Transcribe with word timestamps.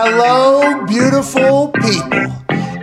Hello, 0.00 0.86
beautiful 0.86 1.72
people. 1.72 2.32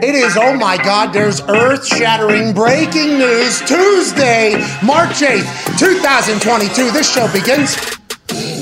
It 0.04 0.16
is, 0.16 0.36
oh 0.36 0.54
my 0.54 0.76
God, 0.76 1.14
there's 1.14 1.40
earth 1.44 1.88
shattering 1.88 2.54
breaking 2.54 3.18
news 3.18 3.62
Tuesday, 3.62 4.56
March 4.84 5.22
8th, 5.22 5.80
2022. 5.80 6.92
This 6.92 7.10
show 7.10 7.32
begins 7.32 7.78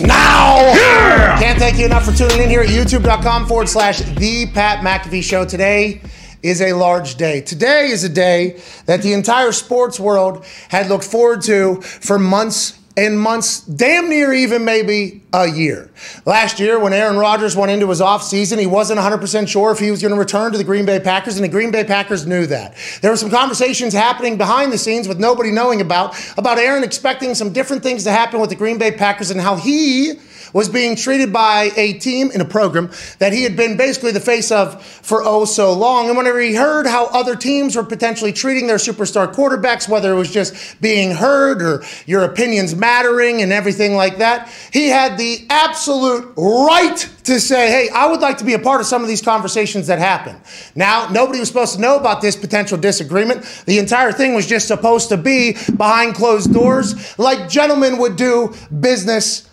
now. 0.05 0.71
Yeah! 0.75 1.39
Can't 1.39 1.57
thank 1.57 1.79
you 1.79 1.87
enough 1.87 2.05
for 2.05 2.11
tuning 2.11 2.43
in 2.43 2.49
here 2.51 2.61
at 2.61 2.69
youtube.com 2.69 3.47
forward 3.47 3.69
slash 3.69 4.01
The 4.01 4.45
Pat 4.53 4.85
McAfee 4.85 5.23
Show. 5.23 5.45
Today 5.45 6.03
is 6.43 6.61
a 6.61 6.73
large 6.73 7.15
day. 7.15 7.41
Today 7.41 7.87
is 7.87 8.03
a 8.03 8.09
day 8.09 8.61
that 8.85 9.01
the 9.01 9.13
entire 9.13 9.51
sports 9.51 9.99
world 9.99 10.45
had 10.69 10.89
looked 10.89 11.05
forward 11.05 11.41
to 11.45 11.81
for 11.81 12.19
months 12.19 12.77
and 12.95 13.19
months, 13.19 13.61
damn 13.61 14.09
near 14.09 14.33
even 14.33 14.63
maybe 14.65 15.23
a 15.33 15.47
year. 15.47 15.89
Last 16.25 16.59
year, 16.59 16.79
when 16.79 16.93
Aaron 16.93 17.17
Rodgers 17.17 17.55
went 17.55 17.71
into 17.71 17.89
his 17.89 18.01
offseason, 18.01 18.59
he 18.59 18.67
wasn't 18.67 18.99
100% 18.99 19.47
sure 19.47 19.71
if 19.71 19.79
he 19.79 19.89
was 19.89 20.01
going 20.01 20.13
to 20.13 20.19
return 20.19 20.51
to 20.51 20.57
the 20.57 20.63
Green 20.63 20.85
Bay 20.85 20.99
Packers, 20.99 21.35
and 21.35 21.43
the 21.43 21.49
Green 21.49 21.71
Bay 21.71 21.83
Packers 21.83 22.27
knew 22.27 22.45
that. 22.45 22.75
There 23.01 23.09
were 23.09 23.17
some 23.17 23.31
conversations 23.31 23.93
happening 23.93 24.37
behind 24.37 24.71
the 24.71 24.77
scenes 24.77 25.07
with 25.07 25.19
nobody 25.19 25.51
knowing 25.51 25.81
about, 25.81 26.15
about 26.37 26.59
Aaron 26.59 26.83
expecting 26.83 27.33
some 27.33 27.51
different 27.51 27.81
things 27.81 28.03
to 28.03 28.11
happen 28.11 28.39
with 28.39 28.51
the 28.51 28.55
Green 28.55 28.77
Bay 28.77 28.91
Packers 28.91 29.31
and 29.31 29.41
how 29.41 29.55
he 29.55 30.13
was 30.53 30.69
being 30.69 30.95
treated 30.95 31.33
by 31.33 31.71
a 31.75 31.93
team 31.93 32.31
in 32.31 32.39
a 32.39 32.45
program 32.45 32.89
that 33.19 33.33
he 33.33 33.43
had 33.43 33.57
been 33.57 33.75
basically 33.75 34.11
the 34.11 34.19
face 34.19 34.51
of 34.51 34.83
for 34.83 35.23
oh 35.23 35.45
so 35.45 35.73
long. 35.73 36.07
And 36.07 36.17
whenever 36.17 36.39
he 36.39 36.53
heard 36.53 36.85
how 36.85 37.07
other 37.07 37.35
teams 37.35 37.75
were 37.75 37.83
potentially 37.83 38.31
treating 38.31 38.67
their 38.67 38.77
superstar 38.77 39.33
quarterbacks, 39.33 39.89
whether 39.89 40.13
it 40.13 40.15
was 40.15 40.31
just 40.31 40.79
being 40.79 41.11
heard 41.11 41.61
or 41.61 41.83
your 42.05 42.23
opinions 42.23 42.75
mattering 42.75 43.41
and 43.41 43.51
everything 43.51 43.95
like 43.95 44.19
that, 44.19 44.49
he 44.71 44.87
had 44.87 45.17
the 45.17 45.45
absolute 45.49 46.33
right 46.37 47.09
to 47.23 47.39
say, 47.39 47.71
hey, 47.71 47.89
I 47.89 48.07
would 48.07 48.19
like 48.19 48.37
to 48.39 48.43
be 48.43 48.53
a 48.53 48.59
part 48.59 48.81
of 48.81 48.87
some 48.87 49.01
of 49.01 49.07
these 49.07 49.21
conversations 49.21 49.87
that 49.87 49.99
happen. 49.99 50.39
Now, 50.75 51.07
nobody 51.09 51.39
was 51.39 51.47
supposed 51.47 51.75
to 51.75 51.81
know 51.81 51.97
about 51.97 52.21
this 52.21 52.35
potential 52.35 52.77
disagreement. 52.77 53.43
The 53.65 53.79
entire 53.79 54.11
thing 54.11 54.35
was 54.35 54.45
just 54.45 54.67
supposed 54.67 55.09
to 55.09 55.17
be 55.17 55.53
behind 55.75 56.15
closed 56.15 56.53
doors, 56.53 57.17
like 57.17 57.49
gentlemen 57.49 57.97
would 57.97 58.15
do 58.17 58.53
business 58.79 59.49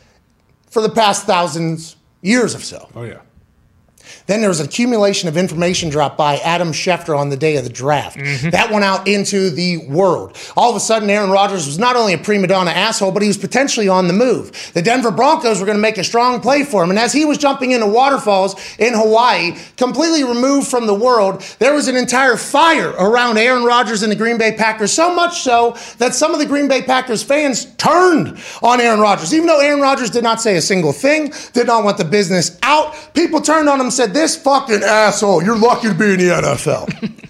for 0.70 0.80
the 0.80 0.88
past 0.88 1.26
thousands 1.26 1.96
years 2.22 2.54
or 2.54 2.60
so. 2.60 2.88
Oh, 2.94 3.02
yeah. 3.02 3.20
Then 4.31 4.42
there 4.42 4.48
was 4.48 4.61
an 4.61 4.67
accumulation 4.67 5.28
of 5.28 5.36
information 5.36 5.89
dropped 5.89 6.17
by 6.17 6.36
Adam 6.36 6.70
Schefter 6.70 7.19
on 7.19 7.31
the 7.31 7.36
day 7.36 7.56
of 7.56 7.64
the 7.64 7.70
draft. 7.70 8.17
Mm-hmm. 8.17 8.50
That 8.50 8.70
went 8.70 8.84
out 8.84 9.09
into 9.09 9.50
the 9.50 9.78
world. 9.89 10.36
All 10.56 10.70
of 10.70 10.77
a 10.77 10.81
sudden, 10.81 11.11
Aaron 11.11 11.31
Rodgers 11.31 11.67
was 11.67 11.81
not 11.81 11.97
only 11.97 12.14
a 12.14 12.19
prima 12.19 12.47
donna 12.47 12.70
asshole, 12.70 13.11
but 13.11 13.23
he 13.23 13.28
was 13.28 13.36
potentially 13.36 13.89
on 13.89 14.06
the 14.06 14.12
move. 14.12 14.70
The 14.73 14.83
Denver 14.83 15.11
Broncos 15.11 15.58
were 15.58 15.67
going 15.67 15.78
to 15.78 15.83
make 15.83 15.98
a 15.98 16.05
strong 16.05 16.41
play 16.41 16.62
for 16.62 16.84
him. 16.84 16.91
And 16.91 16.98
as 17.01 17.12
he 17.12 17.25
was 17.25 17.39
jumping 17.39 17.73
into 17.73 17.89
waterfalls 17.89 18.55
in 18.78 18.95
Hawaii, 18.95 19.56
completely 19.77 20.23
removed 20.23 20.69
from 20.69 20.86
the 20.86 20.95
world, 20.95 21.42
there 21.58 21.75
was 21.75 21.89
an 21.89 21.97
entire 21.97 22.36
fire 22.36 22.91
around 22.91 23.36
Aaron 23.36 23.64
Rodgers 23.64 24.05
and 24.05 24.12
the 24.12 24.17
Green 24.17 24.39
Bay 24.39 24.53
Packers. 24.53 24.92
So 24.92 25.12
much 25.12 25.41
so 25.41 25.77
that 25.98 26.14
some 26.14 26.34
of 26.34 26.39
the 26.39 26.47
Green 26.47 26.69
Bay 26.69 26.83
Packers 26.83 27.25
fans 27.25 27.64
turned 27.75 28.39
on 28.62 28.81
Aaron 28.81 29.01
Rodgers. 29.01 29.34
Even 29.34 29.48
though 29.48 29.58
Aaron 29.58 29.81
Rodgers 29.81 30.08
did 30.08 30.23
not 30.23 30.41
say 30.41 30.56
a 30.56 30.62
single 30.62 30.92
thing, 30.92 31.33
did 31.53 31.67
not 31.67 31.83
want 31.83 31.98
the 31.98 32.05
business 32.05 32.56
out, 32.62 32.95
people 33.12 33.41
turned 33.41 33.69
on 33.69 33.81
him 33.81 33.86
and 33.86 33.92
said, 33.92 34.19
This 34.20 34.36
fucking 34.36 34.82
asshole, 34.82 35.42
you're 35.42 35.56
lucky 35.56 35.88
to 35.88 35.94
be 35.94 36.12
in 36.12 36.18
the 36.18 36.24
NFL. 36.26 37.24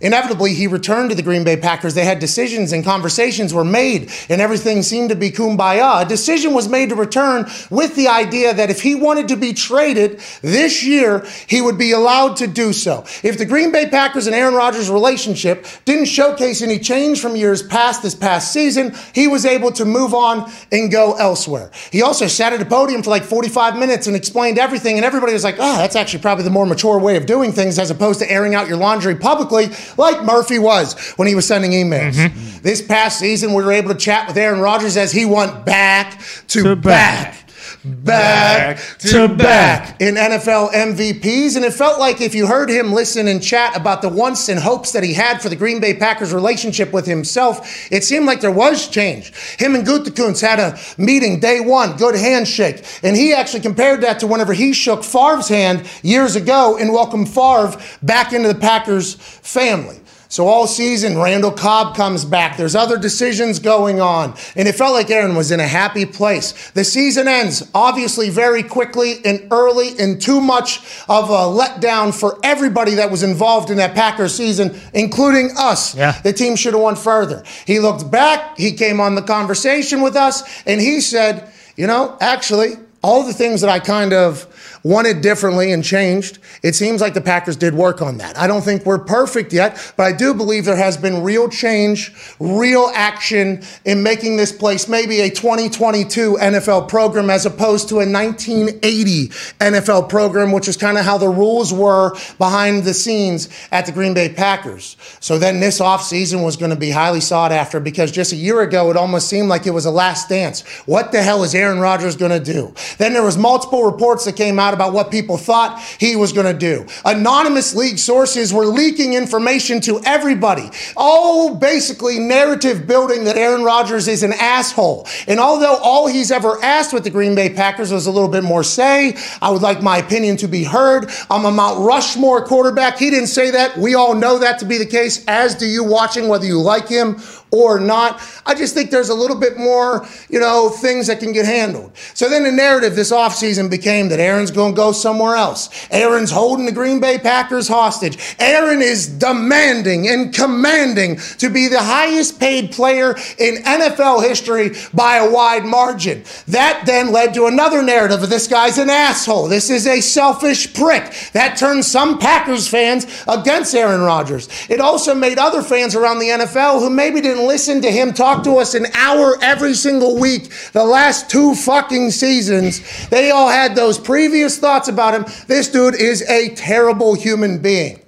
Inevitably, 0.00 0.54
he 0.54 0.66
returned 0.66 1.10
to 1.10 1.16
the 1.16 1.22
Green 1.22 1.44
Bay 1.44 1.56
Packers. 1.56 1.94
They 1.94 2.04
had 2.04 2.18
decisions 2.18 2.72
and 2.72 2.84
conversations 2.84 3.52
were 3.52 3.64
made, 3.64 4.10
and 4.28 4.40
everything 4.40 4.82
seemed 4.82 5.10
to 5.10 5.14
be 5.14 5.30
kumbaya. 5.30 6.02
A 6.02 6.08
decision 6.08 6.54
was 6.54 6.68
made 6.68 6.88
to 6.88 6.94
return 6.94 7.50
with 7.68 7.96
the 7.96 8.08
idea 8.08 8.54
that 8.54 8.70
if 8.70 8.80
he 8.80 8.94
wanted 8.94 9.28
to 9.28 9.36
be 9.36 9.52
traded 9.52 10.20
this 10.40 10.82
year, 10.82 11.26
he 11.46 11.60
would 11.60 11.76
be 11.76 11.92
allowed 11.92 12.36
to 12.36 12.46
do 12.46 12.72
so. 12.72 13.04
If 13.22 13.36
the 13.36 13.44
Green 13.44 13.72
Bay 13.72 13.88
Packers 13.88 14.26
and 14.26 14.34
Aaron 14.34 14.54
Rodgers' 14.54 14.90
relationship 14.90 15.66
didn't 15.84 16.06
showcase 16.06 16.62
any 16.62 16.78
change 16.78 17.20
from 17.20 17.36
years 17.36 17.62
past 17.62 18.02
this 18.02 18.14
past 18.14 18.52
season, 18.52 18.94
he 19.14 19.28
was 19.28 19.44
able 19.44 19.70
to 19.72 19.84
move 19.84 20.14
on 20.14 20.50
and 20.72 20.90
go 20.90 21.14
elsewhere. 21.14 21.70
He 21.92 22.00
also 22.00 22.26
sat 22.26 22.52
at 22.52 22.62
a 22.62 22.64
podium 22.64 23.02
for 23.02 23.10
like 23.10 23.24
45 23.24 23.76
minutes 23.76 24.06
and 24.06 24.16
explained 24.16 24.58
everything, 24.58 24.96
and 24.96 25.04
everybody 25.04 25.34
was 25.34 25.44
like, 25.44 25.56
oh, 25.58 25.76
that's 25.76 25.96
actually 25.96 26.22
probably 26.22 26.44
the 26.44 26.50
more 26.50 26.66
mature 26.66 26.98
way 26.98 27.16
of 27.16 27.26
doing 27.26 27.52
things 27.52 27.78
as 27.78 27.90
opposed 27.90 28.20
to 28.20 28.30
airing 28.30 28.54
out 28.54 28.66
your 28.66 28.78
laundry 28.78 29.14
publicly 29.14 29.68
like 29.96 30.24
Murphy 30.24 30.58
was 30.58 30.98
when 31.16 31.28
he 31.28 31.34
was 31.34 31.46
sending 31.46 31.72
emails. 31.72 32.14
Mm-hmm. 32.14 32.62
This 32.62 32.82
past 32.82 33.18
season, 33.18 33.54
we 33.54 33.62
were 33.62 33.72
able 33.72 33.88
to 33.90 33.98
chat 33.98 34.28
with 34.28 34.36
Aaron 34.36 34.60
Rodgers 34.60 34.96
as 34.96 35.12
he 35.12 35.24
went 35.24 35.64
back 35.64 36.20
to, 36.48 36.62
To 36.62 36.76
back. 36.76 37.32
Back, 37.32 37.49
Back 37.82 38.78
to 38.98 39.08
to 39.08 39.28
back 39.28 40.00
in 40.02 40.14
NFL 40.14 40.72
MVPs. 40.72 41.56
And 41.56 41.64
it 41.64 41.72
felt 41.72 41.98
like 41.98 42.20
if 42.20 42.34
you 42.34 42.46
heard 42.46 42.68
him 42.68 42.92
listen 42.92 43.26
and 43.26 43.42
chat 43.42 43.74
about 43.74 44.02
the 44.02 44.08
wants 44.08 44.50
and 44.50 44.60
hopes 44.60 44.92
that 44.92 45.02
he 45.02 45.14
had 45.14 45.40
for 45.40 45.48
the 45.48 45.56
Green 45.56 45.80
Bay 45.80 45.94
Packers 45.94 46.34
relationship 46.34 46.92
with 46.92 47.06
himself, 47.06 47.90
it 47.90 48.04
seemed 48.04 48.26
like 48.26 48.42
there 48.42 48.50
was 48.50 48.86
change. 48.88 49.32
Him 49.58 49.74
and 49.74 49.86
Gutekunst 49.86 50.42
had 50.42 50.58
a 50.58 50.78
meeting 51.00 51.40
day 51.40 51.60
one, 51.60 51.96
good 51.96 52.16
handshake. 52.16 52.84
And 53.02 53.16
he 53.16 53.32
actually 53.32 53.60
compared 53.60 54.02
that 54.02 54.20
to 54.20 54.26
whenever 54.26 54.52
he 54.52 54.74
shook 54.74 55.02
Favre's 55.02 55.48
hand 55.48 55.88
years 56.02 56.36
ago 56.36 56.76
and 56.78 56.92
welcomed 56.92 57.30
Favre 57.30 57.80
back 58.02 58.34
into 58.34 58.48
the 58.48 58.60
Packers 58.60 59.14
family. 59.14 60.00
So 60.30 60.46
all 60.46 60.68
season, 60.68 61.18
Randall 61.18 61.50
Cobb 61.50 61.96
comes 61.96 62.24
back. 62.24 62.56
There's 62.56 62.76
other 62.76 62.96
decisions 62.96 63.58
going 63.58 64.00
on. 64.00 64.36
And 64.54 64.68
it 64.68 64.76
felt 64.76 64.92
like 64.92 65.10
Aaron 65.10 65.34
was 65.34 65.50
in 65.50 65.58
a 65.58 65.66
happy 65.66 66.06
place. 66.06 66.70
The 66.70 66.84
season 66.84 67.26
ends, 67.26 67.68
obviously, 67.74 68.30
very 68.30 68.62
quickly 68.62 69.16
and 69.24 69.48
early, 69.50 69.98
and 69.98 70.22
too 70.22 70.40
much 70.40 70.78
of 71.08 71.30
a 71.30 71.32
letdown 71.32 72.14
for 72.14 72.38
everybody 72.44 72.94
that 72.94 73.10
was 73.10 73.24
involved 73.24 73.70
in 73.70 73.78
that 73.78 73.96
Packers 73.96 74.32
season, 74.32 74.80
including 74.94 75.50
us. 75.58 75.96
Yeah. 75.96 76.12
The 76.22 76.32
team 76.32 76.54
should 76.54 76.74
have 76.74 76.82
won 76.82 76.94
further. 76.94 77.42
He 77.66 77.80
looked 77.80 78.08
back, 78.08 78.56
he 78.56 78.70
came 78.74 79.00
on 79.00 79.16
the 79.16 79.22
conversation 79.22 80.00
with 80.00 80.14
us, 80.14 80.62
and 80.64 80.80
he 80.80 81.00
said, 81.00 81.52
you 81.76 81.88
know, 81.88 82.16
actually, 82.20 82.74
all 83.02 83.24
the 83.24 83.32
things 83.32 83.62
that 83.62 83.70
I 83.70 83.80
kind 83.80 84.12
of 84.12 84.46
wanted 84.82 85.20
differently 85.20 85.72
and 85.72 85.84
changed, 85.84 86.38
it 86.62 86.74
seems 86.74 87.00
like 87.00 87.14
the 87.14 87.20
Packers 87.20 87.56
did 87.56 87.74
work 87.74 88.02
on 88.02 88.18
that. 88.18 88.36
I 88.38 88.46
don't 88.46 88.62
think 88.62 88.86
we're 88.86 88.98
perfect 88.98 89.52
yet, 89.52 89.92
but 89.96 90.04
I 90.04 90.12
do 90.12 90.34
believe 90.34 90.64
there 90.64 90.76
has 90.76 90.96
been 90.96 91.22
real 91.22 91.48
change, 91.48 92.12
real 92.38 92.90
action 92.94 93.62
in 93.84 94.02
making 94.02 94.36
this 94.36 94.52
place 94.52 94.88
maybe 94.88 95.20
a 95.20 95.30
2022 95.30 96.38
NFL 96.40 96.88
program 96.88 97.30
as 97.30 97.46
opposed 97.46 97.88
to 97.90 97.96
a 97.96 98.06
1980 98.06 99.28
NFL 99.58 100.08
program, 100.08 100.52
which 100.52 100.68
is 100.68 100.76
kind 100.76 100.98
of 100.98 101.04
how 101.04 101.18
the 101.18 101.28
rules 101.28 101.72
were 101.72 102.14
behind 102.38 102.84
the 102.84 102.94
scenes 102.94 103.48
at 103.72 103.86
the 103.86 103.92
Green 103.92 104.14
Bay 104.14 104.28
Packers. 104.28 104.96
So 105.20 105.38
then 105.38 105.60
this 105.60 105.80
offseason 105.80 106.44
was 106.44 106.56
going 106.56 106.70
to 106.70 106.76
be 106.76 106.90
highly 106.90 107.20
sought 107.20 107.52
after 107.52 107.80
because 107.80 108.10
just 108.10 108.32
a 108.32 108.36
year 108.36 108.60
ago 108.62 108.90
it 108.90 108.96
almost 108.96 109.28
seemed 109.28 109.48
like 109.48 109.66
it 109.66 109.70
was 109.70 109.86
a 109.86 109.90
last 109.90 110.28
dance. 110.28 110.62
What 110.86 111.12
the 111.12 111.22
hell 111.22 111.42
is 111.42 111.54
Aaron 111.54 111.80
Rodgers 111.80 112.16
going 112.16 112.32
to 112.32 112.40
do? 112.52 112.74
Then 112.98 113.12
there 113.12 113.22
was 113.22 113.36
multiple 113.36 113.84
reports 113.84 114.24
that 114.24 114.36
came 114.36 114.58
out 114.58 114.69
about 114.74 114.92
what 114.92 115.10
people 115.10 115.36
thought 115.36 115.80
he 115.98 116.16
was 116.16 116.32
going 116.32 116.46
to 116.46 116.58
do. 116.58 116.86
Anonymous 117.04 117.74
league 117.74 117.98
sources 117.98 118.52
were 118.52 118.66
leaking 118.66 119.14
information 119.14 119.80
to 119.82 120.00
everybody. 120.04 120.70
All 120.96 121.54
basically 121.54 122.18
narrative 122.18 122.86
building 122.86 123.24
that 123.24 123.36
Aaron 123.36 123.64
Rodgers 123.64 124.08
is 124.08 124.22
an 124.22 124.32
asshole. 124.32 125.06
And 125.26 125.40
although 125.40 125.76
all 125.76 126.06
he's 126.06 126.30
ever 126.30 126.62
asked 126.62 126.92
with 126.92 127.04
the 127.04 127.10
Green 127.10 127.34
Bay 127.34 127.50
Packers 127.50 127.92
was 127.92 128.06
a 128.06 128.10
little 128.10 128.28
bit 128.28 128.44
more 128.44 128.62
say, 128.62 129.16
I 129.40 129.50
would 129.50 129.62
like 129.62 129.82
my 129.82 129.98
opinion 129.98 130.36
to 130.38 130.48
be 130.48 130.64
heard. 130.64 131.10
I'm 131.30 131.44
a 131.44 131.50
Mount 131.50 131.80
Rushmore 131.84 132.44
quarterback. 132.44 132.98
He 132.98 133.10
didn't 133.10 133.28
say 133.28 133.50
that. 133.50 133.76
We 133.76 133.94
all 133.94 134.14
know 134.14 134.38
that 134.38 134.58
to 134.60 134.64
be 134.64 134.78
the 134.78 134.86
case, 134.86 135.24
as 135.26 135.54
do 135.54 135.66
you 135.66 135.84
watching, 135.84 136.28
whether 136.28 136.46
you 136.46 136.60
like 136.60 136.88
him 136.88 137.20
or 137.50 137.80
not. 137.80 138.20
I 138.46 138.54
just 138.54 138.74
think 138.74 138.90
there's 138.90 139.08
a 139.08 139.14
little 139.14 139.38
bit 139.38 139.58
more, 139.58 140.06
you 140.28 140.38
know, 140.38 140.70
things 140.70 141.06
that 141.08 141.20
can 141.20 141.32
get 141.32 141.46
handled. 141.46 141.92
So 142.14 142.28
then 142.28 142.44
the 142.44 142.52
narrative 142.52 142.94
this 142.94 143.10
offseason 143.10 143.70
became 143.70 144.08
that 144.10 144.20
Aaron's 144.20 144.50
going 144.60 144.74
to 144.74 144.76
go 144.76 144.92
somewhere 144.92 145.36
else. 145.36 145.70
Aaron's 145.90 146.30
holding 146.30 146.66
the 146.66 146.72
Green 146.72 147.00
Bay 147.00 147.18
Packers 147.18 147.66
hostage. 147.66 148.18
Aaron 148.38 148.82
is 148.82 149.06
demanding 149.06 150.06
and 150.08 150.34
commanding 150.34 151.16
to 151.38 151.48
be 151.48 151.68
the 151.68 151.82
highest 151.82 152.38
paid 152.38 152.72
player 152.72 153.16
in 153.38 153.62
NFL 153.62 154.22
history 154.22 154.72
by 154.92 155.16
a 155.16 155.30
wide 155.30 155.64
margin. 155.64 156.22
That 156.48 156.82
then 156.84 157.10
led 157.10 157.32
to 157.34 157.46
another 157.46 157.82
narrative 157.82 158.22
of 158.22 158.28
this 158.28 158.46
guy's 158.46 158.76
an 158.76 158.90
asshole. 158.90 159.48
This 159.48 159.70
is 159.70 159.86
a 159.86 160.00
selfish 160.00 160.74
prick. 160.74 161.14
That 161.32 161.56
turned 161.56 161.84
some 161.84 162.18
Packers 162.18 162.68
fans 162.68 163.06
against 163.26 163.74
Aaron 163.74 164.02
Rodgers. 164.02 164.48
It 164.68 164.80
also 164.80 165.14
made 165.14 165.38
other 165.38 165.62
fans 165.62 165.94
around 165.94 166.18
the 166.18 166.28
NFL 166.28 166.80
who 166.80 166.90
maybe 166.90 167.20
didn't 167.20 167.46
listen 167.46 167.80
to 167.82 167.90
him 167.90 168.12
talk 168.12 168.44
to 168.44 168.56
us 168.56 168.74
an 168.74 168.86
hour 168.94 169.36
every 169.40 169.74
single 169.74 170.18
week 170.18 170.52
the 170.72 170.84
last 170.84 171.30
two 171.30 171.54
fucking 171.54 172.10
seasons. 172.10 173.08
They 173.08 173.30
all 173.30 173.48
had 173.48 173.74
those 173.74 173.98
previous 173.98 174.49
thoughts 174.58 174.88
about 174.88 175.14
him. 175.14 175.24
This 175.46 175.68
dude 175.68 175.94
is 175.94 176.22
a 176.22 176.54
terrible 176.54 177.14
human 177.14 177.60
being. 177.60 178.00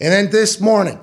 And 0.00 0.12
then 0.12 0.30
this 0.30 0.60
morning, 0.60 0.98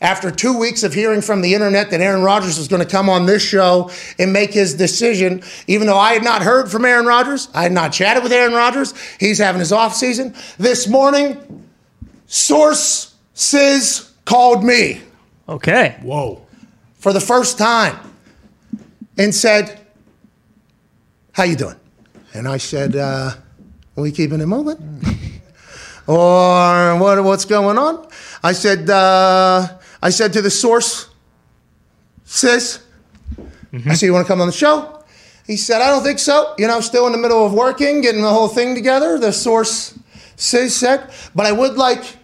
after 0.00 0.30
two 0.30 0.56
weeks 0.56 0.84
of 0.84 0.94
hearing 0.94 1.20
from 1.20 1.40
the 1.42 1.54
internet 1.54 1.90
that 1.90 2.00
Aaron 2.00 2.22
Rodgers 2.22 2.56
was 2.56 2.68
going 2.68 2.82
to 2.82 2.88
come 2.88 3.08
on 3.08 3.26
this 3.26 3.42
show 3.42 3.90
and 4.18 4.32
make 4.32 4.52
his 4.52 4.74
decision, 4.74 5.42
even 5.66 5.88
though 5.88 5.98
I 5.98 6.12
had 6.12 6.22
not 6.22 6.42
heard 6.42 6.70
from 6.70 6.84
Aaron 6.84 7.04
Rodgers, 7.04 7.48
I 7.52 7.64
had 7.64 7.72
not 7.72 7.92
chatted 7.92 8.22
with 8.22 8.32
Aaron 8.32 8.52
Rodgers. 8.54 8.94
He's 9.18 9.38
having 9.38 9.58
his 9.58 9.72
off 9.72 9.94
season. 9.94 10.36
This 10.56 10.86
morning, 10.86 11.66
sources 12.26 14.12
called 14.24 14.62
me. 14.62 15.00
Okay. 15.48 15.96
Whoa. 16.02 16.46
For 16.98 17.12
the 17.12 17.20
first 17.20 17.58
time 17.58 17.98
and 19.16 19.34
said, 19.34 19.80
how 21.32 21.42
you 21.44 21.56
doing? 21.56 21.76
And 22.34 22.46
I 22.46 22.58
said, 22.58 22.94
uh, 22.94 23.32
are 23.32 23.36
we 24.00 24.12
keeping 24.12 24.40
it 24.40 24.46
moving? 24.46 24.76
or 26.06 26.96
what, 26.96 27.22
what's 27.24 27.44
going 27.44 27.78
on? 27.78 28.06
I 28.42 28.52
said, 28.52 28.88
uh, 28.88 29.78
I 30.02 30.10
said 30.10 30.32
to 30.34 30.42
the 30.42 30.50
source, 30.50 31.08
sis, 32.24 32.82
mm-hmm. 33.72 33.90
I 33.90 33.94
said, 33.94 34.06
you 34.06 34.12
want 34.12 34.26
to 34.26 34.32
come 34.32 34.40
on 34.40 34.46
the 34.46 34.52
show? 34.52 35.02
He 35.46 35.56
said, 35.56 35.80
I 35.80 35.88
don't 35.88 36.02
think 36.02 36.18
so. 36.18 36.54
You 36.58 36.66
know, 36.66 36.80
still 36.80 37.06
in 37.06 37.12
the 37.12 37.18
middle 37.18 37.44
of 37.44 37.54
working, 37.54 38.02
getting 38.02 38.22
the 38.22 38.32
whole 38.32 38.48
thing 38.48 38.74
together. 38.74 39.18
The 39.18 39.32
source 39.32 39.98
sis 40.36 40.76
said, 40.76 41.10
but 41.34 41.46
I 41.46 41.52
would 41.52 41.76
like 41.76 42.16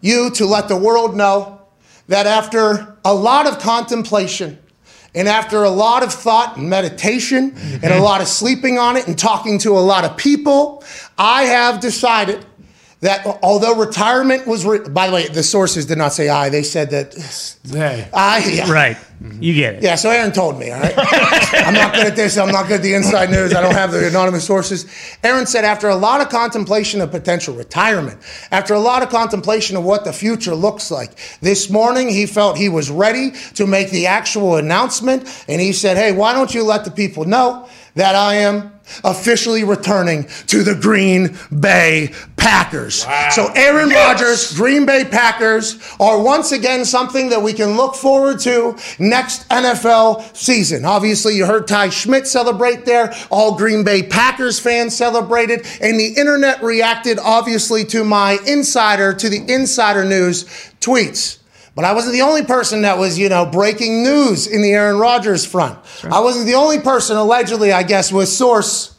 you 0.00 0.30
to 0.30 0.46
let 0.46 0.68
the 0.68 0.76
world 0.76 1.16
know 1.16 1.60
that 2.08 2.26
after 2.26 2.96
a 3.04 3.14
lot 3.14 3.46
of 3.46 3.58
contemplation 3.58 4.58
and 5.14 5.28
after 5.28 5.62
a 5.62 5.70
lot 5.70 6.02
of 6.02 6.12
thought 6.12 6.56
and 6.56 6.70
meditation 6.70 7.50
mm-hmm. 7.50 7.74
and 7.74 7.84
a 7.84 7.88
mm-hmm. 7.88 8.02
lot 8.02 8.20
of 8.20 8.28
sleeping 8.28 8.78
on 8.78 8.96
it 8.96 9.06
and 9.06 9.18
talking 9.18 9.58
to 9.58 9.76
a 9.76 9.80
lot 9.80 10.04
of 10.04 10.16
people, 10.16 10.82
I 11.18 11.44
have 11.44 11.80
decided 11.80 12.44
that 13.02 13.26
although 13.42 13.74
retirement 13.74 14.46
was, 14.46 14.64
re- 14.64 14.88
by 14.88 15.08
the 15.08 15.12
way, 15.12 15.26
the 15.26 15.42
sources 15.42 15.86
did 15.86 15.98
not 15.98 16.12
say 16.12 16.28
I. 16.28 16.48
They 16.50 16.62
said 16.62 16.90
that 16.90 17.10
they. 17.64 18.08
I 18.14 18.44
yeah. 18.48 18.70
right. 18.70 18.96
You 19.40 19.54
get 19.54 19.74
it. 19.74 19.82
Yeah. 19.82 19.96
So 19.96 20.10
Aaron 20.10 20.30
told 20.30 20.58
me. 20.58 20.70
All 20.70 20.80
right. 20.80 20.94
I'm 20.96 21.74
not 21.74 21.94
good 21.94 22.06
at 22.06 22.16
this. 22.16 22.38
I'm 22.38 22.50
not 22.50 22.68
good 22.68 22.76
at 22.76 22.82
the 22.82 22.94
inside 22.94 23.30
news. 23.30 23.54
I 23.54 23.60
don't 23.60 23.74
have 23.74 23.90
the 23.90 24.06
anonymous 24.06 24.44
sources. 24.44 24.86
Aaron 25.24 25.46
said 25.46 25.64
after 25.64 25.88
a 25.88 25.96
lot 25.96 26.20
of 26.20 26.28
contemplation 26.28 27.00
of 27.00 27.10
potential 27.10 27.54
retirement, 27.54 28.20
after 28.52 28.74
a 28.74 28.80
lot 28.80 29.02
of 29.02 29.10
contemplation 29.10 29.76
of 29.76 29.82
what 29.82 30.04
the 30.04 30.12
future 30.12 30.54
looks 30.54 30.90
like, 30.90 31.10
this 31.40 31.70
morning 31.70 32.08
he 32.08 32.26
felt 32.26 32.56
he 32.56 32.68
was 32.68 32.88
ready 32.88 33.32
to 33.54 33.66
make 33.66 33.90
the 33.90 34.06
actual 34.06 34.56
announcement, 34.56 35.44
and 35.48 35.60
he 35.60 35.72
said, 35.72 35.96
"Hey, 35.96 36.12
why 36.12 36.32
don't 36.32 36.54
you 36.54 36.62
let 36.62 36.84
the 36.84 36.92
people 36.92 37.24
know 37.24 37.68
that 37.94 38.14
I 38.14 38.36
am 38.36 38.72
officially 39.04 39.64
returning 39.64 40.24
to 40.46 40.62
the 40.62 40.74
Green 40.74 41.36
Bay 41.60 42.12
Packers. 42.36 43.06
Wow. 43.06 43.28
So 43.30 43.52
Aaron 43.54 43.90
yes. 43.90 44.20
Rodgers, 44.20 44.56
Green 44.56 44.86
Bay 44.86 45.04
Packers 45.04 45.78
are 46.00 46.22
once 46.22 46.52
again 46.52 46.84
something 46.84 47.30
that 47.30 47.40
we 47.40 47.52
can 47.52 47.76
look 47.76 47.94
forward 47.94 48.40
to 48.40 48.76
next 48.98 49.48
NFL 49.48 50.36
season. 50.36 50.84
Obviously, 50.84 51.36
you 51.36 51.46
heard 51.46 51.68
Ty 51.68 51.90
Schmidt 51.90 52.26
celebrate 52.26 52.84
there. 52.84 53.14
All 53.30 53.56
Green 53.56 53.84
Bay 53.84 54.02
Packers 54.02 54.58
fans 54.58 54.96
celebrated, 54.96 55.66
and 55.80 55.98
the 55.98 56.14
internet 56.16 56.62
reacted 56.62 57.18
obviously 57.18 57.84
to 57.86 58.04
my 58.04 58.38
insider, 58.46 59.14
to 59.14 59.28
the 59.28 59.44
insider 59.52 60.04
news 60.04 60.44
tweets. 60.80 61.38
But 61.74 61.84
I 61.86 61.92
wasn't 61.94 62.12
the 62.12 62.22
only 62.22 62.44
person 62.44 62.82
that 62.82 62.98
was, 62.98 63.18
you 63.18 63.28
know, 63.28 63.46
breaking 63.46 64.02
news 64.02 64.46
in 64.46 64.60
the 64.60 64.72
Aaron 64.72 64.98
Rodgers 64.98 65.46
front. 65.46 65.78
Sure. 65.86 66.12
I 66.12 66.20
wasn't 66.20 66.46
the 66.46 66.54
only 66.54 66.80
person, 66.80 67.16
allegedly, 67.16 67.72
I 67.72 67.82
guess, 67.82 68.12
with 68.12 68.28
source 68.28 68.94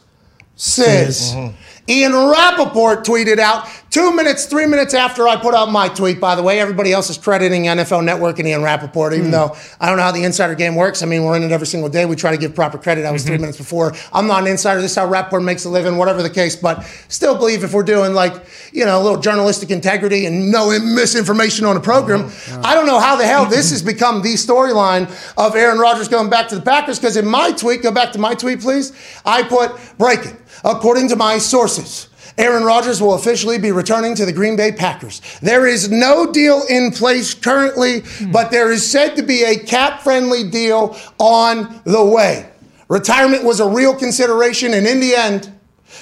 says. 0.56 1.34
Mm-hmm. 1.34 1.56
Ian 1.88 2.12
Rapoport 2.12 3.04
tweeted 3.04 3.38
out 3.38 3.68
two 3.94 4.12
minutes, 4.12 4.46
three 4.46 4.66
minutes 4.66 4.92
after 4.92 5.28
I 5.28 5.36
put 5.36 5.54
out 5.54 5.70
my 5.70 5.86
tweet, 5.88 6.18
by 6.18 6.34
the 6.34 6.42
way. 6.42 6.58
Everybody 6.58 6.92
else 6.92 7.10
is 7.10 7.16
crediting 7.16 7.66
NFL 7.66 8.04
Network 8.04 8.40
and 8.40 8.48
Ian 8.48 8.64
Rapoport, 8.64 9.12
even 9.12 9.28
mm. 9.28 9.30
though 9.30 9.56
I 9.80 9.86
don't 9.86 9.96
know 9.96 10.02
how 10.02 10.10
the 10.10 10.24
insider 10.24 10.56
game 10.56 10.74
works. 10.74 11.04
I 11.04 11.06
mean, 11.06 11.22
we're 11.22 11.36
in 11.36 11.44
it 11.44 11.52
every 11.52 11.68
single 11.68 11.88
day. 11.88 12.04
We 12.04 12.16
try 12.16 12.32
to 12.32 12.36
give 12.36 12.56
proper 12.56 12.76
credit. 12.76 13.04
I 13.04 13.12
was 13.12 13.22
mm-hmm. 13.22 13.28
three 13.28 13.38
minutes 13.38 13.56
before. 13.56 13.94
I'm 14.12 14.26
not 14.26 14.42
an 14.42 14.48
insider. 14.48 14.80
This 14.80 14.90
is 14.90 14.96
how 14.96 15.06
Rapoport 15.06 15.44
makes 15.44 15.64
a 15.64 15.68
living, 15.68 15.96
whatever 15.96 16.24
the 16.24 16.30
case. 16.30 16.56
But 16.56 16.82
still 17.06 17.38
believe 17.38 17.62
if 17.62 17.72
we're 17.72 17.84
doing 17.84 18.14
like, 18.14 18.34
you 18.72 18.84
know, 18.84 19.00
a 19.00 19.02
little 19.02 19.20
journalistic 19.20 19.70
integrity 19.70 20.26
and 20.26 20.50
no 20.50 20.76
misinformation 20.80 21.64
on 21.64 21.76
a 21.76 21.80
program, 21.80 22.32
yeah. 22.48 22.62
I 22.64 22.74
don't 22.74 22.86
know 22.86 22.98
how 22.98 23.14
the 23.14 23.26
hell 23.26 23.46
this 23.46 23.70
has 23.70 23.80
become 23.80 24.22
the 24.22 24.34
storyline 24.34 25.04
of 25.38 25.54
Aaron 25.54 25.78
Rodgers 25.78 26.08
going 26.08 26.30
back 26.30 26.48
to 26.48 26.56
the 26.56 26.62
Packers. 26.62 26.98
Because 26.98 27.16
in 27.16 27.28
my 27.28 27.52
tweet, 27.52 27.84
go 27.84 27.92
back 27.92 28.10
to 28.14 28.18
my 28.18 28.34
tweet, 28.34 28.60
please, 28.60 28.92
I 29.24 29.44
put 29.44 29.70
breaking. 29.98 30.36
According 30.64 31.10
to 31.10 31.16
my 31.16 31.38
sources, 31.38 32.08
Aaron 32.36 32.64
Rodgers 32.64 33.00
will 33.00 33.14
officially 33.14 33.58
be 33.58 33.70
returning 33.70 34.14
to 34.16 34.24
the 34.24 34.32
Green 34.32 34.56
Bay 34.56 34.72
Packers. 34.72 35.20
There 35.40 35.66
is 35.66 35.90
no 35.90 36.32
deal 36.32 36.62
in 36.68 36.90
place 36.90 37.32
currently, 37.32 38.02
but 38.32 38.50
there 38.50 38.72
is 38.72 38.88
said 38.88 39.14
to 39.16 39.22
be 39.22 39.44
a 39.44 39.56
cap 39.56 40.02
friendly 40.02 40.48
deal 40.50 40.96
on 41.18 41.80
the 41.84 42.04
way. 42.04 42.50
Retirement 42.88 43.44
was 43.44 43.60
a 43.60 43.68
real 43.68 43.94
consideration, 43.94 44.74
and 44.74 44.86
in 44.86 45.00
the 45.00 45.14
end, 45.14 45.52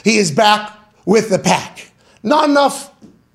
he 0.05 0.17
is 0.17 0.31
back 0.31 0.73
with 1.05 1.29
the 1.29 1.38
pack. 1.38 1.90
Not 2.23 2.49
enough 2.49 2.93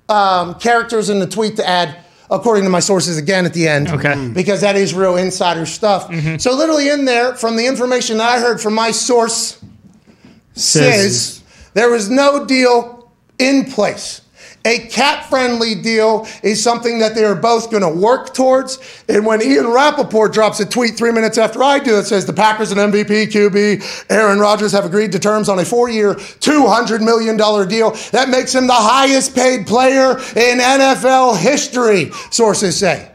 um, 0.08 0.54
characters 0.54 1.08
in 1.08 1.18
the 1.20 1.26
tweet 1.26 1.56
to 1.56 1.68
add, 1.68 1.98
according 2.30 2.64
to 2.64 2.70
my 2.70 2.80
sources, 2.80 3.16
again 3.16 3.46
at 3.46 3.54
the 3.54 3.68
end. 3.68 3.88
Okay. 3.88 4.30
Because 4.34 4.60
that 4.62 4.76
is 4.76 4.92
real 4.92 5.16
insider 5.16 5.66
stuff. 5.66 6.08
Mm-hmm. 6.08 6.38
So, 6.38 6.54
literally, 6.54 6.88
in 6.88 7.04
there, 7.04 7.34
from 7.36 7.56
the 7.56 7.66
information 7.66 8.18
that 8.18 8.28
I 8.28 8.40
heard 8.40 8.60
from 8.60 8.74
my 8.74 8.90
source, 8.90 9.62
says 10.54 11.37
there 11.74 11.90
was 11.90 12.08
no 12.10 12.44
deal 12.44 13.10
in 13.38 13.64
place. 13.64 14.22
A 14.64 14.80
cap 14.88 15.26
friendly 15.26 15.74
deal 15.76 16.26
is 16.42 16.62
something 16.62 16.98
that 16.98 17.14
they 17.14 17.24
are 17.24 17.34
both 17.34 17.70
going 17.70 17.82
to 17.82 17.88
work 17.88 18.34
towards. 18.34 18.78
And 19.08 19.24
when 19.24 19.40
Ian 19.40 19.68
Rapoport 19.68 20.32
drops 20.32 20.58
a 20.60 20.66
tweet 20.66 20.96
three 20.96 21.12
minutes 21.12 21.38
after 21.38 21.62
I 21.62 21.78
do, 21.78 21.98
it 21.98 22.04
says 22.04 22.26
the 22.26 22.32
Packers 22.32 22.72
and 22.72 22.80
MVP 22.80 23.28
QB 23.28 24.06
Aaron 24.10 24.38
Rodgers 24.38 24.72
have 24.72 24.84
agreed 24.84 25.12
to 25.12 25.18
terms 25.18 25.48
on 25.48 25.58
a 25.58 25.64
four 25.64 25.88
year, 25.88 26.14
$200 26.14 27.00
million 27.00 27.36
deal. 27.36 27.92
That 28.10 28.28
makes 28.28 28.54
him 28.54 28.66
the 28.66 28.74
highest 28.74 29.34
paid 29.34 29.66
player 29.66 30.18
in 30.18 30.58
NFL 30.58 31.38
history, 31.38 32.10
sources 32.30 32.76
say. 32.76 33.12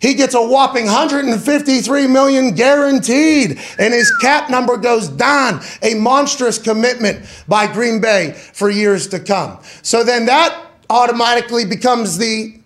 He 0.00 0.14
gets 0.14 0.34
a 0.34 0.40
whopping 0.40 0.86
153 0.86 2.06
million 2.06 2.54
guaranteed, 2.54 3.60
and 3.78 3.94
his 3.94 4.10
cap 4.22 4.48
number 4.48 4.78
goes 4.78 5.08
down. 5.08 5.60
A 5.82 5.94
monstrous 5.94 6.58
commitment 6.58 7.26
by 7.46 7.70
Green 7.70 8.00
Bay 8.00 8.32
for 8.32 8.70
years 8.70 9.06
to 9.08 9.20
come. 9.20 9.58
So 9.82 10.02
then 10.02 10.24
that 10.26 10.68
automatically 10.88 11.66
becomes 11.66 12.16
the 12.16 12.58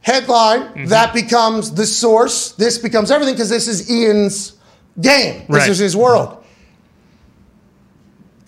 headline. 0.00 0.62
Mm-hmm. 0.62 0.86
That 0.86 1.14
becomes 1.14 1.72
the 1.72 1.86
source. 1.86 2.52
This 2.52 2.76
becomes 2.76 3.12
everything 3.12 3.34
because 3.34 3.50
this 3.50 3.68
is 3.68 3.88
Ian's 3.88 4.58
game. 5.00 5.46
This 5.48 5.48
right. 5.48 5.70
is 5.70 5.78
his 5.78 5.96
world. 5.96 6.44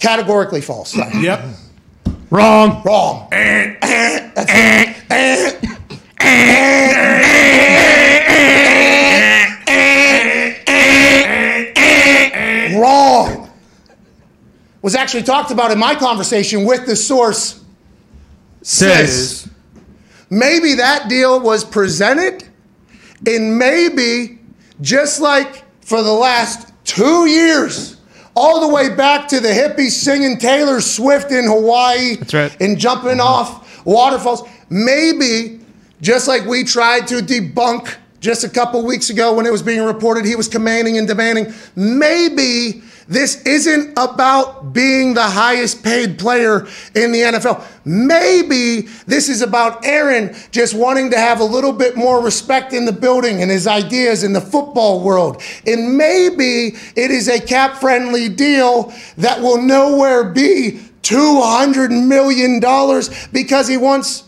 Categorically 0.00 0.62
false. 0.62 0.96
yep. 0.96 1.44
Wrong. 2.30 2.82
Wrong. 2.84 3.28
Eh. 3.30 3.76
Eh. 3.82 5.52
Wrong. 6.20 7.28
Was 14.82 14.94
actually 14.94 15.22
talked 15.22 15.50
about 15.50 15.70
in 15.70 15.78
my 15.78 15.94
conversation 15.94 16.64
with 16.64 16.86
the 16.86 16.96
source. 16.96 17.62
Says 18.62 19.48
maybe 20.28 20.74
that 20.74 21.08
deal 21.08 21.40
was 21.40 21.64
presented, 21.64 22.48
and 23.26 23.58
maybe 23.58 24.38
just 24.80 25.20
like 25.20 25.64
for 25.84 26.02
the 26.02 26.12
last 26.12 26.72
two 26.84 27.26
years, 27.26 27.96
all 28.34 28.66
the 28.66 28.74
way 28.74 28.94
back 28.94 29.28
to 29.28 29.40
the 29.40 29.48
hippies 29.48 29.90
singing 29.90 30.38
Taylor 30.38 30.80
Swift 30.80 31.30
in 31.30 31.44
Hawaii 31.44 32.16
right. 32.32 32.56
and 32.60 32.78
jumping 32.78 33.18
mm-hmm. 33.18 33.20
off 33.20 33.84
waterfalls. 33.84 34.48
Maybe 34.70 35.60
just 36.00 36.28
like 36.28 36.44
we 36.46 36.64
tried 36.64 37.06
to 37.08 37.16
debunk 37.16 37.96
just 38.20 38.44
a 38.44 38.48
couple 38.48 38.84
weeks 38.84 39.10
ago 39.10 39.34
when 39.34 39.46
it 39.46 39.52
was 39.52 39.62
being 39.62 39.84
reported 39.84 40.24
he 40.24 40.36
was 40.36 40.48
commanding 40.48 40.96
and 40.96 41.06
demanding, 41.06 41.52
maybe 41.74 42.82
this 43.12 43.42
isn't 43.42 43.92
about 43.98 44.72
being 44.72 45.14
the 45.14 45.22
highest 45.22 45.82
paid 45.82 46.18
player 46.18 46.66
in 46.94 47.12
the 47.12 47.20
NFL. 47.20 47.64
Maybe 47.84 48.82
this 49.06 49.28
is 49.28 49.42
about 49.42 49.84
Aaron 49.84 50.34
just 50.50 50.74
wanting 50.74 51.10
to 51.10 51.18
have 51.18 51.40
a 51.40 51.44
little 51.44 51.72
bit 51.72 51.96
more 51.96 52.22
respect 52.22 52.72
in 52.72 52.84
the 52.84 52.92
building 52.92 53.42
and 53.42 53.50
his 53.50 53.66
ideas 53.66 54.24
in 54.24 54.32
the 54.32 54.40
football 54.40 55.02
world. 55.02 55.42
And 55.66 55.96
maybe 55.96 56.76
it 56.96 57.10
is 57.10 57.28
a 57.28 57.40
cap 57.40 57.76
friendly 57.76 58.28
deal 58.28 58.92
that 59.18 59.40
will 59.40 59.60
nowhere 59.60 60.24
be 60.24 60.80
$200 61.02 62.06
million 62.06 62.60
because 63.32 63.68
he 63.68 63.76
wants 63.76 64.24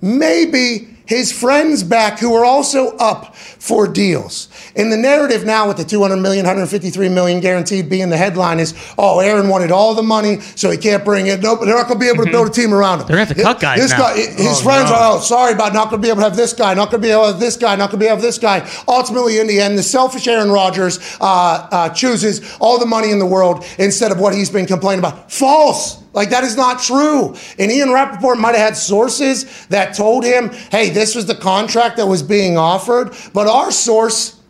maybe 0.00 0.93
his 1.06 1.32
friends 1.32 1.82
back 1.82 2.18
who 2.18 2.34
are 2.34 2.44
also 2.44 2.96
up 2.96 3.34
for 3.36 3.86
deals. 3.86 4.48
In 4.74 4.90
the 4.90 4.96
narrative 4.96 5.44
now 5.44 5.68
with 5.68 5.76
the 5.76 5.84
200 5.84 6.16
million, 6.16 6.44
153 6.44 7.08
million 7.08 7.40
guaranteed 7.40 7.88
being 7.88 8.08
the 8.10 8.16
headline 8.16 8.58
is, 8.60 8.74
oh, 8.98 9.20
Aaron 9.20 9.48
wanted 9.48 9.70
all 9.70 9.94
the 9.94 10.02
money, 10.02 10.40
so 10.40 10.70
he 10.70 10.76
can't 10.78 11.04
bring 11.04 11.26
it. 11.26 11.40
Nope, 11.42 11.60
they're 11.64 11.74
not 11.76 11.86
going 11.88 11.98
to 11.98 12.04
be 12.04 12.08
able 12.10 12.24
to 12.24 12.30
build 12.30 12.48
a 12.48 12.50
team 12.50 12.72
around 12.72 13.00
him. 13.00 13.06
They're 13.06 13.16
gonna 13.16 13.26
have 13.26 13.36
to 13.36 13.42
cut 13.42 13.60
guys 13.60 13.80
This 13.80 13.90
now. 13.92 13.98
guy, 13.98 14.16
his 14.16 14.60
Oh, 14.60 14.62
friends 14.62 14.90
no. 14.90 14.96
are, 14.96 15.16
oh, 15.16 15.20
sorry 15.20 15.52
about 15.52 15.72
not 15.74 15.90
going 15.90 16.00
to 16.02 16.06
be 16.06 16.10
able 16.10 16.22
to 16.22 16.28
have 16.28 16.36
this 16.36 16.52
guy, 16.52 16.74
not 16.74 16.90
going 16.90 17.02
to 17.02 17.06
be 17.08 17.12
able 17.12 17.26
to 17.26 17.32
have 17.32 17.40
this 17.40 17.56
guy, 17.56 17.76
not 17.76 17.90
going 17.90 18.00
to 18.00 18.04
be 18.04 18.06
able 18.06 18.16
to 18.16 18.22
have 18.22 18.22
this 18.22 18.38
guy. 18.38 18.68
Ultimately, 18.88 19.38
in 19.38 19.46
the 19.46 19.60
end, 19.60 19.78
the 19.78 19.82
selfish 19.82 20.26
Aaron 20.26 20.50
Rodgers 20.50 20.98
uh, 21.20 21.68
uh, 21.70 21.88
chooses 21.90 22.56
all 22.60 22.78
the 22.78 22.86
money 22.86 23.10
in 23.10 23.18
the 23.18 23.26
world 23.26 23.64
instead 23.78 24.10
of 24.12 24.18
what 24.20 24.34
he's 24.34 24.50
been 24.50 24.66
complaining 24.66 25.00
about. 25.00 25.30
False. 25.30 26.02
Like 26.14 26.30
that 26.30 26.44
is 26.44 26.56
not 26.56 26.80
true. 26.80 27.34
And 27.58 27.70
Ian 27.70 27.92
Rapoport 27.92 28.38
might 28.38 28.54
have 28.54 28.68
had 28.68 28.76
sources 28.76 29.66
that 29.66 29.94
told 29.94 30.24
him, 30.24 30.50
hey, 30.70 30.88
this 30.90 31.14
was 31.14 31.26
the 31.26 31.34
contract 31.34 31.96
that 31.96 32.06
was 32.06 32.22
being 32.22 32.56
offered. 32.56 33.14
But 33.32 33.48
our 33.48 33.70
source 33.70 34.40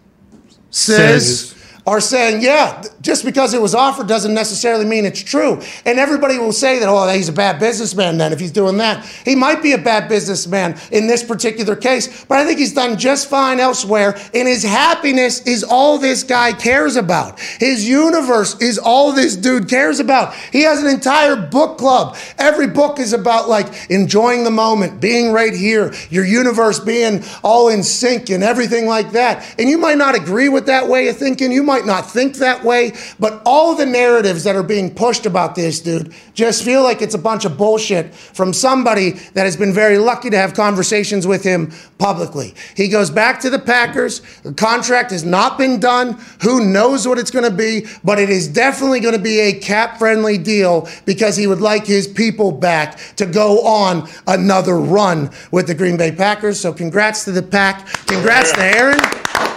says, 0.70 1.54
are 1.86 2.00
saying, 2.00 2.42
yeah, 2.42 2.82
just 3.02 3.24
because 3.24 3.52
it 3.52 3.60
was 3.60 3.74
offered 3.74 4.06
doesn't 4.06 4.32
necessarily 4.32 4.86
mean 4.86 5.04
it's 5.04 5.22
true. 5.22 5.60
And 5.84 5.98
everybody 5.98 6.38
will 6.38 6.52
say 6.52 6.78
that, 6.78 6.88
oh, 6.88 7.06
he's 7.10 7.28
a 7.28 7.32
bad 7.32 7.60
businessman 7.60 8.16
then 8.16 8.32
if 8.32 8.40
he's 8.40 8.52
doing 8.52 8.78
that. 8.78 9.04
He 9.24 9.34
might 9.34 9.62
be 9.62 9.72
a 9.72 9.78
bad 9.78 10.08
businessman 10.08 10.78
in 10.90 11.06
this 11.06 11.22
particular 11.22 11.76
case, 11.76 12.24
but 12.24 12.38
I 12.38 12.46
think 12.46 12.58
he's 12.58 12.72
done 12.72 12.98
just 12.98 13.28
fine 13.28 13.60
elsewhere. 13.60 14.16
And 14.32 14.48
his 14.48 14.62
happiness 14.62 15.46
is 15.46 15.62
all 15.62 15.98
this 15.98 16.22
guy 16.22 16.52
cares 16.52 16.96
about. 16.96 17.38
His 17.40 17.86
universe 17.86 18.60
is 18.60 18.78
all 18.78 19.12
this 19.12 19.36
dude 19.36 19.68
cares 19.68 20.00
about. 20.00 20.34
He 20.34 20.62
has 20.62 20.82
an 20.82 20.88
entire 20.88 21.36
book 21.36 21.76
club. 21.76 22.16
Every 22.38 22.66
book 22.66 22.98
is 22.98 23.12
about 23.12 23.48
like 23.48 23.90
enjoying 23.90 24.44
the 24.44 24.50
moment, 24.50 25.00
being 25.00 25.32
right 25.32 25.54
here, 25.54 25.92
your 26.08 26.24
universe 26.24 26.80
being 26.80 27.22
all 27.42 27.68
in 27.68 27.82
sync 27.82 28.30
and 28.30 28.42
everything 28.42 28.86
like 28.86 29.12
that. 29.12 29.54
And 29.58 29.68
you 29.68 29.76
might 29.76 29.98
not 29.98 30.14
agree 30.14 30.48
with 30.48 30.66
that 30.66 30.88
way 30.88 31.08
of 31.08 31.18
thinking. 31.18 31.52
You 31.52 31.62
might 31.62 31.73
not 31.82 32.10
think 32.10 32.36
that 32.36 32.62
way, 32.64 32.92
but 33.18 33.42
all 33.44 33.74
the 33.74 33.86
narratives 33.86 34.44
that 34.44 34.56
are 34.56 34.62
being 34.62 34.94
pushed 34.94 35.26
about 35.26 35.54
this 35.54 35.80
dude 35.80 36.14
just 36.34 36.64
feel 36.64 36.82
like 36.82 37.02
it's 37.02 37.14
a 37.14 37.18
bunch 37.18 37.44
of 37.44 37.56
bullshit 37.56 38.14
from 38.14 38.52
somebody 38.52 39.10
that 39.34 39.44
has 39.44 39.56
been 39.56 39.72
very 39.72 39.98
lucky 39.98 40.30
to 40.30 40.36
have 40.36 40.54
conversations 40.54 41.26
with 41.26 41.42
him 41.42 41.72
publicly. 41.98 42.54
He 42.76 42.88
goes 42.88 43.10
back 43.10 43.40
to 43.40 43.50
the 43.50 43.58
Packers. 43.58 44.20
The 44.42 44.52
contract 44.52 45.10
has 45.10 45.24
not 45.24 45.58
been 45.58 45.80
done. 45.80 46.18
Who 46.42 46.64
knows 46.64 47.08
what 47.08 47.18
it's 47.18 47.30
going 47.30 47.44
to 47.44 47.56
be, 47.56 47.86
but 48.02 48.18
it 48.18 48.30
is 48.30 48.48
definitely 48.48 49.00
going 49.00 49.14
to 49.14 49.22
be 49.22 49.40
a 49.40 49.58
cap 49.58 49.98
friendly 49.98 50.38
deal 50.38 50.88
because 51.06 51.36
he 51.36 51.46
would 51.46 51.60
like 51.60 51.86
his 51.86 52.06
people 52.06 52.52
back 52.52 52.98
to 53.16 53.26
go 53.26 53.64
on 53.66 54.08
another 54.26 54.78
run 54.78 55.30
with 55.50 55.66
the 55.66 55.74
Green 55.74 55.96
Bay 55.96 56.12
Packers. 56.12 56.60
So 56.60 56.72
congrats 56.72 57.24
to 57.24 57.32
the 57.32 57.42
Pack. 57.42 57.86
Congrats 58.06 58.52
to 58.52 58.62
Aaron. 58.62 59.53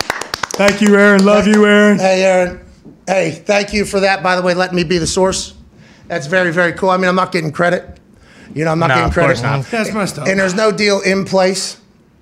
Thank 0.57 0.81
you, 0.81 0.95
Aaron. 0.95 1.23
Love 1.23 1.45
you, 1.45 1.65
Aaron. 1.67 1.99
Hey, 1.99 2.23
Aaron. 2.23 2.65
Hey, 3.05 3.31
thank 3.31 3.73
you 3.73 3.85
for 3.85 3.99
that, 3.99 4.23
by 4.23 4.35
the 4.35 4.41
way, 4.41 4.53
letting 4.55 4.75
me 4.75 4.83
be 4.83 4.97
the 4.97 5.05
source. 5.07 5.53
That's 6.07 6.25
very, 6.27 6.51
very 6.51 6.73
cool. 6.73 6.89
I 6.89 6.97
mean, 6.97 7.07
I'm 7.07 7.15
not 7.15 7.31
getting 7.31 7.51
credit. 7.51 7.99
You 8.55 8.65
know, 8.65 8.71
I'm 8.71 8.79
not 8.79 8.87
No, 8.87 8.95
getting 8.95 9.07
of 9.09 9.13
credit. 9.13 9.27
course 9.27 9.41
not. 9.43 9.65
That's 9.65 9.93
messed 9.93 10.17
up. 10.17 10.27
And 10.27 10.39
there's 10.39 10.55
no 10.55 10.71
deal 10.71 10.99
in 11.01 11.25
place, 11.25 11.77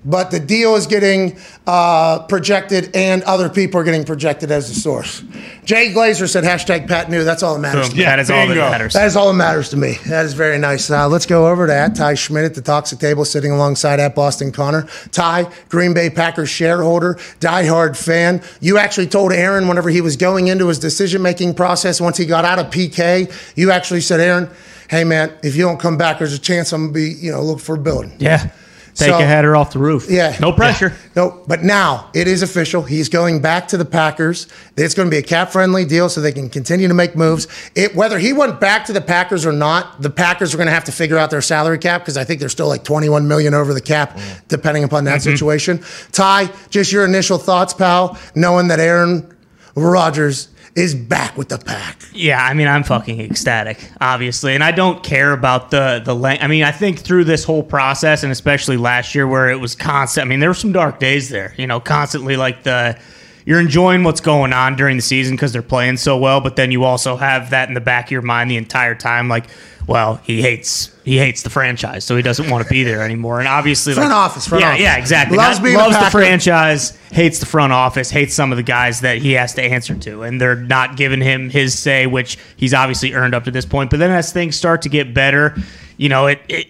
but 0.05 0.29
the 0.31 0.39
deal 0.39 0.75
is 0.75 0.85
getting 0.87 1.37
uh, 1.65 2.19
projected, 2.27 2.95
and 2.95 3.23
other 3.23 3.49
people 3.49 3.81
are 3.81 3.83
getting 3.83 4.05
projected 4.05 4.51
as 4.51 4.69
the 4.69 4.79
source. 4.79 5.23
Jay 5.65 5.91
Glazer 5.91 6.29
said 6.29 6.43
hashtag 6.43 6.87
Pat 6.87 7.09
New. 7.09 7.23
That's 7.23 7.41
all 7.41 7.55
that 7.55 7.59
matters 7.59 7.89
to 7.89 7.95
Boom. 7.95 7.99
me. 7.99 8.03
that 8.05 8.19
is 8.19 8.29
all 8.29 8.47
that 8.47 8.55
matters. 8.55 8.93
That 8.93 9.07
is 9.07 9.15
all 9.15 9.27
that 9.29 9.33
matters 9.33 9.69
to 9.69 9.77
me. 9.77 9.97
That 10.05 10.25
is 10.25 10.33
very 10.33 10.59
nice. 10.59 10.89
Uh, 10.89 11.07
let's 11.09 11.25
go 11.25 11.47
over 11.47 11.65
to 11.65 11.75
at 11.75 11.95
Ty 11.95 12.13
Schmidt 12.13 12.45
at 12.45 12.53
the 12.53 12.61
Toxic 12.61 12.99
Table, 12.99 13.25
sitting 13.25 13.51
alongside 13.51 13.99
at 13.99 14.13
Boston 14.15 14.51
Connor. 14.51 14.83
Ty, 15.11 15.51
Green 15.69 15.93
Bay 15.93 16.09
Packers 16.09 16.49
shareholder, 16.49 17.15
diehard 17.39 17.97
fan. 17.97 18.41
You 18.61 18.77
actually 18.77 19.07
told 19.07 19.31
Aaron 19.31 19.67
whenever 19.67 19.89
he 19.89 20.01
was 20.01 20.15
going 20.15 20.47
into 20.47 20.67
his 20.67 20.77
decision 20.79 21.21
making 21.21 21.55
process, 21.55 21.99
once 21.99 22.17
he 22.17 22.25
got 22.25 22.45
out 22.45 22.59
of 22.59 22.67
PK, 22.67 23.31
you 23.55 23.71
actually 23.71 24.01
said, 24.01 24.19
Aaron, 24.19 24.49
hey 24.89 25.03
man, 25.03 25.33
if 25.41 25.55
you 25.55 25.63
don't 25.63 25.79
come 25.79 25.97
back, 25.97 26.19
there's 26.19 26.33
a 26.33 26.39
chance 26.39 26.71
I'm 26.71 26.83
gonna 26.83 26.93
be, 26.93 27.11
you 27.11 27.31
know, 27.31 27.41
look 27.41 27.59
for 27.59 27.75
a 27.75 27.79
building. 27.79 28.13
Yeah. 28.19 28.51
Take 28.95 29.09
So- 29.09 29.19
a 29.19 29.25
header 29.25 29.57
off 29.57 29.73
the 29.73 29.79
roof. 29.79 30.07
Yeah. 30.09 30.37
No 30.39 30.53
pressure. 30.53 30.93
No, 31.17 31.41
but 31.47 31.63
now 31.63 32.07
it 32.13 32.29
is 32.29 32.41
official. 32.41 32.81
He's 32.81 33.09
going 33.09 33.41
back 33.41 33.67
to 33.69 33.77
the 33.77 33.83
Packers. 33.83 34.47
It's 34.77 34.93
going 34.93 35.07
to 35.07 35.11
be 35.11 35.17
a 35.17 35.21
cap 35.21 35.51
friendly 35.51 35.83
deal 35.83 36.07
so 36.07 36.21
they 36.21 36.31
can 36.31 36.49
continue 36.49 36.87
to 36.87 36.93
make 36.93 37.15
moves. 37.15 37.47
It, 37.75 37.93
whether 37.93 38.17
he 38.19 38.31
went 38.31 38.61
back 38.61 38.85
to 38.85 38.93
the 38.93 39.01
Packers 39.01 39.45
or 39.45 39.51
not, 39.51 40.01
the 40.01 40.09
Packers 40.09 40.53
are 40.53 40.57
going 40.57 40.67
to 40.67 40.73
have 40.73 40.85
to 40.85 40.93
figure 40.93 41.17
out 41.17 41.29
their 41.29 41.41
salary 41.41 41.77
cap 41.77 42.01
because 42.01 42.15
I 42.15 42.23
think 42.23 42.39
they're 42.39 42.47
still 42.47 42.69
like 42.69 42.85
21 42.85 43.27
million 43.27 43.53
over 43.53 43.73
the 43.73 43.81
cap, 43.81 44.15
mm. 44.15 44.41
depending 44.47 44.85
upon 44.85 45.03
that 45.05 45.19
mm-hmm. 45.19 45.31
situation. 45.31 45.83
Ty, 46.13 46.49
just 46.69 46.93
your 46.93 47.03
initial 47.03 47.37
thoughts, 47.37 47.73
pal, 47.73 48.17
knowing 48.33 48.69
that 48.69 48.79
Aaron 48.79 49.29
Rodgers 49.75 50.47
is 50.75 50.93
back 50.93 51.37
with 51.37 51.47
the 51.49 51.57
pack. 51.57 52.01
Yeah, 52.13 52.43
I 52.43 52.53
mean, 52.53 52.67
I'm 52.67 52.83
fucking 52.83 53.21
ecstatic, 53.21 53.89
obviously, 54.01 54.55
and 54.55 54.63
I 54.63 54.71
don't 54.71 55.01
care 55.03 55.31
about 55.31 55.71
the 55.71 56.01
the 56.03 56.13
length. 56.13 56.43
I 56.43 56.47
mean, 56.47 56.63
I 56.63 56.71
think 56.71 56.99
through 56.99 57.23
this 57.23 57.43
whole 57.43 57.63
process, 57.63 58.23
and 58.23 58.31
especially 58.31 58.77
last 58.77 59.15
year, 59.15 59.25
where 59.27 59.49
it 59.49 59.59
was 59.59 59.73
constant. 59.75 60.25
I 60.25 60.27
mean, 60.27 60.41
there 60.41 60.49
were 60.49 60.53
some 60.53 60.73
dark 60.73 60.99
days 60.99 61.29
there. 61.29 61.53
You 61.57 61.65
know, 61.65 61.79
constantly 61.79 62.35
like 62.35 62.63
the 62.63 62.99
you're 63.45 63.59
enjoying 63.59 64.03
what's 64.03 64.21
going 64.21 64.53
on 64.53 64.75
during 64.75 64.97
the 64.97 65.03
season 65.03 65.35
because 65.35 65.53
they're 65.53 65.61
playing 65.61 65.97
so 65.97 66.17
well, 66.17 66.41
but 66.41 66.55
then 66.55 66.71
you 66.71 66.83
also 66.83 67.15
have 67.15 67.51
that 67.51 67.67
in 67.67 67.75
the 67.75 67.81
back 67.81 68.05
of 68.05 68.11
your 68.11 68.23
mind 68.23 68.49
the 68.49 68.57
entire 68.57 68.95
time, 68.95 69.27
like, 69.27 69.45
well, 69.87 70.15
he 70.23 70.41
hates 70.41 70.91
he 71.03 71.19
hates 71.19 71.43
the 71.43 71.51
franchise, 71.51 72.03
so 72.03 72.15
he 72.15 72.23
doesn't 72.23 72.49
want 72.49 72.63
to 72.63 72.69
be 72.71 72.83
there 72.83 73.03
anymore. 73.03 73.37
And 73.37 73.47
obviously, 73.47 73.93
Front 73.93 74.09
like, 74.09 74.17
office, 74.17 74.47
front 74.47 74.63
yeah, 74.63 74.69
office. 74.71 74.81
yeah, 74.81 74.97
exactly. 74.97 75.37
Loves 75.37 75.59
Not- 75.59 75.63
being 75.63 75.77
loves 75.77 75.99
the 75.99 76.09
franchise, 76.09 76.97
hates 77.11 77.37
the 77.37 77.45
front 77.45 77.71
office, 77.71 78.09
hates 78.09 78.33
some 78.33 78.51
of 78.51 78.57
the 78.57 78.63
guys 78.63 79.01
that 79.01 79.19
he 79.19 79.33
has 79.33 79.53
to 79.53 79.61
answer 79.61 79.93
to, 79.93 80.23
and 80.23 80.41
they're 80.41 80.55
not 80.55 80.97
giving 80.97 81.21
him 81.21 81.51
his 81.51 81.77
say, 81.77 82.07
which 82.07 82.39
he's 82.57 82.73
obviously 82.73 83.13
earned 83.13 83.35
up 83.35 83.43
to 83.43 83.51
this 83.51 83.65
point. 83.65 83.91
But 83.91 83.99
then 83.99 84.09
as 84.09 84.33
things 84.33 84.55
start 84.55 84.81
to 84.81 84.89
get 84.89 85.13
better, 85.13 85.55
you 85.97 86.09
know, 86.09 86.25
it, 86.25 86.41
it 86.49 86.67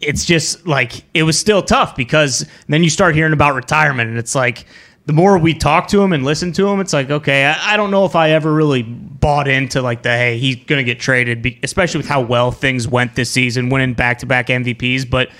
it's 0.00 0.24
just 0.24 0.64
like 0.64 1.02
it 1.14 1.24
was 1.24 1.36
still 1.36 1.62
tough 1.62 1.96
because 1.96 2.46
then 2.68 2.84
you 2.84 2.90
start 2.90 3.16
hearing 3.16 3.32
about 3.32 3.56
retirement, 3.56 4.08
and 4.08 4.18
it's 4.20 4.36
like 4.36 4.66
the 5.06 5.12
more 5.12 5.36
we 5.36 5.52
talk 5.54 5.88
to 5.88 6.00
him 6.00 6.12
and 6.12 6.24
listen 6.24 6.52
to 6.52 6.68
him, 6.68 6.80
it's 6.80 6.92
like 6.92 7.10
okay, 7.10 7.44
I, 7.44 7.74
I 7.74 7.76
don't 7.76 7.90
know 7.90 8.04
if 8.04 8.14
I 8.14 8.30
ever 8.30 8.52
really 8.52 8.82
bought 8.82 9.48
into 9.48 9.82
like 9.82 10.02
the 10.02 10.10
hey 10.10 10.38
he's 10.38 10.56
gonna 10.56 10.84
get 10.84 11.00
traded, 11.00 11.58
especially 11.62 11.98
with 11.98 12.08
how 12.08 12.20
well 12.20 12.50
things 12.50 12.86
went 12.86 13.14
this 13.14 13.30
season, 13.30 13.68
winning 13.68 13.94
back 13.94 14.18
to 14.18 14.26
back 14.26 14.48
MVPs, 14.48 15.08
but. 15.08 15.30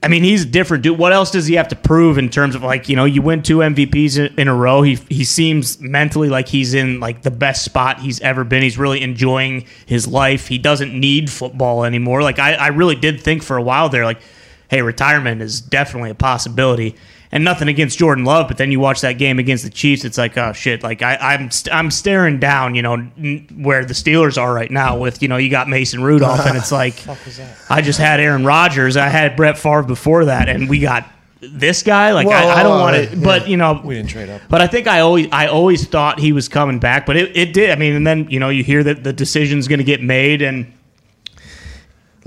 I 0.00 0.06
mean, 0.06 0.22
he's 0.22 0.44
a 0.44 0.46
different 0.46 0.84
dude. 0.84 0.96
What 0.96 1.12
else 1.12 1.32
does 1.32 1.46
he 1.46 1.54
have 1.54 1.66
to 1.68 1.74
prove 1.74 2.18
in 2.18 2.28
terms 2.28 2.54
of 2.54 2.62
like 2.62 2.88
you 2.88 2.94
know 2.94 3.04
you 3.04 3.20
win 3.20 3.42
two 3.42 3.58
MVPs 3.58 4.16
in, 4.16 4.38
in 4.38 4.46
a 4.46 4.54
row? 4.54 4.82
He 4.82 4.94
he 5.08 5.24
seems 5.24 5.80
mentally 5.80 6.28
like 6.28 6.46
he's 6.46 6.72
in 6.72 7.00
like 7.00 7.22
the 7.22 7.32
best 7.32 7.64
spot 7.64 7.98
he's 7.98 8.20
ever 8.20 8.44
been. 8.44 8.62
He's 8.62 8.78
really 8.78 9.02
enjoying 9.02 9.66
his 9.86 10.06
life. 10.06 10.46
He 10.46 10.56
doesn't 10.56 10.94
need 10.94 11.28
football 11.28 11.84
anymore. 11.84 12.22
Like 12.22 12.38
I, 12.38 12.54
I 12.54 12.68
really 12.68 12.94
did 12.94 13.20
think 13.20 13.42
for 13.42 13.56
a 13.56 13.62
while 13.62 13.88
there, 13.88 14.04
like, 14.04 14.20
hey, 14.70 14.82
retirement 14.82 15.42
is 15.42 15.60
definitely 15.60 16.10
a 16.10 16.14
possibility. 16.14 16.94
And 17.30 17.44
nothing 17.44 17.68
against 17.68 17.98
Jordan 17.98 18.24
Love, 18.24 18.48
but 18.48 18.56
then 18.56 18.72
you 18.72 18.80
watch 18.80 19.02
that 19.02 19.18
game 19.18 19.38
against 19.38 19.62
the 19.62 19.68
Chiefs, 19.70 20.04
it's 20.04 20.16
like, 20.16 20.38
oh 20.38 20.52
shit! 20.54 20.82
Like 20.82 21.02
I, 21.02 21.16
I'm, 21.16 21.50
st- 21.50 21.74
I'm 21.74 21.90
staring 21.90 22.40
down, 22.40 22.74
you 22.74 22.80
know, 22.80 22.94
n- 22.94 23.46
where 23.60 23.84
the 23.84 23.92
Steelers 23.92 24.40
are 24.40 24.52
right 24.54 24.70
now. 24.70 24.96
With 24.96 25.20
you 25.20 25.28
know, 25.28 25.36
you 25.36 25.50
got 25.50 25.68
Mason 25.68 26.02
Rudolph, 26.02 26.46
and 26.46 26.56
it's 26.56 26.72
like, 26.82 27.06
I 27.68 27.82
just 27.82 27.98
had 27.98 28.18
Aaron 28.20 28.46
Rodgers, 28.46 28.96
I 28.96 29.08
had 29.08 29.36
Brett 29.36 29.58
Favre 29.58 29.82
before 29.82 30.24
that, 30.24 30.48
and 30.48 30.70
we 30.70 30.80
got 30.80 31.06
this 31.40 31.82
guy. 31.82 32.12
Like 32.12 32.26
Well, 32.26 32.48
I, 32.48 32.60
I 32.60 32.62
don't 32.62 32.78
uh, 32.78 32.82
want 32.82 33.10
to, 33.10 33.16
but 33.18 33.48
you 33.48 33.56
know, 33.56 33.80
We 33.84 33.94
didn't 33.96 34.10
trade 34.10 34.30
up. 34.30 34.42
But 34.48 34.60
I 34.60 34.66
think 34.66 34.86
I 34.86 35.00
always, 35.00 35.28
I 35.30 35.48
always 35.48 35.86
thought 35.86 36.18
he 36.18 36.32
was 36.32 36.48
coming 36.48 36.78
back, 36.78 37.06
but 37.06 37.16
it, 37.16 37.36
it 37.36 37.52
did. 37.52 37.70
I 37.70 37.76
mean, 37.76 37.94
and 37.94 38.06
then 38.06 38.28
you 38.30 38.40
know, 38.40 38.48
you 38.48 38.64
hear 38.64 38.82
that 38.84 39.04
the 39.04 39.12
decision's 39.12 39.68
going 39.68 39.78
to 39.78 39.84
get 39.84 40.02
made, 40.02 40.42
and 40.42 40.72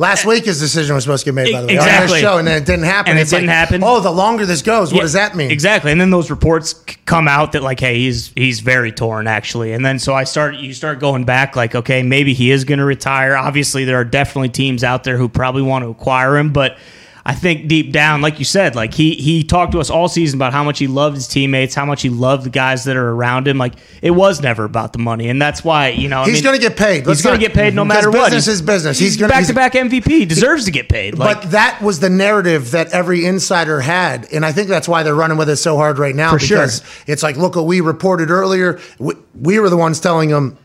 Last 0.01 0.25
week, 0.25 0.45
his 0.45 0.59
decision 0.59 0.95
was 0.95 1.03
supposed 1.03 1.25
to 1.25 1.31
get 1.31 1.35
made, 1.35 1.53
by 1.53 1.61
the 1.61 1.67
way, 1.67 1.77
on 1.77 1.83
Exactly. 1.83 2.13
this 2.13 2.21
show, 2.21 2.37
and 2.39 2.47
then 2.47 2.61
it 2.61 2.65
didn't 2.65 2.85
happen. 2.85 3.11
And 3.11 3.19
it 3.19 3.21
It's 3.21 3.29
didn't 3.29 3.45
like, 3.47 3.55
happen. 3.55 3.83
Oh, 3.83 3.99
the 3.99 4.09
longer 4.09 4.47
this 4.47 4.63
goes, 4.63 4.91
what 4.91 5.01
does 5.01 5.13
that 5.13 5.35
mean? 5.35 5.51
Exactly. 5.51 5.91
And 5.91 6.01
then 6.01 6.09
those 6.09 6.31
reports 6.31 6.73
come 7.05 7.27
out 7.27 7.51
that 7.51 7.61
like, 7.61 7.79
hey, 7.79 7.99
he's 7.99 8.31
he's 8.35 8.61
very 8.61 8.91
torn 8.91 9.27
actually. 9.27 9.73
And 9.73 9.85
then 9.85 9.99
so 9.99 10.15
I 10.15 10.23
start 10.23 10.55
you 10.55 10.73
start 10.73 10.99
going 10.99 11.23
back 11.23 11.55
like, 11.55 11.75
okay, 11.75 12.01
maybe 12.01 12.33
he 12.33 12.49
is 12.49 12.63
going 12.63 12.79
to 12.79 12.85
retire. 12.85 13.37
Obviously, 13.37 13.85
there 13.85 13.97
are 13.97 14.03
definitely 14.03 14.49
teams 14.49 14.83
out 14.83 15.03
there 15.03 15.17
who 15.17 15.29
probably 15.29 15.61
want 15.61 15.83
to 15.85 15.89
acquire 15.89 16.35
him, 16.35 16.51
but 16.51 16.77
I 17.23 17.35
think 17.35 17.67
deep 17.67 17.91
down, 17.91 18.21
like 18.21 18.39
you 18.39 18.45
said, 18.45 18.75
like 18.75 18.93
he 18.93 19.13
he 19.15 19.43
talked 19.43 19.73
to 19.73 19.79
us 19.79 19.89
all 19.91 20.07
season 20.07 20.39
about 20.39 20.53
how 20.53 20.63
much 20.63 20.79
he 20.79 20.87
loved 20.87 21.15
his 21.15 21.27
teammates, 21.27 21.75
how 21.75 21.85
much 21.85 22.01
he 22.01 22.09
loved 22.09 22.45
the 22.45 22.49
guys 22.49 22.85
that 22.85 22.95
are 22.97 23.09
around 23.09 23.47
him. 23.47 23.57
Like 23.59 23.73
it 24.01 24.11
was 24.11 24.41
never 24.41 24.63
about 24.63 24.93
the 24.93 24.99
money, 24.99 25.29
and 25.29 25.39
that's 25.39 25.63
why 25.63 25.89
you 25.89 26.09
know 26.09 26.21
I 26.21 26.25
He's 26.25 26.35
mean, 26.35 26.43
going 26.45 26.59
to 26.59 26.67
get 26.67 26.77
paid. 26.77 26.99
He's 26.99 27.07
Let's 27.07 27.21
going 27.21 27.39
to 27.39 27.45
get 27.45 27.53
paid 27.53 27.75
no 27.75 27.83
because 27.85 27.95
matter 28.05 28.11
what. 28.11 28.25
Business 28.31 28.45
He's- 28.45 28.55
is 28.55 28.61
business. 28.63 28.97
He's, 28.99 29.13
He's 29.19 29.27
back 29.27 29.45
to 29.45 29.53
back 29.53 29.73
MVP. 29.73 30.07
He 30.07 30.25
deserves 30.25 30.65
to 30.65 30.71
get 30.71 30.89
paid. 30.89 31.17
Like, 31.17 31.41
but 31.41 31.51
that 31.51 31.79
was 31.81 31.99
the 31.99 32.09
narrative 32.09 32.71
that 32.71 32.91
every 32.91 33.25
insider 33.25 33.81
had, 33.81 34.27
and 34.33 34.43
I 34.45 34.51
think 34.51 34.67
that's 34.67 34.87
why 34.87 35.03
they're 35.03 35.13
running 35.13 35.37
with 35.37 35.49
it 35.49 35.57
so 35.57 35.75
hard 35.77 35.99
right 35.99 36.15
now. 36.15 36.31
For 36.31 36.39
sure. 36.39 36.57
because 36.57 36.83
it's 37.05 37.21
like, 37.23 37.37
look 37.37 37.55
what 37.55 37.65
we 37.67 37.81
reported 37.81 38.31
earlier. 38.31 38.79
We, 38.97 39.13
we 39.39 39.59
were 39.59 39.69
the 39.69 39.77
ones 39.77 39.99
telling 39.99 40.29
them, 40.29 40.57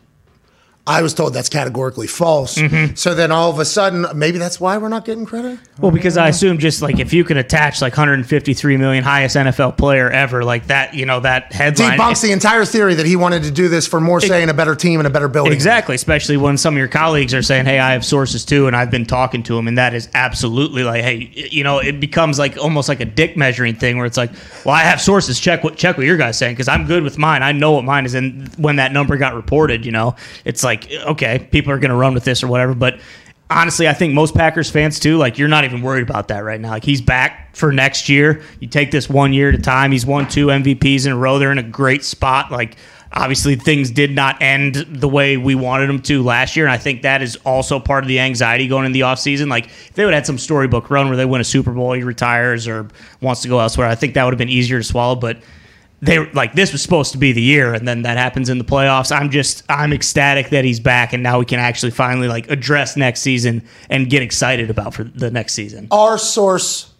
I 0.87 1.01
was 1.01 1.13
told 1.13 1.33
that's 1.33 1.49
categorically 1.49 2.07
false. 2.07 2.57
Mm-hmm. 2.57 2.95
So 2.95 3.13
then 3.13 3.29
all 3.31 3.51
of 3.51 3.59
a 3.59 3.65
sudden, 3.65 4.05
maybe 4.15 4.37
that's 4.37 4.59
why 4.59 4.77
we're 4.77 4.87
not 4.87 5.03
getting 5.03 5.25
credit. 5.25 5.59
Well, 5.79 5.91
because 5.91 6.15
I 6.15 6.29
assume 6.29 6.59
just 6.59 6.81
like 6.81 6.99
if 6.99 7.11
you 7.13 7.25
can 7.25 7.35
attach 7.35 7.81
like 7.81 7.91
153 7.93 8.77
million 8.77 9.03
highest 9.03 9.35
NFL 9.35 9.77
player 9.77 10.09
ever, 10.09 10.45
like 10.45 10.67
that, 10.67 10.93
you 10.93 11.05
know, 11.05 11.19
that 11.19 11.51
headline. 11.51 11.99
Debunks 11.99 12.21
the 12.21 12.31
entire 12.31 12.63
theory 12.63 12.95
that 12.95 13.05
he 13.05 13.17
wanted 13.17 13.43
to 13.43 13.51
do 13.51 13.67
this 13.67 13.85
for 13.85 13.99
more 13.99 14.21
say 14.21 14.41
in 14.41 14.49
a 14.49 14.53
better 14.53 14.75
team 14.75 15.01
and 15.01 15.07
a 15.07 15.09
better 15.09 15.27
building. 15.27 15.51
Exactly, 15.51 15.95
especially 15.95 16.37
when 16.37 16.57
some 16.57 16.73
of 16.73 16.77
your 16.77 16.87
colleagues 16.87 17.33
are 17.33 17.41
saying, 17.41 17.65
"Hey, 17.65 17.79
I 17.79 17.91
have 17.91 18.05
sources 18.05 18.45
too," 18.45 18.67
and 18.67 18.75
I've 18.75 18.91
been 18.91 19.05
talking 19.05 19.43
to 19.43 19.55
them, 19.55 19.67
and 19.67 19.77
that 19.77 19.93
is 19.93 20.07
absolutely 20.13 20.83
like, 20.83 21.03
"Hey, 21.03 21.49
you 21.51 21.63
know," 21.65 21.79
it 21.79 21.99
becomes 21.99 22.39
like 22.39 22.57
almost 22.57 22.87
like 22.87 23.01
a 23.01 23.05
dick 23.05 23.35
measuring 23.35 23.75
thing 23.75 23.97
where 23.97 24.05
it's 24.05 24.17
like, 24.17 24.31
"Well, 24.63 24.73
I 24.73 24.81
have 24.81 25.01
sources. 25.01 25.39
Check 25.39 25.63
what 25.63 25.75
check 25.75 25.97
what 25.97 26.05
your 26.05 26.17
guys 26.17 26.37
saying 26.37 26.53
because 26.53 26.69
I'm 26.69 26.87
good 26.87 27.03
with 27.03 27.17
mine. 27.17 27.43
I 27.43 27.51
know 27.51 27.73
what 27.73 27.83
mine 27.83 28.05
is." 28.05 28.13
And 28.13 28.47
when 28.55 28.77
that 28.77 28.93
number 28.93 29.17
got 29.17 29.35
reported, 29.35 29.85
you 29.85 29.91
know, 29.91 30.15
it's 30.45 30.63
like, 30.63 30.76
okay, 30.85 31.47
people 31.51 31.71
are 31.71 31.79
going 31.79 31.91
to 31.91 31.97
run 31.97 32.13
with 32.13 32.23
this 32.23 32.43
or 32.43 32.47
whatever, 32.47 32.73
but. 32.73 32.99
Honestly, 33.49 33.87
I 33.87 33.93
think 33.93 34.13
most 34.13 34.35
Packers 34.35 34.69
fans 34.69 34.99
too, 34.99 35.15
like 35.15 35.37
you're 35.37 35.47
not 35.47 35.63
even 35.63 35.81
worried 35.81 36.03
about 36.03 36.27
that 36.27 36.39
right 36.43 36.59
now. 36.59 36.71
Like 36.71 36.83
he's 36.83 36.99
back 36.99 37.55
for 37.55 37.71
next 37.71 38.09
year. 38.09 38.41
You 38.59 38.67
take 38.67 38.91
this 38.91 39.07
one 39.09 39.31
year 39.31 39.47
at 39.47 39.55
a 39.55 39.61
time. 39.61 39.93
He's 39.93 40.05
won 40.05 40.27
two 40.27 40.47
MVPs 40.47 41.05
in 41.05 41.13
a 41.13 41.17
row. 41.17 41.39
They're 41.39 41.53
in 41.53 41.57
a 41.57 41.63
great 41.63 42.03
spot. 42.03 42.51
Like 42.51 42.75
obviously 43.13 43.55
things 43.55 43.89
did 43.89 44.11
not 44.11 44.41
end 44.41 44.75
the 44.89 45.07
way 45.07 45.37
we 45.37 45.55
wanted 45.55 45.87
them 45.87 46.01
to 46.01 46.21
last 46.23 46.55
year 46.55 46.65
and 46.65 46.73
i 46.73 46.77
think 46.77 47.01
that 47.01 47.21
is 47.21 47.35
also 47.37 47.79
part 47.79 48.03
of 48.03 48.07
the 48.07 48.19
anxiety 48.19 48.67
going 48.67 48.85
into 48.85 48.93
the 48.93 49.01
offseason 49.01 49.49
like 49.49 49.67
if 49.67 49.93
they 49.93 50.03
would 50.03 50.13
have 50.13 50.21
had 50.21 50.25
some 50.25 50.37
storybook 50.37 50.89
run 50.89 51.07
where 51.07 51.17
they 51.17 51.25
win 51.25 51.41
a 51.41 51.45
super 51.45 51.71
bowl 51.71 51.93
he 51.93 52.03
retires 52.03 52.67
or 52.67 52.87
wants 53.21 53.41
to 53.41 53.47
go 53.47 53.59
elsewhere 53.59 53.87
i 53.87 53.95
think 53.95 54.13
that 54.13 54.23
would 54.23 54.33
have 54.33 54.37
been 54.37 54.49
easier 54.49 54.77
to 54.77 54.83
swallow 54.83 55.15
but 55.15 55.37
they 56.01 56.29
like 56.31 56.53
this 56.53 56.71
was 56.71 56.81
supposed 56.81 57.11
to 57.13 57.17
be 57.17 57.31
the 57.31 57.41
year 57.41 57.73
and 57.73 57.87
then 57.87 58.03
that 58.03 58.17
happens 58.17 58.49
in 58.49 58.57
the 58.57 58.63
playoffs. 58.63 59.15
I'm 59.15 59.29
just 59.29 59.63
i'm 59.69 59.93
ecstatic 59.93 60.49
that 60.49 60.63
he's 60.63 60.79
back 60.79 61.13
and 61.13 61.23
now 61.23 61.39
we 61.39 61.45
can 61.45 61.59
actually 61.59 61.91
finally 61.91 62.27
like 62.27 62.49
address 62.49 62.95
next 62.95 63.21
season 63.21 63.63
and 63.89 64.09
get 64.09 64.21
excited 64.21 64.69
about 64.69 64.93
for 64.93 65.05
the 65.05 65.31
next 65.31 65.53
season. 65.53 65.87
Our 65.91 66.17
source 66.17 66.93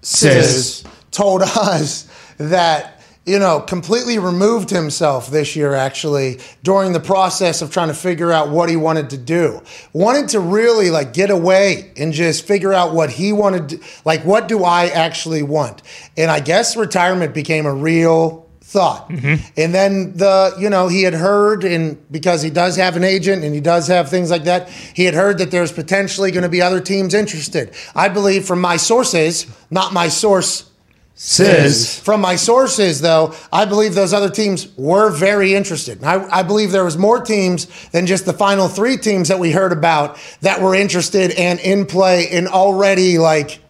says 0.00 0.84
told 1.10 1.42
us 1.42 2.08
that 2.38 3.01
you 3.24 3.38
know 3.38 3.60
completely 3.60 4.18
removed 4.18 4.70
himself 4.70 5.30
this 5.30 5.54
year 5.54 5.74
actually 5.74 6.40
during 6.62 6.92
the 6.92 7.00
process 7.00 7.62
of 7.62 7.70
trying 7.70 7.88
to 7.88 7.94
figure 7.94 8.32
out 8.32 8.48
what 8.48 8.68
he 8.68 8.76
wanted 8.76 9.10
to 9.10 9.18
do. 9.18 9.62
Wanted 9.92 10.30
to 10.30 10.40
really 10.40 10.90
like 10.90 11.12
get 11.12 11.30
away 11.30 11.92
and 11.96 12.12
just 12.12 12.46
figure 12.46 12.72
out 12.72 12.94
what 12.94 13.10
he 13.10 13.32
wanted 13.32 13.68
to, 13.68 13.80
like 14.04 14.24
what 14.24 14.48
do 14.48 14.64
i 14.64 14.86
actually 14.86 15.42
want? 15.42 15.82
And 16.16 16.30
i 16.30 16.40
guess 16.40 16.76
retirement 16.76 17.34
became 17.34 17.66
a 17.66 17.74
real 17.74 18.42
thought. 18.60 19.08
Mm-hmm. 19.10 19.52
And 19.56 19.74
then 19.74 20.16
the 20.16 20.54
you 20.58 20.70
know 20.70 20.88
he 20.88 21.02
had 21.02 21.14
heard 21.14 21.62
and 21.62 21.98
because 22.10 22.42
he 22.42 22.50
does 22.50 22.74
have 22.76 22.96
an 22.96 23.04
agent 23.04 23.44
and 23.44 23.54
he 23.54 23.60
does 23.60 23.86
have 23.86 24.08
things 24.08 24.30
like 24.30 24.44
that 24.44 24.68
he 24.68 25.04
had 25.04 25.14
heard 25.14 25.38
that 25.38 25.50
there's 25.50 25.70
potentially 25.70 26.30
going 26.30 26.42
to 26.42 26.48
be 26.48 26.62
other 26.62 26.80
teams 26.80 27.14
interested. 27.14 27.72
I 27.94 28.08
believe 28.08 28.46
from 28.46 28.60
my 28.60 28.78
sources 28.78 29.46
not 29.70 29.92
my 29.92 30.08
source 30.08 30.71
Says. 31.14 32.00
from 32.00 32.20
my 32.20 32.36
sources, 32.36 33.00
though, 33.00 33.34
I 33.52 33.64
believe 33.64 33.94
those 33.94 34.12
other 34.12 34.30
teams 34.30 34.68
were 34.76 35.10
very 35.10 35.54
interested. 35.54 36.02
I, 36.02 36.40
I 36.40 36.42
believe 36.42 36.72
there 36.72 36.84
was 36.84 36.98
more 36.98 37.20
teams 37.20 37.66
than 37.90 38.06
just 38.06 38.24
the 38.24 38.32
final 38.32 38.68
three 38.68 38.96
teams 38.96 39.28
that 39.28 39.38
we 39.38 39.52
heard 39.52 39.72
about 39.72 40.18
that 40.40 40.60
were 40.60 40.74
interested 40.74 41.30
and 41.32 41.60
in 41.60 41.86
play 41.86 42.28
and 42.30 42.48
already 42.48 43.18
like, 43.18 43.60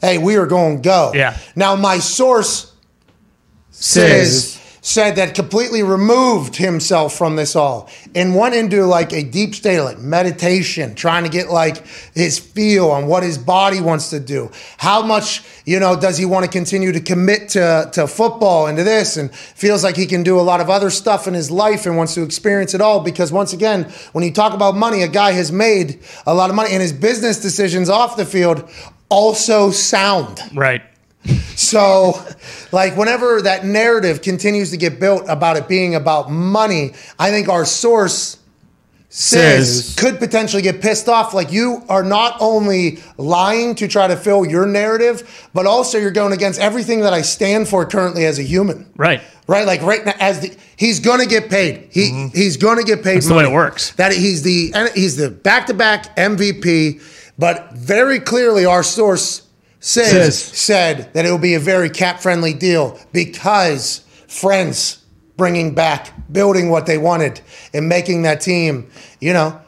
hey, 0.00 0.18
we 0.18 0.36
are 0.36 0.46
going 0.46 0.76
to 0.76 0.82
go. 0.82 1.12
Yeah. 1.14 1.38
Now, 1.56 1.76
my 1.76 1.98
source 1.98 2.74
says 3.70 4.60
said 4.88 5.16
that 5.16 5.34
completely 5.34 5.82
removed 5.82 6.56
himself 6.56 7.14
from 7.14 7.36
this 7.36 7.54
all. 7.54 7.90
And 8.14 8.34
went 8.34 8.54
into 8.54 8.86
like 8.86 9.12
a 9.12 9.22
deep 9.22 9.54
state 9.54 9.76
of 9.76 9.84
like 9.84 9.98
meditation 9.98 10.94
trying 10.94 11.24
to 11.24 11.28
get 11.28 11.50
like 11.50 11.86
his 12.14 12.38
feel 12.38 12.90
on 12.90 13.06
what 13.06 13.22
his 13.22 13.36
body 13.36 13.82
wants 13.82 14.08
to 14.10 14.18
do. 14.18 14.50
How 14.78 15.02
much 15.02 15.44
you 15.66 15.78
know 15.78 15.94
does 15.94 16.16
he 16.16 16.24
want 16.24 16.46
to 16.46 16.50
continue 16.50 16.92
to 16.92 17.00
commit 17.00 17.50
to, 17.50 17.90
to 17.92 18.06
football 18.06 18.66
and 18.66 18.78
to 18.78 18.84
this? 18.84 19.18
And 19.18 19.34
feels 19.34 19.84
like 19.84 19.94
he 19.94 20.06
can 20.06 20.22
do 20.22 20.40
a 20.40 20.42
lot 20.42 20.60
of 20.60 20.70
other 20.70 20.88
stuff 20.88 21.28
in 21.28 21.34
his 21.34 21.50
life 21.50 21.84
and 21.84 21.98
wants 21.98 22.14
to 22.14 22.22
experience 22.22 22.72
it 22.72 22.80
all. 22.80 23.00
Because 23.00 23.30
once 23.30 23.52
again 23.52 23.84
when 24.12 24.24
you 24.24 24.32
talk 24.32 24.54
about 24.54 24.74
money 24.74 25.02
a 25.02 25.08
guy 25.08 25.32
has 25.32 25.52
made 25.52 26.00
a 26.26 26.32
lot 26.32 26.48
of 26.48 26.56
money 26.56 26.70
and 26.72 26.80
his 26.80 26.94
business 26.94 27.40
decisions 27.40 27.90
off 27.90 28.16
the 28.16 28.24
field 28.24 28.68
also 29.10 29.70
sound. 29.70 30.40
Right 30.54 30.82
so, 31.24 32.24
like, 32.72 32.96
whenever 32.96 33.42
that 33.42 33.64
narrative 33.64 34.22
continues 34.22 34.70
to 34.70 34.76
get 34.76 35.00
built 35.00 35.24
about 35.28 35.56
it 35.56 35.68
being 35.68 35.94
about 35.94 36.30
money, 36.30 36.92
I 37.18 37.30
think 37.30 37.48
our 37.48 37.64
source 37.64 38.38
says, 39.10 39.86
Says. 39.86 39.96
could 39.96 40.18
potentially 40.18 40.62
get 40.62 40.80
pissed 40.80 41.08
off. 41.08 41.34
Like, 41.34 41.50
you 41.50 41.82
are 41.88 42.02
not 42.02 42.36
only 42.40 42.98
lying 43.16 43.74
to 43.76 43.88
try 43.88 44.06
to 44.06 44.16
fill 44.16 44.46
your 44.46 44.66
narrative, 44.66 45.48
but 45.54 45.66
also 45.66 45.98
you're 45.98 46.10
going 46.10 46.32
against 46.32 46.60
everything 46.60 47.00
that 47.00 47.12
I 47.12 47.22
stand 47.22 47.68
for 47.68 47.84
currently 47.86 48.24
as 48.24 48.38
a 48.38 48.42
human. 48.42 48.90
right 48.96 49.22
Right, 49.48 49.66
like 49.66 49.80
right 49.80 50.04
now, 50.04 50.12
as 50.20 50.40
the 50.40 50.54
he's 50.76 51.00
gonna 51.00 51.24
get 51.24 51.48
paid. 51.48 51.88
He 51.90 52.10
mm-hmm. 52.10 52.36
he's 52.36 52.58
gonna 52.58 52.82
get 52.82 53.02
paid. 53.02 53.16
That's 53.16 53.28
the 53.28 53.34
way 53.34 53.44
it 53.44 53.50
works. 53.50 53.92
That 53.92 54.12
he's 54.12 54.42
the 54.42 54.74
he's 54.94 55.16
the 55.16 55.30
back 55.30 55.66
to 55.68 55.74
back 55.74 56.14
MVP, 56.16 57.00
but 57.38 57.72
very 57.72 58.20
clearly 58.20 58.66
our 58.66 58.82
source 58.82 59.47
says, 59.80 60.10
Says. 60.10 60.42
said 60.42 61.12
that 61.14 61.24
it 61.24 61.30
will 61.30 61.38
be 61.38 61.54
a 61.54 61.60
very 61.60 61.90
cap 61.90 62.20
friendly 62.20 62.52
deal 62.52 62.98
because 63.12 64.04
friends 64.26 65.04
bringing 65.36 65.74
back, 65.74 66.12
building 66.30 66.68
what 66.68 66.86
they 66.86 66.98
wanted, 66.98 67.40
and 67.72 67.88
making 67.88 68.22
that 68.22 68.40
team, 68.40 68.90
you 69.20 69.32
know, 69.32 69.58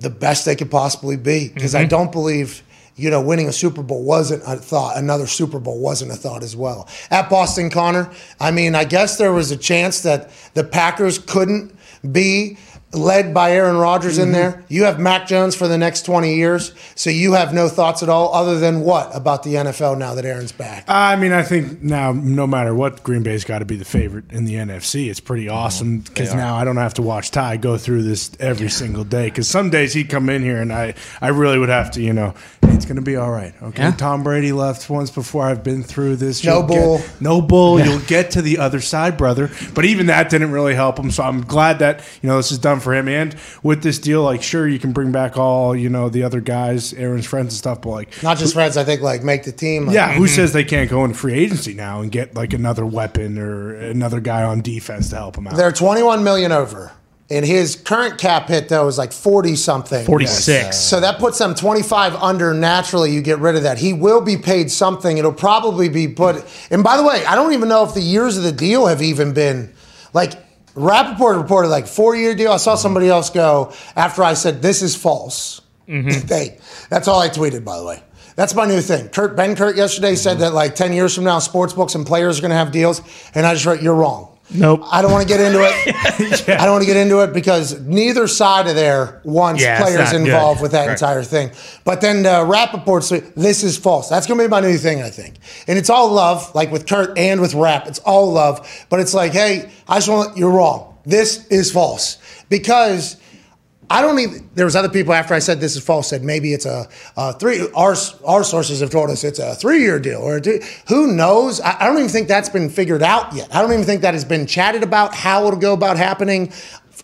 the 0.00 0.10
best 0.10 0.44
they 0.44 0.54
could 0.54 0.70
possibly 0.70 1.16
be. 1.16 1.48
Because 1.48 1.74
I 1.74 1.82
mm-hmm. 1.82 1.88
don't 1.88 2.12
believe, 2.12 2.62
you 2.94 3.10
know, 3.10 3.22
winning 3.22 3.48
a 3.48 3.52
Super 3.52 3.82
Bowl 3.82 4.04
wasn't 4.04 4.42
a 4.46 4.56
thought. 4.56 4.98
Another 4.98 5.26
Super 5.26 5.58
Bowl 5.58 5.80
wasn't 5.80 6.12
a 6.12 6.14
thought 6.14 6.42
as 6.42 6.54
well. 6.54 6.88
At 7.10 7.30
Boston 7.30 7.70
Connor, 7.70 8.10
I 8.38 8.50
mean, 8.50 8.74
I 8.74 8.84
guess 8.84 9.16
there 9.16 9.32
was 9.32 9.50
a 9.50 9.56
chance 9.56 10.02
that 10.02 10.30
the 10.52 10.62
Packers 10.62 11.18
couldn't 11.18 11.74
be 12.12 12.58
led 12.96 13.34
by 13.34 13.52
Aaron 13.52 13.76
Rodgers 13.76 14.18
in 14.18 14.26
mm-hmm. 14.26 14.32
there. 14.32 14.64
You 14.68 14.84
have 14.84 14.98
Mac 14.98 15.26
Jones 15.26 15.54
for 15.54 15.68
the 15.68 15.78
next 15.78 16.02
20 16.02 16.34
years. 16.34 16.72
So 16.94 17.10
you 17.10 17.34
have 17.34 17.52
no 17.52 17.68
thoughts 17.68 18.02
at 18.02 18.08
all 18.08 18.34
other 18.34 18.58
than 18.58 18.80
what 18.80 19.14
about 19.14 19.42
the 19.42 19.54
NFL 19.54 19.98
now 19.98 20.14
that 20.14 20.24
Aaron's 20.24 20.52
back? 20.52 20.84
I 20.88 21.16
mean, 21.16 21.32
I 21.32 21.42
think 21.42 21.82
now, 21.82 22.12
no 22.12 22.46
matter 22.46 22.74
what, 22.74 23.02
Green 23.02 23.22
Bay's 23.22 23.44
got 23.44 23.60
to 23.60 23.64
be 23.64 23.76
the 23.76 23.84
favorite 23.84 24.30
in 24.30 24.44
the 24.44 24.54
NFC. 24.54 25.08
It's 25.08 25.20
pretty 25.20 25.46
mm-hmm. 25.46 25.56
awesome 25.56 25.98
because 26.00 26.34
now 26.34 26.56
I 26.56 26.64
don't 26.64 26.76
have 26.76 26.94
to 26.94 27.02
watch 27.02 27.30
Ty 27.30 27.58
go 27.58 27.76
through 27.78 28.02
this 28.02 28.30
every 28.40 28.68
single 28.68 29.04
day. 29.04 29.26
Because 29.26 29.48
some 29.48 29.70
days 29.70 29.92
he'd 29.92 30.08
come 30.08 30.28
in 30.28 30.42
here 30.42 30.60
and 30.60 30.72
I, 30.72 30.94
I 31.20 31.28
really 31.28 31.58
would 31.58 31.68
have 31.68 31.92
to, 31.92 32.02
you 32.02 32.12
know, 32.12 32.34
it's 32.62 32.84
going 32.84 32.96
to 32.96 33.02
be 33.02 33.16
all 33.16 33.30
right. 33.30 33.54
Okay, 33.62 33.82
Yeah. 33.82 33.90
Tom 33.92 34.22
Brady 34.22 34.52
left 34.52 34.88
once 34.90 35.10
before. 35.10 35.44
I've 35.44 35.64
been 35.64 35.82
through 35.82 36.16
this. 36.16 36.44
No 36.44 36.58
You'll 36.58 36.68
get- 36.68 36.82
bull. 36.82 37.02
no 37.20 37.40
bull. 37.40 37.80
You'll 37.80 38.00
get 38.00 38.32
to 38.32 38.42
the 38.42 38.58
other 38.58 38.80
side, 38.80 39.16
brother. 39.16 39.50
But 39.74 39.84
even 39.84 40.06
that 40.06 40.30
didn't 40.30 40.52
really 40.52 40.74
help 40.74 40.98
him. 40.98 41.10
So 41.10 41.22
I'm 41.22 41.42
glad 41.42 41.78
that 41.80 42.02
you 42.22 42.28
know 42.28 42.36
this 42.36 42.52
is 42.52 42.58
done 42.58 42.80
for 42.80 42.85
him. 42.94 43.08
And 43.08 43.36
with 43.62 43.82
this 43.82 43.98
deal, 43.98 44.22
like, 44.22 44.42
sure, 44.42 44.66
you 44.66 44.78
can 44.78 44.92
bring 44.92 45.12
back 45.12 45.36
all 45.36 45.74
you 45.74 45.88
know 45.88 46.08
the 46.08 46.22
other 46.22 46.40
guys, 46.40 46.92
Aaron's 46.94 47.26
friends 47.26 47.46
and 47.46 47.58
stuff, 47.58 47.82
but 47.82 47.90
like, 47.90 48.22
Not 48.22 48.38
just 48.38 48.54
friends, 48.54 48.76
I 48.76 48.84
think 48.84 49.00
like 49.00 49.22
make 49.22 49.44
the 49.44 49.52
team. 49.52 49.86
Like, 49.86 49.94
yeah, 49.94 50.12
who 50.12 50.24
mm-hmm. 50.24 50.34
says 50.34 50.52
they 50.52 50.64
can't 50.64 50.90
go 50.90 51.04
into 51.04 51.16
free 51.16 51.34
agency 51.34 51.74
now 51.74 52.00
and 52.00 52.10
get 52.10 52.34
like 52.34 52.52
another 52.52 52.86
weapon 52.86 53.38
or 53.38 53.74
another 53.74 54.20
guy 54.20 54.42
on 54.42 54.60
defense 54.60 55.10
to 55.10 55.16
help 55.16 55.36
them 55.36 55.46
out? 55.46 55.56
They're 55.56 55.72
21 55.72 56.24
million 56.24 56.52
over. 56.52 56.92
And 57.28 57.44
his 57.44 57.74
current 57.74 58.18
cap 58.18 58.48
hit 58.48 58.68
though 58.68 58.86
is 58.86 58.98
like 58.98 59.12
40 59.12 59.56
something. 59.56 60.06
46 60.06 60.76
So 60.76 61.00
that 61.00 61.18
puts 61.18 61.38
them 61.38 61.54
25 61.54 62.14
under 62.14 62.54
naturally. 62.54 63.12
You 63.12 63.20
get 63.20 63.38
rid 63.40 63.56
of 63.56 63.64
that. 63.64 63.78
He 63.78 63.92
will 63.92 64.20
be 64.20 64.36
paid 64.36 64.70
something. 64.70 65.18
It'll 65.18 65.32
probably 65.32 65.88
be 65.88 66.06
put. 66.06 66.44
And 66.70 66.84
by 66.84 66.96
the 66.96 67.02
way, 67.02 67.24
I 67.26 67.34
don't 67.34 67.52
even 67.52 67.68
know 67.68 67.84
if 67.84 67.94
the 67.94 68.00
years 68.00 68.36
of 68.36 68.44
the 68.44 68.52
deal 68.52 68.86
have 68.86 69.02
even 69.02 69.32
been 69.32 69.74
like 70.12 70.34
Rapoport 70.76 71.38
reported 71.38 71.68
like 71.68 71.86
four 71.86 72.14
year 72.14 72.34
deal. 72.34 72.52
I 72.52 72.58
saw 72.58 72.72
mm-hmm. 72.74 72.82
somebody 72.82 73.08
else 73.08 73.30
go 73.30 73.72
after 73.96 74.22
I 74.22 74.34
said 74.34 74.62
this 74.62 74.82
is 74.82 74.94
false. 74.94 75.62
Mm-hmm. 75.88 76.26
Hey, 76.28 76.58
that's 76.90 77.08
all 77.08 77.20
I 77.20 77.28
tweeted, 77.28 77.64
by 77.64 77.78
the 77.78 77.84
way. 77.84 78.02
That's 78.34 78.54
my 78.54 78.66
new 78.66 78.80
thing. 78.80 79.08
Kurt 79.08 79.34
Benkert 79.34 79.76
yesterday 79.76 80.14
said 80.14 80.32
mm-hmm. 80.32 80.40
that 80.40 80.52
like 80.52 80.74
10 80.74 80.92
years 80.92 81.14
from 81.14 81.24
now, 81.24 81.38
sports 81.38 81.72
books 81.72 81.94
and 81.94 82.06
players 82.06 82.38
are 82.38 82.42
going 82.42 82.50
to 82.50 82.56
have 82.56 82.70
deals. 82.70 83.00
And 83.34 83.46
I 83.46 83.54
just 83.54 83.64
wrote, 83.64 83.80
you're 83.80 83.94
wrong. 83.94 84.35
Nope. 84.54 84.82
I 84.84 85.02
don't 85.02 85.10
want 85.10 85.22
to 85.22 85.28
get 85.28 85.40
into 85.40 85.60
it. 85.62 86.48
I 86.48 86.64
don't 86.64 86.72
want 86.72 86.82
to 86.82 86.86
get 86.86 86.96
into 86.96 87.20
it 87.22 87.32
because 87.32 87.80
neither 87.80 88.28
side 88.28 88.68
of 88.68 88.76
there 88.76 89.20
wants 89.24 89.60
Yeah, 89.60 89.80
players 89.82 89.98
not 89.98 90.12
good. 90.12 90.20
involved 90.22 90.62
with 90.62 90.70
that 90.72 90.86
Right. 90.86 90.92
entire 90.92 91.22
thing. 91.24 91.50
But 91.84 92.00
then 92.00 92.24
uh, 92.24 92.44
Rapoport 92.44 93.02
this 93.36 93.64
is 93.64 93.76
false. 93.76 94.08
That's 94.08 94.26
going 94.26 94.38
to 94.38 94.44
be 94.44 94.48
my 94.48 94.60
new 94.60 94.78
thing, 94.78 95.02
I 95.02 95.10
think. 95.10 95.34
And 95.66 95.76
it's 95.78 95.90
all 95.90 96.10
love, 96.12 96.54
like 96.54 96.70
with 96.70 96.86
Kurt 96.86 97.18
and 97.18 97.40
with 97.40 97.54
Rap. 97.54 97.86
It's 97.88 97.98
all 98.00 98.32
love. 98.32 98.68
But 98.88 99.00
it's 99.00 99.14
like, 99.14 99.32
hey, 99.32 99.68
I 99.88 99.96
just 99.96 100.08
want, 100.08 100.36
you're 100.36 100.52
wrong. 100.52 100.96
This 101.04 101.46
is 101.48 101.72
false. 101.72 102.18
Because 102.48 103.16
I 103.88 104.02
don't 104.02 104.18
even. 104.18 104.50
There 104.54 104.64
was 104.64 104.74
other 104.74 104.88
people 104.88 105.12
after 105.14 105.32
I 105.34 105.38
said 105.38 105.60
this 105.60 105.76
is 105.76 105.84
false 105.84 106.08
said 106.08 106.24
maybe 106.24 106.52
it's 106.52 106.66
a, 106.66 106.88
a 107.16 107.32
three. 107.34 107.68
Our 107.74 107.94
our 108.26 108.42
sources 108.42 108.80
have 108.80 108.90
told 108.90 109.10
us 109.10 109.22
it's 109.22 109.38
a 109.38 109.54
three 109.54 109.80
year 109.80 110.00
deal 110.00 110.20
or 110.20 110.36
a 110.36 110.40
two, 110.40 110.60
who 110.88 111.12
knows. 111.12 111.60
I, 111.60 111.76
I 111.80 111.86
don't 111.86 111.98
even 111.98 112.08
think 112.10 112.26
that's 112.26 112.48
been 112.48 112.68
figured 112.68 113.02
out 113.02 113.32
yet. 113.34 113.54
I 113.54 113.62
don't 113.62 113.72
even 113.72 113.84
think 113.84 114.02
that 114.02 114.14
has 114.14 114.24
been 114.24 114.46
chatted 114.46 114.82
about 114.82 115.14
how 115.14 115.46
it'll 115.46 115.60
go 115.60 115.72
about 115.72 115.96
happening. 115.96 116.52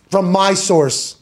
from 0.09 0.31
my 0.31 0.53
source 0.53 1.15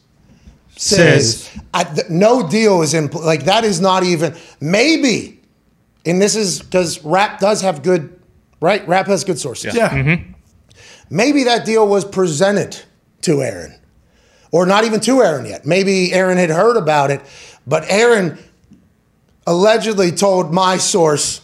says, 0.76 1.44
Says. 1.44 1.62
I, 1.72 1.84
th- 1.84 2.08
no 2.10 2.48
deal 2.48 2.82
is 2.82 2.92
in 2.94 3.08
pl- 3.08 3.24
like 3.24 3.44
that 3.44 3.62
is 3.64 3.80
not 3.80 4.02
even 4.02 4.34
maybe, 4.60 5.40
and 6.04 6.20
this 6.20 6.34
is 6.34 6.60
because 6.60 7.04
rap 7.04 7.38
does 7.38 7.60
have 7.62 7.82
good 7.82 8.18
right. 8.60 8.86
Rap 8.88 9.06
has 9.06 9.22
good 9.22 9.38
sources. 9.38 9.74
Yeah. 9.74 9.90
Mm-hmm. 9.90 10.32
Maybe 11.10 11.44
that 11.44 11.64
deal 11.64 11.86
was 11.86 12.04
presented 12.04 12.80
to 13.22 13.42
Aaron, 13.42 13.74
or 14.52 14.66
not 14.66 14.84
even 14.84 15.00
to 15.00 15.22
Aaron 15.22 15.46
yet. 15.46 15.66
Maybe 15.66 16.12
Aaron 16.12 16.38
had 16.38 16.50
heard 16.50 16.76
about 16.76 17.10
it, 17.10 17.20
but 17.66 17.84
Aaron 17.88 18.38
allegedly 19.46 20.12
told 20.12 20.52
my 20.52 20.76
source 20.76 21.40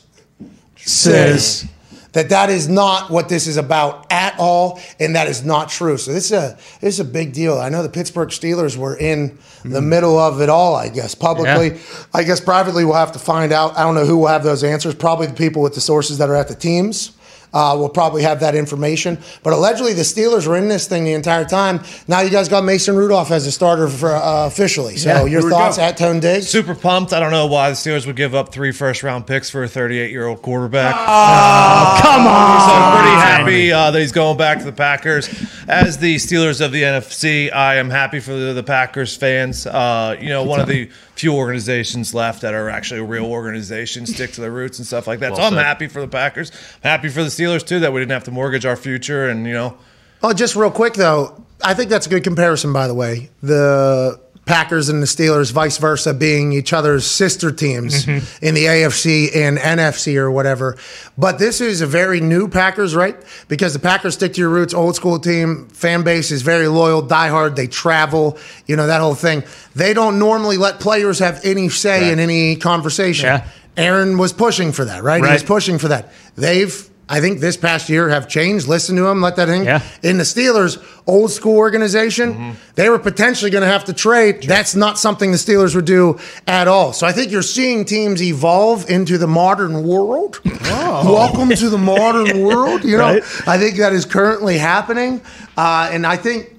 says 0.77 1.69
that 2.13 2.31
that 2.31 2.51
is 2.51 2.69
not 2.69 3.11
what 3.11 3.29
this 3.29 3.47
is 3.47 3.57
about 3.57 4.11
at 4.11 4.35
all, 4.39 4.81
and 4.99 5.17
that 5.17 5.29
is 5.29 5.45
not 5.45 5.69
true. 5.69 5.97
So 5.97 6.13
this 6.13 6.27
is 6.27 6.33
a 6.33 6.59
this 6.81 6.95
is 6.95 7.01
a 7.01 7.05
big 7.05 7.33
deal. 7.33 7.59
I 7.59 7.69
know 7.69 7.83
the 7.83 7.89
Pittsburgh 7.89 8.31
Steelers 8.31 8.77
were 8.77 8.97
in 8.97 9.39
the 9.65 9.81
hmm. 9.81 9.89
middle 9.89 10.19
of 10.19 10.41
it 10.41 10.49
all. 10.49 10.75
I 10.75 10.89
guess 10.89 11.15
publicly, 11.15 11.71
Yeah. 11.71 12.05
I 12.15 12.25
guess 12.25 12.41
privately, 12.41 12.85
we'll 12.85 12.95
have 12.95 13.13
to 13.13 13.19
find 13.19 13.53
out. 13.53 13.77
I 13.77 13.83
don't 13.83 13.95
know 13.95 14.07
who 14.07 14.19
will 14.19 14.29
have 14.29 14.45
those 14.45 14.65
answers. 14.65 14.95
Probably 14.95 15.27
the 15.27 15.35
people 15.35 15.63
with 15.63 15.75
the 15.75 15.81
sources 15.81 16.19
that 16.19 16.29
are 16.29 16.37
at 16.37 16.49
the 16.49 16.55
teams. 16.55 17.13
Uh, 17.53 17.75
will 17.79 17.89
probably 17.89 18.23
have 18.23 18.41
that 18.41 18.55
information, 18.55 19.19
but 19.43 19.55
allegedly 19.55 19.95
the 19.95 20.03
Steelers 20.03 20.47
were 20.47 20.57
in 20.57 20.69
this 20.69 20.87
thing 20.87 21.05
the 21.05 21.15
entire 21.15 21.47
time. 21.47 21.81
Now 22.07 22.21
you 22.21 22.29
guys 22.29 22.49
got 22.49 22.63
Mason 22.63 22.95
Rudolph 22.95 23.31
as 23.31 23.47
a 23.47 23.53
starter 23.53 23.89
for 23.89 24.11
uh, 24.15 24.47
officially. 24.47 24.97
So 24.99 25.09
Yeah, 25.09 25.25
your 25.25 25.49
thoughts 25.49 25.79
at 25.79 25.97
Tone 25.97 26.21
Diggs? 26.21 26.47
Super 26.49 26.75
pumped. 26.75 27.13
I 27.15 27.21
don't 27.21 27.31
know 27.31 27.47
why 27.47 27.71
the 27.71 27.75
Steelers 27.75 28.07
would 28.07 28.17
give 28.17 28.35
up 28.35 28.53
three 28.53 28.71
first 28.73 29.03
round 29.03 29.27
picks 29.27 29.49
for 29.49 29.63
a 29.65 29.69
38 29.69 30.11
year 30.11 30.27
old 30.27 30.43
quarterback. 30.43 30.95
Come 30.95 32.27
on. 32.27 32.61
So 32.61 32.75
I'm 32.75 33.01
pretty 33.01 33.17
happy 33.17 33.73
uh, 33.73 33.91
that 33.91 33.99
he's 33.99 34.13
going 34.13 34.37
back 34.37 34.59
to 34.59 34.65
the 34.65 34.73
Packers. 34.73 35.29
As 35.67 35.99
the 35.99 36.17
Steelers 36.17 36.65
of 36.65 36.73
the 36.73 36.83
NFC, 36.83 37.53
I 37.53 37.77
am 37.77 37.91
happy 37.91 38.21
for 38.21 38.33
the, 38.33 38.53
the 38.53 38.63
Packers 38.63 39.17
fans. 39.17 39.67
Uh, 39.67 40.17
you 40.21 40.29
know, 40.29 40.45
one 40.45 40.61
of 40.61 40.67
the 40.69 40.91
few 41.19 41.35
organizations 41.35 42.15
left 42.15 42.43
that 42.43 42.55
are 42.55 42.69
actually 42.71 43.01
a 43.01 43.05
real 43.05 43.27
organization, 43.27 44.07
stick 44.07 44.33
to 44.33 44.41
their 44.41 44.53
roots 44.53 44.79
and 44.79 44.87
stuff 44.87 45.07
like 45.07 45.21
that. 45.21 45.35
so 45.35 45.43
I'm 45.43 45.55
said. 45.55 45.65
happy 45.65 45.89
for 45.89 46.01
the 46.01 46.09
Packers. 46.09 46.51
I'm 46.83 46.91
happy 46.91 47.09
for 47.09 47.23
the 47.23 47.29
Steelers 47.29 47.67
too 47.67 47.81
that 47.81 47.93
we 47.93 48.01
didn't 48.01 48.13
have 48.13 48.25
to 48.25 48.31
mortgage 48.31 48.65
our 48.65 48.77
future 48.77 49.29
and 49.29 49.47
you 49.47 49.53
know. 49.53 49.77
Oh, 50.23 50.33
just 50.33 50.57
real 50.57 50.71
quick 50.71 50.95
though, 50.95 51.45
I 51.63 51.75
think 51.75 51.91
that's 51.91 52.07
a 52.07 52.11
good 52.11 52.25
comparison. 52.25 52.73
By 52.73 52.87
the 52.87 52.95
way, 52.95 53.31
the 53.43 54.21
Packers 54.49 54.89
and 54.89 55.03
the 55.03 55.07
Steelers, 55.07 55.53
vice 55.53 55.77
versa, 55.77 56.15
being 56.15 56.53
each 56.53 56.73
other's 56.73 57.07
sister 57.07 57.53
teams 57.53 58.07
mm-hmm. 58.07 58.45
in 58.45 58.55
the 58.55 58.65
AFC 58.65 59.37
and 59.37 59.59
NFC 59.59 60.17
or 60.17 60.31
whatever. 60.31 60.79
But 61.19 61.39
this 61.39 61.61
is 61.61 61.83
a 61.83 61.87
very 61.87 62.23
new 62.23 62.49
Packers, 62.49 62.97
right? 62.97 63.15
Because 63.49 63.75
the 63.75 63.79
Packers 63.79 64.15
stick 64.15 64.33
to 64.33 64.41
your 64.41 64.49
roots, 64.49 64.73
old 64.73 64.97
school 64.97 65.19
team, 65.19 65.69
fan 65.69 66.03
base 66.03 66.31
is 66.31 66.41
very 66.41 66.67
loyal, 66.67 67.03
diehard. 67.03 67.57
They 67.57 67.67
travel, 67.67 68.39
you 68.67 68.75
know 68.75 68.87
that 68.87 69.03
whole 69.03 69.15
thing. 69.15 69.45
They 69.75 69.93
don't 69.93 70.19
normally 70.19 70.57
let 70.57 70.81
players 70.81 71.19
have 71.19 71.45
any 71.45 71.69
say 71.69 72.11
in 72.11 72.19
any 72.19 72.57
conversation. 72.57 73.27
Yeah. 73.27 73.49
Aaron 73.77 74.17
was 74.17 74.33
pushing 74.33 74.73
for 74.73 74.87
that, 74.87 75.03
right? 75.03 75.23
He 75.23 75.31
was 75.31 75.43
pushing 75.45 75.79
for 75.79 75.89
that. 75.89 76.11
They've, 76.37 76.89
I 77.11 77.21
think, 77.21 77.41
this 77.41 77.57
past 77.57 77.89
year 77.89 78.09
have 78.11 78.29
changed. 78.29 78.69
Listen 78.69 78.95
to 78.97 79.07
him, 79.07 79.23
let 79.23 79.37
that 79.37 79.49
in. 79.49 79.65
Yeah. 79.65 79.81
In 80.03 80.19
the 80.19 80.25
Steelers, 80.25 80.77
old 81.07 81.31
school 81.31 81.57
organization, 81.57 82.57
they 82.75 82.89
were 82.91 82.99
potentially 82.99 83.51
going 83.51 83.63
to 83.63 83.69
have 83.69 83.85
to 83.87 83.93
trade. 83.95 84.43
That's 84.43 84.75
not 84.75 84.99
something 84.99 85.31
the 85.31 85.39
Steelers 85.39 85.75
would 85.75 85.87
do 85.87 86.19
at 86.47 86.69
all. 86.69 86.93
So 86.93 87.07
I 87.07 87.13
think 87.13 87.31
you're 87.33 87.43
seeing 87.43 87.85
teams 87.87 88.23
evolve 88.23 88.91
into 88.91 89.17
the 89.17 89.27
modern 89.27 89.87
world. 89.87 90.41
Welcome 90.45 91.49
to 91.51 91.71
the 91.71 91.79
modern 91.79 92.43
world. 92.47 92.85
You 92.85 92.99
know, 92.99 93.15
Right. 93.15 93.49
I 93.49 93.59
think 93.59 93.77
that 93.79 93.93
is 93.93 94.05
currently 94.05 94.59
happening, 94.59 95.21
uh, 95.57 95.89
and 95.93 96.07
I 96.07 96.17
think 96.17 96.55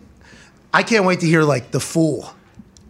I 0.74 0.84
can't 0.84 1.06
wait 1.06 1.20
to 1.20 1.26
hear 1.28 1.44
like 1.44 1.72
the 1.72 1.80
fool. 1.80 2.34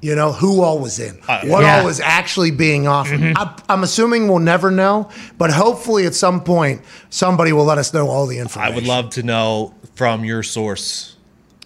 You 0.02 0.16
know 0.16 0.32
who 0.32 0.62
all 0.62 0.80
was 0.80 0.98
in, 1.00 1.16
what 1.26 1.62
Yeah. 1.64 1.80
all 1.80 1.86
was 1.86 2.00
actually 2.00 2.52
being 2.52 2.88
offered. 2.88 3.20
I, 3.22 3.62
I'm 3.68 3.84
assuming 3.84 4.30
we'll 4.30 4.40
never 4.40 4.72
know, 4.72 5.10
but 5.38 5.52
hopefully 5.52 6.06
at 6.06 6.16
some 6.16 6.42
point 6.44 6.82
somebody 7.10 7.52
will 7.52 7.66
let 7.66 7.78
us 7.78 7.94
know 7.94 8.08
all 8.08 8.26
the 8.26 8.38
information. 8.40 8.72
I 8.72 8.76
would 8.76 8.86
love 8.88 9.10
to 9.12 9.24
know 9.24 9.74
from 9.96 10.24
your 10.24 10.42
source 10.42 11.18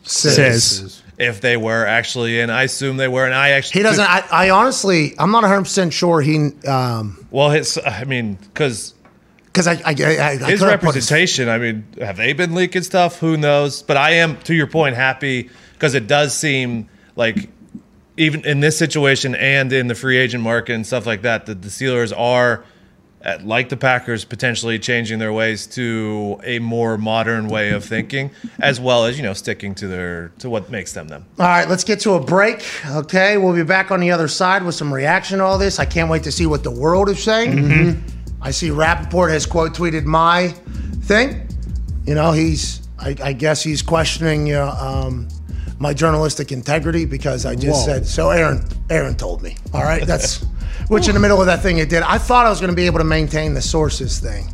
Says. 0.02 1.02
if 1.18 1.42
they 1.42 1.58
were 1.58 1.86
actually 1.86 2.40
in. 2.40 2.50
I 2.50 2.64
assume 2.64 2.98
they 2.98 3.08
were, 3.08 3.26
and 3.26 3.34
I 3.36 3.50
actually 3.52 3.80
He 3.80 3.84
doesn't. 3.84 4.04
I, 4.06 4.24
I 4.32 4.50
honestly, 4.50 5.14
I'm 5.20 5.32
not 5.32 5.44
100 5.44 5.62
percent 5.64 5.94
sure 5.94 6.20
he, 6.22 6.50
um, 6.68 7.26
Well, 7.32 7.50
his, 7.52 7.78
I 7.86 8.04
mean, 8.04 8.36
because 8.36 8.94
because 9.46 9.68
I, 9.68 9.74
I, 9.74 9.78
I, 9.86 9.86
I 9.86 9.92
his 9.94 10.00
couldn't 10.40 10.50
his- 10.50 10.62
representation. 10.64 11.50
I 11.50 11.58
mean, 11.60 11.86
have 12.02 12.18
they 12.18 12.34
been 12.34 12.56
leaking 12.56 12.82
stuff? 12.84 13.20
Who 13.20 13.38
knows? 13.38 13.84
But 13.84 13.98
I 13.98 14.12
am, 14.14 14.38
to 14.42 14.54
your 14.56 14.68
point, 14.68 14.96
happy 14.96 15.50
because 15.74 15.94
it 15.94 16.08
does 16.08 16.36
seem 16.36 16.90
like 17.16 17.50
even 18.18 18.46
in 18.46 18.60
this 18.60 18.78
situation 18.78 19.36
and 19.36 19.72
in 19.74 19.88
the 19.88 19.96
free 19.96 20.18
agent 20.18 20.44
market 20.44 20.74
and 20.74 20.86
stuff 20.86 21.06
like 21.06 21.22
that, 21.24 21.46
that 21.48 21.62
the 21.62 21.70
Steelers 21.70 22.14
are. 22.18 22.64
uh, 23.26 23.38
Like 23.42 23.70
the 23.70 23.78
Packers, 23.78 24.26
potentially 24.26 24.78
changing 24.80 25.18
their 25.20 25.32
ways 25.32 25.66
to 25.68 26.40
a 26.44 26.60
more 26.60 26.98
modern 26.98 27.48
way 27.48 27.72
of 27.72 27.86
thinking, 27.86 28.32
as 28.60 28.80
well 28.82 29.06
as 29.06 29.16
you 29.18 29.24
know 29.24 29.34
sticking 29.34 29.74
to 29.76 29.88
their 29.88 30.32
to 30.40 30.50
what 30.50 30.70
makes 30.70 30.92
them 30.92 31.08
them. 31.08 31.26
All 31.40 31.46
right, 31.48 31.70
let's 31.70 31.86
get 31.86 32.02
to 32.02 32.14
a 32.16 32.20
break. 32.20 32.66
Okay, 32.86 33.38
we'll 33.38 33.56
be 33.56 33.64
back 33.64 33.92
on 33.92 34.02
the 34.02 34.12
other 34.12 34.28
side 34.28 34.64
with 34.64 34.76
some 34.76 34.94
reaction 34.94 35.38
to 35.40 35.46
all 35.46 35.58
this. 35.58 35.80
I 35.80 35.86
can't 35.86 36.10
wait 36.10 36.24
to 36.24 36.32
see 36.34 36.46
what 36.46 36.64
the 36.64 36.72
world 36.72 37.08
is 37.10 37.24
saying. 37.24 38.04
I 38.42 38.52
see 38.52 38.72
Rapoport 38.72 39.32
has 39.32 39.46
quote 39.46 39.74
tweeted 39.74 40.04
my 40.04 40.50
thing. 41.08 41.48
You 42.06 42.16
know, 42.16 42.34
he's, 42.34 42.86
I, 43.00 43.16
I 43.24 43.32
guess 43.32 43.64
he's 43.64 43.82
questioning 43.82 44.52
uh, 44.54 44.68
um, 44.78 45.30
my 45.84 45.94
journalistic 45.94 46.52
integrity 46.52 47.06
because 47.06 47.46
I 47.46 47.54
just 47.54 47.86
Whoa. 47.86 47.94
said, 47.94 48.08
so 48.08 48.32
Aaron, 48.32 48.66
Aaron 48.90 49.16
told 49.16 49.44
me. 49.44 49.58
All 49.74 49.84
right, 49.84 50.08
that's, 50.08 50.44
which 50.88 51.08
in 51.08 51.14
the 51.14 51.20
middle 51.20 51.40
of 51.40 51.46
that 51.46 51.62
thing 51.62 51.78
it 51.78 51.90
did. 51.90 52.02
I 52.02 52.18
thought 52.18 52.48
I 52.48 52.50
was 52.50 52.60
going 52.60 52.72
to 52.72 52.76
be 52.76 52.88
able 52.88 53.00
to 53.00 53.04
maintain 53.04 53.54
the 53.54 53.62
sources 53.62 54.18
thing. 54.18 54.48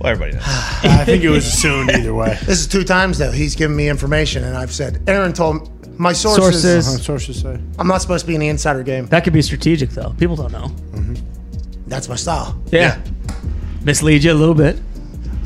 Well, 0.00 0.12
everybody 0.12 0.34
knows. 0.34 0.44
I 0.46 1.04
think 1.04 1.24
it 1.24 1.30
was 1.30 1.46
assumed 1.46 1.90
either 1.90 2.14
way. 2.14 2.38
This 2.44 2.60
is 2.60 2.66
two 2.66 2.84
times 2.84 3.18
though. 3.18 3.32
He's 3.32 3.56
given 3.56 3.76
me 3.76 3.88
information 3.88 4.44
and 4.44 4.56
I've 4.56 4.72
said, 4.72 5.02
Aaron 5.08 5.32
told 5.32 5.70
my 5.98 6.12
sources. 6.12 6.62
Sources. 6.62 6.88
Uh, 6.88 7.02
sources 7.02 7.40
say. 7.40 7.58
I'm 7.78 7.88
not 7.88 8.02
supposed 8.02 8.24
to 8.24 8.26
be 8.26 8.34
in 8.34 8.40
the 8.40 8.48
insider 8.48 8.82
game. 8.82 9.06
That 9.06 9.24
could 9.24 9.32
be 9.32 9.42
strategic, 9.42 9.90
though. 9.90 10.14
People 10.18 10.36
don't 10.36 10.52
know. 10.52 10.70
That's 11.86 12.08
my 12.08 12.16
style. 12.16 12.60
Yeah. 12.70 13.00
Mislead 13.82 14.24
you 14.24 14.32
a 14.32 14.34
little 14.34 14.54
bit. 14.54 14.76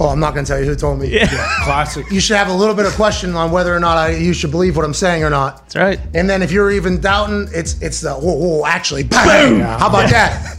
Oh, 0.00 0.08
I'm 0.08 0.20
not 0.20 0.32
going 0.34 0.44
to 0.44 0.48
tell 0.52 0.60
you 0.60 0.66
who 0.66 0.76
told 0.76 1.00
me. 1.00 1.08
Yeah, 1.08 1.26
Classic. 1.64 2.08
You 2.10 2.20
should 2.20 2.36
have 2.36 2.48
a 2.48 2.54
little 2.54 2.74
bit 2.74 2.86
of 2.86 2.92
question 2.92 3.34
on 3.34 3.50
whether 3.50 3.74
or 3.74 3.80
not 3.80 3.98
I, 3.98 4.10
you 4.10 4.32
should 4.32 4.50
believe 4.50 4.76
what 4.76 4.84
I'm 4.84 4.94
saying 4.94 5.24
or 5.24 5.30
not. 5.30 5.58
That's 5.62 5.76
right. 5.76 6.00
And 6.14 6.30
then 6.30 6.42
if 6.42 6.52
you're 6.52 6.70
even 6.70 7.00
doubting, 7.00 7.48
it's 7.52 7.80
it's 7.82 8.00
the 8.00 8.14
whoa, 8.14 8.34
whoa 8.34 8.66
actually, 8.66 9.02
boom. 9.02 9.60
How 9.60 9.88
about 9.88 10.10
that? 10.10 10.56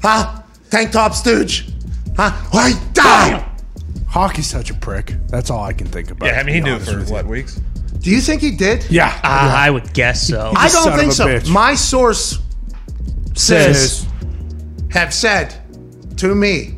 Huh? 0.00 0.42
Tank 0.70 0.92
top 0.92 1.12
stooge. 1.14 1.68
Huh? 2.16 2.30
Why 2.50 2.72
die? 2.94 3.44
Hockey's 4.08 4.48
such 4.48 4.70
a 4.70 4.74
prick. 4.74 5.14
That's 5.28 5.50
all 5.50 5.62
I 5.64 5.72
can 5.72 5.86
think 5.86 6.10
about. 6.10 6.26
Yeah, 6.26 6.40
I 6.40 6.42
mean, 6.42 6.54
he 6.54 6.60
knew 6.60 6.72
honest 6.74 6.90
for 6.90 6.98
with 6.98 7.10
what 7.10 7.26
weeks. 7.26 7.60
Do 8.00 8.10
you 8.10 8.20
think 8.20 8.40
he 8.40 8.52
did? 8.52 8.86
Yeah. 8.90 9.08
Uh, 9.22 9.54
I 9.56 9.70
would 9.70 9.92
guess 9.92 10.26
so. 10.26 10.52
I 10.56 10.68
don't 10.68 10.96
think 10.96 11.12
so. 11.12 11.26
bitch. 11.26 11.50
My 11.52 11.74
source 11.74 12.38
says 13.34 14.00
Says. 14.00 14.06
have 14.90 15.12
said 15.12 15.54
to 16.18 16.34
me, 16.34 16.77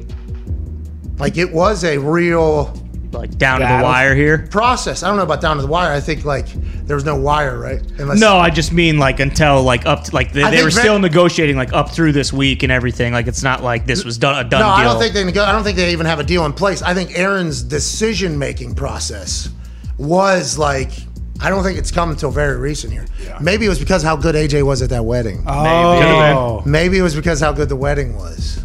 like 1.21 1.37
it 1.37 1.53
was 1.53 1.85
a 1.85 1.99
real 1.99 2.75
like 3.13 3.37
down 3.39 3.59
to 3.61 3.67
the 3.67 3.83
wire 3.83 4.15
here. 4.15 4.47
process. 4.53 5.03
I 5.03 5.09
don't 5.09 5.17
know 5.17 5.25
about 5.25 5.41
down 5.41 5.57
to 5.57 5.63
the 5.63 5.69
wire. 5.69 5.93
I 5.93 5.99
think 6.01 6.25
like 6.25 6.47
there 6.87 6.95
was 6.95 7.05
no 7.05 7.17
wire, 7.17 7.59
right? 7.59 7.81
Unless 7.99 8.21
No, 8.21 8.37
I 8.39 8.51
just 8.51 8.73
mean 8.73 8.99
like 8.99 9.19
until 9.21 9.63
like 9.63 9.85
up 9.85 10.05
to 10.05 10.15
like 10.15 10.33
they, 10.33 10.43
I 10.45 10.51
they 10.51 10.57
think 10.59 10.65
were 10.67 10.71
Van- 10.71 10.81
still 10.81 10.99
negotiating 11.01 11.57
like 11.57 11.73
up 11.73 11.91
through 11.91 12.13
this 12.13 12.33
week 12.33 12.63
and 12.63 12.71
everything. 12.71 13.13
Like 13.13 13.27
it's 13.27 13.43
not 13.43 13.63
like 13.65 13.85
this 13.87 14.05
was 14.05 14.17
done 14.17 14.45
a 14.45 14.49
done 14.49 14.61
No, 14.61 14.67
deal. 14.67 14.75
I 14.75 14.85
don't 14.85 15.01
think 15.01 15.13
they. 15.15 15.25
nego- 15.25 15.43
I 15.43 15.51
don't 15.53 15.65
think 15.65 15.77
they 15.77 15.91
even 15.93 16.07
have 16.07 16.21
a 16.21 16.25
deal 16.25 16.47
in 16.47 16.53
place. 16.53 16.83
I 16.83 16.95
think 16.95 17.19
Aaron's 17.19 17.63
decision 17.63 18.39
making 18.39 18.75
process 18.75 19.49
was 19.99 20.59
like. 20.59 20.91
I 21.43 21.49
don't 21.49 21.63
think 21.65 21.79
it's 21.79 21.91
come 21.91 22.11
until 22.11 22.31
very 22.31 22.59
recent 22.59 22.93
here. 22.93 23.07
Maybe 23.41 23.65
it 23.65 23.71
was 23.71 23.79
because 23.79 24.03
how 24.03 24.15
good 24.15 24.35
AJ 24.35 24.63
was 24.63 24.83
at 24.83 24.91
that 24.91 25.07
wedding. 25.07 25.43
Oh. 25.47 26.63
Maybe 26.67 26.99
it 26.99 27.03
was 27.03 27.17
because 27.17 27.41
how 27.41 27.51
good 27.51 27.71
the 27.71 27.77
wedding 27.77 28.15
was. 28.15 28.63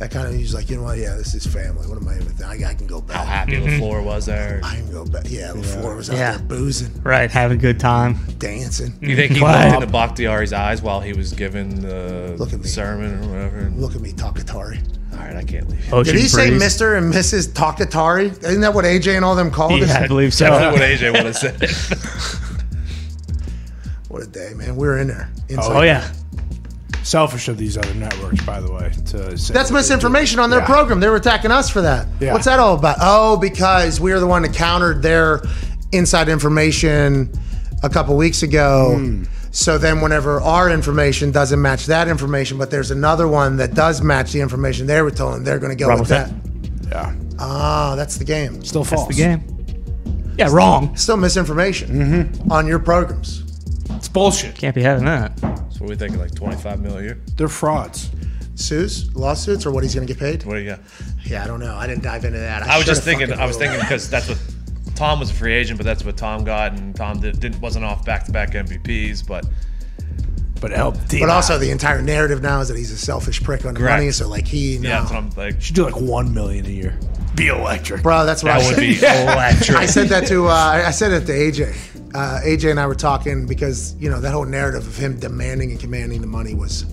That 0.00 0.10
kind 0.10 0.26
of 0.26 0.32
he's 0.32 0.54
like, 0.54 0.70
you 0.70 0.76
know 0.76 0.84
what? 0.84 0.96
Yeah, 0.96 1.14
this 1.16 1.34
is 1.34 1.46
family. 1.46 1.86
What 1.86 1.98
am 1.98 2.08
I 2.08 2.14
even? 2.14 2.28
Thinking? 2.28 2.64
I, 2.64 2.70
I 2.70 2.72
can 2.72 2.86
go 2.86 3.02
back. 3.02 3.18
How 3.18 3.22
back. 3.24 3.48
happy 3.50 3.52
mm-hmm. 3.52 3.82
LaFleur 3.82 4.02
was 4.02 4.24
there. 4.24 4.58
I 4.64 4.76
can 4.76 4.90
go 4.90 5.04
back. 5.04 5.24
Yeah, 5.28 5.52
before 5.52 5.94
was 5.94 6.08
out 6.08 6.16
Yeah. 6.16 6.38
there 6.38 6.46
boozing, 6.46 7.02
right, 7.02 7.30
having 7.30 7.58
a 7.58 7.60
good 7.60 7.78
time. 7.78 8.16
dancing. 8.38 8.94
You 9.02 9.14
think 9.14 9.32
he 9.32 9.42
Wow. 9.42 9.62
looked 9.62 9.82
into 9.82 9.92
Bakhtiari's 9.92 10.54
eyes 10.54 10.80
while 10.80 11.02
he 11.02 11.12
was 11.12 11.34
giving 11.34 11.82
the 11.82 12.34
Look 12.38 12.54
at 12.54 12.60
me. 12.60 12.66
sermon 12.66 13.22
or 13.22 13.28
whatever? 13.28 13.70
Look 13.76 13.94
at 13.94 14.00
me, 14.00 14.12
Takatari. 14.12 14.80
All 15.12 15.18
right, 15.18 15.36
I 15.36 15.42
can't 15.42 15.68
leave. 15.68 15.80
Ocean 15.92 15.94
oh, 15.98 16.02
Did 16.02 16.14
he 16.14 16.28
say 16.28 16.48
breeze. 16.48 16.62
Mr. 16.62 16.96
and 16.96 17.12
Mrs. 17.12 17.48
Takatari? 17.48 18.42
Isn't 18.42 18.62
that 18.62 18.72
what 18.72 18.86
AJ 18.86 19.16
and 19.16 19.24
all 19.24 19.34
them 19.34 19.50
called 19.50 19.82
it? 19.82 19.88
Yeah, 19.88 20.00
I 20.00 20.06
believe 20.06 20.32
so. 20.32 20.46
Definitely 20.46 20.80
what 20.80 20.88
AJ 20.88 21.12
would 21.12 21.26
have 21.26 21.36
said. 21.36 22.46
What 24.08 24.24
a 24.24 24.26
day, 24.26 24.54
man. 24.56 24.74
We 24.74 24.88
were 24.88 24.98
in 24.98 25.06
there. 25.06 25.30
Oh, 25.32 25.54
Inside. 25.54 25.76
Oh 25.76 25.82
yeah, 25.82 26.12
Selfish 27.02 27.48
of 27.48 27.56
these 27.56 27.76
other 27.78 27.94
networks, 27.94 28.42
by 28.44 28.60
the 28.60 28.70
way. 28.70 28.90
To 29.06 29.36
say 29.38 29.54
That's 29.54 29.70
that 29.70 29.74
misinformation 29.74 30.38
on 30.38 30.50
their 30.50 30.60
Yeah. 30.60 30.66
program. 30.66 31.00
They 31.00 31.08
were 31.08 31.16
attacking 31.16 31.50
us 31.50 31.68
for 31.70 31.80
that. 31.82 32.06
Yeah. 32.20 32.32
What's 32.32 32.44
that 32.44 32.58
all 32.58 32.74
about? 32.74 32.96
Oh, 33.00 33.36
because 33.36 34.00
we 34.00 34.12
are 34.12 34.20
the 34.20 34.26
one 34.26 34.42
that 34.42 34.52
countered 34.54 35.02
their 35.02 35.40
inside 35.92 36.28
information 36.28 37.30
a 37.82 37.88
couple 37.88 38.16
weeks 38.16 38.42
ago. 38.42 39.00
So 39.52 39.78
then, 39.78 40.00
whenever 40.00 40.40
our 40.42 40.70
information 40.70 41.32
doesn't 41.32 41.60
match 41.60 41.86
that 41.86 42.06
information, 42.06 42.56
but 42.58 42.70
there's 42.70 42.92
another 42.92 43.26
one 43.26 43.56
that 43.56 43.74
does 43.74 44.00
match 44.00 44.30
the 44.32 44.40
information 44.40 44.86
they 44.86 45.02
were 45.02 45.10
told, 45.10 45.44
they're 45.44 45.58
going 45.58 45.76
to 45.76 45.82
go 45.82 45.88
Wrong 45.88 45.98
with 45.98 46.08
with 46.10 46.18
that. 46.18 46.30
Yeah. 46.88 47.12
Ah, 47.40 47.94
that's 47.96 48.16
the 48.18 48.24
game. 48.24 48.62
Still 48.62 48.84
false. 48.84 49.08
the 49.08 49.14
game. 49.14 49.42
Yeah, 50.38 50.48
wrong. 50.52 50.94
Still 50.96 51.16
misinformation 51.16 52.30
on 52.50 52.66
your 52.68 52.78
programs. 52.78 53.42
It's 53.96 54.08
bullshit. 54.08 54.54
Can't 54.56 54.74
be 54.74 54.82
having 54.82 55.04
that. 55.04 55.38
So 55.40 55.80
what 55.80 55.90
we 55.90 55.96
thinking 55.96 56.18
like 56.18 56.34
25 56.34 56.80
mil 56.80 56.96
a 56.98 57.02
year. 57.02 57.20
They're 57.36 57.48
frauds. 57.48 58.10
Sues, 58.54 59.14
lawsuits, 59.16 59.64
or 59.64 59.70
what 59.70 59.82
he's 59.82 59.94
going 59.94 60.06
to 60.06 60.12
get 60.12 60.20
paid? 60.20 60.44
What 60.44 60.54
do 60.54 60.60
you 60.60 60.68
got? 60.70 60.80
Yeah, 61.24 61.42
I 61.44 61.46
don't 61.46 61.60
know. 61.60 61.74
I 61.76 61.86
didn't 61.86 62.02
dive 62.02 62.24
into 62.24 62.38
that. 62.38 62.62
I 62.64 62.76
was 62.76 62.86
just 62.86 63.02
thinking. 63.02 63.32
I 63.32 63.46
was 63.46 63.56
thinking 63.56 63.80
because 63.80 64.10
that's 64.10 64.28
what 64.28 64.38
Tom 64.96 65.18
was 65.18 65.30
a 65.30 65.34
free 65.34 65.54
agent, 65.54 65.78
but 65.78 65.86
that's 65.86 66.04
what 66.04 66.16
Tom 66.18 66.44
got, 66.44 66.72
and 66.72 66.94
Tom 66.94 67.20
did, 67.20 67.40
didn't 67.40 67.60
wasn't 67.62 67.86
off 67.86 68.04
back 68.04 68.24
to 68.26 68.32
back 68.32 68.50
MVPs, 68.52 69.26
but 69.26 69.46
But 70.60 70.72
help. 70.72 70.96
But 71.10 71.30
also, 71.30 71.56
the 71.58 71.70
entire 71.70 72.02
narrative 72.02 72.42
now 72.42 72.60
is 72.60 72.68
that 72.68 72.76
he's 72.76 72.90
a 72.92 72.98
selfish 72.98 73.42
prick 73.42 73.64
on 73.64 73.72
the 73.72 73.80
Correct. 73.80 73.98
money. 74.00 74.10
So, 74.10 74.28
like, 74.28 74.46
he, 74.46 74.76
no. 74.78 74.88
yeah, 74.90 74.98
that's 75.00 75.10
what 75.12 75.18
I'm 75.18 75.30
like. 75.30 75.62
should 75.62 75.74
do 75.76 75.84
like 75.84 75.96
one 75.96 76.34
million 76.34 76.66
a 76.66 76.70
year. 76.70 76.98
Be 77.34 77.46
electric. 77.48 78.02
Bro, 78.02 78.26
that's 78.26 78.42
what 78.42 78.50
That 78.58 78.62
I 78.62 78.66
would 78.66 78.74
said. 78.74 78.80
be 78.80 78.96
electric. 79.32 79.78
I 79.78 79.86
said 79.86 80.08
that 80.08 80.26
to 80.26 80.48
uh, 80.48 80.50
I 80.52 80.88
I 80.88 80.90
said 80.90 81.12
it 81.12 81.24
to 81.26 81.32
AJ. 81.32 81.89
Uh, 82.14 82.40
AJ 82.42 82.70
and 82.70 82.80
I 82.80 82.86
were 82.86 82.94
talking 82.94 83.46
because 83.46 83.94
you 83.96 84.10
know 84.10 84.20
that 84.20 84.32
whole 84.32 84.44
narrative 84.44 84.86
of 84.86 84.96
him 84.96 85.18
demanding 85.18 85.70
and 85.70 85.78
commanding 85.78 86.20
the 86.20 86.26
money 86.26 86.54
was 86.54 86.86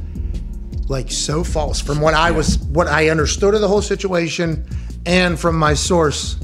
like 0.87 1.11
so 1.11 1.43
false 1.43 1.81
from 1.81 1.99
what 2.01 2.13
I 2.13 2.31
was 2.31 2.59
what 2.59 2.87
I 2.87 3.09
understood 3.09 3.53
of 3.53 3.61
the 3.61 3.67
whole 3.67 3.81
situation 3.81 4.67
and 5.05 5.39
from 5.39 5.57
my 5.57 5.73
source. 5.73 6.37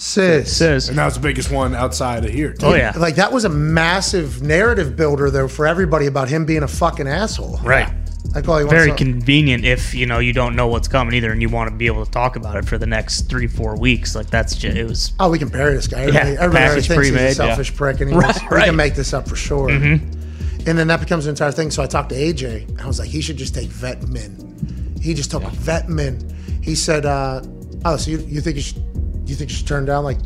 Sis, 0.00 0.56
Says. 0.56 0.88
And 0.88 0.96
that 0.96 1.06
was 1.06 1.14
the 1.14 1.20
biggest 1.20 1.50
one 1.50 1.74
outside 1.74 2.24
of 2.24 2.30
here. 2.30 2.52
Too. 2.52 2.66
Oh 2.66 2.74
yeah. 2.74 2.92
like 2.96 3.16
that 3.16 3.32
was 3.32 3.44
a 3.44 3.48
massive 3.48 4.42
narrative 4.42 4.94
builder 4.94 5.28
though 5.28 5.48
for 5.48 5.66
everybody 5.66 6.06
about 6.06 6.28
him 6.28 6.46
being 6.46 6.62
a 6.62 6.68
fucking 6.68 7.08
asshole. 7.08 7.58
Right. 7.64 7.92
All 8.36 8.58
he 8.58 8.66
Very 8.68 8.92
convenient 8.92 9.64
if 9.64 9.94
you 9.94 10.06
know 10.06 10.18
you 10.18 10.32
don't 10.32 10.54
know 10.54 10.66
what's 10.68 10.86
coming 10.88 11.14
either, 11.14 11.32
and 11.32 11.40
you 11.40 11.48
want 11.48 11.70
to 11.70 11.76
be 11.76 11.86
able 11.86 12.04
to 12.04 12.10
talk 12.10 12.36
about 12.36 12.56
it 12.56 12.64
for 12.66 12.76
the 12.78 12.86
next 12.86 13.22
three 13.22 13.46
four 13.46 13.76
weeks. 13.78 14.14
Like 14.14 14.28
that's 14.30 14.54
just 14.54 14.76
it 14.76 14.84
was. 14.84 15.12
Oh, 15.18 15.30
we 15.30 15.38
can 15.38 15.48
bury 15.48 15.74
this 15.74 15.86
guy. 15.86 16.02
Everybody, 16.02 16.32
Yeah, 16.32 16.40
everybody 16.40 16.80
thinks 16.82 17.06
he's 17.08 17.16
a 17.16 17.34
selfish 17.34 17.74
prick, 17.74 18.00
and 18.00 18.10
he 18.10 18.16
Right, 18.16 18.24
wants- 18.36 18.42
we 18.50 18.60
can 18.62 18.76
make 18.76 18.94
this 18.94 19.12
up 19.12 19.28
for 19.28 19.36
sure. 19.36 19.70
And 19.70 20.76
then 20.78 20.88
that 20.88 21.00
becomes 21.00 21.24
an 21.24 21.30
entire 21.30 21.52
thing. 21.52 21.70
So 21.70 21.82
I 21.82 21.86
talked 21.86 22.10
to 22.10 22.14
AJ. 22.14 22.82
I 22.82 22.86
was 22.86 22.98
like, 22.98 23.08
he 23.08 23.22
should 23.22 23.38
just 23.38 23.54
take 23.54 23.68
vet 23.68 24.06
min. 24.08 24.96
He 25.00 25.14
just 25.14 25.30
took 25.30 25.42
vet 25.44 25.88
min. 25.88 26.28
He 26.62 26.74
said, 26.74 27.06
uh, 27.06 27.40
"Oh, 27.86 27.96
so 27.96 28.10
you, 28.10 28.18
you 28.18 28.40
think 28.42 28.56
you 28.56 28.62
should 28.62 28.82
you 29.24 29.34
think 29.34 29.48
you 29.50 29.56
should 29.56 29.66
turn 29.66 29.84
down 29.86 30.04
like 30.04 30.18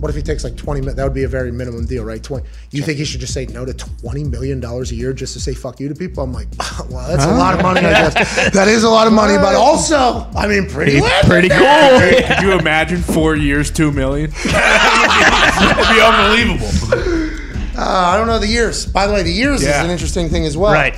what 0.00 0.08
if 0.10 0.16
he 0.16 0.22
takes 0.22 0.42
like 0.44 0.56
twenty? 0.56 0.80
mi- 0.80 0.92
That 0.92 1.04
would 1.04 1.14
be 1.14 1.24
a 1.24 1.28
very 1.28 1.52
minimum 1.52 1.86
deal, 1.86 2.04
right? 2.04 2.22
Twenty. 2.22 2.46
You 2.70 2.82
think 2.82 2.98
he 2.98 3.04
should 3.04 3.20
just 3.20 3.32
say 3.34 3.46
no 3.46 3.64
to 3.64 3.72
twenty 3.74 4.24
million 4.24 4.58
dollars 4.60 4.90
a 4.92 4.94
year 4.94 5.12
just 5.12 5.34
to 5.34 5.40
say 5.40 5.54
fuck 5.54 5.78
you 5.80 5.88
to 5.88 5.94
people? 5.94 6.22
I'm 6.24 6.32
like, 6.32 6.48
well, 6.90 7.06
that's 7.08 7.24
a 7.24 7.34
lot 7.34 7.54
of 7.54 7.62
money. 7.62 7.80
I 7.80 8.10
guess 8.10 8.50
that 8.54 8.66
is 8.68 8.82
a 8.82 8.88
lot 8.90 9.06
of 9.06 9.12
money, 9.12 9.36
but 9.36 9.54
also, 9.54 10.26
I 10.34 10.46
mean, 10.48 10.68
pretty 10.68 11.00
Pretty 11.24 11.48
cool. 11.48 11.58
Hey, 11.58 12.24
Could 12.26 12.42
you 12.42 12.52
imagine 12.58 13.02
four 13.02 13.36
years, 13.36 13.70
two 13.70 13.92
million? 13.92 14.30
It'd 14.44 15.88
be 15.94 16.00
unbelievable. 16.00 16.68
Uh, 17.78 17.82
I 17.84 18.16
don't 18.16 18.26
know 18.26 18.38
the 18.38 18.46
years. 18.48 18.86
By 18.86 19.06
the 19.06 19.12
way, 19.12 19.22
the 19.22 19.30
years 19.32 19.62
Yeah. 19.62 19.78
is 19.80 19.84
an 19.84 19.90
interesting 19.90 20.28
thing 20.28 20.44
as 20.44 20.56
well. 20.56 20.72
Right. 20.72 20.94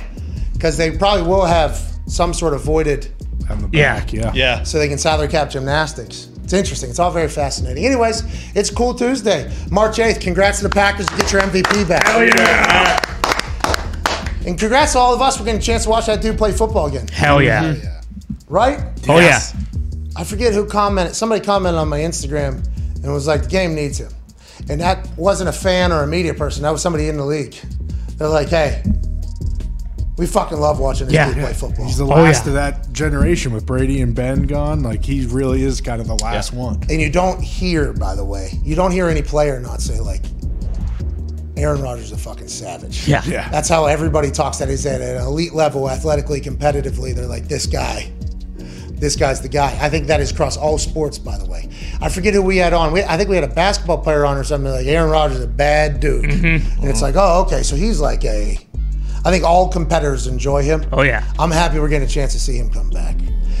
Because 0.53 0.77
they 0.77 0.91
probably 0.97 1.23
will 1.27 1.45
have 1.45 1.79
some 2.07 2.33
sort 2.33 2.53
of 2.53 2.61
voided 2.63 3.09
On 3.49 3.59
the 3.61 3.77
Yeah. 3.77 3.99
back, 3.99 4.13
yeah. 4.13 4.31
Yeah. 4.33 4.63
so 4.63 4.77
they 4.79 4.87
can 4.87 4.97
salary 4.97 5.27
cap 5.27 5.49
gymnastics. 5.49 6.27
It's 6.43 6.53
interesting. 6.53 6.89
It's 6.89 6.99
all 6.99 7.11
very 7.11 7.29
fascinating. 7.29 7.85
Anyways, 7.85 8.23
it's 8.55 8.69
Cool 8.69 8.93
Tuesday. 8.93 9.51
March 9.71 9.97
8th. 9.97 10.21
Congrats 10.21 10.59
to 10.59 10.67
the 10.67 10.73
Packers 10.73 11.07
get 11.09 11.31
your 11.31 11.41
MVP 11.41 11.87
back. 11.87 12.05
Hell 12.05 12.23
yeah. 12.23 12.99
And 14.45 14.59
congrats 14.59 14.91
to 14.93 14.99
all 14.99 15.13
of 15.13 15.21
us 15.21 15.37
for 15.37 15.45
getting 15.45 15.61
a 15.61 15.63
chance 15.63 15.83
to 15.83 15.89
watch 15.89 16.07
that 16.07 16.21
dude 16.21 16.37
play 16.37 16.51
football 16.51 16.87
again. 16.87 17.07
Hell 17.07 17.41
yeah. 17.41 17.63
Mm-hmm. 17.63 18.53
Right? 18.53 18.83
Oh 19.07 19.19
yeah. 19.19 19.39
I 20.15 20.23
forget 20.25 20.53
who 20.53 20.65
commented. 20.65 21.15
Somebody 21.15 21.43
commented 21.43 21.79
on 21.79 21.87
my 21.87 21.99
Instagram 21.99 22.65
and 23.03 23.13
was 23.13 23.25
like, 23.25 23.43
the 23.43 23.49
game 23.49 23.73
needs 23.73 23.99
him. 23.99 24.11
And 24.69 24.79
that 24.81 25.07
wasn't 25.17 25.49
a 25.49 25.53
fan 25.53 25.91
or 25.91 26.03
a 26.03 26.07
media 26.07 26.33
person. 26.33 26.63
That 26.63 26.71
was 26.71 26.81
somebody 26.81 27.07
in 27.07 27.17
the 27.17 27.25
league. 27.25 27.55
They're 28.17 28.27
like, 28.27 28.49
hey, 28.49 28.83
we 30.17 30.25
fucking 30.27 30.59
love 30.59 30.79
watching 30.79 31.07
this 31.07 31.13
Yeah. 31.15 31.27
dude 31.33 31.43
play 31.43 31.53
football. 31.53 31.85
He's 31.85 31.97
the 31.97 32.05
Oh, 32.05 32.09
last 32.09 32.43
yeah. 32.45 32.49
of 32.49 32.53
that 32.55 32.93
generation 32.93 33.51
with 33.53 33.65
Brady 33.65 34.01
and 34.01 34.13
Ben 34.13 34.43
gone. 34.43 34.83
Like 34.83 35.03
he 35.03 35.25
really 35.25 35.63
is 35.63 35.81
kind 35.81 35.99
of 36.01 36.07
the 36.07 36.15
last 36.15 36.53
one. 36.53 36.79
and 36.89 37.01
you 37.01 37.09
don't 37.09 37.41
hear, 37.41 37.93
by 37.93 38.15
the 38.15 38.23
way, 38.25 38.59
you 38.63 38.75
don't 38.75 38.91
hear 38.91 39.09
any 39.09 39.21
player 39.23 39.59
not 39.59 39.81
say, 39.81 39.99
like, 39.99 40.21
Aaron 41.55 41.81
Rodgers 41.81 42.05
is 42.05 42.11
a 42.13 42.17
fucking 42.17 42.47
savage. 42.47 43.07
Yeah. 43.07 43.21
Yeah. 43.25 43.47
That's 43.49 43.69
how 43.69 43.85
everybody 43.85 44.31
talks 44.31 44.57
that 44.57 44.69
he's 44.69 44.85
at 44.85 45.01
an 45.01 45.17
elite 45.21 45.53
level, 45.53 45.89
athletically, 45.89 46.41
competitively. 46.41 47.13
They're 47.13 47.27
like, 47.27 47.47
this 47.47 47.67
guy, 47.67 48.11
this 48.93 49.15
guy's 49.15 49.39
the 49.41 49.49
guy. 49.49 49.77
I 49.79 49.87
think 49.89 50.07
that 50.07 50.19
is 50.19 50.31
across 50.31 50.57
all 50.57 50.77
sports, 50.79 51.19
by 51.19 51.37
the 51.37 51.45
way. 51.45 51.69
I 52.01 52.09
forget 52.09 52.33
who 52.33 52.41
we 52.41 52.57
had 52.57 52.73
on. 52.73 52.91
We, 52.91 53.03
I 53.03 53.17
think 53.17 53.29
we 53.29 53.35
had 53.35 53.43
a 53.43 53.53
basketball 53.53 53.99
player 53.99 54.25
on 54.25 54.35
or 54.37 54.43
something 54.43 54.71
like 54.71 54.87
Aaron 54.87 55.11
Rodgers 55.11 55.37
is 55.39 55.43
a 55.45 55.47
bad 55.47 55.99
dude. 55.99 56.25
Mm-hmm. 56.25 56.81
And 56.81 56.89
it's 56.89 57.01
like, 57.03 57.15
oh, 57.17 57.43
okay, 57.45 57.61
so 57.63 57.75
he's 57.75 57.99
like 57.99 58.23
a. 58.25 58.57
I 59.25 59.31
think 59.31 59.43
all 59.43 59.69
competitors 59.69 60.27
enjoy 60.27 60.63
him. 60.63 60.85
Oh 60.91 61.01
yeah. 61.01 61.23
I'm 61.39 61.51
happy 61.51 61.79
we're 61.79 61.89
getting 61.89 62.07
a 62.07 62.11
chance 62.11 62.33
to 62.33 62.39
see 62.39 62.57
him 62.57 62.69
come 62.69 62.89
back. 62.89 63.15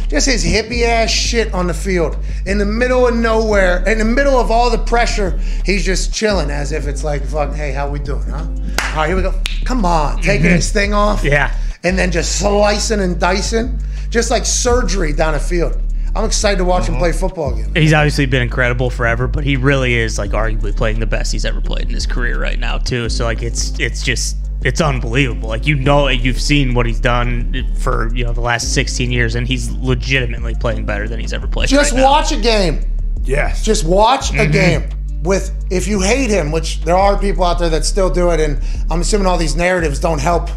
Just 0.09 0.27
his 0.27 0.45
hippie 0.45 0.83
ass 0.83 1.09
shit 1.09 1.53
on 1.53 1.67
the 1.67 1.73
field 1.73 2.17
in 2.45 2.57
the 2.57 2.65
middle 2.65 3.07
of 3.07 3.15
nowhere, 3.15 3.83
in 3.87 3.97
the 3.97 4.05
middle 4.05 4.37
of 4.39 4.51
all 4.51 4.69
the 4.69 4.77
pressure, 4.77 5.39
he's 5.65 5.83
just 5.83 6.13
chilling 6.13 6.51
as 6.51 6.71
if 6.71 6.85
it's 6.85 7.03
like, 7.03 7.23
fuck, 7.25 7.53
hey, 7.53 7.71
how 7.71 7.89
we 7.89 7.99
doing, 7.99 8.23
huh? 8.23 8.45
All 8.45 8.95
right, 8.95 9.07
here 9.07 9.15
we 9.15 9.21
go. 9.21 9.33
Come 9.63 9.85
on, 9.85 10.13
mm-hmm. 10.13 10.21
taking 10.21 10.51
his 10.51 10.71
thing 10.71 10.93
off. 10.93 11.23
Yeah. 11.23 11.55
And 11.83 11.97
then 11.97 12.11
just 12.11 12.37
slicing 12.37 12.99
and 12.99 13.19
dicing, 13.19 13.79
just 14.09 14.29
like 14.29 14.45
surgery 14.45 15.13
down 15.13 15.33
the 15.33 15.39
field. 15.39 15.81
I'm 16.15 16.25
excited 16.25 16.57
to 16.57 16.63
watch 16.63 16.87
him 16.87 16.95
uh-huh. 16.95 17.05
play 17.05 17.11
football 17.11 17.53
again. 17.53 17.73
He's 17.73 17.93
obviously 17.93 18.27
been 18.27 18.43
incredible 18.43 18.91
forever, 18.91 19.27
but 19.27 19.43
he 19.43 19.55
really 19.55 19.95
is 19.95 20.19
like 20.19 20.31
arguably 20.31 20.75
playing 20.75 20.99
the 20.99 21.07
best 21.07 21.31
he's 21.31 21.43
ever 21.43 21.59
played 21.59 21.87
in 21.87 21.89
his 21.89 22.05
career 22.05 22.39
right 22.39 22.59
now 22.59 22.77
too. 22.77 23.09
So 23.09 23.23
like 23.23 23.41
it's 23.41 23.79
it's 23.79 24.03
just 24.03 24.37
it's 24.65 24.81
unbelievable. 24.81 25.49
Like 25.49 25.65
you 25.67 25.75
know 25.75 26.07
you've 26.07 26.39
seen 26.41 26.73
what 26.73 26.85
he's 26.85 26.99
done 26.99 27.65
for 27.79 28.13
you 28.15 28.23
know 28.25 28.33
the 28.33 28.41
last 28.41 28.73
16 28.73 29.11
years, 29.11 29.35
and 29.35 29.47
he's 29.47 29.71
legitimately 29.71 30.55
playing 30.55 30.85
better 30.85 31.07
than 31.07 31.19
he's 31.19 31.33
ever 31.33 31.47
played. 31.47 31.69
Just 31.69 31.91
right 31.91 31.97
now. 31.99 32.03
watch 32.11 32.31
a 32.31 32.39
game. 32.39 32.81
Yes. 33.23 33.63
Just 33.63 33.85
watch 33.85 34.31
Mm-hmm. 34.31 34.39
a 34.39 34.47
game 34.47 34.89
with 35.23 35.53
if 35.71 35.87
you 35.87 36.01
hate 36.01 36.29
him, 36.29 36.51
which 36.51 36.81
there 36.81 36.97
are 36.97 37.17
people 37.17 37.43
out 37.43 37.59
there 37.59 37.69
that 37.69 37.85
still 37.85 38.09
do 38.09 38.31
it, 38.31 38.39
and 38.39 38.59
I'm 38.91 39.01
assuming 39.01 39.27
all 39.27 39.37
these 39.37 39.55
narratives 39.55 39.99
don't 39.99 40.19
help 40.19 40.49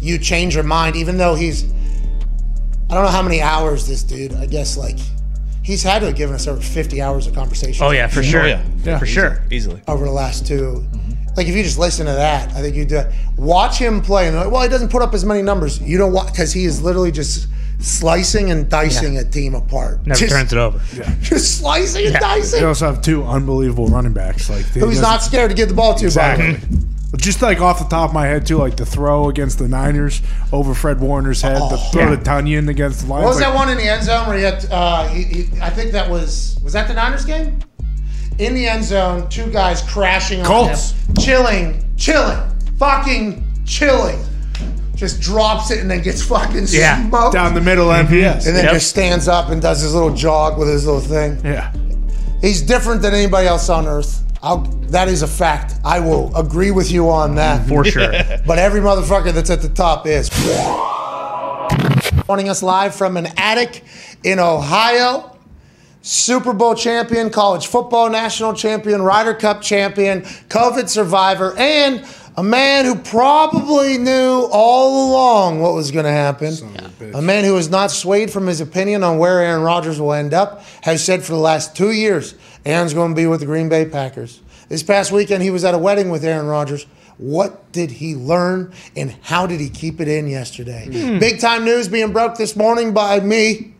you 0.00 0.18
change 0.18 0.54
your 0.54 0.64
mind, 0.64 0.96
even 0.96 1.16
though 1.18 1.34
he's 1.34 1.64
I 2.88 2.94
don't 2.94 3.04
know 3.04 3.10
how 3.10 3.22
many 3.22 3.40
hours 3.42 3.86
this 3.88 4.02
dude, 4.02 4.32
I 4.34 4.46
guess 4.46 4.76
like 4.76 4.98
he's 5.62 5.82
had 5.82 5.98
to 6.00 6.06
have 6.06 6.16
given 6.16 6.34
us 6.34 6.46
over 6.46 6.60
50 6.60 7.02
hours 7.02 7.26
of 7.26 7.34
conversation. 7.34 7.84
Oh 7.84 7.90
yeah, 7.90 8.06
for 8.06 8.22
sure. 8.22 8.42
Oh, 8.42 8.46
yeah. 8.46 8.62
Yeah. 8.84 8.98
for 8.98 9.06
sure. 9.06 9.42
Easily. 9.50 9.80
Over 9.88 10.04
the 10.04 10.12
last 10.12 10.46
2 10.46 10.86
Like 11.36 11.48
if 11.48 11.54
you 11.54 11.62
just 11.62 11.78
listen 11.78 12.06
to 12.06 12.12
that, 12.12 12.52
I 12.52 12.62
think 12.62 12.76
you 12.76 12.84
do. 12.84 13.02
Watch 13.36 13.78
him 13.78 14.00
play, 14.00 14.28
and 14.28 14.36
like, 14.36 14.50
well, 14.50 14.62
he 14.62 14.68
doesn't 14.68 14.90
put 14.90 15.02
up 15.02 15.12
as 15.12 15.24
many 15.24 15.42
numbers. 15.42 15.80
You 15.80 15.98
don't 15.98 16.12
watch 16.12 16.32
because 16.32 16.52
he 16.52 16.64
is 16.64 16.82
literally 16.82 17.12
just 17.12 17.48
slicing 17.78 18.50
and 18.50 18.68
dicing 18.68 19.18
a 19.18 19.24
team 19.24 19.54
apart. 19.54 20.06
Never 20.06 20.18
just, 20.18 20.32
turns 20.32 20.52
it 20.52 20.58
over. 20.58 20.78
Just 21.20 21.58
slicing 21.58 22.06
and 22.06 22.14
dicing. 22.16 22.60
They 22.60 22.66
also 22.66 22.86
have 22.86 23.02
two 23.02 23.22
unbelievable 23.24 23.86
running 23.88 24.12
backs. 24.12 24.48
Like 24.48 24.66
they 24.72 24.80
Who 24.80 24.92
not 25.00 25.22
scared 25.22 25.50
to 25.50 25.56
give 25.56 25.68
the 25.68 25.74
ball 25.74 25.94
to. 25.94 26.04
by 26.04 26.06
exactly. 26.06 26.78
Just 27.16 27.40
like 27.40 27.60
off 27.60 27.78
the 27.78 27.84
top 27.84 28.10
of 28.10 28.14
my 28.14 28.26
head 28.26 28.46
too, 28.46 28.58
like 28.58 28.76
the 28.76 28.84
throw 28.84 29.28
against 29.28 29.58
the 29.58 29.68
Niners 29.68 30.22
over 30.52 30.74
Fred 30.74 31.00
Warner's 31.00 31.40
head, 31.40 31.60
the 31.70 31.78
throw 31.92 32.10
Yeah. 32.10 32.16
to 32.16 32.22
Tonyan 32.22 32.68
against 32.68 33.02
the 33.02 33.06
Lions. 33.06 33.24
What 33.24 33.28
was 33.28 33.40
like, 33.40 33.46
that 33.46 33.54
one 33.54 33.68
in 33.68 33.78
the 33.78 33.88
end 33.88 34.04
zone 34.04 34.26
where 34.26 34.36
he 34.36 34.44
had? 34.44 34.66
Uh, 34.70 35.08
he, 35.08 35.22
he, 35.22 35.60
I 35.60 35.70
think 35.70 35.92
that 35.92 36.10
was 36.10 36.58
was 36.62 36.72
that 36.72 36.88
the 36.88 36.94
Niners 36.94 37.24
game. 37.24 37.60
In 38.38 38.54
the 38.54 38.66
end 38.66 38.84
zone, 38.84 39.28
two 39.28 39.50
guys 39.50 39.82
crashing 39.82 40.40
on 40.40 40.46
Colts. 40.46 40.92
him, 40.92 41.14
chilling, 41.16 41.84
chilling, 41.96 42.38
fucking 42.78 43.42
chilling. 43.64 44.18
Just 44.94 45.20
drops 45.20 45.70
it 45.70 45.80
and 45.80 45.90
then 45.90 46.02
gets 46.02 46.22
fucking 46.22 46.66
Yeah. 46.68 47.06
smoked. 47.08 47.32
down 47.34 47.54
the 47.54 47.60
middle 47.60 47.88
mhm. 47.88 48.06
MPS. 48.06 48.46
and 48.46 48.56
then 48.56 48.64
Yep. 48.64 48.74
just 48.74 48.88
stands 48.88 49.28
up 49.28 49.50
and 49.50 49.60
does 49.60 49.80
his 49.80 49.92
little 49.94 50.12
jog 50.14 50.58
with 50.58 50.68
his 50.68 50.84
little 50.86 51.00
thing. 51.00 51.38
yeah. 51.44 51.70
He's 52.42 52.60
different 52.62 53.02
than 53.02 53.14
anybody 53.14 53.46
else 53.48 53.68
on 53.68 53.86
earth. 53.86 54.22
I'll, 54.42 54.58
that 54.90 55.08
is 55.08 55.22
a 55.22 55.26
fact. 55.26 55.74
I 55.84 56.00
will 56.00 56.30
agree 56.36 56.70
with 56.70 56.90
you 56.92 57.08
on 57.10 57.34
that. 57.36 57.66
For 57.66 57.84
sure. 57.84 58.12
But 58.46 58.58
every 58.58 58.80
motherfucker 58.80 59.32
that's 59.32 59.50
at 59.50 59.62
the 59.62 59.68
top 59.70 60.06
is. 60.06 60.28
Joining 62.26 62.48
us 62.48 62.62
live 62.62 62.94
from 62.94 63.16
an 63.16 63.28
attic 63.36 63.82
in 64.24 64.38
Ohio. 64.38 65.35
Super 66.06 66.52
Bowl 66.52 66.76
champion, 66.76 67.30
college 67.30 67.66
football 67.66 68.08
national 68.08 68.54
champion, 68.54 69.02
Ryder 69.02 69.34
Cup 69.34 69.60
champion, 69.60 70.22
COVID 70.22 70.88
survivor, 70.88 71.52
and 71.58 72.06
a 72.36 72.44
man 72.44 72.84
who 72.84 72.94
probably 72.94 73.98
knew 73.98 74.48
all 74.52 75.10
along 75.10 75.58
what 75.60 75.74
was 75.74 75.90
going 75.90 76.04
to 76.04 76.12
happen. 76.12 76.54
A 77.12 77.20
man 77.20 77.42
who 77.42 77.56
has 77.56 77.68
not 77.68 77.90
swayed 77.90 78.30
from 78.30 78.46
his 78.46 78.60
opinion 78.60 79.02
on 79.02 79.18
where 79.18 79.40
Aaron 79.40 79.64
Rodgers 79.64 80.00
will 80.00 80.12
end 80.12 80.32
up, 80.32 80.62
has 80.82 81.04
said 81.04 81.24
for 81.24 81.32
the 81.32 81.38
last 81.38 81.74
two 81.74 81.90
years 81.90 82.36
Aaron's 82.64 82.94
going 82.94 83.10
to 83.10 83.16
be 83.16 83.26
with 83.26 83.40
the 83.40 83.46
Green 83.46 83.68
Bay 83.68 83.84
Packers. 83.84 84.40
This 84.68 84.84
past 84.84 85.10
weekend, 85.10 85.42
he 85.42 85.50
was 85.50 85.64
at 85.64 85.74
a 85.74 85.78
wedding 85.78 86.10
with 86.10 86.24
Aaron 86.24 86.46
Rodgers 86.46 86.86
What 87.18 87.72
did 87.72 87.90
he 87.90 88.14
learn 88.14 88.72
and 88.94 89.10
how 89.22 89.48
did 89.48 89.58
he 89.58 89.70
keep 89.70 90.00
it 90.00 90.06
in 90.06 90.28
yesterday? 90.28 90.86
Hmm. 90.86 91.18
Big 91.18 91.40
time 91.40 91.64
news 91.64 91.88
being 91.88 92.12
broke 92.12 92.36
this 92.36 92.54
morning 92.54 92.94
by 92.94 93.18
me. 93.18 93.72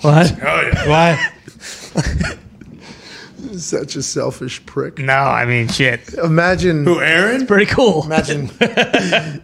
What? 0.00 0.32
Oh, 0.42 0.60
yeah. 0.60 0.88
Why? 0.88 1.32
Such 3.56 3.96
a 3.96 4.02
selfish 4.02 4.64
prick. 4.66 4.98
No, 4.98 5.12
I 5.12 5.44
mean 5.44 5.68
shit. 5.68 6.14
Imagine 6.14 6.84
Who, 6.84 7.00
Aaron? 7.00 7.46
Pretty 7.46 7.66
cool. 7.66 8.04
Imagine 8.04 8.50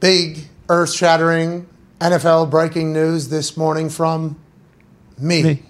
big, 0.00 0.38
earth 0.68 0.92
shattering 0.92 1.66
NFL 2.00 2.50
breaking 2.50 2.92
news 2.92 3.28
this 3.28 3.56
morning 3.56 3.88
from 3.88 4.38
me. 5.18 5.62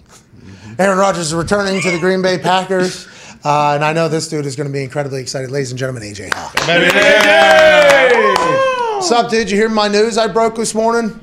Aaron 0.79 0.99
Rodgers 0.99 1.27
is 1.27 1.35
returning 1.35 1.81
to 1.83 1.91
the 1.91 1.99
Green 1.99 2.23
Bay 2.23 2.39
Packers. 2.39 3.07
Uh, 3.45 3.73
and 3.75 3.85
I 3.85 3.93
know 3.93 4.09
this 4.09 4.29
dude 4.29 4.45
is 4.45 4.55
going 4.57 4.67
to 4.67 4.73
be 4.73 4.83
incredibly 4.83 5.21
excited. 5.21 5.51
Ladies 5.51 5.71
and 5.71 5.79
gentlemen, 5.79 6.03
AJ 6.03 6.33
Hawk. 6.35 6.55
What's 8.97 9.11
up, 9.13 9.31
dude? 9.31 9.51
You 9.51 9.57
hear 9.57 9.69
my 9.69 9.89
news 9.89 10.19
I 10.19 10.27
broke 10.27 10.57
this 10.57 10.75
morning? 10.75 11.19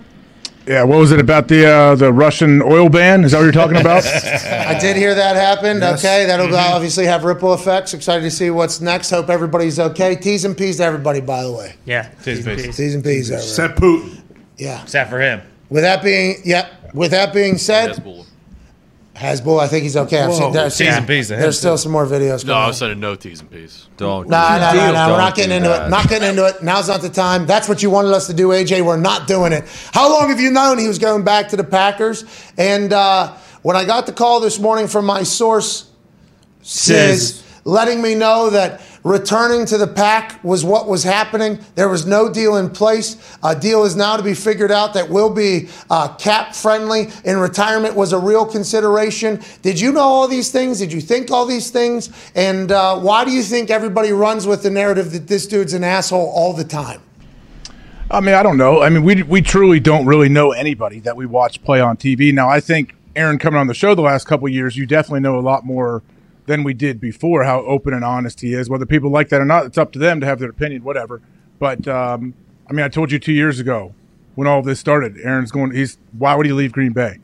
Yeah, 0.67 0.84
what 0.84 0.99
was 0.99 1.13
it 1.13 1.19
about 1.19 1.47
the 1.47 1.65
uh, 1.65 1.95
the 1.95 2.12
Russian 2.12 2.62
oil 2.62 2.89
ban? 2.89 3.23
Is 3.23 3.32
that 3.32 3.38
what 3.38 3.43
you're 3.45 3.53
talking 3.53 3.77
about? 3.77 4.06
I 4.06 4.77
did 4.77 4.97
hear 4.97 5.15
that 5.15 5.38
happened. 5.38 5.82
Okay, 5.82 6.25
that'll 6.25 6.53
obviously 6.53 7.06
have 7.06 7.23
ripple 7.23 7.53
effects. 7.53 7.93
Excited 7.93 8.23
to 8.23 8.32
see 8.32 8.49
what's 8.49 8.82
next. 8.82 9.10
Hope 9.10 9.30
everybody's 9.30 9.80
okay. 9.80 10.15
T's 10.17 10.43
and 10.43 10.58
P's 10.58 10.77
to 10.77 10.84
everybody, 10.84 11.21
by 11.21 11.43
the 11.43 11.51
way. 11.53 11.75
Yeah. 11.86 12.10
T's 12.21 12.45
and 12.45 12.58
P's. 12.58 12.75
T's 12.75 12.95
and 12.95 13.03
P's. 13.03 13.32
Over. 13.32 13.39
Except 13.39 13.80
Putin. 13.80 14.21
Yeah. 14.58 14.84
Except 14.84 15.10
for 15.10 15.21
him. 15.21 15.41
With 15.69 15.84
that 15.84 16.03
being, 16.03 16.41
yeah. 16.43 16.67
With 16.93 17.12
that 17.12 17.34
being 17.34 17.58
said, 17.58 17.91
Hezbollah. 17.91 18.25
Hasbull, 19.17 19.60
I 19.60 19.67
think 19.67 19.82
he's 19.82 19.97
okay. 19.97 20.21
I've 20.21 20.34
seen, 20.36 20.51
there's, 20.51 20.77
T's 20.77 20.88
and 20.88 21.08
P's 21.08 21.30
to 21.30 21.34
him, 21.36 21.41
there's 21.41 21.58
still 21.58 21.73
too. 21.73 21.82
some 21.82 21.91
more 21.91 22.06
videos. 22.06 22.45
No, 22.45 22.53
Coming 22.53 22.65
I 22.65 22.69
up. 22.69 22.75
said 22.75 22.97
no 22.99 23.15
T's 23.15 23.39
and 23.41 23.49
P's. 23.49 23.88
Don't. 23.97 24.30
No, 24.30 24.38
no, 24.60 24.73
no, 24.73 24.91
no. 24.93 25.12
We're 25.13 25.17
Don't 25.17 25.36
getting 25.36 25.58
into 25.58 25.69
that. 25.69 25.88
it. 25.88 25.89
Not 25.89 26.08
getting 26.08 26.30
into 26.30 26.45
it. 26.45 26.62
Now's 26.62 26.88
not 26.88 27.01
the 27.01 27.10
time. 27.10 27.47
That's 27.47 27.67
what 27.67 27.82
you 27.82 27.89
wanted 27.89 28.12
us 28.13 28.27
to 28.27 28.34
do, 28.34 28.49
AJ. 28.49 28.86
We're 28.86 28.95
not 28.97 29.27
doing 29.27 29.53
it. 29.53 29.65
How 29.91 30.08
long 30.12 30.30
have 30.30 30.39
you 30.39 30.51
known 30.51 30.77
he 30.77 30.88
was 30.88 30.99
going 30.99 31.23
back 31.23 31.49
to 31.49 31.58
the 31.58 31.63
Packers? 31.63 32.25
And 32.60 32.93
uh, 32.93 33.34
when 33.63 33.75
I 33.75 33.86
got 33.86 34.06
the 34.06 34.13
call 34.13 34.39
this 34.39 34.60
morning 34.60 34.88
from 34.88 35.06
my 35.06 35.23
source, 35.23 35.89
Sis, 36.62 37.43
letting 37.65 38.01
me 38.01 38.13
know 38.13 38.51
that 38.51 38.82
returning 39.08 39.65
to 39.65 39.78
the 39.78 39.88
pack 39.88 40.43
was 40.43 40.65
what 40.65 40.88
was 40.88 41.04
happening. 41.04 41.60
There 41.76 41.89
was 41.89 42.06
no 42.06 42.32
deal 42.32 42.58
in 42.58 42.70
place. 42.70 43.17
A 43.43 43.56
deal 43.56 43.84
is 43.84 43.96
now 43.96 44.17
to 44.17 44.24
be 44.24 44.34
figured 44.34 44.72
out 44.72 44.93
that 44.93 45.10
will 45.10 45.30
be 45.30 45.70
uh, 45.89 46.15
cap 46.15 46.54
friendly, 46.54 47.10
and 47.26 47.39
retirement 47.39 47.96
was 47.96 48.13
a 48.13 48.20
real 48.20 48.46
consideration. 48.46 49.41
Did 49.62 49.80
you 49.80 49.91
know 49.91 50.02
all 50.02 50.28
these 50.28 50.52
things? 50.52 50.80
Did 50.80 50.91
you 50.91 51.02
think 51.02 51.32
all 51.32 51.46
these 51.46 51.72
things? 51.72 52.10
And 52.36 52.72
uh, 52.72 53.00
why 53.00 53.24
do 53.24 53.32
you 53.32 53.43
think 53.43 53.70
everybody 53.70 54.12
runs 54.12 54.46
with 54.46 54.63
the 54.63 54.70
narrative 54.70 55.12
that 55.13 55.28
this 55.28 55.48
dude's 55.48 55.74
an 55.74 55.84
asshole 55.84 56.32
all 56.36 56.54
the 56.54 56.65
time? 56.65 57.02
I 58.10 58.22
mean, 58.22 58.36
I 58.36 58.43
don't 58.43 58.58
know. 58.58 58.82
I 58.82 58.89
mean, 58.89 59.04
we 59.04 59.24
we 59.24 59.41
truly 59.41 59.80
don't 59.80 60.06
really 60.06 60.30
know 60.30 60.52
anybody 60.52 61.00
that 61.02 61.17
we 61.17 61.26
watch 61.26 61.62
play 61.63 61.82
on 61.82 61.98
TV. 61.98 62.34
Now, 62.34 62.50
I 62.50 62.62
think 62.62 62.96
Aaron 63.17 63.38
coming 63.38 63.60
on 63.60 63.67
the 63.67 63.74
show 63.74 63.96
the 63.96 64.02
last 64.02 64.28
couple 64.28 64.48
years, 64.48 64.78
you 64.78 64.86
definitely 64.86 65.20
know 65.22 65.38
a 65.38 65.41
lot 65.41 65.65
more 65.65 66.04
than 66.48 66.64
we 66.64 66.74
did 66.74 67.00
before. 67.00 67.44
How 67.44 67.60
open 67.62 67.94
and 67.94 68.04
honest 68.04 68.42
he 68.42 68.54
is. 68.54 68.70
Whether 68.70 68.86
people 68.88 69.12
like 69.12 69.30
that 69.30 69.40
or 69.40 69.46
not, 69.46 69.66
it's 69.66 69.78
up 69.78 69.92
to 69.92 70.00
them 70.00 70.20
to 70.22 70.26
have 70.26 70.40
their 70.40 70.50
opinion, 70.50 70.84
whatever. 70.84 71.22
But 71.60 71.88
um, 71.88 72.34
I 72.70 72.74
mean, 72.74 72.84
I 72.84 72.90
told 72.90 73.12
you 73.12 73.20
two 73.20 73.34
years 73.34 73.60
ago 73.60 73.94
when 74.36 74.48
all 74.48 74.60
of 74.60 74.66
this 74.66 74.80
started, 74.80 75.18
Aaron's 75.24 75.52
going. 75.52 75.72
He's 75.76 75.98
why 76.18 76.36
would 76.36 76.46
he 76.46 76.54
leave 76.54 76.72
Green 76.72 76.94
Bay? 76.94 77.20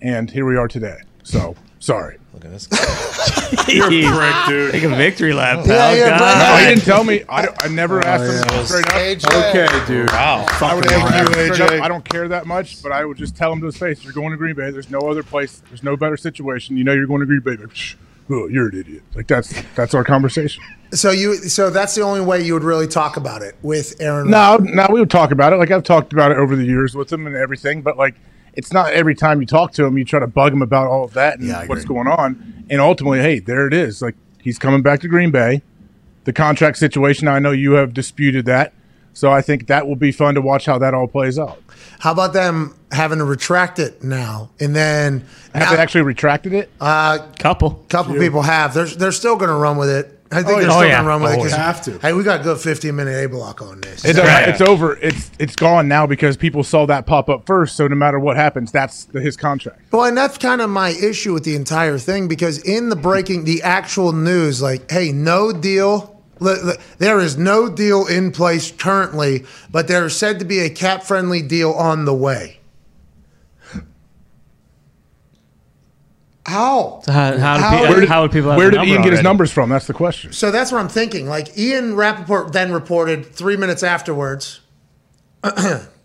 And 0.00 0.30
here 0.30 0.46
we 0.46 0.56
are 0.56 0.68
today. 0.68 0.98
So 1.24 1.56
sorry. 1.80 2.18
Look 2.34 2.44
at 2.44 2.50
this. 2.50 2.68
You're 3.68 3.86
a 3.86 3.88
prick, 3.88 4.46
dude. 4.46 4.72
Take 4.72 4.82
a 4.82 4.88
victory 4.90 5.32
lap, 5.32 5.64
Yeah, 5.64 5.72
pal. 5.74 5.96
yeah, 5.96 6.18
God. 6.18 6.38
No, 6.38 6.56
he 6.62 6.74
didn't 6.74 6.84
tell 6.84 7.02
me. 7.02 7.24
I, 7.30 7.48
I 7.60 7.68
never 7.68 8.04
asked 8.04 8.50
him 8.52 8.64
straight 8.66 8.86
up. 8.86 8.92
AJ. 9.32 9.50
Okay, 9.50 9.86
dude. 9.86 10.10
Wow. 10.10 10.44
I 10.60 10.74
would 10.74 10.86
ask 10.86 11.14
him 11.14 11.24
right. 11.32 11.54
straight 11.54 11.78
up, 11.78 11.82
I 11.82 11.88
don't 11.88 12.06
care 12.06 12.28
that 12.28 12.46
much, 12.46 12.82
but 12.82 12.92
I 12.92 13.06
would 13.06 13.16
just 13.16 13.36
tell 13.36 13.50
him 13.52 13.60
to 13.60 13.66
his 13.66 13.78
face, 13.78 14.04
"You're 14.04 14.12
going 14.12 14.32
to 14.32 14.36
Green 14.36 14.54
Bay. 14.54 14.70
There's 14.70 14.90
no 14.90 14.98
other 15.00 15.22
place. 15.22 15.62
There's 15.70 15.82
no 15.82 15.96
better 15.96 16.18
situation. 16.18 16.76
You 16.76 16.84
know 16.84 16.92
you're 16.92 17.06
going 17.06 17.20
to 17.20 17.26
Green 17.26 17.40
Bay. 17.40 17.56
Oh, 18.28 18.48
you're 18.48 18.68
an 18.68 18.78
idiot. 18.80 19.02
Like 19.14 19.26
that's 19.26 19.54
that's 19.74 19.94
our 19.94 20.04
conversation. 20.04 20.62
So 20.92 21.10
you, 21.10 21.34
so 21.36 21.70
that's 21.70 21.94
the 21.94 22.02
only 22.02 22.20
way 22.20 22.42
you 22.42 22.54
would 22.54 22.64
really 22.64 22.86
talk 22.86 23.16
about 23.16 23.42
it 23.42 23.56
with 23.62 23.94
Aaron. 24.00 24.30
No, 24.30 24.56
no, 24.56 24.86
we 24.90 25.00
would 25.00 25.10
talk 25.10 25.30
about 25.30 25.52
it. 25.52 25.56
Like 25.56 25.70
I've 25.70 25.82
talked 25.82 26.12
about 26.12 26.30
it 26.30 26.38
over 26.38 26.56
the 26.56 26.64
years 26.64 26.94
with 26.94 27.12
him 27.12 27.26
and 27.26 27.36
everything, 27.36 27.82
but 27.82 27.96
like 27.96 28.14
it's 28.54 28.72
not 28.72 28.92
every 28.92 29.14
time 29.14 29.40
you 29.40 29.46
talk 29.46 29.72
to 29.72 29.84
him 29.84 29.98
you 29.98 30.04
try 30.04 30.18
to 30.18 30.26
bug 30.26 30.52
him 30.52 30.62
about 30.62 30.86
all 30.88 31.04
of 31.04 31.12
that 31.12 31.38
and 31.38 31.48
Yeah, 31.48 31.66
what's 31.66 31.84
going 31.84 32.08
on. 32.08 32.64
And 32.70 32.80
ultimately, 32.80 33.20
hey, 33.20 33.38
there 33.38 33.66
it 33.66 33.74
is. 33.74 34.02
Like 34.02 34.16
he's 34.40 34.58
coming 34.58 34.82
back 34.82 35.00
to 35.00 35.08
Green 35.08 35.30
Bay. 35.30 35.62
The 36.24 36.32
contract 36.32 36.78
situation, 36.78 37.28
I 37.28 37.38
know 37.38 37.52
you 37.52 37.72
have 37.72 37.94
disputed 37.94 38.46
that. 38.46 38.72
So 39.16 39.32
I 39.32 39.40
think 39.40 39.68
that 39.68 39.88
will 39.88 39.96
be 39.96 40.12
fun 40.12 40.34
to 40.34 40.42
watch 40.42 40.66
how 40.66 40.76
that 40.78 40.92
all 40.92 41.08
plays 41.08 41.38
out. 41.38 41.58
How 42.00 42.12
about 42.12 42.34
them 42.34 42.74
having 42.92 43.16
to 43.16 43.24
retract 43.24 43.78
it 43.78 44.04
now 44.04 44.50
and 44.60 44.76
then? 44.76 45.24
Have 45.54 45.62
now- 45.62 45.70
they 45.74 45.78
actually 45.78 46.02
retracted 46.02 46.52
it? 46.52 46.70
Uh, 46.78 47.26
couple. 47.38 47.82
couple 47.88 48.14
people 48.16 48.42
have. 48.42 48.74
They're 48.74 48.84
they're 48.84 49.12
still 49.12 49.36
going 49.36 49.48
to 49.48 49.56
run 49.56 49.78
with 49.78 49.88
it. 49.88 50.12
I 50.30 50.42
think 50.42 50.48
Oh, 50.48 50.50
they're 50.60 50.62
yeah. 50.64 50.68
still 50.68 50.78
Oh, 50.78 50.82
going 50.90 51.02
to 51.02 51.08
run 51.08 51.22
with 51.22 51.32
it. 51.32 51.38
Oh, 51.38 51.42
'cause, 51.44 51.52
have 51.52 51.82
to. 51.84 51.98
Hey, 52.00 52.12
we 52.12 52.24
got 52.24 52.40
a 52.40 52.42
good 52.42 52.58
15 52.60 52.94
minute 52.94 53.24
A 53.24 53.28
block 53.28 53.62
on 53.62 53.80
this. 53.80 54.04
It 54.04 54.08
doesn't- 54.16 54.26
Right. 54.26 54.48
It's 54.50 54.60
over. 54.60 54.98
It's 55.00 55.30
it's 55.38 55.56
gone 55.56 55.88
now 55.88 56.06
because 56.06 56.36
people 56.36 56.62
saw 56.62 56.84
that 56.84 57.06
pop 57.06 57.30
up 57.30 57.46
first. 57.46 57.74
So 57.76 57.86
no 57.88 57.96
matter 57.96 58.18
what 58.18 58.36
happens, 58.36 58.70
that's 58.70 59.04
the, 59.04 59.20
his 59.22 59.34
contract. 59.38 59.80
Well, 59.92 60.04
and 60.04 60.14
that's 60.16 60.36
kind 60.36 60.60
of 60.60 60.68
my 60.68 60.90
issue 60.90 61.32
with 61.32 61.44
the 61.44 61.54
entire 61.56 61.96
thing 61.96 62.28
because 62.28 62.58
in 62.58 62.90
the 62.90 62.96
breaking, 62.96 63.44
the 63.44 63.62
actual 63.62 64.12
news, 64.12 64.60
like, 64.60 64.90
hey, 64.90 65.10
no 65.10 65.52
deal. 65.52 66.12
Li- 66.38 66.60
li- 66.62 66.76
There 66.98 67.18
is 67.20 67.36
no 67.38 67.68
deal 67.68 68.06
in 68.06 68.30
place 68.30 68.70
currently, 68.70 69.44
but 69.70 69.88
there 69.88 70.04
is 70.06 70.14
said 70.16 70.38
to 70.38 70.44
be 70.44 70.60
a 70.60 70.68
cap 70.70 71.02
friendly 71.02 71.42
deal 71.42 71.72
on 71.72 72.04
the 72.04 72.14
way. 72.14 72.60
How? 76.44 77.02
How, 77.06 77.36
how, 77.38 77.58
How- 77.58 77.70
do 77.70 77.76
Where 77.76 77.86
people, 77.88 78.00
did- 78.00 78.08
how 78.08 78.22
would 78.22 78.30
people 78.32 78.50
have 78.50 78.58
Where 78.58 78.70
did 78.70 78.84
Ian 78.84 79.02
get 79.02 79.12
his 79.12 79.22
numbers 79.22 79.50
from? 79.50 79.68
That's 79.70 79.86
the 79.88 79.94
question. 79.94 80.32
So 80.32 80.50
that's 80.50 80.70
what 80.70 80.78
I'm 80.80 80.88
thinking. 80.88 81.26
Like 81.28 81.56
Ian 81.58 81.96
Rapoport 81.96 82.52
then 82.52 82.70
reported 82.72 83.26
three 83.26 83.56
minutes 83.56 83.82
afterwards. 83.82 84.60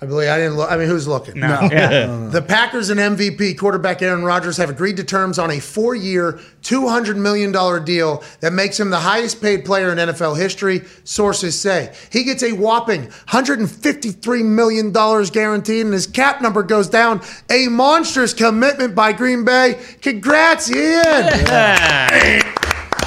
I 0.00 0.06
believe 0.06 0.28
I 0.28 0.38
didn't 0.38 0.56
look. 0.56 0.70
I 0.70 0.76
mean, 0.76 0.86
who's 0.86 1.08
looking? 1.08 1.40
No. 1.40 1.68
Yeah. 1.72 2.28
The 2.30 2.40
Packers 2.40 2.88
and 2.90 3.00
MVP 3.00 3.58
quarterback 3.58 4.00
Aaron 4.00 4.22
Rodgers 4.22 4.56
have 4.58 4.70
agreed 4.70 4.96
to 4.98 5.04
terms 5.04 5.40
on 5.40 5.50
a 5.50 5.58
four 5.58 5.94
year, 5.96 6.38
$200 6.62 7.16
million 7.16 7.50
deal 7.84 8.22
that 8.40 8.52
makes 8.52 8.78
him 8.78 8.90
the 8.90 9.00
highest 9.00 9.40
paid 9.42 9.64
player 9.64 9.90
in 9.90 9.98
NFL 9.98 10.38
history, 10.38 10.82
sources 11.02 11.58
say. 11.58 11.92
He 12.12 12.22
gets 12.22 12.44
a 12.44 12.52
whopping 12.52 13.08
$153 13.28 14.44
million 14.44 14.92
guaranteed, 14.92 15.84
and 15.84 15.94
his 15.94 16.06
cap 16.06 16.40
number 16.40 16.62
goes 16.62 16.88
down. 16.88 17.20
A 17.50 17.66
monstrous 17.66 18.32
commitment 18.32 18.94
by 18.94 19.12
Green 19.12 19.44
Bay. 19.44 19.80
Congrats, 20.00 20.70
Ian! 20.70 22.54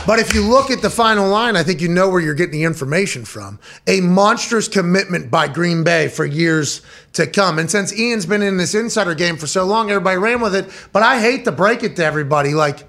But 0.07 0.17
if 0.17 0.33
you 0.33 0.41
look 0.41 0.71
at 0.71 0.81
the 0.81 0.89
final 0.89 1.29
line, 1.29 1.55
I 1.55 1.61
think 1.63 1.79
you 1.79 1.87
know 1.87 2.09
where 2.09 2.19
you're 2.19 2.33
getting 2.33 2.53
the 2.53 2.63
information 2.63 3.23
from. 3.23 3.59
A 3.85 4.01
monstrous 4.01 4.67
commitment 4.67 5.29
by 5.29 5.47
Green 5.47 5.83
Bay 5.83 6.07
for 6.07 6.25
years 6.25 6.81
to 7.13 7.27
come. 7.27 7.59
And 7.59 7.69
since 7.69 7.93
Ian's 7.93 8.25
been 8.25 8.41
in 8.41 8.57
this 8.57 8.73
insider 8.73 9.13
game 9.13 9.37
for 9.37 9.45
so 9.45 9.63
long, 9.63 9.91
everybody 9.91 10.17
ran 10.17 10.41
with 10.41 10.55
it. 10.55 10.69
But 10.91 11.03
I 11.03 11.21
hate 11.21 11.45
to 11.45 11.51
break 11.51 11.83
it 11.83 11.95
to 11.97 12.05
everybody. 12.05 12.53
Like, 12.55 12.87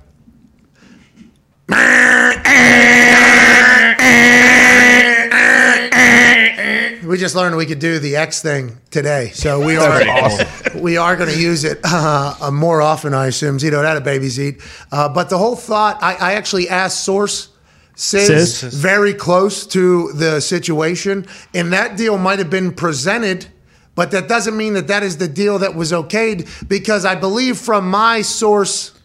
we 7.05 7.19
just 7.19 7.35
learned 7.35 7.57
we 7.57 7.67
could 7.67 7.79
do 7.79 7.99
the 7.99 8.17
X 8.17 8.43
thing 8.43 8.79
today. 8.91 9.31
So 9.35 9.65
we 9.65 9.77
are 9.77 10.03
we 10.75 10.97
are 10.97 11.17
going 11.17 11.31
to 11.31 11.41
use 11.41 11.65
it 11.65 11.81
uh, 11.85 12.35
uh, 12.41 12.51
more 12.51 12.81
often, 12.81 13.15
I 13.15 13.27
assume. 13.27 13.59
Zito, 13.59 13.83
that 13.83 13.97
a 13.97 14.01
baby's 14.01 14.38
eat. 14.38 14.61
Uh, 14.91 15.09
but 15.09 15.29
the 15.29 15.38
whole 15.38 15.57
thought, 15.57 16.03
I, 16.03 16.15
I 16.15 16.33
actually 16.35 16.69
asked 16.69 17.05
Source. 17.05 17.49
Sis, 17.95 18.61
Sis. 18.61 18.73
very 18.73 19.12
close 19.12 19.67
to 19.67 20.12
the 20.12 20.41
situation, 20.41 21.27
and 21.53 21.75
that 21.75 21.99
deal 21.99 22.17
might 22.17 22.38
have 22.38 22.49
been 22.49 22.73
presented, 22.73 23.47
but 23.95 24.11
that 24.12 24.29
doesn't 24.29 24.57
mean 24.57 24.73
that 24.73 24.87
that 24.87 25.03
is 25.03 25.19
the 25.19 25.29
deal 25.29 25.59
that 25.59 25.75
was 25.75 25.93
okayed 25.93 26.69
because 26.69 27.05
I 27.05 27.17
believe 27.17 27.59
from 27.59 27.91
my 27.91 28.23
source, 28.23 28.99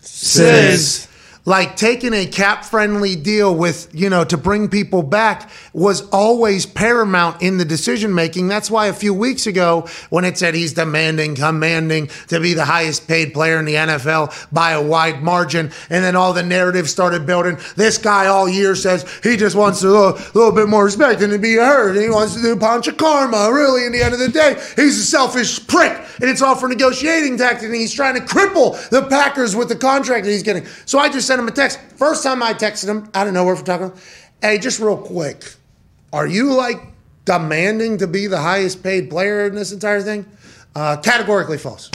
Sis, 0.00 1.08
like 1.48 1.76
taking 1.76 2.12
a 2.12 2.26
cap 2.26 2.62
friendly 2.62 3.16
deal 3.16 3.54
with, 3.54 3.88
you 3.94 4.10
know, 4.10 4.22
to 4.22 4.36
bring 4.36 4.68
people 4.68 5.02
back 5.02 5.48
was 5.72 6.06
always 6.10 6.66
paramount 6.66 7.40
in 7.40 7.56
the 7.56 7.64
decision 7.64 8.14
making. 8.14 8.48
That's 8.48 8.70
why 8.70 8.88
a 8.88 8.92
few 8.92 9.14
weeks 9.14 9.46
ago, 9.46 9.88
when 10.10 10.26
it 10.26 10.36
said 10.36 10.54
he's 10.54 10.74
demanding, 10.74 11.36
commanding 11.36 12.08
to 12.26 12.38
be 12.38 12.52
the 12.52 12.66
highest 12.66 13.08
paid 13.08 13.32
player 13.32 13.58
in 13.58 13.64
the 13.64 13.76
NFL 13.76 14.52
by 14.52 14.72
a 14.72 14.82
wide 14.82 15.22
margin, 15.22 15.72
and 15.88 16.04
then 16.04 16.14
all 16.14 16.34
the 16.34 16.42
narrative 16.42 16.90
started 16.90 17.24
building. 17.24 17.56
This 17.76 17.96
guy 17.96 18.26
all 18.26 18.46
year 18.46 18.74
says 18.74 19.10
he 19.22 19.38
just 19.38 19.56
wants 19.56 19.82
a 19.82 19.88
little, 19.88 20.18
little 20.34 20.52
bit 20.52 20.68
more 20.68 20.84
respect 20.84 21.22
and 21.22 21.32
to 21.32 21.38
be 21.38 21.54
heard, 21.54 21.96
and 21.96 22.04
he 22.04 22.10
wants 22.10 22.34
to 22.34 22.42
do 22.42 22.56
punch 22.56 22.88
of 22.88 22.98
karma. 22.98 23.50
Really, 23.50 23.86
in 23.86 23.92
the 23.92 24.02
end 24.02 24.12
of 24.12 24.20
the 24.20 24.28
day, 24.28 24.62
he's 24.76 24.98
a 24.98 25.02
selfish 25.02 25.66
prick, 25.66 25.96
and 26.20 26.28
it's 26.28 26.42
all 26.42 26.56
for 26.56 26.68
negotiating 26.68 27.38
tactics, 27.38 27.64
and 27.64 27.74
he's 27.74 27.94
trying 27.94 28.16
to 28.16 28.20
cripple 28.20 28.76
the 28.90 29.04
Packers 29.04 29.56
with 29.56 29.70
the 29.70 29.76
contract 29.76 30.26
that 30.26 30.30
he's 30.30 30.42
getting. 30.42 30.66
So 30.84 30.98
I 30.98 31.08
just 31.08 31.26
sent 31.38 31.48
him 31.48 31.52
a 31.52 31.56
text. 31.56 31.78
First 31.96 32.22
time 32.22 32.42
I 32.42 32.52
texted 32.54 32.88
him, 32.88 33.08
I 33.14 33.24
don't 33.24 33.34
know 33.34 33.44
where 33.44 33.54
we're 33.54 33.62
talking. 33.62 33.92
Hey, 34.42 34.58
just 34.58 34.80
real 34.80 34.96
quick, 34.96 35.54
are 36.12 36.26
you 36.26 36.52
like 36.54 36.80
demanding 37.24 37.98
to 37.98 38.06
be 38.06 38.26
the 38.26 38.38
highest 38.38 38.82
paid 38.82 39.10
player 39.10 39.46
in 39.46 39.54
this 39.54 39.72
entire 39.72 40.00
thing? 40.02 40.26
Uh, 40.74 40.96
categorically 40.96 41.58
false. 41.58 41.90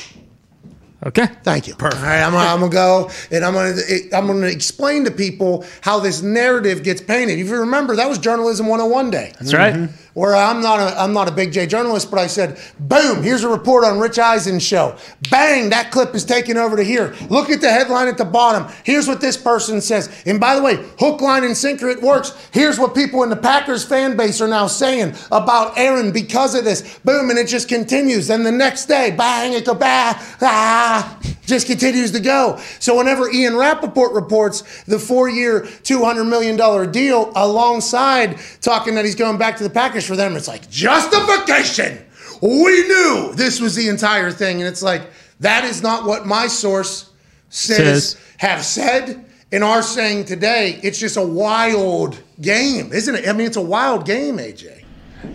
Okay. 1.06 1.26
Thank 1.44 1.68
you. 1.68 1.76
Perfect. 1.76 2.02
All 2.02 2.08
right, 2.08 2.22
I'm, 2.24 2.32
gonna- 2.32 2.50
I'm 2.50 2.60
gonna 2.62 2.72
go 2.72 3.10
and 3.30 3.44
I'm 3.44 3.54
gonna 3.54 3.76
I'm 4.14 4.26
gonna 4.28 4.48
explain 4.48 5.04
to 5.04 5.12
people 5.12 5.66
how 5.82 6.00
this 6.00 6.22
narrative 6.22 6.82
gets 6.84 7.02
painted. 7.02 7.40
If 7.40 7.48
you 7.48 7.58
remember, 7.60 7.98
that 7.98 8.08
was 8.08 8.18
journalism 8.20 8.68
101 8.68 9.12
day. 9.12 9.34
That's 9.38 9.54
right. 9.54 9.90
Where 10.14 10.36
I'm 10.36 10.62
not 10.62 10.80
a 10.80 11.00
I'm 11.00 11.12
not 11.12 11.28
a 11.28 11.32
big 11.32 11.52
J 11.52 11.66
journalist, 11.66 12.12
but 12.12 12.20
I 12.20 12.28
said, 12.28 12.60
boom, 12.80 13.24
here's 13.24 13.44
a 13.44 13.50
report 13.50 13.84
on 13.84 13.98
Rich 13.98 14.20
Eisen's 14.20 14.62
show. 14.62 14.96
Bang, 15.32 15.70
that 15.72 15.90
clip 15.90 16.14
is 16.14 16.24
taken 16.24 16.56
over 16.56 16.78
to 16.78 16.84
here. 16.84 17.16
Look 17.30 17.50
at 17.50 17.62
the 17.62 17.72
headline 17.72 18.08
at 18.08 18.20
the 18.20 18.26
bottom. 18.26 18.72
Here's 18.84 19.08
what 19.08 19.22
this 19.22 19.38
person 19.38 19.82
says. 19.82 20.24
And 20.28 20.40
by 20.40 20.56
the 20.56 20.62
way, 20.62 20.76
hook, 21.00 21.22
line, 21.22 21.44
and 21.44 21.58
sinker, 21.58 21.90
it 21.90 22.00
works. 22.00 22.32
Here's 22.52 22.78
what 22.78 22.94
people 22.94 23.24
in 23.24 23.32
the 23.32 23.36
Packers 23.36 23.84
fan 23.84 24.16
base 24.16 24.40
are 24.40 24.48
now 24.48 24.68
saying 24.68 25.16
about 25.32 25.80
Aaron 25.80 26.12
because 26.12 26.54
of 26.54 26.64
this. 26.64 27.00
Boom, 27.00 27.32
and 27.32 27.40
it 27.40 27.48
just 27.48 27.68
continues. 27.68 28.28
Then 28.28 28.44
the 28.44 28.52
next 28.52 28.86
day, 28.86 29.10
bang, 29.10 29.54
it 29.54 29.66
go 29.66 29.74
bah, 29.74 30.14
ah, 30.42 31.20
just 31.48 31.66
continues 31.66 32.12
to 32.12 32.20
go. 32.20 32.60
So 32.80 32.96
whenever 32.98 33.32
Ian 33.32 33.56
Rapoport 33.56 34.14
reports 34.14 34.84
the 34.84 35.00
four-year, 35.00 35.62
$200 35.62 36.30
million 36.30 36.92
deal 36.92 37.32
alongside 37.36 38.40
talking 38.62 38.94
that 38.96 39.06
he's 39.06 39.16
going 39.16 39.40
back 39.40 39.58
to 39.58 39.64
the 39.64 39.70
Packers 39.72 40.03
for 40.06 40.16
them, 40.16 40.36
it's 40.36 40.48
like 40.48 40.70
justification. 40.70 42.06
We 42.42 42.88
knew 42.88 43.34
this 43.36 43.60
was 43.60 43.76
the 43.76 43.88
entire 43.90 44.32
thing. 44.32 44.62
And 44.62 44.68
it's 44.68 44.82
like, 44.82 45.04
that 45.40 45.64
is 45.64 45.82
not 45.82 46.06
what 46.06 46.26
my 46.26 46.48
source 46.48 47.10
says, 47.50 48.12
Says. 48.12 48.22
have 48.38 48.64
said 48.64 49.26
and 49.52 49.64
are 49.64 49.82
saying 49.82 50.26
today. 50.26 50.80
It's 50.84 51.00
just 51.00 51.16
a 51.16 51.26
wild 51.26 52.22
game, 52.42 52.92
isn't 52.92 53.16
it? 53.16 53.28
I 53.28 53.34
mean, 53.34 53.48
it's 53.48 53.58
a 53.58 53.62
wild 53.62 54.06
game, 54.06 54.38
AJ. 54.38 54.84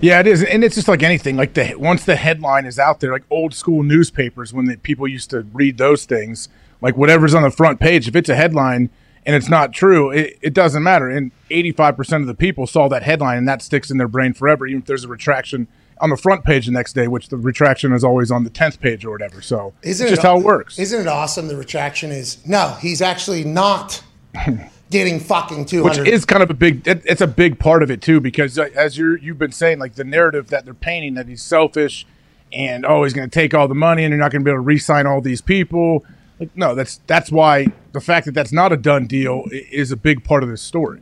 Yeah, 0.00 0.20
it 0.20 0.26
is, 0.26 0.44
and 0.44 0.62
it's 0.62 0.74
just 0.74 0.88
like 0.88 1.02
anything. 1.02 1.36
Like 1.36 1.54
the 1.54 1.74
once 1.76 2.04
the 2.04 2.16
headline 2.16 2.66
is 2.66 2.78
out 2.78 3.00
there, 3.00 3.10
like 3.10 3.24
old 3.30 3.54
school 3.54 3.82
newspapers 3.82 4.52
when 4.52 4.66
the 4.66 4.76
people 4.76 5.08
used 5.08 5.30
to 5.30 5.42
read 5.52 5.78
those 5.78 6.04
things, 6.04 6.48
like 6.82 6.96
whatever's 6.96 7.34
on 7.34 7.42
the 7.42 7.50
front 7.50 7.80
page. 7.80 8.06
If 8.06 8.14
it's 8.14 8.28
a 8.28 8.36
headline 8.36 8.90
and 9.28 9.36
it's 9.36 9.50
not 9.50 9.74
true, 9.74 10.10
it, 10.10 10.38
it 10.40 10.54
doesn't 10.54 10.82
matter. 10.82 11.10
And 11.10 11.30
eighty 11.50 11.70
five 11.70 11.98
percent 11.98 12.22
of 12.22 12.26
the 12.26 12.34
people 12.34 12.66
saw 12.66 12.88
that 12.88 13.02
headline, 13.02 13.36
and 13.36 13.46
that 13.46 13.60
sticks 13.60 13.90
in 13.90 13.98
their 13.98 14.08
brain 14.08 14.32
forever. 14.32 14.66
Even 14.66 14.80
if 14.80 14.86
there's 14.86 15.04
a 15.04 15.08
retraction 15.08 15.68
on 16.00 16.08
the 16.08 16.16
front 16.16 16.44
page 16.44 16.64
the 16.64 16.72
next 16.72 16.94
day, 16.94 17.08
which 17.08 17.28
the 17.28 17.36
retraction 17.36 17.92
is 17.92 18.02
always 18.02 18.30
on 18.30 18.44
the 18.44 18.50
tenth 18.50 18.80
page 18.80 19.04
or 19.04 19.10
whatever. 19.10 19.42
So 19.42 19.74
Isn't 19.82 20.06
it's 20.06 20.12
just 20.12 20.24
it, 20.24 20.26
how 20.26 20.38
it 20.38 20.44
works. 20.44 20.78
Isn't 20.78 21.02
it 21.02 21.06
awesome? 21.08 21.48
The 21.48 21.56
retraction 21.58 22.10
is 22.10 22.38
no, 22.46 22.76
he's 22.80 23.02
actually 23.02 23.44
not 23.44 24.02
getting 24.90 25.20
fucking 25.20 25.66
two 25.66 25.84
which 25.84 25.98
is 25.98 26.24
kind 26.24 26.42
of 26.42 26.48
a 26.48 26.54
big 26.54 26.88
it- 26.88 27.02
it's 27.04 27.20
a 27.20 27.26
big 27.26 27.58
part 27.58 27.82
of 27.82 27.90
it 27.90 28.00
too 28.00 28.20
because 28.20 28.58
uh, 28.58 28.70
as 28.74 28.96
you're 28.96 29.18
you've 29.18 29.36
been 29.38 29.52
saying 29.52 29.78
like 29.78 29.94
the 29.96 30.04
narrative 30.04 30.48
that 30.48 30.64
they're 30.64 30.72
painting 30.72 31.12
that 31.12 31.28
he's 31.28 31.42
selfish 31.42 32.06
and 32.54 32.86
oh 32.86 33.04
he's 33.04 33.12
going 33.12 33.28
to 33.28 33.34
take 33.34 33.52
all 33.52 33.68
the 33.68 33.74
money 33.74 34.02
and 34.04 34.10
you're 34.12 34.18
not 34.18 34.32
going 34.32 34.40
to 34.40 34.44
be 34.44 34.50
able 34.50 34.56
to 34.56 34.62
re-sign 34.66 35.06
all 35.06 35.20
these 35.20 35.42
people 35.42 36.06
like 36.40 36.50
no 36.56 36.74
that's 36.74 36.98
that's 37.06 37.30
why 37.30 37.66
the 37.92 38.00
fact 38.00 38.26
that 38.26 38.32
that's 38.32 38.52
not 38.52 38.72
a 38.72 38.76
done 38.76 39.06
deal 39.06 39.44
is 39.52 39.90
a 39.92 39.96
big 39.96 40.22
part 40.24 40.42
of 40.42 40.48
this 40.48 40.62
story 40.62 41.00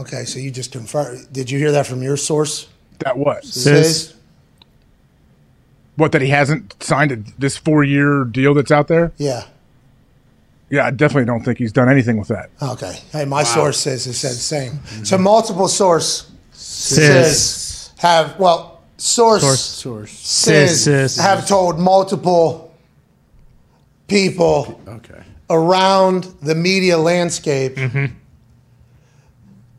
okay, 0.00 0.24
so 0.24 0.38
you 0.38 0.50
just 0.52 0.70
confirmed. 0.70 1.26
Did 1.32 1.50
you 1.50 1.58
hear 1.58 1.72
that 1.72 1.84
from 1.86 2.02
your 2.04 2.16
source? 2.16 2.68
that 3.00 3.16
what 3.18 3.44
Says- 3.44 4.14
what 5.96 6.12
that 6.12 6.22
he 6.22 6.28
hasn't 6.28 6.80
signed 6.82 7.12
a, 7.12 7.16
this 7.38 7.56
four 7.56 7.82
year 7.84 8.24
deal 8.24 8.54
that's 8.54 8.70
out 8.70 8.88
there 8.88 9.12
Yeah. 9.16 9.44
yeah 10.70 10.86
i 10.86 10.90
definitely 10.90 11.24
don't 11.24 11.44
think 11.44 11.58
he's 11.58 11.72
done 11.72 11.88
anything 11.88 12.16
with 12.18 12.28
that 12.28 12.50
Okay. 12.62 12.98
Hey, 13.12 13.24
my 13.24 13.42
source 13.42 13.78
says 13.78 14.06
it 14.06 14.14
said 14.14 14.32
the 14.32 14.34
same. 14.34 14.72
Mm-hmm. 14.72 15.04
So 15.04 15.18
multiple 15.18 15.68
source 15.68 16.30
Says. 16.52 17.44
says 17.44 17.92
have 17.98 18.38
well 18.38 18.80
source, 18.96 19.42
Source. 19.60 20.10
says 20.12 20.84
Says. 20.84 21.16
have 21.16 21.46
told 21.46 21.78
multiple 21.78 22.67
people 24.08 24.80
Okay. 24.88 25.22
around 25.50 26.24
the 26.42 26.54
media 26.54 26.98
landscape 26.98 27.76
Mm-hmm. 27.76 28.06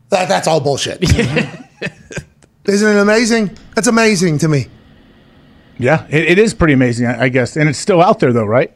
that 0.09 0.27
that's 0.29 0.47
all 0.47 0.59
bullshit. 0.61 1.01
Isn't 2.65 2.95
it 2.97 2.99
amazing? 3.01 3.57
That's 3.75 3.87
amazing 3.87 4.37
to 4.39 4.47
me. 4.47 4.67
yeah 5.77 6.05
it, 6.09 6.23
it 6.25 6.39
is 6.39 6.53
pretty 6.53 6.73
amazing 6.73 7.07
I, 7.07 7.23
I 7.23 7.29
guess 7.29 7.55
and 7.57 7.67
it's 7.69 7.79
still 7.79 8.01
out 8.01 8.19
there 8.19 8.31
though 8.33 8.45
right 8.45 8.71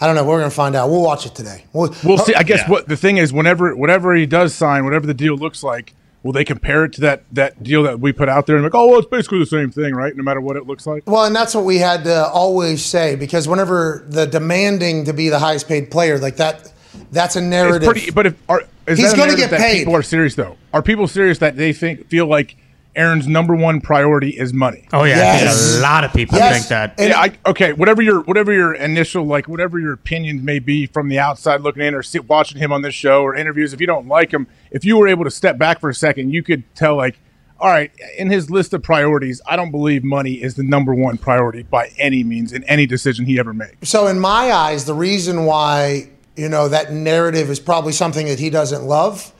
I 0.00 0.06
don't 0.06 0.14
know. 0.16 0.24
We're 0.24 0.38
gonna 0.38 0.50
find 0.50 0.76
out. 0.76 0.90
We'll 0.90 1.02
watch 1.02 1.24
it 1.26 1.34
today. 1.34 1.64
We'll, 1.72 1.92
We'll 2.04 2.18
see. 2.18 2.34
I 2.34 2.42
guess 2.42 2.68
what 2.68 2.86
the 2.88 2.96
thing 2.96 3.16
is, 3.16 3.32
whenever 3.32 3.74
whatever 3.74 4.14
he 4.14 4.26
does 4.26 4.54
sign, 4.54 4.84
whatever 4.84 5.06
the 5.06 5.14
deal 5.14 5.34
looks 5.36 5.62
like, 5.62 5.94
will 6.22 6.32
they 6.32 6.44
compare 6.44 6.84
it 6.84 6.92
to 6.94 7.00
that 7.02 7.22
that 7.32 7.62
deal 7.62 7.82
that 7.84 8.00
we 8.00 8.12
put 8.12 8.28
out 8.28 8.46
there 8.46 8.56
and 8.56 8.64
like, 8.64 8.74
oh, 8.74 8.88
well, 8.88 8.98
it's 8.98 9.08
basically 9.08 9.38
the 9.38 9.46
same 9.46 9.70
thing, 9.70 9.94
right? 9.94 10.16
No 10.16 10.22
matter 10.22 10.40
what 10.40 10.56
it 10.56 10.66
looks 10.66 10.86
like. 10.86 11.04
Well, 11.06 11.24
and 11.24 11.34
that's 11.34 11.54
what 11.54 11.64
we 11.64 11.78
had 11.78 12.04
to 12.04 12.26
always 12.28 12.84
say 12.84 13.14
because 13.16 13.46
whenever 13.48 14.04
the 14.08 14.26
demanding 14.26 15.04
to 15.04 15.12
be 15.12 15.28
the 15.28 15.38
highest 15.38 15.68
paid 15.68 15.90
player 15.90 16.18
like 16.18 16.36
that, 16.36 16.72
that's 17.12 17.36
a 17.36 17.38
It's 17.38 17.46
narrative. 17.46 17.88
pretty. 17.88 18.10
But 18.10 18.26
if 18.26 18.42
are, 18.48 18.64
is 18.86 18.98
He's 18.98 19.14
gonna 19.14 19.36
get 19.36 19.50
that 19.50 19.60
paid. 19.60 19.78
People 19.80 19.96
are 19.96 20.02
serious 20.02 20.34
though. 20.34 20.56
Are 20.72 20.82
people 20.82 21.06
serious 21.06 21.38
that 21.38 21.56
they 21.56 21.72
think 21.72 22.08
feel 22.08 22.26
like 22.26 22.56
Aaron's 22.98 23.28
number 23.28 23.54
one 23.54 23.80
priority 23.80 24.30
is 24.30 24.52
money? 24.52 24.88
Oh 24.92 25.04
yeah, 25.04 25.14
I 25.14 25.16
Yes. 25.18 25.70
think 25.70 25.78
a 25.78 25.82
lot 25.82 26.02
of 26.04 26.12
people 26.12 26.36
Yes. 26.36 26.52
think 26.56 26.68
that. 26.68 26.94
And- 26.98 27.10
yeah, 27.10 27.20
I, 27.20 27.32
okay. 27.50 27.72
Whatever 27.72 28.02
your 28.02 28.20
whatever 28.22 28.52
your 28.52 28.74
initial 28.74 29.24
like 29.24 29.46
whatever 29.48 29.78
your 29.78 29.92
opinions 29.92 30.42
may 30.42 30.58
be 30.58 30.86
from 30.86 31.08
the 31.08 31.18
outside 31.18 31.60
looking 31.60 31.82
in 31.82 31.94
or 31.94 32.02
see, 32.02 32.18
watching 32.18 32.58
him 32.58 32.72
on 32.72 32.82
this 32.82 32.94
show 32.94 33.22
or 33.22 33.34
interviews, 33.36 33.72
if 33.72 33.80
you 33.80 33.86
don't 33.86 34.08
like 34.08 34.32
him, 34.32 34.48
if 34.72 34.84
you 34.84 34.96
were 34.98 35.06
able 35.06 35.22
to 35.24 35.30
step 35.30 35.56
back 35.58 35.80
for 35.80 35.88
a 35.88 35.94
second, 35.94 36.32
you 36.32 36.42
could 36.42 36.64
tell 36.74 36.96
like, 36.96 37.18
all 37.60 37.68
right, 37.68 37.92
in 38.18 38.30
his 38.30 38.50
list 38.50 38.74
of 38.74 38.82
priorities, 38.82 39.40
I 39.46 39.54
don't 39.56 39.70
believe 39.70 40.02
money 40.02 40.34
is 40.42 40.54
the 40.56 40.62
number 40.64 40.92
one 40.94 41.18
priority 41.18 41.62
by 41.62 41.90
any 41.98 42.24
means 42.24 42.52
in 42.52 42.64
any 42.64 42.84
decision 42.86 43.26
he 43.26 43.38
ever 43.38 43.52
makes. 43.52 43.88
so 43.88 44.08
in 44.08 44.18
my 44.18 44.50
eyes, 44.52 44.84
the 44.86 44.94
reason 44.94 45.44
why 45.44 46.08
you 46.36 46.48
know 46.48 46.68
that 46.68 46.92
narrative 46.92 47.48
is 47.48 47.60
probably 47.60 47.92
something 47.92 48.26
that 48.26 48.38
he 48.40 48.50
doesn't 48.50 48.82
love. 48.84 49.32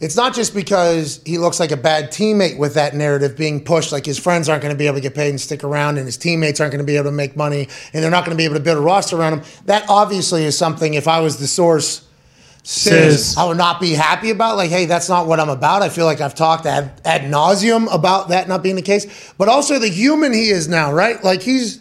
It's 0.00 0.16
not 0.16 0.34
just 0.34 0.54
because 0.54 1.20
he 1.24 1.38
looks 1.38 1.60
like 1.60 1.70
a 1.70 1.76
bad 1.76 2.10
teammate 2.10 2.58
with 2.58 2.74
that 2.74 2.94
narrative 2.94 3.36
being 3.36 3.64
pushed, 3.64 3.92
like 3.92 4.04
his 4.04 4.18
friends 4.18 4.48
aren't 4.48 4.60
going 4.62 4.74
to 4.74 4.78
be 4.78 4.86
able 4.86 4.96
to 4.96 5.00
get 5.00 5.14
paid 5.14 5.30
and 5.30 5.40
stick 5.40 5.62
around, 5.64 5.98
and 5.98 6.06
his 6.06 6.16
teammates 6.16 6.60
aren't 6.60 6.72
going 6.72 6.84
to 6.84 6.86
be 6.86 6.96
able 6.96 7.10
to 7.10 7.16
make 7.16 7.36
money, 7.36 7.68
and 7.92 8.02
they're 8.02 8.10
not 8.10 8.24
going 8.24 8.36
to 8.36 8.40
be 8.40 8.44
able 8.44 8.56
to 8.56 8.60
build 8.60 8.76
a 8.76 8.80
roster 8.80 9.16
around 9.16 9.34
him. 9.34 9.42
That 9.66 9.86
obviously 9.88 10.44
is 10.44 10.58
something, 10.58 10.94
if 10.94 11.06
I 11.06 11.20
was 11.20 11.38
the 11.38 11.46
source, 11.46 12.06
says 12.64 13.26
Says- 13.26 13.36
I 13.36 13.44
would 13.44 13.56
not 13.56 13.80
be 13.80 13.92
happy 13.92 14.30
about. 14.30 14.56
Like, 14.56 14.70
hey, 14.70 14.86
that's 14.86 15.08
not 15.08 15.26
what 15.26 15.38
I'm 15.38 15.48
about. 15.48 15.82
I 15.82 15.88
feel 15.90 16.06
like 16.06 16.20
I've 16.20 16.34
talked 16.34 16.66
ad, 16.66 17.00
ad 17.04 17.22
nauseum 17.22 17.92
about 17.94 18.30
that 18.30 18.48
not 18.48 18.62
being 18.62 18.76
the 18.76 18.82
case, 18.82 19.32
but 19.38 19.48
also 19.48 19.78
the 19.78 19.88
human 19.88 20.32
he 20.32 20.48
is 20.48 20.66
now, 20.66 20.92
right? 20.92 21.22
Like 21.22 21.40
he's 21.42 21.80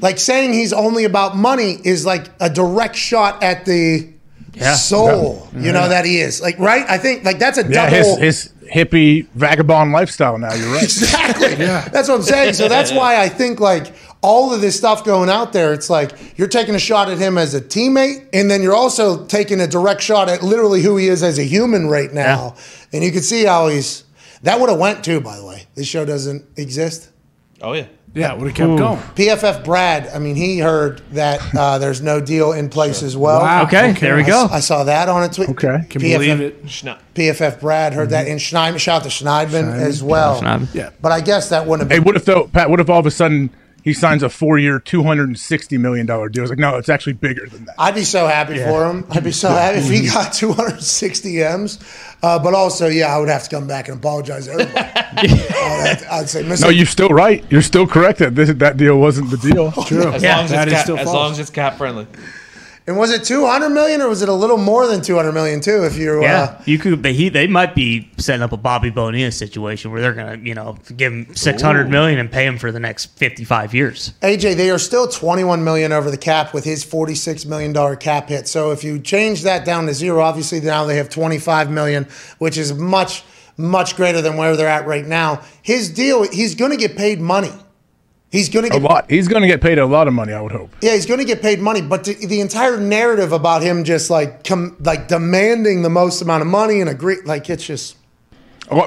like 0.00 0.18
saying 0.18 0.54
he's 0.54 0.72
only 0.72 1.04
about 1.04 1.36
money 1.36 1.78
is 1.84 2.04
like 2.04 2.26
a 2.40 2.50
direct 2.50 2.96
shot 2.96 3.42
at 3.42 3.64
the 3.64 4.12
Yeah. 4.54 4.74
soul, 4.74 5.48
you 5.54 5.72
know, 5.72 5.88
that 5.88 6.04
he 6.04 6.18
is. 6.20 6.42
Like, 6.42 6.58
right? 6.58 6.84
I 6.88 6.98
think 6.98 7.24
like 7.24 7.38
that's 7.38 7.58
a 7.58 7.62
Yeah, 7.62 7.88
double. 7.90 8.16
his 8.18 8.52
his 8.52 8.52
hippie 8.72 9.26
vagabond 9.34 9.92
lifestyle. 9.92 10.36
Now 10.38 10.52
you're 10.54 10.72
right. 10.72 10.82
Exactly. 10.82 11.54
Yeah. 11.64 11.88
That's 11.88 12.08
what 12.08 12.16
I'm 12.16 12.22
saying. 12.22 12.54
So 12.54 12.68
that's 12.68 12.92
why 12.92 13.20
I 13.20 13.28
think 13.28 13.60
like 13.60 13.94
all 14.22 14.52
of 14.54 14.60
this 14.60 14.76
stuff 14.76 15.04
going 15.04 15.28
out 15.30 15.52
there, 15.52 15.72
it's 15.72 15.88
like 15.90 16.38
you're 16.38 16.48
taking 16.48 16.74
a 16.74 16.78
shot 16.78 17.10
at 17.10 17.18
him 17.18 17.38
as 17.38 17.54
a 17.54 17.60
teammate, 17.60 18.26
and 18.32 18.50
then 18.50 18.62
you're 18.62 18.74
also 18.74 19.24
taking 19.26 19.60
a 19.60 19.66
direct 19.66 20.00
shot 20.02 20.28
at 20.28 20.42
literally 20.42 20.82
who 20.82 20.96
he 20.96 21.08
is 21.08 21.22
as 21.22 21.38
a 21.38 21.42
human 21.44 21.88
right 21.88 22.12
now. 22.12 22.54
And 22.92 23.02
you 23.02 23.10
can 23.10 23.22
see 23.22 23.44
how 23.44 23.68
he's 23.68 24.04
that 24.42 24.60
would 24.60 24.68
have 24.70 24.78
went 24.78 25.02
too, 25.04 25.20
by 25.20 25.36
the 25.36 25.44
way. 25.46 25.64
This 25.74 25.86
show 25.86 26.04
doesn't 26.04 26.44
exist. 26.58 27.10
Oh 27.62 27.72
yeah. 27.72 27.86
Yeah, 28.14 28.34
would 28.34 28.46
have 28.48 28.54
kept 28.56 28.76
going. 28.78 28.98
PFF 29.14 29.64
Brad, 29.64 30.08
I 30.08 30.18
mean, 30.18 30.34
he 30.36 30.58
heard 30.58 31.00
that 31.12 31.40
uh, 31.56 31.78
there's 31.78 32.02
no 32.02 32.20
deal 32.20 32.52
in 32.52 32.68
place 32.68 33.02
as 33.02 33.16
well. 33.16 33.40
Wow. 33.40 33.62
Okay, 33.64 33.92
there 33.92 34.16
we 34.16 34.22
I, 34.24 34.26
go. 34.26 34.48
I 34.50 34.60
saw 34.60 34.84
that 34.84 35.08
on 35.08 35.22
a 35.22 35.28
tweet. 35.30 35.48
Okay. 35.48 35.86
Can 35.88 36.02
PFF 36.02 36.12
believe 36.18 36.40
it. 36.42 36.62
PFF 37.14 37.60
Brad 37.60 37.94
heard 37.94 38.10
that, 38.10 38.26
in 38.28 38.36
Schneidman, 38.36 38.78
shout 38.78 38.96
out 39.00 39.02
to 39.04 39.08
Schneidman, 39.08 39.72
as 39.80 40.02
well. 40.02 40.42
Schneidman. 40.42 40.74
Yeah. 40.74 40.90
But 41.00 41.12
I 41.12 41.22
guess 41.22 41.48
that 41.48 41.66
wouldn't 41.66 41.88
have 41.88 41.90
Hey, 41.90 42.00
been. 42.00 42.04
what 42.04 42.16
if 42.16 42.26
though, 42.26 42.48
Pat? 42.48 42.68
What 42.68 42.80
if 42.80 42.90
all 42.90 43.00
of 43.00 43.06
a 43.06 43.10
sudden 43.10 43.48
he 43.82 43.94
signs 43.94 44.22
a 44.22 44.28
four-year, 44.28 44.78
two 44.78 45.02
hundred 45.02 45.28
and 45.28 45.38
sixty 45.38 45.78
million 45.78 46.04
dollar 46.04 46.28
deal? 46.28 46.44
It's 46.44 46.50
like, 46.50 46.58
no, 46.58 46.76
it's 46.76 46.90
actually 46.90 47.14
bigger 47.14 47.46
than 47.46 47.64
that. 47.64 47.76
I'd 47.78 47.94
be 47.94 48.04
so 48.04 48.26
happy 48.26 48.58
for 48.58 48.90
him. 48.90 49.06
I'd 49.10 49.24
be 49.24 49.32
so 49.32 49.48
happy 49.48 49.78
if 49.78 49.88
he 49.88 50.06
got 50.12 50.34
260 50.34 51.42
M's. 51.42 51.78
Uh, 52.22 52.38
but 52.38 52.54
also, 52.54 52.86
yeah, 52.86 53.14
I 53.14 53.18
would 53.18 53.28
have 53.28 53.42
to 53.44 53.50
come 53.50 53.66
back 53.66 53.88
and 53.88 53.98
apologize 53.98 54.46
to 54.46 54.52
everybody. 54.52 54.78
I'd, 54.96 55.98
to- 55.98 56.12
I'd 56.14 56.28
say, 56.28 56.44
Mr. 56.44 56.62
No, 56.62 56.68
you're 56.68 56.86
still 56.86 57.08
right. 57.08 57.44
You're 57.50 57.62
still 57.62 57.86
correct 57.86 58.20
that 58.20 58.36
this, 58.36 58.52
that 58.54 58.76
deal 58.76 58.98
wasn't 59.00 59.30
the 59.30 59.38
deal. 59.38 59.72
True. 59.86 60.12
As 60.12 60.22
Yeah, 60.22 60.36
long 60.36 60.44
as 60.44 60.50
that 60.52 60.68
it's 60.68 60.72
is 60.72 60.78
cap, 60.78 60.84
still 60.84 60.98
as 60.98 61.06
long 61.06 61.32
as 61.32 61.38
it's 61.40 61.50
cap 61.50 61.78
friendly. 61.78 62.06
And 62.86 62.98
was 62.98 63.12
it 63.12 63.22
200 63.24 63.68
million 63.68 64.02
or 64.02 64.08
was 64.08 64.22
it 64.22 64.28
a 64.28 64.32
little 64.32 64.56
more 64.56 64.88
than 64.88 65.02
200 65.02 65.30
million 65.32 65.60
too? 65.60 65.84
If 65.84 65.96
you, 65.96 66.20
Yeah, 66.22 66.42
uh, 66.42 66.62
you 66.64 66.78
could. 66.78 67.00
But 67.00 67.12
he, 67.12 67.28
they 67.28 67.46
might 67.46 67.76
be 67.76 68.10
setting 68.18 68.42
up 68.42 68.50
a 68.50 68.56
Bobby 68.56 68.90
Bonilla 68.90 69.30
situation 69.30 69.92
where 69.92 70.00
they're 70.00 70.14
gonna, 70.14 70.36
you 70.38 70.54
know, 70.54 70.76
give 70.96 71.12
him 71.12 71.34
six 71.36 71.62
hundred 71.62 71.88
million 71.90 72.18
and 72.18 72.30
pay 72.30 72.44
him 72.44 72.58
for 72.58 72.72
the 72.72 72.80
next 72.80 73.06
fifty-five 73.18 73.72
years. 73.72 74.14
AJ, 74.22 74.56
they 74.56 74.70
are 74.70 74.78
still 74.78 75.06
21 75.06 75.62
million 75.62 75.92
over 75.92 76.10
the 76.10 76.16
cap 76.16 76.52
with 76.52 76.64
his 76.64 76.82
46 76.82 77.46
million 77.46 77.72
dollar 77.72 77.94
cap 77.94 78.28
hit. 78.28 78.48
So 78.48 78.72
if 78.72 78.82
you 78.82 78.98
change 78.98 79.42
that 79.42 79.64
down 79.64 79.86
to 79.86 79.94
zero, 79.94 80.20
obviously 80.20 80.60
now 80.60 80.84
they 80.84 80.96
have 80.96 81.08
25 81.08 81.70
million, 81.70 82.08
which 82.38 82.58
is 82.58 82.74
much, 82.74 83.22
much 83.56 83.94
greater 83.94 84.20
than 84.20 84.36
where 84.36 84.56
they're 84.56 84.68
at 84.68 84.86
right 84.86 85.06
now. 85.06 85.42
His 85.62 85.88
deal, 85.88 86.28
he's 86.28 86.56
going 86.56 86.72
to 86.72 86.76
get 86.76 86.96
paid 86.96 87.20
money. 87.20 87.52
He's 88.32 88.48
going 88.48 88.64
to 88.64 88.70
get 88.70 88.80
A 88.80 88.84
lot. 88.84 89.10
He's 89.10 89.28
going 89.28 89.42
to 89.42 89.46
get 89.46 89.60
paid 89.60 89.78
a 89.78 89.84
lot 89.84 90.08
of 90.08 90.14
money, 90.14 90.32
I 90.32 90.40
would 90.40 90.52
hope. 90.52 90.74
Yeah, 90.80 90.94
he's 90.94 91.04
going 91.04 91.20
to 91.20 91.26
get 91.26 91.42
paid 91.42 91.60
money, 91.60 91.82
but 91.82 92.04
the, 92.04 92.14
the 92.14 92.40
entire 92.40 92.80
narrative 92.80 93.30
about 93.30 93.62
him 93.62 93.84
just 93.84 94.08
like 94.08 94.42
com, 94.42 94.74
like 94.80 95.06
demanding 95.06 95.82
the 95.82 95.90
most 95.90 96.22
amount 96.22 96.40
of 96.40 96.48
money 96.48 96.80
and 96.80 96.88
agree 96.88 97.18
like 97.26 97.50
it's 97.50 97.66
just 97.66 97.96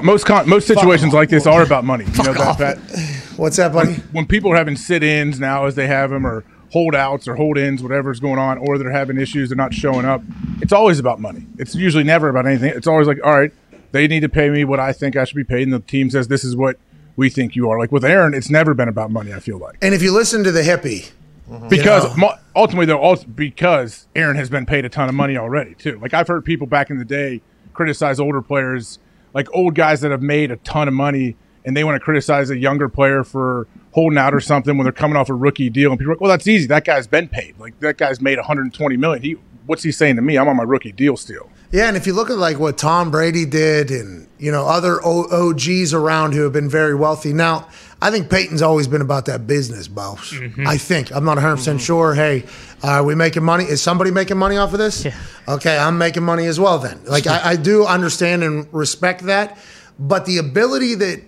Most 0.02 0.26
con- 0.26 0.48
most 0.48 0.66
situations 0.66 1.14
like 1.14 1.28
this 1.28 1.46
are 1.46 1.62
about 1.62 1.84
money. 1.84 2.06
You 2.06 2.24
know 2.24 2.32
that. 2.34 2.58
Pat? 2.58 2.78
what's 3.36 3.56
that, 3.58 3.72
buddy? 3.72 3.94
When 4.10 4.26
people 4.26 4.52
are 4.52 4.56
having 4.56 4.74
sit-ins 4.74 5.38
now, 5.38 5.66
as 5.66 5.76
they 5.76 5.86
have 5.86 6.10
them, 6.10 6.26
or 6.26 6.44
holdouts 6.72 7.28
or 7.28 7.36
hold-ins, 7.36 7.84
whatever's 7.84 8.18
going 8.18 8.40
on, 8.40 8.58
or 8.58 8.78
they're 8.78 8.90
having 8.90 9.16
issues, 9.16 9.50
they're 9.50 9.56
not 9.56 9.72
showing 9.72 10.04
up. 10.04 10.22
It's 10.60 10.72
always 10.72 10.98
about 10.98 11.20
money. 11.20 11.46
It's 11.56 11.76
usually 11.76 12.02
never 12.02 12.28
about 12.28 12.46
anything. 12.46 12.72
It's 12.74 12.88
always 12.88 13.06
like, 13.06 13.18
all 13.22 13.38
right, 13.38 13.52
they 13.92 14.08
need 14.08 14.20
to 14.20 14.28
pay 14.28 14.50
me 14.50 14.64
what 14.64 14.80
I 14.80 14.92
think 14.92 15.14
I 15.14 15.22
should 15.22 15.36
be 15.36 15.44
paid, 15.44 15.62
and 15.62 15.72
the 15.72 15.78
team 15.78 16.10
says 16.10 16.26
this 16.26 16.42
is 16.42 16.56
what 16.56 16.78
we 17.16 17.30
think 17.30 17.56
you 17.56 17.68
are. 17.70 17.78
Like 17.78 17.90
with 17.90 18.04
Aaron, 18.04 18.34
it's 18.34 18.50
never 18.50 18.74
been 18.74 18.88
about 18.88 19.10
money. 19.10 19.32
I 19.32 19.40
feel 19.40 19.58
like. 19.58 19.78
And 19.82 19.94
if 19.94 20.02
you 20.02 20.12
listen 20.12 20.44
to 20.44 20.52
the 20.52 20.62
hippie, 20.62 21.10
mm-hmm. 21.50 21.68
because 21.68 22.16
know? 22.16 22.34
ultimately 22.54 22.86
though 22.86 22.98
also 22.98 23.26
because 23.26 24.06
Aaron 24.14 24.36
has 24.36 24.50
been 24.50 24.66
paid 24.66 24.84
a 24.84 24.88
ton 24.88 25.08
of 25.08 25.14
money 25.14 25.36
already 25.36 25.74
too. 25.74 25.98
Like 25.98 26.14
I've 26.14 26.28
heard 26.28 26.44
people 26.44 26.66
back 26.66 26.90
in 26.90 26.98
the 26.98 27.04
day 27.04 27.42
criticize 27.72 28.20
older 28.20 28.42
players, 28.42 28.98
like 29.34 29.48
old 29.52 29.74
guys 29.74 30.00
that 30.02 30.10
have 30.10 30.22
made 30.22 30.50
a 30.50 30.56
ton 30.58 30.88
of 30.88 30.94
money 30.94 31.36
and 31.64 31.76
they 31.76 31.84
want 31.84 31.96
to 31.96 32.00
criticize 32.00 32.48
a 32.50 32.56
younger 32.56 32.88
player 32.88 33.24
for 33.24 33.66
holding 33.92 34.18
out 34.18 34.32
or 34.32 34.40
something 34.40 34.76
when 34.76 34.84
they're 34.84 34.92
coming 34.92 35.16
off 35.16 35.28
a 35.28 35.34
rookie 35.34 35.68
deal 35.68 35.90
and 35.90 35.98
people 35.98 36.12
are 36.12 36.14
like, 36.14 36.20
"Well, 36.20 36.30
that's 36.30 36.46
easy. 36.46 36.66
That 36.66 36.84
guy's 36.84 37.06
been 37.06 37.28
paid. 37.28 37.58
Like 37.58 37.78
that 37.80 37.98
guy's 37.98 38.20
made 38.20 38.38
120 38.38 38.96
million. 38.96 39.22
He 39.22 39.36
what's 39.66 39.82
he 39.82 39.90
saying 39.90 40.16
to 40.16 40.22
me? 40.22 40.38
I'm 40.38 40.48
on 40.48 40.56
my 40.56 40.62
rookie 40.62 40.92
deal 40.92 41.16
still." 41.16 41.50
Yeah, 41.72 41.88
and 41.88 41.96
if 41.96 42.06
you 42.06 42.12
look 42.12 42.30
at 42.30 42.38
like 42.38 42.58
what 42.58 42.78
Tom 42.78 43.10
Brady 43.10 43.44
did 43.44 43.90
and 43.90 44.28
you 44.38 44.52
know 44.52 44.66
other 44.66 45.00
o- 45.04 45.50
OGs 45.50 45.92
around 45.92 46.32
who 46.32 46.42
have 46.42 46.52
been 46.52 46.68
very 46.68 46.94
wealthy. 46.94 47.32
Now, 47.32 47.68
I 48.00 48.10
think 48.10 48.30
Peyton's 48.30 48.62
always 48.62 48.86
been 48.86 49.00
about 49.00 49.26
that 49.26 49.46
business, 49.46 49.88
boss. 49.88 50.32
Mm-hmm. 50.32 50.66
I 50.66 50.76
think 50.76 51.10
I'm 51.10 51.24
not 51.24 51.36
100 51.36 51.56
percent 51.56 51.78
mm-hmm. 51.78 51.84
sure. 51.84 52.14
Hey, 52.14 52.44
are 52.82 53.02
we 53.02 53.14
making 53.14 53.42
money? 53.42 53.64
Is 53.64 53.82
somebody 53.82 54.10
making 54.10 54.36
money 54.36 54.56
off 54.56 54.72
of 54.72 54.78
this? 54.78 55.04
Yeah. 55.04 55.16
Okay, 55.48 55.76
I'm 55.76 55.98
making 55.98 56.22
money 56.22 56.46
as 56.46 56.60
well. 56.60 56.78
Then, 56.78 57.04
like 57.04 57.26
I, 57.26 57.50
I 57.50 57.56
do 57.56 57.84
understand 57.84 58.42
and 58.42 58.66
respect 58.72 59.22
that, 59.22 59.58
but 59.98 60.26
the 60.26 60.38
ability 60.38 60.94
that 60.96 61.22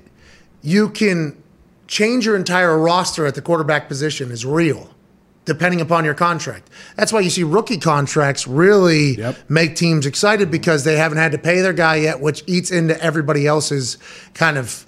you 0.63 0.91
can 0.91 1.43
change 1.87 2.27
your 2.27 2.37
entire 2.37 2.79
roster 2.79 3.27
at 3.27 3.35
the 3.35 3.43
quarterback 3.43 3.89
position 3.89 4.31
is 4.31 4.45
real, 4.45 4.95
depending 5.49 5.81
upon 5.81 6.05
your 6.05 6.15
contract. 6.15 6.71
That's 6.97 7.13
why 7.13 7.21
you 7.21 7.31
see 7.31 7.43
rookie 7.43 7.79
contracts 7.79 8.47
really 8.47 9.17
Yep. 9.19 9.37
make 9.49 9.75
teams 9.75 10.07
excited 10.07 10.51
because 10.51 10.85
they 10.85 10.97
haven't 10.97 11.19
had 11.19 11.33
to 11.33 11.39
pay 11.39 11.61
their 11.61 11.73
guy 11.73 11.97
yet, 11.97 12.21
which 12.21 12.45
eats 12.47 12.71
into 12.71 13.01
everybody 13.03 13.47
else's 13.47 13.99
kind 14.35 14.57
of, 14.57 14.87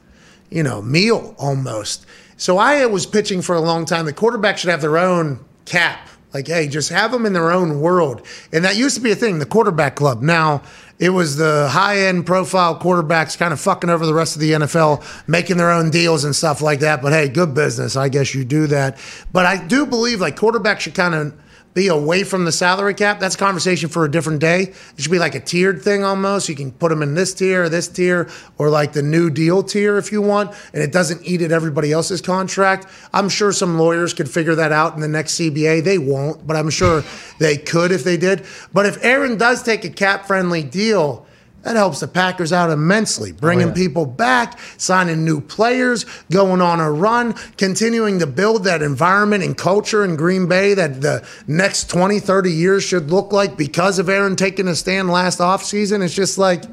you 0.50 0.62
know, 0.62 0.80
meal 0.82 1.34
almost. 1.38 2.06
So 2.36 2.58
I 2.58 2.86
was 2.86 3.06
pitching 3.06 3.42
for 3.42 3.56
a 3.56 3.60
long 3.60 3.84
time. 3.84 4.04
The 4.06 4.12
quarterback 4.12 4.56
should 4.58 4.70
have 4.70 4.80
their 4.80 4.98
own 4.98 5.40
cap. 5.64 6.08
Like, 6.32 6.46
hey, 6.46 6.68
just 6.68 6.90
have 6.90 7.10
them 7.10 7.26
in 7.26 7.32
their 7.32 7.50
own 7.50 7.80
world. 7.80 8.22
And 8.52 8.64
that 8.64 8.76
used 8.76 8.94
to 8.94 9.00
be 9.02 9.10
a 9.10 9.16
thing, 9.16 9.40
the 9.40 9.46
quarterback 9.46 9.96
club. 9.96 10.22
Now, 10.22 10.62
it 11.00 11.08
was 11.08 11.36
the 11.36 11.66
high 11.70 12.02
end 12.02 12.26
profile 12.26 12.78
quarterbacks 12.78 13.36
kind 13.36 13.54
of 13.54 13.60
fucking 13.60 13.88
over 13.88 14.04
the 14.04 14.12
rest 14.12 14.36
of 14.36 14.40
the 14.42 14.52
NFL, 14.52 15.02
making 15.26 15.56
their 15.56 15.70
own 15.70 15.90
deals 15.90 16.24
and 16.24 16.36
stuff 16.36 16.60
like 16.60 16.80
that. 16.80 17.00
But 17.00 17.14
hey, 17.14 17.28
good 17.28 17.54
business. 17.54 17.96
I 17.96 18.10
guess 18.10 18.34
you 18.34 18.44
do 18.44 18.66
that. 18.66 18.98
But 19.32 19.46
I 19.46 19.66
do 19.66 19.86
believe 19.86 20.20
like 20.20 20.36
quarterbacks 20.36 20.80
should 20.80 20.94
kind 20.94 21.14
of 21.14 21.34
be 21.72 21.86
away 21.88 22.24
from 22.24 22.44
the 22.44 22.52
salary 22.52 22.94
cap. 22.94 23.20
That's 23.20 23.36
a 23.36 23.38
conversation 23.38 23.88
for 23.88 24.04
a 24.04 24.10
different 24.10 24.40
day. 24.40 24.62
It 24.62 24.74
should 24.98 25.12
be 25.12 25.18
like 25.18 25.34
a 25.34 25.40
tiered 25.40 25.82
thing 25.82 26.04
almost. 26.04 26.48
You 26.48 26.54
can 26.54 26.72
put 26.72 26.88
them 26.88 27.02
in 27.02 27.14
this 27.14 27.32
tier 27.34 27.68
this 27.68 27.88
tier 27.88 28.28
or 28.58 28.70
like 28.70 28.92
the 28.92 29.02
new 29.02 29.30
deal 29.30 29.62
tier 29.62 29.96
if 29.96 30.10
you 30.10 30.20
want, 30.20 30.52
and 30.72 30.82
it 30.82 30.92
doesn't 30.92 31.22
eat 31.24 31.42
at 31.42 31.52
everybody 31.52 31.92
else's 31.92 32.20
contract. 32.20 32.86
I'm 33.12 33.28
sure 33.28 33.52
some 33.52 33.78
lawyers 33.78 34.14
could 34.14 34.28
figure 34.28 34.54
that 34.56 34.72
out 34.72 34.94
in 34.94 35.00
the 35.00 35.08
next 35.08 35.38
CBA. 35.38 35.84
They 35.84 35.98
won't, 35.98 36.46
but 36.46 36.56
I'm 36.56 36.70
sure 36.70 37.04
they 37.38 37.56
could 37.56 37.92
if 37.92 38.04
they 38.04 38.16
did. 38.16 38.44
But 38.72 38.86
if 38.86 39.02
Aaron 39.04 39.38
does 39.38 39.62
take 39.62 39.84
a 39.84 39.90
cap 39.90 40.26
friendly 40.26 40.62
deal, 40.62 41.26
that 41.62 41.76
helps 41.76 42.00
the 42.00 42.08
Packers 42.08 42.52
out 42.52 42.70
immensely, 42.70 43.32
bringing 43.32 43.70
oh, 43.70 43.72
people 43.72 44.06
back, 44.06 44.58
signing 44.78 45.24
new 45.24 45.42
players, 45.42 46.06
going 46.30 46.62
on 46.62 46.80
a 46.80 46.90
run, 46.90 47.34
continuing 47.58 48.18
to 48.20 48.26
build 48.26 48.64
that 48.64 48.80
environment 48.80 49.44
and 49.44 49.56
culture 49.58 50.02
in 50.02 50.16
Green 50.16 50.48
Bay 50.48 50.72
that 50.72 51.02
the 51.02 51.26
next 51.46 51.90
20, 51.90 52.18
30 52.18 52.50
years 52.50 52.82
should 52.82 53.10
look 53.10 53.32
like 53.32 53.58
because 53.58 53.98
of 53.98 54.08
Aaron 54.08 54.36
taking 54.36 54.68
a 54.68 54.74
stand 54.74 55.10
last 55.10 55.38
offseason. 55.38 56.02
It's 56.02 56.14
just 56.14 56.38
like, 56.38 56.64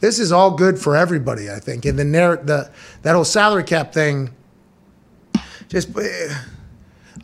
this 0.00 0.18
is 0.18 0.30
all 0.30 0.50
good 0.50 0.78
for 0.78 0.94
everybody, 0.94 1.50
I 1.50 1.58
think. 1.58 1.86
And 1.86 1.98
the, 1.98 2.04
narr- 2.04 2.36
the 2.36 2.70
that 3.02 3.14
whole 3.14 3.24
salary 3.24 3.64
cap 3.64 3.94
thing, 3.94 4.30
just. 5.68 5.96
Eh, 5.96 6.34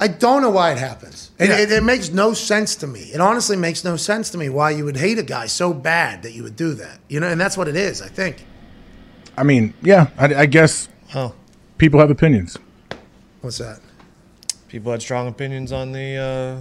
I 0.03 0.09
don't 0.09 0.41
know 0.41 0.51
why 0.51 0.73
it 0.73 0.79
happens. 0.79 1.31
And 1.39 1.51
it, 1.51 1.71
it 1.71 1.83
makes 1.83 2.11
no 2.11 2.33
sense 2.33 2.75
to 2.77 2.87
me. 2.87 3.01
It 3.13 3.21
honestly 3.21 3.57
makes 3.57 3.85
no 3.85 3.97
sense 3.97 4.31
to 4.31 4.39
me 4.39 4.49
why 4.49 4.71
you 4.71 4.87
would 4.87 4.97
hate 4.97 5.19
a 5.19 5.23
guy 5.23 5.47
so 5.47 5.75
bad 5.75 6.23
that 6.23 6.33
you 6.33 6.43
would 6.43 6.57
do 6.57 6.73
that. 6.75 6.99
You 7.09 7.21
know, 7.21 7.29
and 7.29 7.39
that's 7.39 7.57
what 7.57 7.69
it 7.69 7.77
is, 7.77 8.01
I 8.01 8.09
think. 8.09 8.47
I 9.37 9.43
mean, 9.43 9.75
yeah, 9.83 10.09
I, 10.19 10.35
I 10.35 10.47
guess 10.47 10.89
Oh, 11.15 11.35
people 11.77 12.01
have 12.01 12.11
opinions. 12.11 12.57
What's 13.43 13.59
that? 13.59 13.81
people 14.69 14.93
had 14.93 15.03
strong 15.03 15.27
opinions 15.27 15.73
on 15.73 15.91
the 15.93 16.17
uh, 16.17 16.61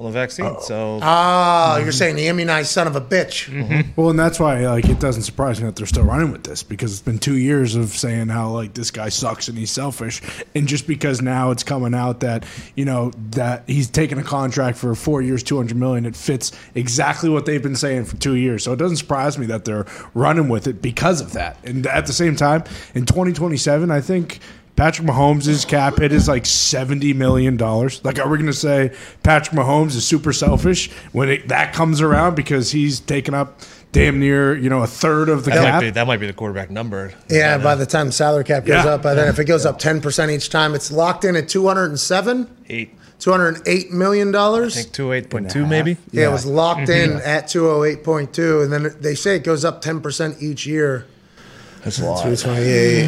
on 0.00 0.06
the 0.06 0.12
vaccine. 0.12 0.58
So 0.62 0.98
Ah, 1.02 1.76
you're 1.78 1.92
saying 1.92 2.16
the 2.16 2.26
immunized 2.28 2.70
son 2.70 2.86
of 2.86 2.96
a 2.96 3.00
bitch. 3.00 3.48
Well, 3.96 4.10
and 4.10 4.18
that's 4.18 4.40
why 4.40 4.66
like 4.66 4.88
it 4.88 4.98
doesn't 4.98 5.22
surprise 5.24 5.60
me 5.60 5.66
that 5.66 5.76
they're 5.76 5.86
still 5.86 6.04
running 6.04 6.32
with 6.32 6.42
this 6.44 6.62
because 6.62 6.92
it's 6.92 7.02
been 7.02 7.18
two 7.18 7.36
years 7.36 7.76
of 7.76 7.90
saying 7.90 8.28
how 8.28 8.50
like 8.50 8.72
this 8.72 8.90
guy 8.90 9.10
sucks 9.10 9.48
and 9.48 9.58
he's 9.58 9.70
selfish, 9.70 10.22
and 10.54 10.66
just 10.66 10.86
because 10.86 11.20
now 11.20 11.50
it's 11.50 11.62
coming 11.62 11.94
out 11.94 12.20
that 12.20 12.44
you 12.74 12.84
know 12.86 13.10
that 13.32 13.64
he's 13.66 13.88
taking 13.90 14.18
a 14.18 14.22
contract 14.24 14.78
for 14.78 14.94
four 14.94 15.20
years, 15.20 15.42
two 15.42 15.58
hundred 15.58 15.76
million, 15.76 16.06
it 16.06 16.16
fits 16.16 16.50
exactly 16.74 17.28
what 17.28 17.44
they've 17.44 17.62
been 17.62 17.76
saying 17.76 18.06
for 18.06 18.16
two 18.16 18.36
years. 18.36 18.64
So 18.64 18.72
it 18.72 18.76
doesn't 18.78 18.96
surprise 18.96 19.36
me 19.38 19.46
that 19.46 19.66
they're 19.66 19.86
running 20.14 20.48
with 20.48 20.66
it 20.66 20.80
because 20.80 21.20
of 21.20 21.34
that. 21.34 21.58
And 21.62 21.86
at 21.86 22.06
the 22.06 22.12
same 22.14 22.36
time, 22.36 22.64
in 22.94 23.04
twenty 23.04 23.32
twenty 23.34 23.58
seven, 23.58 23.90
I 23.90 24.00
think. 24.00 24.40
Patrick 24.76 25.06
Mahomes' 25.06 25.66
cap 25.66 25.98
hit 25.98 26.12
is 26.12 26.26
like 26.28 26.46
seventy 26.46 27.12
million 27.12 27.56
dollars. 27.56 28.02
Like, 28.04 28.18
are 28.18 28.28
we 28.28 28.38
going 28.38 28.46
to 28.46 28.52
say 28.52 28.94
Patrick 29.22 29.54
Mahomes 29.56 29.94
is 29.96 30.06
super 30.06 30.32
selfish 30.32 30.90
when 31.12 31.28
it, 31.28 31.48
that 31.48 31.74
comes 31.74 32.00
around 32.00 32.34
because 32.34 32.72
he's 32.72 33.00
taken 33.00 33.34
up 33.34 33.60
damn 33.92 34.20
near 34.20 34.56
you 34.56 34.70
know 34.70 34.82
a 34.82 34.86
third 34.86 35.28
of 35.28 35.44
the 35.44 35.50
that 35.50 35.62
might 35.62 35.70
cap? 35.70 35.80
be 35.80 35.90
that 35.90 36.06
might 36.06 36.18
be 36.20 36.26
the 36.26 36.32
quarterback 36.32 36.70
number. 36.70 37.12
Yeah, 37.28 37.56
uh, 37.56 37.62
by 37.62 37.74
the 37.74 37.86
time 37.86 38.10
salary 38.10 38.44
cap 38.44 38.64
goes 38.64 38.84
Yeah. 38.84 38.92
up, 38.94 39.02
by 39.02 39.14
then 39.14 39.28
if 39.28 39.38
it 39.38 39.44
goes 39.44 39.66
up 39.66 39.78
10% 39.80 40.30
each 40.30 40.48
time, 40.48 40.74
it's 40.74 40.90
locked 40.90 41.24
in 41.24 41.36
at 41.36 41.48
207, 41.48 42.48
eight, 42.68 42.94
Two 43.20 43.32
hundred 43.32 43.60
eight 43.68 43.92
million 43.92 44.32
dollars. 44.32 44.38
I 44.38 44.60
dollars. 44.62 44.74
think 44.76 44.92
two 44.94 45.08
oh 45.08 45.12
eight 45.12 45.28
point 45.28 45.50
two 45.50 45.66
maybe. 45.66 45.98
Yeah, 46.10 46.28
it 46.28 46.32
was 46.32 46.46
locked 46.46 46.88
mm-hmm. 46.88 47.18
in 47.18 47.20
at 47.20 47.44
208.2, 47.48 48.64
and 48.64 48.72
then 48.72 48.96
they 49.00 49.14
say 49.14 49.36
it 49.36 49.44
goes 49.44 49.62
up 49.62 49.82
10% 49.82 50.40
each 50.40 50.66
year. 50.66 51.06
That's 51.82 51.98
a 51.98 52.04
lot. 52.04 52.22
228, 52.22 53.06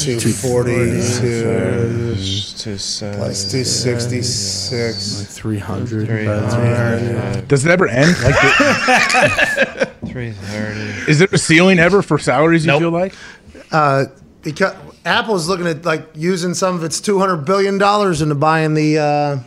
240, 0.00 0.74
two- 1.20 2.14
Two 2.62 2.78
seven, 2.78 3.18
plus 3.18 3.50
266. 3.50 5.36
Three 5.36 5.58
hundred. 5.58 6.06
Does 7.48 7.64
it 7.64 7.70
ever 7.70 7.88
end? 7.88 8.10
Like, 8.22 8.34
the, 8.34 9.90
three 10.06 10.32
thirty. 10.32 11.10
is 11.10 11.18
there 11.18 11.28
a 11.32 11.38
ceiling 11.38 11.78
ever 11.78 12.02
for 12.02 12.18
salaries? 12.18 12.64
You 12.64 12.72
Nope. 12.72 12.80
feel 12.80 12.90
like? 12.90 13.14
Uh, 13.72 14.04
because 14.42 14.74
Apple's 15.04 15.48
looking 15.48 15.66
at 15.66 15.84
like 15.84 16.06
using 16.14 16.54
some 16.54 16.74
of 16.76 16.84
its 16.84 17.00
200 17.00 17.38
billion 17.38 17.78
dollars 17.78 18.22
into 18.22 18.34
buying 18.34 18.74
the 18.74 18.98
uh, 18.98 19.38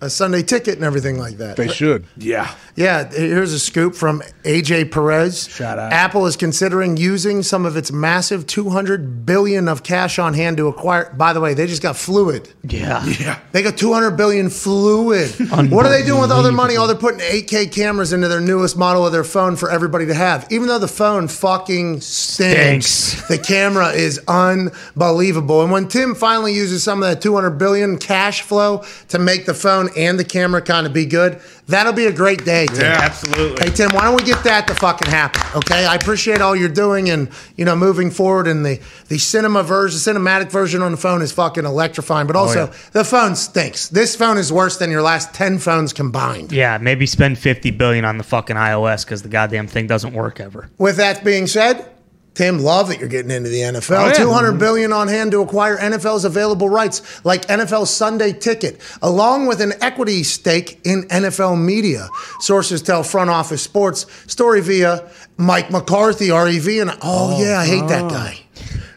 a 0.00 0.10
Sunday 0.10 0.42
ticket 0.42 0.74
and 0.74 0.84
everything 0.84 1.18
like 1.18 1.36
that. 1.38 1.56
They 1.56 1.68
should. 1.68 2.06
Yeah. 2.16 2.54
Yeah, 2.76 3.08
here's 3.08 3.52
a 3.52 3.58
scoop 3.60 3.94
from 3.94 4.20
AJ 4.42 4.90
Perez. 4.90 5.46
Shout 5.48 5.78
out. 5.78 5.92
Apple 5.92 6.26
is 6.26 6.36
considering 6.36 6.96
using 6.96 7.42
some 7.44 7.64
of 7.66 7.76
its 7.76 7.92
massive 7.92 8.46
200 8.48 9.24
billion 9.24 9.68
of 9.68 9.84
cash 9.84 10.18
on 10.18 10.34
hand 10.34 10.56
to 10.56 10.66
acquire. 10.66 11.12
By 11.16 11.32
the 11.32 11.40
way, 11.40 11.54
they 11.54 11.66
just 11.68 11.82
got 11.82 11.96
fluid. 11.96 12.52
Yeah. 12.68 13.04
Yeah. 13.06 13.38
They 13.52 13.62
got 13.62 13.76
200 13.78 14.12
billion 14.12 14.50
fluid. 14.50 15.30
what 15.70 15.86
are 15.86 15.88
they 15.90 16.04
doing 16.04 16.20
with 16.20 16.32
all 16.32 16.42
their 16.42 16.50
money? 16.52 16.76
Oh, 16.76 16.86
they're 16.88 16.96
putting 16.96 17.20
8K 17.20 17.70
cameras 17.72 18.12
into 18.12 18.26
their 18.26 18.40
newest 18.40 18.76
model 18.76 19.06
of 19.06 19.12
their 19.12 19.22
phone 19.24 19.54
for 19.54 19.70
everybody 19.70 20.06
to 20.06 20.14
have. 20.14 20.46
Even 20.50 20.66
though 20.66 20.80
the 20.80 20.88
phone 20.88 21.28
fucking 21.28 22.00
stinks, 22.00 22.86
Stinks. 22.86 23.28
the 23.28 23.38
camera 23.38 23.90
is 23.90 24.18
unbelievable. 24.26 25.62
And 25.62 25.70
when 25.70 25.88
Tim 25.88 26.14
finally 26.14 26.54
uses 26.54 26.82
some 26.82 27.02
of 27.02 27.08
that 27.08 27.22
200 27.22 27.50
billion 27.50 27.98
cash 27.98 28.42
flow 28.42 28.84
to 29.08 29.18
make 29.18 29.46
the 29.46 29.54
phone 29.54 29.90
and 29.96 30.18
the 30.18 30.24
camera 30.24 30.60
kind 30.60 30.86
of 30.86 30.92
be 30.92 31.06
good, 31.06 31.40
that'll 31.66 31.92
be 31.92 32.06
a 32.06 32.12
great 32.12 32.44
day, 32.44 32.66
Tim. 32.66 32.84
absolutely. 32.84 33.64
Hey 33.64 33.74
Tim, 33.74 33.90
why 33.90 34.02
don't 34.02 34.16
we 34.16 34.24
get 34.24 34.42
that 34.44 34.66
to 34.68 34.74
fucking 34.74 35.10
happen? 35.10 35.42
Okay, 35.56 35.86
I 35.86 35.94
appreciate 35.94 36.40
all 36.40 36.54
you're 36.54 36.68
doing 36.68 37.10
and 37.10 37.28
you 37.56 37.64
know 37.64 37.76
moving 37.76 38.10
forward. 38.10 38.46
And 38.46 38.64
the 38.64 38.80
the 39.08 39.18
cinema 39.18 39.62
version, 39.62 40.14
cinematic 40.14 40.50
version 40.50 40.82
on 40.82 40.90
the 40.92 40.98
phone 40.98 41.22
is 41.22 41.32
fucking 41.32 41.64
electrifying. 41.64 42.26
But 42.26 42.36
oh, 42.36 42.40
also 42.40 42.66
the 42.92 43.04
phone 43.04 43.36
stinks. 43.36 43.88
This 43.88 44.16
phone 44.16 44.38
is 44.38 44.52
worse 44.52 44.76
than 44.78 44.90
your 44.90 45.02
last 45.02 45.34
ten 45.34 45.58
phones 45.58 45.92
combined. 45.92 46.52
Yeah, 46.52 46.78
maybe 46.78 47.06
spend 47.06 47.38
fifty 47.38 47.70
billion 47.70 48.04
on 48.04 48.18
the 48.18 48.24
fucking 48.24 48.56
iOS 48.56 49.04
because 49.04 49.22
the 49.22 49.28
goddamn 49.28 49.66
thing 49.66 49.86
doesn't 49.86 50.12
work 50.14 50.40
ever. 50.40 50.70
With 50.78 50.96
that 50.96 51.24
being 51.24 51.46
said, 51.46 51.88
Tim, 52.34 52.58
love 52.58 52.88
that 52.88 52.98
you're 52.98 53.08
getting 53.08 53.30
into 53.30 53.48
the 53.48 53.60
NFL. 53.60 54.02
Oh, 54.02 54.06
yeah. 54.08 54.12
200 54.12 54.50
mm-hmm. 54.50 54.58
billion 54.58 54.92
on 54.92 55.06
hand 55.06 55.30
to 55.30 55.40
acquire 55.40 55.76
NFL's 55.76 56.24
available 56.24 56.68
rights, 56.68 57.24
like 57.24 57.46
NFL 57.46 57.86
Sunday 57.86 58.32
Ticket, 58.32 58.80
along 59.02 59.46
with 59.46 59.60
an 59.60 59.74
equity 59.80 60.24
stake 60.24 60.80
in 60.84 61.02
NFL 61.04 61.62
media. 61.62 62.08
Sources 62.40 62.82
tell 62.82 63.04
Front 63.04 63.30
Office 63.30 63.62
Sports 63.62 64.06
story 64.26 64.60
via 64.60 65.08
Mike 65.36 65.70
McCarthy, 65.70 66.30
REV, 66.30 66.80
and 66.80 66.90
oh, 66.90 66.96
oh, 67.02 67.40
yeah, 67.40 67.58
I 67.58 67.66
hate 67.66 67.86
that 67.88 68.04
oh. 68.04 68.10
guy. 68.10 68.40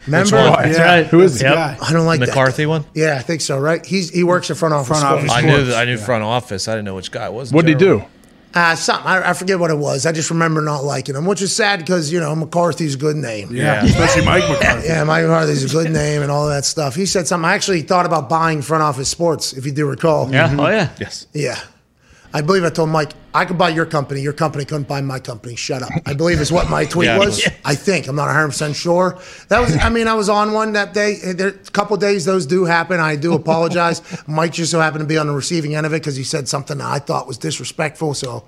Remember? 0.06 0.36
one? 0.36 0.62
That's 0.62 0.78
right. 0.78 1.06
Who 1.06 1.20
is 1.20 1.38
the 1.38 1.44
Yep. 1.44 1.54
guy? 1.54 1.76
I 1.80 1.92
don't 1.92 2.06
like 2.06 2.20
McCarthy 2.20 2.64
that. 2.64 2.68
one. 2.68 2.84
Yeah, 2.94 3.16
I 3.16 3.22
think 3.22 3.40
so. 3.40 3.58
Right? 3.58 3.84
He's 3.84 4.10
he 4.10 4.24
works 4.24 4.50
at 4.50 4.56
Front 4.56 4.74
Office. 4.74 4.88
Front 4.88 5.02
Sports. 5.02 5.32
office. 5.32 5.32
I 5.32 5.40
knew. 5.42 5.74
I 5.74 5.84
knew 5.84 5.96
yeah. 5.96 6.04
front 6.04 6.24
office. 6.24 6.66
I 6.66 6.72
didn't 6.72 6.86
know 6.86 6.94
which 6.94 7.12
guy 7.12 7.26
it 7.26 7.32
was. 7.32 7.52
What 7.52 7.66
did 7.66 7.78
he 7.78 7.84
do? 7.86 8.04
Uh, 8.54 8.74
something 8.74 9.06
I, 9.06 9.30
I 9.30 9.32
forget 9.34 9.58
what 9.58 9.70
it 9.70 9.76
was. 9.78 10.06
I 10.06 10.12
just 10.12 10.30
remember 10.30 10.60
not 10.62 10.82
liking 10.82 11.14
him, 11.14 11.26
which 11.26 11.42
is 11.42 11.54
sad 11.54 11.80
because 11.80 12.10
you 12.12 12.18
know 12.18 12.34
McCarthy's 12.34 12.94
a 12.94 12.98
good 12.98 13.16
name. 13.16 13.54
Yeah, 13.54 13.84
Yeah. 13.84 13.84
especially 13.84 14.24
Mike 14.24 14.42
McCarthy. 14.48 14.88
Yeah, 14.88 15.04
Mike 15.04 15.24
McCarthy's 15.24 15.64
a 15.64 15.68
good 15.68 15.92
name 15.92 16.22
and 16.22 16.30
all 16.30 16.48
that 16.48 16.64
stuff. 16.64 16.94
He 16.94 17.04
said 17.06 17.28
something. 17.28 17.44
I 17.48 17.54
actually 17.54 17.82
thought 17.82 18.06
about 18.06 18.28
buying 18.28 18.62
Front 18.62 18.82
Office 18.82 19.08
Sports, 19.08 19.52
if 19.52 19.66
you 19.66 19.72
do 19.72 19.86
recall. 19.86 20.32
Yeah. 20.32 20.54
Oh 20.58 20.68
yeah. 20.68 20.90
Yes. 20.98 21.26
Yeah. 21.34 21.58
I 22.32 22.40
believe 22.42 22.64
I 22.64 22.70
told 22.70 22.88
Mike, 22.90 23.12
I 23.38 23.44
could 23.44 23.56
buy 23.56 23.68
your 23.68 23.86
company. 23.86 24.20
Your 24.20 24.32
company 24.32 24.64
couldn't 24.64 24.88
buy 24.88 25.00
my 25.00 25.20
company. 25.20 25.54
Shut 25.54 25.82
up. 25.84 25.90
I 26.04 26.12
believe 26.12 26.40
is 26.40 26.50
what 26.50 26.68
my 26.68 26.84
tweet 26.84 27.06
Yeah. 27.06 27.18
was. 27.18 27.46
I 27.64 27.76
think. 27.76 28.08
I'm 28.08 28.16
not 28.16 28.26
100% 28.28 28.74
sure. 28.74 29.16
That 29.48 29.60
was, 29.60 29.76
I 29.76 29.90
mean, 29.90 30.08
I 30.08 30.14
was 30.14 30.28
on 30.28 30.52
one 30.52 30.72
that 30.72 30.92
day. 30.92 31.20
There, 31.34 31.48
a 31.48 31.52
couple 31.70 31.96
days 31.98 32.24
those 32.24 32.46
do 32.46 32.64
happen. 32.64 32.98
I 32.98 33.14
do 33.14 33.34
apologize. 33.34 34.02
Mike 34.26 34.52
just 34.54 34.72
so 34.72 34.80
happened 34.80 35.02
to 35.02 35.06
be 35.06 35.18
on 35.18 35.28
the 35.28 35.32
receiving 35.32 35.76
end 35.76 35.86
of 35.86 35.92
it 35.92 36.00
because 36.00 36.16
he 36.16 36.24
said 36.24 36.48
something 36.48 36.78
that 36.78 36.88
I 36.88 36.98
thought 36.98 37.28
was 37.28 37.38
disrespectful. 37.38 38.14
So 38.14 38.42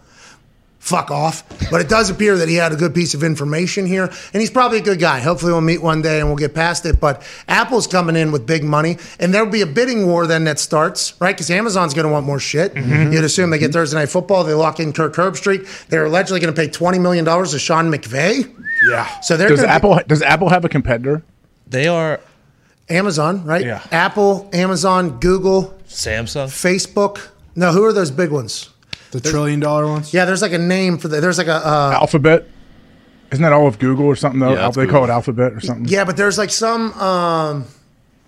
fuck 0.80 1.10
off. 1.12 1.44
But 1.70 1.80
it 1.80 1.88
does 1.88 2.10
appear 2.10 2.36
that 2.38 2.48
he 2.48 2.56
had 2.56 2.72
a 2.72 2.76
good 2.76 2.94
piece 2.94 3.14
of 3.14 3.22
information 3.22 3.86
here, 3.86 4.04
and 4.32 4.40
he's 4.40 4.50
probably 4.50 4.78
a 4.78 4.82
good 4.82 4.98
guy. 4.98 5.20
Hopefully, 5.20 5.52
we'll 5.52 5.60
meet 5.60 5.80
one 5.80 6.02
day 6.02 6.18
and 6.18 6.26
we'll 6.28 6.36
get 6.36 6.54
past 6.54 6.84
it. 6.86 6.98
But 6.98 7.22
Apple's 7.46 7.86
coming 7.86 8.16
in 8.16 8.32
with 8.32 8.46
big 8.46 8.64
money, 8.64 8.98
and 9.20 9.32
there'll 9.32 9.48
be 9.50 9.60
a 9.60 9.66
bidding 9.66 10.06
war 10.06 10.26
then 10.26 10.44
that 10.44 10.58
starts, 10.58 11.14
right? 11.20 11.36
Because 11.36 11.50
Amazon's 11.50 11.94
going 11.94 12.06
to 12.06 12.12
want 12.12 12.26
more 12.26 12.40
shit. 12.40 12.74
Mm-hmm. 12.74 13.12
You'd 13.12 13.22
assume 13.24 13.50
they 13.50 13.58
get 13.58 13.72
Thursday 13.72 13.96
Night 13.98 14.08
Football, 14.08 14.42
they 14.42 14.54
lock 14.54 14.80
in 14.80 14.92
Kirk 14.92 15.14
Herbstreit. 15.14 15.86
They're 15.88 16.06
allegedly 16.06 16.40
going 16.40 16.52
to 16.52 16.60
pay 16.60 16.66
$20 16.68 17.00
million 17.00 17.24
to 17.24 17.58
Sean 17.58 17.92
McVay. 17.92 18.52
Yeah. 18.88 19.20
So 19.20 19.36
they're 19.36 19.48
Does 19.50 19.60
gonna 19.60 19.68
be- 19.68 19.74
Apple 19.74 20.00
does 20.08 20.22
Apple 20.22 20.48
have 20.48 20.64
a 20.64 20.68
competitor? 20.70 21.22
They 21.66 21.86
are 21.86 22.18
Amazon, 22.88 23.44
right? 23.44 23.64
Yeah. 23.64 23.82
Apple, 23.92 24.48
Amazon, 24.52 25.20
Google, 25.20 25.78
Samsung. 25.86 26.46
Facebook. 26.48 27.28
No, 27.54 27.72
who 27.72 27.84
are 27.84 27.92
those 27.92 28.10
big 28.10 28.30
ones? 28.30 28.70
The 29.12 29.20
trillion 29.20 29.60
dollar 29.60 29.86
ones? 29.86 30.12
Yeah, 30.14 30.24
there's 30.24 30.42
like 30.42 30.52
a 30.52 30.58
name 30.58 30.98
for 30.98 31.08
the. 31.08 31.20
There's 31.20 31.38
like 31.38 31.46
a. 31.48 31.54
Uh, 31.66 31.90
Alphabet. 31.94 32.46
Isn't 33.32 33.42
that 33.42 33.52
all 33.52 33.66
of 33.66 33.78
Google 33.78 34.06
or 34.06 34.16
something 34.16 34.40
though? 34.40 34.50
Yeah, 34.50 34.56
that's 34.56 34.76
they 34.76 34.86
call 34.86 35.04
it 35.04 35.10
Alphabet 35.10 35.52
or 35.52 35.60
something. 35.60 35.86
yeah, 35.86 36.04
but 36.04 36.16
there's 36.16 36.38
like 36.38 36.50
some. 36.50 36.92
Um, 36.94 37.64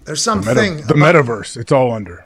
there's 0.04 0.22
some 0.22 0.40
Meta- 0.40 0.82
the 0.86 0.94
about- 0.94 1.14
metaverse. 1.14 1.56
It's 1.56 1.72
all 1.72 1.92
under. 1.92 2.24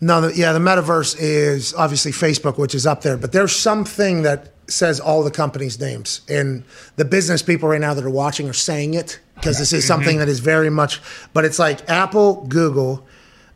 No, 0.00 0.20
the, 0.20 0.36
yeah, 0.36 0.52
the 0.52 0.58
metaverse 0.58 1.16
is 1.18 1.72
obviously 1.74 2.12
Facebook, 2.12 2.58
which 2.58 2.74
is 2.74 2.86
up 2.86 3.00
there, 3.00 3.16
but 3.16 3.32
there's 3.32 3.56
something 3.56 4.22
that 4.22 4.52
says 4.68 5.00
all 5.00 5.22
the 5.24 5.30
companies' 5.30 5.80
names, 5.80 6.20
and 6.28 6.64
the 6.96 7.04
business 7.06 7.42
people 7.42 7.68
right 7.70 7.80
now 7.80 7.94
that 7.94 8.04
are 8.04 8.10
watching 8.10 8.46
are 8.48 8.52
saying 8.52 8.92
it 8.94 9.18
because 9.36 9.58
this 9.58 9.72
is 9.72 9.86
something 9.86 10.18
that 10.18 10.28
is 10.28 10.40
very 10.40 10.68
much. 10.68 11.00
But 11.32 11.44
it's 11.46 11.58
like 11.58 11.88
Apple, 11.88 12.44
Google, 12.48 13.06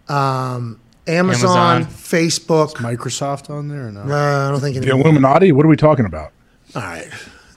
um, 0.08 0.79
Amazon, 1.06 1.82
Amazon. 1.82 1.84
Facebook. 1.92 2.74
Microsoft 2.74 3.50
on 3.50 3.68
there 3.68 3.88
or 3.88 3.92
no? 3.92 4.02
Uh, 4.02 4.48
I 4.48 4.50
don't 4.50 4.60
think 4.60 4.76
The 4.76 4.90
any. 4.92 5.00
Illuminati. 5.00 5.52
What 5.52 5.64
are 5.64 5.68
we 5.68 5.76
talking 5.76 6.04
about? 6.06 6.32
All 6.74 6.82
right. 6.82 7.08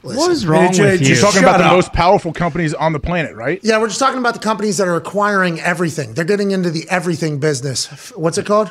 What 0.02 0.32
is 0.32 0.46
wrong 0.46 0.68
with 0.68 1.02
you? 1.02 1.08
You're 1.08 1.18
talking 1.18 1.42
Shut 1.42 1.44
about 1.44 1.60
the 1.60 1.64
up. 1.66 1.72
most 1.74 1.94
powerful 1.94 2.34
companies 2.34 2.74
on 2.74 2.92
the 2.92 3.00
planet, 3.00 3.36
right? 3.36 3.60
Yeah, 3.64 3.80
we're 3.80 3.88
just 3.88 4.00
talking 4.00 4.20
about 4.20 4.34
the 4.34 4.42
companies 4.42 4.76
that 4.78 4.88
are 4.88 4.98
acquiring 4.98 5.62
everything. 5.62 6.14
They're 6.14 6.26
getting 6.26 6.52
into 6.52 6.70
the 6.70 6.86
everything 6.90 7.40
business. 7.40 7.88
What's 8.16 8.38
it 8.38 8.46
called? 8.46 8.70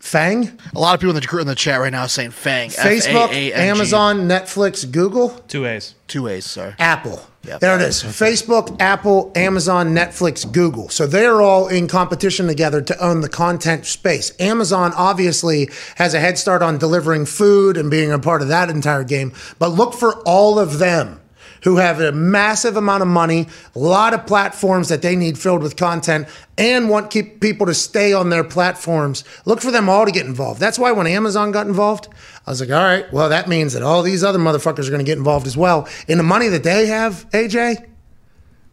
Fang? 0.00 0.58
A 0.74 0.78
lot 0.78 0.94
of 0.94 1.00
people 1.00 1.14
in 1.14 1.22
the 1.22 1.38
in 1.38 1.46
the 1.46 1.54
chat 1.54 1.78
right 1.78 1.92
now 1.92 2.02
are 2.02 2.08
saying 2.08 2.30
Fang. 2.30 2.70
Facebook, 2.70 3.26
F-A-A-N-G. 3.26 3.52
Amazon, 3.52 4.20
Netflix, 4.20 4.90
Google. 4.90 5.28
Two 5.46 5.66
A's. 5.66 5.94
Two 6.08 6.26
A's, 6.26 6.46
sorry. 6.46 6.74
Apple. 6.78 7.24
Yep. 7.44 7.60
There 7.60 7.76
it 7.76 7.82
is. 7.82 8.02
Facebook, 8.02 8.80
Apple, 8.80 9.30
Amazon, 9.34 9.94
Netflix, 9.94 10.50
Google. 10.50 10.88
So 10.88 11.06
they're 11.06 11.40
all 11.40 11.68
in 11.68 11.86
competition 11.86 12.46
together 12.46 12.82
to 12.82 12.98
own 12.98 13.20
the 13.20 13.28
content 13.28 13.86
space. 13.86 14.32
Amazon 14.40 14.92
obviously 14.94 15.70
has 15.96 16.12
a 16.12 16.20
head 16.20 16.38
start 16.38 16.62
on 16.62 16.78
delivering 16.78 17.26
food 17.26 17.76
and 17.76 17.90
being 17.90 18.10
a 18.10 18.18
part 18.18 18.42
of 18.42 18.48
that 18.48 18.68
entire 18.68 19.04
game. 19.04 19.32
But 19.58 19.68
look 19.68 19.94
for 19.94 20.16
all 20.22 20.58
of 20.58 20.78
them 20.78 21.19
who 21.64 21.76
have 21.76 22.00
a 22.00 22.10
massive 22.12 22.76
amount 22.76 23.02
of 23.02 23.08
money, 23.08 23.46
a 23.74 23.78
lot 23.78 24.14
of 24.14 24.26
platforms 24.26 24.88
that 24.88 25.02
they 25.02 25.14
need 25.16 25.38
filled 25.38 25.62
with 25.62 25.76
content, 25.76 26.26
and 26.56 26.88
want 26.88 27.10
keep 27.10 27.40
people 27.40 27.66
to 27.66 27.74
stay 27.74 28.12
on 28.12 28.30
their 28.30 28.44
platforms. 28.44 29.24
Look 29.44 29.60
for 29.60 29.70
them 29.70 29.88
all 29.88 30.06
to 30.06 30.12
get 30.12 30.26
involved. 30.26 30.60
That's 30.60 30.78
why 30.78 30.92
when 30.92 31.06
Amazon 31.06 31.52
got 31.52 31.66
involved, 31.66 32.08
I 32.46 32.50
was 32.50 32.60
like, 32.60 32.70
all 32.70 32.82
right, 32.82 33.12
well, 33.12 33.28
that 33.28 33.48
means 33.48 33.72
that 33.74 33.82
all 33.82 34.02
these 34.02 34.24
other 34.24 34.38
motherfuckers 34.38 34.86
are 34.86 34.90
going 34.90 34.98
to 34.98 35.04
get 35.04 35.18
involved 35.18 35.46
as 35.46 35.56
well. 35.56 35.86
In 36.08 36.16
the 36.18 36.24
money 36.24 36.48
that 36.48 36.62
they 36.64 36.86
have, 36.86 37.28
AJ, 37.30 37.86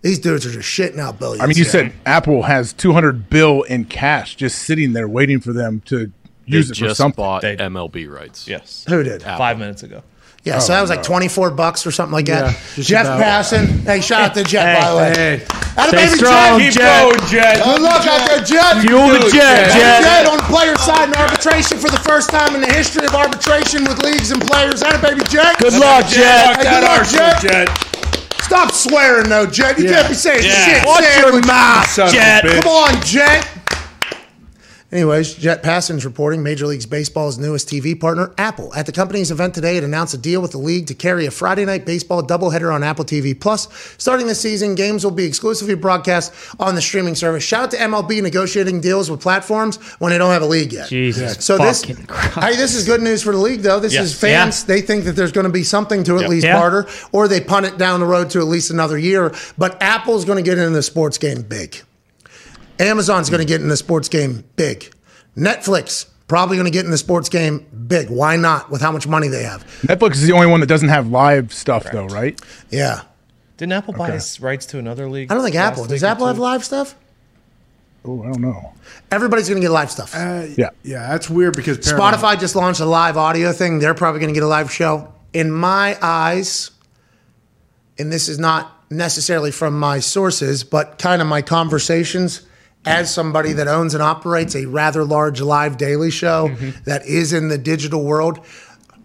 these 0.01 0.19
dudes 0.19 0.45
are 0.45 0.51
just 0.51 0.67
shitting 0.69 0.99
out 0.99 1.19
billions. 1.19 1.41
I 1.41 1.47
mean, 1.47 1.57
you 1.57 1.63
said 1.65 1.91
Apple 2.05 2.43
has 2.43 2.71
200 2.73 3.29
bill 3.29 3.63
in 3.63 3.85
cash 3.85 4.35
just 4.35 4.59
sitting 4.59 4.93
there 4.93 5.07
waiting 5.07 5.39
for 5.39 5.51
them 5.53 5.81
to 5.85 6.11
They 6.47 6.57
use 6.57 6.69
it 6.71 6.75
for 6.77 6.85
just 6.85 6.97
something. 6.97 7.21
bought 7.21 7.41
They- 7.41 7.57
MLB 7.57 8.07
rights. 8.07 8.47
Yes. 8.47 8.85
who 8.87 9.03
did? 9.03 9.23
Five 9.23 9.57
minutes 9.59 9.83
ago. 9.83 10.03
Yeah, 10.43 10.59
so 10.59 10.71
oh, 10.71 10.75
that 10.77 10.81
was 10.81 10.89
like 10.89 11.03
24 11.03 11.51
bucks 11.51 11.85
or 11.85 11.91
something 11.91 12.13
like 12.13 12.27
that. 12.27 12.55
Yeah, 12.77 12.83
Jeff 12.83 13.05
about. 13.05 13.19
Passan. 13.19 13.83
Hey, 13.83 13.99
shout 13.99 14.21
out 14.21 14.33
to 14.35 14.43
Jeff, 14.45 14.79
by 14.79 14.89
the 14.89 14.95
way. 14.95 15.11
Hey, 15.11 15.33
Atta 15.75 15.91
Stay 15.91 16.07
baby 16.07 16.17
strong, 16.17 16.59
Jet. 16.59 16.73
Jet. 16.73 17.29
Jet. 17.29 17.55
Good 17.65 17.81
luck 17.81 18.07
out 18.07 18.23
there, 18.31 18.39
Jet. 18.43 18.81
Fuel 18.81 19.07
the 19.11 19.29
jet, 19.29 19.67
Hey, 19.71 19.79
Jet. 19.79 20.01
Jet 20.07 20.25
on 20.27 20.37
the 20.37 20.47
player 20.47 20.75
side 20.77 21.09
in 21.09 21.15
arbitration 21.15 21.77
for 21.77 21.89
the 21.91 21.99
first 21.99 22.29
time 22.29 22.55
in 22.55 22.61
the 22.61 22.71
history 22.71 23.05
of 23.05 23.13
arbitration 23.13 23.83
with 23.83 23.99
leagues 24.03 24.31
and 24.31 24.41
players. 24.41 24.81
Atta 24.81 24.99
baby 25.03 25.21
Jet. 25.27 25.59
Good 25.59 25.73
luck, 25.73 26.07
Jet. 26.07 26.57
Hey, 26.57 26.63
good 26.63 26.83
luck, 26.83 27.03
Jet. 27.43 27.67
Stop 28.41 28.71
swearing, 28.71 29.27
though, 29.27 29.45
Jet. 29.45 29.77
You 29.77 29.85
Yeah. 29.85 29.99
can't 29.99 30.07
be 30.09 30.15
saying 30.15 30.43
shit. 30.43 30.85
Watch 30.85 31.03
your 31.19 31.41
mouth, 31.45 31.89
Son 31.91 32.09
Jet. 32.13 32.43
Come 32.63 32.71
on, 32.71 33.01
Jet. 33.03 33.45
Anyways, 34.89 35.33
Jet 35.33 35.63
Passan's 35.63 36.05
reporting 36.05 36.41
Major 36.43 36.65
League 36.65 36.89
Baseball's 36.89 37.37
newest 37.37 37.67
TV 37.67 37.99
partner, 37.99 38.31
Apple. 38.37 38.73
At 38.73 38.85
the 38.85 38.93
company's 38.93 39.31
event 39.31 39.53
today, 39.53 39.75
it 39.75 39.83
announced 39.83 40.13
a 40.13 40.17
deal 40.17 40.41
with 40.41 40.51
the 40.51 40.59
league 40.59 40.87
to 40.87 40.93
carry 40.93 41.25
a 41.25 41.31
Friday 41.31 41.65
night 41.65 41.85
baseball 41.85 42.23
doubleheader 42.23 42.73
on 42.73 42.85
Apple 42.85 43.03
TV 43.03 43.37
Plus. 43.37 43.67
Starting 43.97 44.27
this 44.27 44.39
season, 44.39 44.75
games 44.75 45.03
will 45.03 45.11
be 45.11 45.25
exclusively 45.25 45.75
broadcast 45.75 46.33
on 46.57 46.73
the 46.73 46.81
streaming 46.81 47.15
service. 47.15 47.43
Shout 47.43 47.63
out 47.65 47.71
to 47.71 47.77
MLB 47.77 48.21
negotiating 48.23 48.79
deals 48.79 49.11
with 49.11 49.19
platforms 49.19 49.75
when 49.99 50.13
they 50.13 50.17
don't 50.17 50.31
have 50.31 50.41
a 50.41 50.45
league 50.45 50.71
yet. 50.71 50.87
Jesus 50.87 51.43
So 51.43 51.57
this, 51.57 51.83
hey, 51.83 52.55
this 52.55 52.73
is 52.73 52.85
good 52.85 53.01
news 53.01 53.21
for 53.21 53.33
the 53.33 53.39
league, 53.39 53.63
though. 53.63 53.81
This 53.81 53.91
Yes. 53.93 54.05
is 54.05 54.15
fans. 54.17 54.63
They 54.63 54.79
think 54.79 55.03
that 55.03 55.17
there's 55.17 55.33
going 55.33 55.47
to 55.47 55.51
be 55.51 55.63
something 55.63 56.05
to 56.05 56.17
at 56.17 56.29
least 56.29 56.45
Yeah. 56.45 56.57
barter, 56.57 56.87
or 57.11 57.27
they 57.27 57.41
punt 57.41 57.65
it 57.65 57.77
down 57.77 57.99
the 57.99 58.05
road 58.05 58.29
to 58.29 58.39
at 58.39 58.45
least 58.47 58.71
another 58.71 58.97
year. 58.97 59.33
But 59.57 59.75
Apple's 59.81 60.23
going 60.23 60.37
to 60.41 60.49
get 60.49 60.57
into 60.57 60.69
the 60.69 60.81
sports 60.81 61.17
game 61.17 61.41
big. 61.41 61.81
Amazon's 62.79 63.29
going 63.29 63.39
to 63.41 63.45
get 63.47 63.61
in 63.61 63.67
the 63.67 63.77
sports 63.77 64.09
game 64.09 64.43
big. 64.55 64.91
Netflix 65.35 66.07
probably 66.27 66.57
going 66.57 66.65
to 66.65 66.71
get 66.71 66.85
in 66.85 66.91
the 66.91 66.97
sports 66.97 67.29
game 67.29 67.65
big. 67.87 68.09
Why 68.09 68.35
not? 68.35 68.69
With 68.69 68.81
how 68.81 68.91
much 68.91 69.07
money 69.07 69.27
they 69.27 69.43
have. 69.43 69.63
Netflix 69.83 70.13
is 70.15 70.27
the 70.27 70.33
only 70.33 70.47
one 70.47 70.59
that 70.59 70.67
doesn't 70.67 70.89
have 70.89 71.07
live 71.09 71.53
stuff 71.53 71.85
though, 71.91 72.05
right? 72.07 72.39
Yeah. 72.69 73.01
Didn't 73.57 73.73
Apple 73.73 73.93
buy 73.93 74.11
his 74.11 74.39
rights 74.39 74.65
to 74.67 74.77
another 74.79 75.09
league? 75.09 75.31
I 75.31 75.35
don't 75.35 75.43
think 75.43 75.55
Apple. 75.55 75.85
Does 75.85 76.03
Apple 76.03 76.27
have 76.27 76.37
live 76.37 76.63
stuff? 76.63 76.95
Oh, 78.05 78.21
I 78.23 78.27
don't 78.27 78.39
know. 78.41 78.73
Everybody's 79.11 79.49
going 79.49 79.59
to 79.61 79.65
get 79.65 79.71
live 79.71 79.89
stuff. 79.91 80.15
Uh, 80.15 80.45
Yeah. 80.55 80.69
yeah, 80.83 81.07
that's 81.09 81.29
weird 81.29 81.55
because 81.55 81.79
Paramount- 81.79 82.15
Spotify 82.17 82.39
just 82.39 82.55
launched 82.55 82.79
a 82.79 82.85
live 82.85 83.17
audio 83.17 83.51
thing. 83.51 83.79
They're 83.79 83.93
probably 83.95 84.19
going 84.19 84.29
to 84.33 84.33
get 84.33 84.43
a 84.43 84.47
live 84.47 84.71
show. 84.71 85.11
In 85.33 85.51
my 85.51 85.97
eyes, 86.01 86.71
and 87.97 88.11
this 88.13 88.29
is 88.29 88.37
not 88.39 88.71
necessarily 88.89 89.51
from 89.51 89.77
my 89.77 89.99
sources, 89.99 90.63
but 90.63 90.99
kind 90.99 91.21
of 91.21 91.27
my 91.27 91.41
conversations 91.41 92.41
as 92.85 93.13
somebody 93.13 93.53
that 93.53 93.67
owns 93.67 93.93
and 93.93 94.01
operates 94.01 94.55
a 94.55 94.65
rather 94.65 95.03
large 95.03 95.41
live 95.41 95.77
daily 95.77 96.11
show 96.11 96.49
mm-hmm. 96.49 96.83
that 96.85 97.05
is 97.05 97.33
in 97.33 97.49
the 97.49 97.57
digital 97.57 98.03
world. 98.03 98.39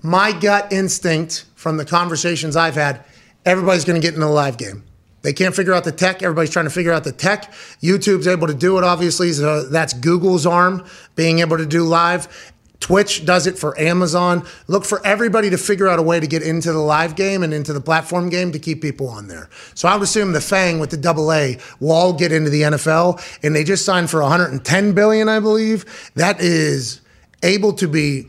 My 0.03 0.33
gut 0.33 0.73
instinct 0.73 1.47
from 1.55 1.77
the 1.77 1.85
conversations 1.85 2.57
I've 2.57 2.75
had, 2.75 3.05
everybody's 3.45 3.85
going 3.85 4.01
to 4.01 4.07
get 4.07 4.15
in 4.15 4.21
the 4.21 4.29
live 4.29 4.57
game. 4.57 4.85
They 5.23 5.33
can't 5.33 5.55
figure 5.55 5.73
out 5.73 5.85
the 5.85 5.93
tech. 5.93 6.23
Everybody's 6.23 6.51
trying 6.51 6.67
to 6.67 6.71
figure 6.71 6.93
out 6.93 7.05
the 7.05 7.13
tech. 7.13 7.53
YouTube's 7.81 8.27
able 8.27 8.49
to 8.49 8.55
do 8.55 8.77
it, 8.79 8.85
obviously. 8.85 9.33
So 9.33 9.63
that's 9.69 9.93
Google's 9.95 10.47
arm 10.47 10.85
being 11.15 11.39
able 11.39 11.59
to 11.59 11.67
do 11.67 11.85
live. 11.85 12.52
Twitch 12.83 13.25
does 13.25 13.47
it 13.47 13.57
for 13.57 13.79
Amazon. 13.81 14.45
Look 14.67 14.85
for 14.85 15.05
everybody 15.07 15.49
to 15.51 15.57
figure 15.57 15.89
out 15.89 16.01
a 16.01 16.03
way 16.03 16.19
to 16.19 16.27
get 16.27 16.43
into 16.43 16.73
the 16.73 16.81
live 16.81 17.15
game 17.15 17.45
and 17.45 17.55
into 17.55 17.73
the 17.73 17.81
platform 17.81 18.29
game 18.29 18.51
to 18.53 18.59
keep 18.59 18.83
people 18.83 19.09
on 19.09 19.29
there. 19.29 19.49
So 19.75 19.89
I 19.89 19.95
would 19.95 20.03
assume 20.03 20.33
the 20.33 20.41
Fang 20.41 20.81
with 20.81 20.91
the 20.91 20.97
double 20.97 21.33
A 21.33 21.59
will 21.79 21.93
all 21.93 22.13
get 22.13 22.33
into 22.33 22.51
the 22.51 22.63
NFL, 22.63 23.23
and 23.45 23.55
they 23.55 23.63
just 23.63 23.85
signed 23.85 24.11
for 24.11 24.21
110 24.21 24.95
billion, 24.95 25.29
I 25.29 25.39
believe. 25.39 25.85
That 26.17 26.41
is 26.41 27.01
able 27.45 27.73
to 27.75 27.87
be 27.87 28.29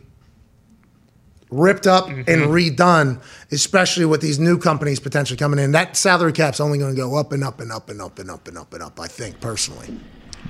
ripped 1.49 1.87
up 1.87 2.07
and 2.07 2.27
mm-hmm. 2.27 2.51
redone, 2.51 3.21
especially 3.51 4.05
with 4.05 4.21
these 4.21 4.37
new 4.37 4.59
companies 4.59 4.99
potentially 4.99 5.37
coming 5.37 5.57
in. 5.57 5.71
That 5.71 5.97
salary 5.97 6.31
cap's 6.31 6.59
only 6.59 6.77
going 6.77 6.93
to 6.93 7.01
go 7.01 7.15
up 7.15 7.31
and 7.31 7.43
up 7.43 7.59
and 7.59 7.71
up 7.71 7.89
and 7.89 7.99
up 7.99 8.19
and 8.19 8.29
up 8.29 8.47
and 8.47 8.57
up 8.57 8.73
and 8.73 8.83
up. 8.83 8.99
I 8.99 9.07
think 9.07 9.41
personally. 9.41 9.99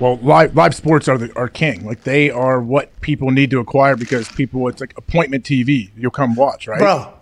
Well, 0.00 0.16
live 0.16 0.56
live 0.56 0.74
sports 0.74 1.08
are 1.08 1.16
the 1.16 1.36
are 1.36 1.48
king. 1.48 1.86
Like 1.86 2.02
they 2.02 2.30
are 2.30 2.60
what 2.60 3.00
people 3.00 3.30
need 3.30 3.50
to 3.50 3.60
acquire 3.60 3.96
because 3.96 4.28
people 4.28 4.66
it's 4.68 4.80
like 4.80 4.96
appointment 4.98 5.44
TV. 5.44 5.90
You'll 5.96 6.10
come 6.10 6.34
watch, 6.34 6.66
right? 6.66 6.78
Bro, 6.78 7.12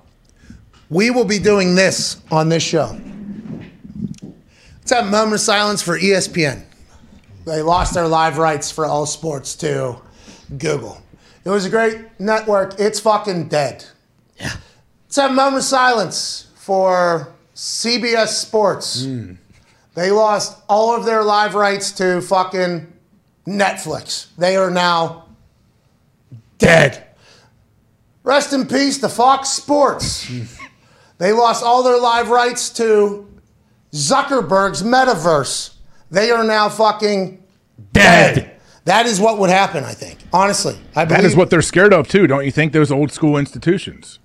we 0.89 1.11
will 1.11 1.25
be 1.25 1.39
doing 1.39 1.75
this 1.75 2.21
on 2.31 2.49
this 2.49 2.63
show. 2.63 2.99
Let's 4.79 4.91
have 4.91 5.07
a 5.07 5.11
moment 5.11 5.35
of 5.35 5.41
silence 5.41 5.83
for 5.83 5.99
ESPN. 5.99 6.65
They 7.45 7.61
lost 7.63 7.95
their 7.95 8.09
live 8.09 8.39
rights 8.39 8.71
for 8.71 8.87
all 8.87 9.07
sports 9.07 9.55
to 9.57 10.01
Google. 10.57 11.03
It 11.45 11.51
was 11.51 11.65
a 11.65 11.71
great 11.71 11.99
network. 12.21 12.79
It's 12.79 13.01
fucking 13.01 13.49
dead. 13.49 13.85
Yeah. 14.39 14.53
Let's 15.07 15.17
have 15.17 15.31
a 15.33 15.35
moment 15.35 15.59
of 15.59 15.65
silence 15.65 16.49
for 16.55 17.33
CBS 17.55 18.29
Sports. 18.29 19.05
Hmm. 19.05 19.35
They 19.95 20.11
lost 20.11 20.63
all 20.69 20.97
of 20.97 21.05
their 21.05 21.23
live 21.23 21.55
rights 21.55 21.93
to 21.93 22.21
fucking 22.21 22.93
Netflix. 23.47 24.29
They 24.39 24.57
are 24.57 24.71
now 24.71 25.27
dead. 26.59 27.07
Rest 28.23 28.53
in 28.53 28.67
peace 28.67 28.99
to 28.99 29.09
Fox 29.09 29.49
Sports. 29.49 30.31
they 31.19 31.33
lost 31.33 31.65
all 31.65 31.83
their 31.83 31.99
live 32.01 32.31
rights 32.31 32.71
to 32.71 33.29
Zuckerberg's 33.93 34.83
metaverse. 34.83 35.75
They 36.11 36.31
are 36.31 36.45
now 36.45 36.69
fucking 36.69 37.43
dead. 37.93 38.61
That 38.85 39.07
is 39.07 39.21
what 39.21 39.39
would 39.39 39.51
happen, 39.51 39.85
I 39.85 39.93
think. 39.93 40.19
Honestly, 40.33 40.77
I 40.95 41.05
believe. 41.05 41.23
That 41.23 41.27
is 41.27 41.37
what 41.37 41.51
they're 41.51 41.63
scared 41.63 41.93
of 41.93 42.09
too, 42.09 42.27
don't 42.27 42.45
you 42.45 42.51
think? 42.51 42.73
Those 42.73 42.91
old 42.91 43.13
school 43.13 43.37
institutions. 43.37 44.19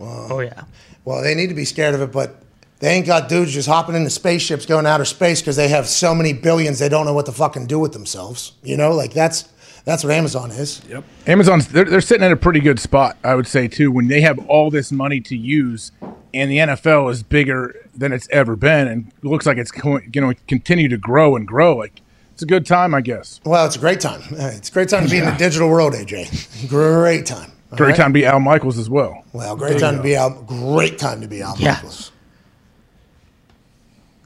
Oh 0.00 0.40
yeah. 0.40 0.64
Well, 1.04 1.22
they 1.22 1.34
need 1.34 1.48
to 1.48 1.54
be 1.54 1.64
scared 1.64 1.94
of 1.94 2.00
it, 2.00 2.12
but 2.12 2.42
they 2.84 2.90
ain't 2.90 3.06
got 3.06 3.30
dudes 3.30 3.50
just 3.54 3.66
hopping 3.66 3.94
into 3.94 4.10
spaceships 4.10 4.66
going 4.66 4.84
outer 4.84 5.06
space 5.06 5.40
because 5.40 5.56
they 5.56 5.68
have 5.68 5.86
so 5.86 6.14
many 6.14 6.34
billions 6.34 6.78
they 6.78 6.88
don't 6.90 7.06
know 7.06 7.14
what 7.14 7.24
to 7.24 7.32
fucking 7.32 7.66
do 7.66 7.78
with 7.78 7.94
themselves. 7.94 8.52
You 8.62 8.76
know, 8.76 8.92
like 8.92 9.14
that's 9.14 9.48
that's 9.86 10.04
what 10.04 10.12
Amazon 10.12 10.50
is. 10.50 10.82
Yep. 10.90 11.02
Amazon's 11.26 11.68
they're, 11.68 11.86
they're 11.86 12.02
sitting 12.02 12.26
in 12.26 12.30
a 12.32 12.36
pretty 12.36 12.60
good 12.60 12.78
spot, 12.78 13.16
I 13.24 13.34
would 13.36 13.46
say 13.46 13.68
too, 13.68 13.90
when 13.90 14.08
they 14.08 14.20
have 14.20 14.38
all 14.48 14.70
this 14.70 14.92
money 14.92 15.20
to 15.22 15.34
use, 15.34 15.92
and 16.34 16.50
the 16.50 16.58
NFL 16.58 17.10
is 17.10 17.22
bigger 17.22 17.74
than 17.94 18.12
it's 18.12 18.28
ever 18.30 18.54
been, 18.54 18.86
and 18.86 19.08
it 19.08 19.24
looks 19.24 19.46
like 19.46 19.56
it's 19.56 19.70
going 19.70 20.10
you 20.14 20.20
to 20.20 20.34
continue 20.46 20.88
to 20.90 20.98
grow 20.98 21.36
and 21.36 21.46
grow. 21.48 21.74
Like 21.76 22.02
it's 22.34 22.42
a 22.42 22.46
good 22.46 22.66
time, 22.66 22.94
I 22.94 23.00
guess. 23.00 23.40
Well, 23.46 23.64
it's 23.64 23.76
a 23.76 23.80
great 23.80 24.00
time. 24.00 24.20
Uh, 24.30 24.50
It's 24.56 24.68
a 24.68 24.72
great 24.72 24.90
time 24.90 25.04
to 25.04 25.10
be 25.10 25.16
in 25.16 25.24
the 25.24 25.30
digital 25.38 25.70
world, 25.70 25.94
AJ. 25.94 26.68
Great 26.68 27.24
time. 27.24 27.50
All 27.72 27.78
Great 27.78 27.88
right? 27.88 27.96
time 27.96 28.10
to 28.10 28.14
be 28.20 28.26
Al 28.26 28.40
Michaels 28.40 28.76
as 28.76 28.90
well. 28.90 29.24
Well, 29.32 29.56
great 29.56 29.80
time 29.80 29.96
to 29.96 30.02
be 30.02 30.16
out. 30.16 30.46
Great 30.46 30.98
time 30.98 31.22
to 31.22 31.26
be 31.28 31.40
Al 31.40 31.56
Yeah. 31.58 31.72
Michaels. 31.72 32.12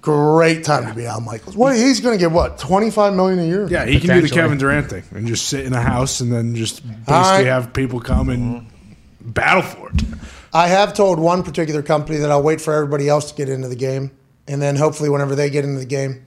Great 0.01 0.65
time 0.65 0.87
to 0.87 0.95
be 0.95 1.07
Al 1.07 1.21
Michaels. 1.21 1.57
What 1.57 1.77
he's 1.77 2.01
going 2.01 2.17
to 2.17 2.19
get? 2.19 2.31
What 2.31 2.59
twenty 2.59 2.91
five 2.91 3.15
million 3.15 3.41
a 3.41 3.45
year? 3.45 3.67
Yeah, 3.69 3.85
he 3.85 3.99
can 3.99 4.01
do 4.01 4.07
the 4.07 4.29
Potentially. 4.29 4.41
Kevin 4.41 4.59
Durant 4.59 4.91
thing 4.91 5.03
and 5.11 5.27
just 5.27 5.49
sit 5.49 5.67
in 5.67 5.73
a 5.73 5.81
house 5.81 6.21
and 6.21 6.33
then 6.33 6.55
just 6.55 6.87
basically 6.87 7.13
right. 7.13 7.47
have 7.47 7.73
people 7.73 8.01
come 8.01 8.29
and 8.29 8.67
battle 9.21 9.63
for 9.63 9.91
it. 9.91 10.03
I 10.53 10.69
have 10.69 10.95
told 10.95 11.19
one 11.19 11.43
particular 11.43 11.83
company 11.83 12.19
that 12.19 12.31
I'll 12.31 12.43
wait 12.43 12.61
for 12.61 12.73
everybody 12.73 13.09
else 13.09 13.31
to 13.33 13.37
get 13.37 13.49
into 13.49 13.69
the 13.69 13.77
game, 13.77 14.13
and 14.47 14.63
then 14.63 14.77
hopefully, 14.77 15.11
whenever 15.11 15.35
they 15.35 15.51
get 15.51 15.65
into 15.65 15.81
the 15.81 15.87
game, 15.87 16.27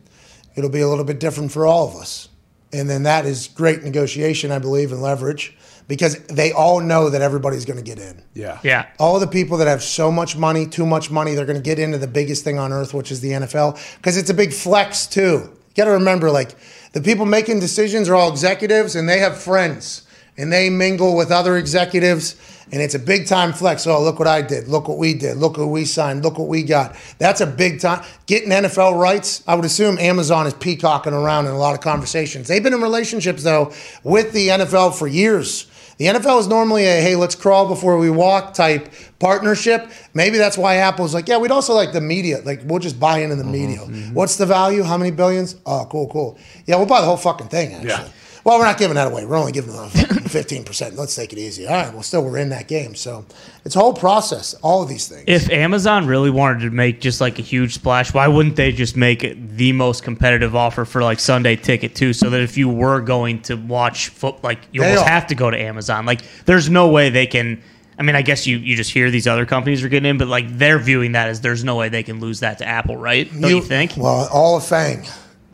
it'll 0.56 0.70
be 0.70 0.82
a 0.82 0.88
little 0.88 1.06
bit 1.06 1.20
different 1.20 1.52
for 1.52 1.66
all 1.66 1.88
of 1.88 1.96
us. 1.96 2.28
And 2.74 2.90
then 2.90 3.04
that 3.04 3.26
is 3.26 3.48
great 3.48 3.84
negotiation, 3.84 4.52
I 4.52 4.60
believe, 4.60 4.92
and 4.92 5.02
leverage 5.02 5.58
because 5.92 6.24
they 6.28 6.54
all 6.54 6.80
know 6.80 7.10
that 7.10 7.22
everybody's 7.22 7.66
going 7.66 7.76
to 7.76 7.84
get 7.84 8.00
in. 8.00 8.24
Yeah. 8.34 8.60
Yeah. 8.64 8.86
all 8.98 9.20
the 9.20 9.28
people 9.28 9.58
that 9.58 9.68
have 9.68 9.84
so 9.84 10.10
much 10.10 10.38
money, 10.38 10.66
too 10.66 10.86
much 10.86 11.12
money, 11.12 11.36
they're 11.36 11.46
going 11.46 11.58
to 11.58 11.62
get 11.62 11.80
into 11.80 11.98
the 11.98 12.08
biggest 12.08 12.46
thing 12.46 12.58
on 12.58 12.72
earth, 12.72 12.94
which 12.94 13.12
is 13.12 13.20
the 13.20 13.32
NFL, 13.32 13.98
because 13.98 14.16
it's 14.16 14.30
a 14.30 14.34
big 14.34 14.54
flex 14.54 15.06
too. 15.06 15.50
You 15.52 15.74
got 15.76 15.86
to 15.86 15.92
remember, 15.92 16.32
like 16.32 16.56
the 16.94 17.02
people 17.02 17.26
making 17.26 17.60
decisions 17.60 18.08
are 18.08 18.16
all 18.16 18.32
executives, 18.32 18.96
and 18.96 19.10
they 19.10 19.20
have 19.20 19.38
friends, 19.38 20.08
and 20.38 20.50
they 20.50 20.70
mingle 20.70 21.14
with 21.14 21.30
other 21.30 21.58
executives, 21.58 22.38
and 22.72 22.82
it's 22.82 22.96
a 22.96 23.00
big 23.00 23.28
time 23.28 23.52
flex. 23.52 23.86
Oh, 23.86 24.02
look 24.02 24.18
what 24.18 24.30
I 24.30 24.42
did! 24.42 24.70
Look 24.70 24.88
what 24.88 24.98
we 24.98 25.14
did! 25.14 25.36
Look 25.36 25.58
what 25.58 25.68
we 25.68 25.84
signed! 25.84 26.24
Look 26.24 26.40
what 26.40 26.48
we 26.48 26.64
got! 26.64 26.96
That's 27.18 27.42
a 27.42 27.48
big 27.48 27.82
time. 27.82 28.06
Getting 28.28 28.50
NFL 28.50 28.98
rights, 28.98 29.44
I 29.46 29.56
would 29.56 29.66
assume 29.66 29.98
Amazon 30.00 30.48
is 30.48 30.54
peacocking 30.54 31.12
around 31.12 31.48
in 31.48 31.52
a 31.52 31.58
lot 31.58 31.76
of 31.76 31.82
conversations. 31.82 32.48
They've 32.48 32.64
been 32.64 32.74
in 32.74 32.82
relationships 32.82 33.44
though 33.44 33.74
with 34.06 34.32
the 34.32 34.48
NFL 34.48 34.98
for 34.98 35.08
years. 35.08 35.68
The 36.02 36.08
NFL 36.08 36.40
is 36.40 36.48
normally 36.48 36.86
a 36.86 37.00
hey, 37.00 37.16
let's 37.16 37.36
crawl 37.36 37.68
before 37.68 38.00
we 38.00 38.10
walk 38.10 38.56
type 38.56 38.92
partnership. 39.20 39.88
Maybe 40.16 40.40
that's 40.40 40.58
why 40.58 40.78
Apple's 40.78 41.14
like, 41.14 41.28
yeah, 41.28 41.38
we'd 41.38 41.52
also 41.52 41.76
like 41.76 41.94
the 41.94 42.02
media. 42.02 42.42
Like, 42.44 42.62
we'll 42.64 42.80
just 42.80 43.00
buy 43.00 43.20
into 43.20 43.36
the 43.36 43.44
mm-hmm, 43.44 43.52
media. 43.52 43.78
Mm-hmm. 43.82 44.16
What's 44.16 44.36
the 44.38 44.48
value? 44.48 44.82
How 44.82 44.98
many 44.98 45.12
billions? 45.12 45.58
Oh, 45.64 45.88
cool, 45.92 46.10
cool. 46.10 46.40
Yeah, 46.66 46.78
we'll 46.78 46.88
buy 46.88 47.02
the 47.02 47.06
whole 47.06 47.18
fucking 47.18 47.50
thing, 47.50 47.74
actually. 47.74 47.90
Yeah. 47.90 48.10
Well, 48.44 48.58
we're 48.58 48.66
not 48.66 48.78
giving 48.80 48.96
that 48.96 49.08
away. 49.12 49.26
We're 49.26 49.38
only 49.38 49.52
giving 49.52 49.72
them 49.74 49.90
15%. 49.90 50.98
Let's 50.98 51.16
take 51.16 51.32
it 51.34 51.40
easy. 51.40 51.68
All 51.68 51.74
right, 51.76 51.94
well, 51.94 52.02
still, 52.04 52.24
we're 52.24 52.38
in 52.38 52.50
that 52.50 52.68
game. 52.68 52.96
So 52.96 53.26
it's 53.66 53.76
a 53.76 53.80
whole 53.80 53.94
process, 53.94 54.54
all 54.64 54.82
of 54.82 54.90
these 54.90 55.08
things. 55.08 55.26
If 55.28 55.50
Amazon 55.52 56.08
really 56.08 56.30
wanted 56.32 56.62
to 56.62 56.72
make 56.72 57.02
just 57.02 57.22
like 57.22 57.38
a 57.40 57.44
huge 57.44 57.76
splash, 57.76 58.14
why 58.14 58.28
wouldn't 58.28 58.56
they 58.56 58.72
just 58.72 58.98
make 58.98 59.24
it 59.24 59.58
the 59.58 59.72
most 59.74 60.04
competitive 60.04 60.56
offer 60.56 60.86
for 60.86 61.04
like 61.04 61.20
Sunday 61.20 61.56
ticket 61.56 61.94
too? 61.96 62.14
So 62.14 62.30
that 62.32 62.42
if 62.42 62.58
you 62.58 62.68
were 62.70 63.00
going 63.02 63.42
to 63.44 63.56
watch 63.56 64.08
foot, 64.10 64.44
like 64.44 64.60
you 64.72 64.82
They 64.82 64.88
almost 64.90 65.06
are. 65.06 65.10
have 65.10 65.28
to 65.28 65.36
go 65.36 65.52
to 65.52 65.60
Amazon. 65.60 66.06
Like 66.06 66.22
there's 66.46 66.70
no 66.70 66.88
way 66.90 67.10
they 67.10 67.28
can. 67.28 67.62
I 68.00 68.04
mean, 68.04 68.16
I 68.16 68.24
guess 68.24 68.48
you, 68.48 68.58
you 68.58 68.76
just 68.76 68.90
hear 68.90 69.12
these 69.12 69.28
other 69.28 69.46
companies 69.46 69.84
are 69.84 69.90
getting 69.90 70.10
in, 70.10 70.18
but 70.18 70.28
like 70.28 70.48
they're 70.58 70.80
viewing 70.80 71.12
that 71.12 71.28
as 71.30 71.42
there's 71.42 71.64
no 71.64 71.76
way 71.76 71.90
they 71.90 72.02
can 72.02 72.20
lose 72.20 72.40
that 72.40 72.58
to 72.58 72.66
Apple, 72.66 72.98
right? 72.98 73.30
Don't 73.32 73.48
you, 73.52 73.62
think? 73.62 73.94
Well, 73.96 74.28
all 74.34 74.58
of 74.58 74.66
Fang. 74.66 75.06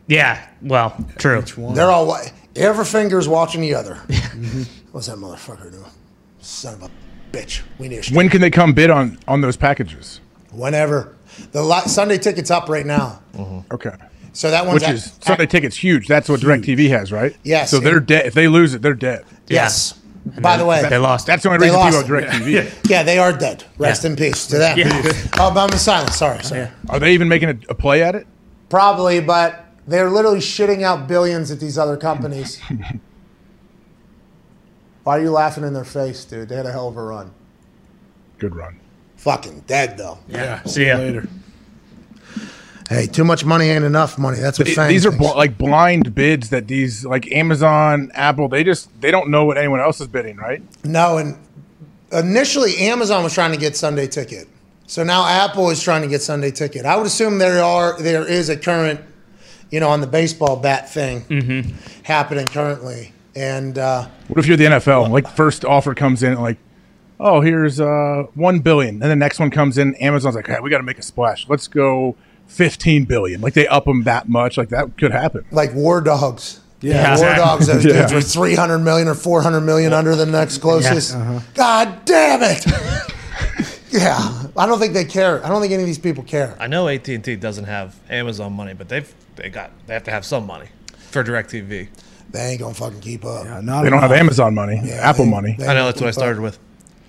yeah. 0.06 0.46
Well, 0.62 0.96
true. 1.18 1.42
They're 1.74 1.90
all, 1.90 2.06
wa- 2.06 2.22
every 2.58 2.84
finger's 2.84 3.28
watching 3.28 3.60
the 3.60 3.74
other. 3.74 3.94
What's 4.92 5.06
that 5.06 5.16
motherfucker 5.18 5.70
doing? 5.70 5.84
Son 6.40 6.74
of 6.74 6.82
a 6.84 6.90
bitch. 7.32 7.62
We 7.78 7.88
need 7.88 8.10
a 8.10 8.14
When 8.14 8.28
can 8.28 8.40
they 8.40 8.50
come 8.50 8.72
bid 8.72 8.90
on 8.90 9.18
on 9.28 9.40
those 9.40 9.56
packages? 9.56 10.20
Whenever. 10.52 11.14
The 11.52 11.62
li- 11.62 11.82
Sunday 11.86 12.18
ticket's 12.18 12.50
up 12.50 12.68
right 12.68 12.86
now. 12.86 13.20
Mm-hmm. 13.34 13.72
Okay. 13.74 13.92
So 14.32 14.50
that 14.50 14.64
one's 14.66 14.74
Which 14.74 14.84
at- 14.84 14.94
is 14.94 15.12
Sunday 15.20 15.46
tickets 15.46 15.76
huge. 15.76 16.06
That's 16.08 16.28
what 16.28 16.40
DirecTV 16.40 16.88
has, 16.90 17.12
right? 17.12 17.36
Yes. 17.42 17.70
So 17.70 17.80
they're 17.80 18.00
dead. 18.00 18.26
If 18.26 18.34
they 18.34 18.48
lose 18.48 18.74
it, 18.74 18.82
they're 18.82 18.94
dead. 18.94 19.24
Yes. 19.48 19.94
By 20.42 20.58
the 20.58 20.66
way, 20.66 20.86
They 20.86 20.98
lost. 20.98 21.26
That's 21.26 21.42
the 21.42 21.48
only 21.48 21.58
They 21.58 21.66
reason 21.74 21.80
people 22.02 22.18
lost 22.18 22.30
have 22.32 22.42
DirecTV. 22.42 22.88
yeah, 22.90 23.02
they 23.02 23.18
are 23.18 23.32
dead. 23.32 23.64
Rest 23.78 24.04
in 24.04 24.14
peace 24.14 24.46
to 24.48 24.58
them. 24.58 24.76
Yeah. 24.78 24.90
Oh, 25.38 25.50
I'm 25.56 25.70
in 25.72 25.78
silence. 25.78 26.16
Sorry, 26.16 26.42
sorry. 26.42 26.68
Are 26.90 26.98
they 26.98 27.12
even 27.14 27.28
making 27.28 27.48
a, 27.48 27.58
a 27.70 27.74
play 27.74 28.02
at 28.02 28.14
it? 28.14 28.26
Probably, 28.68 29.20
but 29.20 29.64
they're 29.88 30.10
literally 30.10 30.38
shitting 30.40 30.82
out 30.82 31.08
billions 31.08 31.50
at 31.50 31.60
these 31.60 31.78
other 31.78 31.96
companies. 31.96 32.60
Why 35.04 35.18
are 35.18 35.22
you 35.22 35.30
laughing 35.30 35.64
in 35.64 35.72
their 35.72 35.84
face, 35.84 36.24
dude? 36.24 36.48
They 36.48 36.56
had 36.56 36.66
a 36.66 36.72
hell 36.72 36.88
of 36.88 36.96
a 36.96 37.02
run. 37.02 37.30
Good 38.38 38.54
run. 38.54 38.78
Fucking 39.16 39.60
dead 39.66 39.96
though. 39.96 40.18
Yeah. 40.28 40.62
See 40.64 40.86
ya. 40.86 40.96
later. 40.96 41.28
Hey, 42.88 43.06
too 43.06 43.24
much 43.24 43.44
money 43.44 43.66
ain't 43.66 43.84
enough 43.84 44.16
money. 44.18 44.38
That's 44.38 44.58
what 44.58 44.68
It- 44.68 44.74
Fang 44.74 44.88
these 44.88 45.04
are 45.04 45.10
bl- 45.10 45.36
like 45.36 45.58
blind 45.58 46.14
bids 46.14 46.50
that 46.50 46.68
these 46.68 47.04
like 47.04 47.30
Amazon, 47.32 48.10
Apple, 48.14 48.48
they 48.48 48.64
just 48.64 48.88
they 49.00 49.10
don't 49.10 49.28
know 49.30 49.44
what 49.44 49.58
anyone 49.58 49.80
else 49.80 50.00
is 50.00 50.06
bidding, 50.08 50.36
right? 50.36 50.62
No, 50.84 51.18
and 51.18 51.36
initially 52.12 52.76
Amazon 52.78 53.24
was 53.24 53.34
trying 53.34 53.52
to 53.52 53.58
get 53.58 53.76
Sunday 53.76 54.06
Ticket. 54.06 54.48
So 54.86 55.04
now 55.04 55.26
Apple 55.26 55.68
is 55.68 55.82
trying 55.82 56.00
to 56.02 56.08
get 56.08 56.22
Sunday 56.22 56.50
Ticket. 56.50 56.86
I 56.86 56.96
would 56.96 57.06
assume 57.06 57.38
there 57.38 57.62
are 57.62 58.00
there 58.00 58.26
is 58.26 58.48
a 58.48 58.56
current, 58.56 59.00
you 59.70 59.80
know, 59.80 59.88
on 59.88 60.00
the 60.00 60.06
baseball 60.06 60.56
bat 60.56 60.90
thing 60.90 61.74
happening 62.04 62.46
currently. 62.46 63.12
And 63.34 63.78
uh, 63.78 64.08
What 64.28 64.38
if 64.40 64.46
you're 64.46 64.56
the 64.56 64.64
NFL? 64.64 65.10
Like 65.10 65.28
first 65.28 65.64
offer 65.64 65.94
comes 65.94 66.22
in 66.22 66.34
like, 66.40 66.56
oh, 67.20 67.40
here's 67.40 67.80
uh 67.80 68.24
one 68.34 68.60
billion, 68.60 69.02
and 69.02 69.10
the 69.10 69.16
next 69.16 69.38
one 69.38 69.50
comes 69.50 69.78
in. 69.78 69.94
Amazon's 69.96 70.34
like, 70.34 70.46
hey, 70.46 70.56
we 70.62 70.70
got 70.70 70.78
to 70.78 70.82
make 70.84 70.98
a 70.98 71.02
splash. 71.02 71.48
Let's 71.48 71.68
go 71.68 72.16
fifteen 72.46 73.04
billion. 73.04 73.40
Like 73.40 73.54
they 73.54 73.66
up 73.68 73.84
them 73.84 74.04
that 74.04 74.28
much. 74.28 74.56
Like 74.56 74.70
that 74.70 74.96
could 74.98 75.12
happen. 75.12 75.44
like 75.52 75.72
War 75.74 76.00
Dogs. 76.00 76.60
Yeah. 76.80 77.16
War 77.16 77.34
Dogs, 77.34 77.66
those 77.66 77.84
Yeah. 77.84 78.06
dudes 78.06 78.12
were 78.12 78.20
300 78.20 78.78
million 78.78 79.08
or 79.08 79.14
400 79.14 79.60
million 79.62 79.92
under 79.92 80.14
the 80.14 80.26
next 80.26 80.58
closest. 80.58 81.12
God 81.54 82.04
damn 82.04 82.40
it. 82.42 82.64
yeah. 83.90 84.44
I 84.56 84.66
don't 84.66 84.78
think 84.78 84.92
they 84.94 85.04
care. 85.04 85.44
I 85.44 85.48
don't 85.48 85.60
think 85.60 85.72
any 85.72 85.82
of 85.82 85.86
these 85.86 85.98
people 85.98 86.22
care. 86.24 86.56
I 86.60 86.66
know 86.66 86.88
AT 86.88 87.08
and 87.08 87.24
T 87.24 87.36
doesn't 87.36 87.64
have 87.64 87.98
Amazon 88.10 88.52
money, 88.52 88.74
but 88.74 88.88
they've 88.88 89.12
they 89.36 89.48
got 89.50 89.70
they 89.86 89.94
have 89.94 90.04
to 90.04 90.10
have 90.10 90.24
some 90.24 90.46
money 90.46 90.66
for 91.10 91.22
Directv. 91.24 91.88
They 92.30 92.40
ain't 92.40 92.60
gonna 92.60 92.74
fucking 92.74 93.00
keep 93.00 93.24
up. 93.24 93.44
Yeah, 93.44 93.60
Not 93.62 93.82
They 93.84 93.90
don't 93.90 94.00
have. 94.00 94.12
Amazon 94.12 94.54
money, 94.54 94.78
Apple 94.90 95.24
they- 95.24 95.30
money. 95.30 95.56
they- 95.58 95.66
I 95.66 95.74
know 95.74 95.86
that's 95.86 96.00
what 96.00 96.08
I 96.08 96.12
started 96.12 96.40
with. 96.42 96.58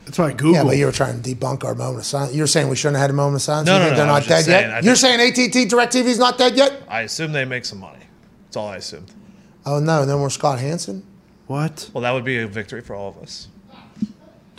That's 0.06 0.18
why 0.18 0.32
Google. 0.32 0.54
Yeah, 0.54 0.64
but 0.64 0.78
you 0.78 0.86
were 0.88 0.92
trying 0.92 1.22
to 1.22 1.36
debunk 1.36 1.64
our 1.64 1.76
moment 1.76 2.00
of 2.00 2.06
silence. 2.06 2.34
You're 2.34 2.48
saying 2.48 2.68
we 2.68 2.76
shouldn't 2.76 2.96
have 2.98 3.02
had 3.04 3.10
a 3.12 3.14
moment 3.14 3.36
of 3.36 3.42
silence. 3.44 3.68
No, 3.68 3.74
you 3.78 3.80
no, 3.84 3.90
no, 3.92 3.96
they're 3.96 4.06
I 4.06 4.20
not 4.20 4.28
dead 4.28 4.46
saying, 4.46 4.62
yet. 4.62 4.70
I 4.72 4.74
You're 4.80 4.96
think- 4.96 5.20
saying 5.36 5.50
AT&T 5.50 5.66
DirecTV's 5.68 6.18
not 6.18 6.38
dead 6.40 6.56
yet? 6.58 6.82
I 6.88 7.02
assume 7.02 7.32
they 7.32 7.46
make 7.46 7.64
some 7.66 7.80
money. 7.80 8.00
That's 8.46 8.58
all 8.58 8.70
I 8.70 8.78
assumed. 8.78 9.12
Oh 9.68 9.80
no, 9.80 10.06
no 10.06 10.18
more 10.18 10.30
Scott 10.32 10.58
Hanson. 10.60 11.04
what? 11.46 11.90
Well, 11.94 12.02
that 12.02 12.12
would 12.12 12.24
be 12.24 12.40
a 12.40 12.48
victory 12.48 12.82
for 12.82 12.96
all 12.96 13.10
of 13.10 13.18
us. 13.18 13.50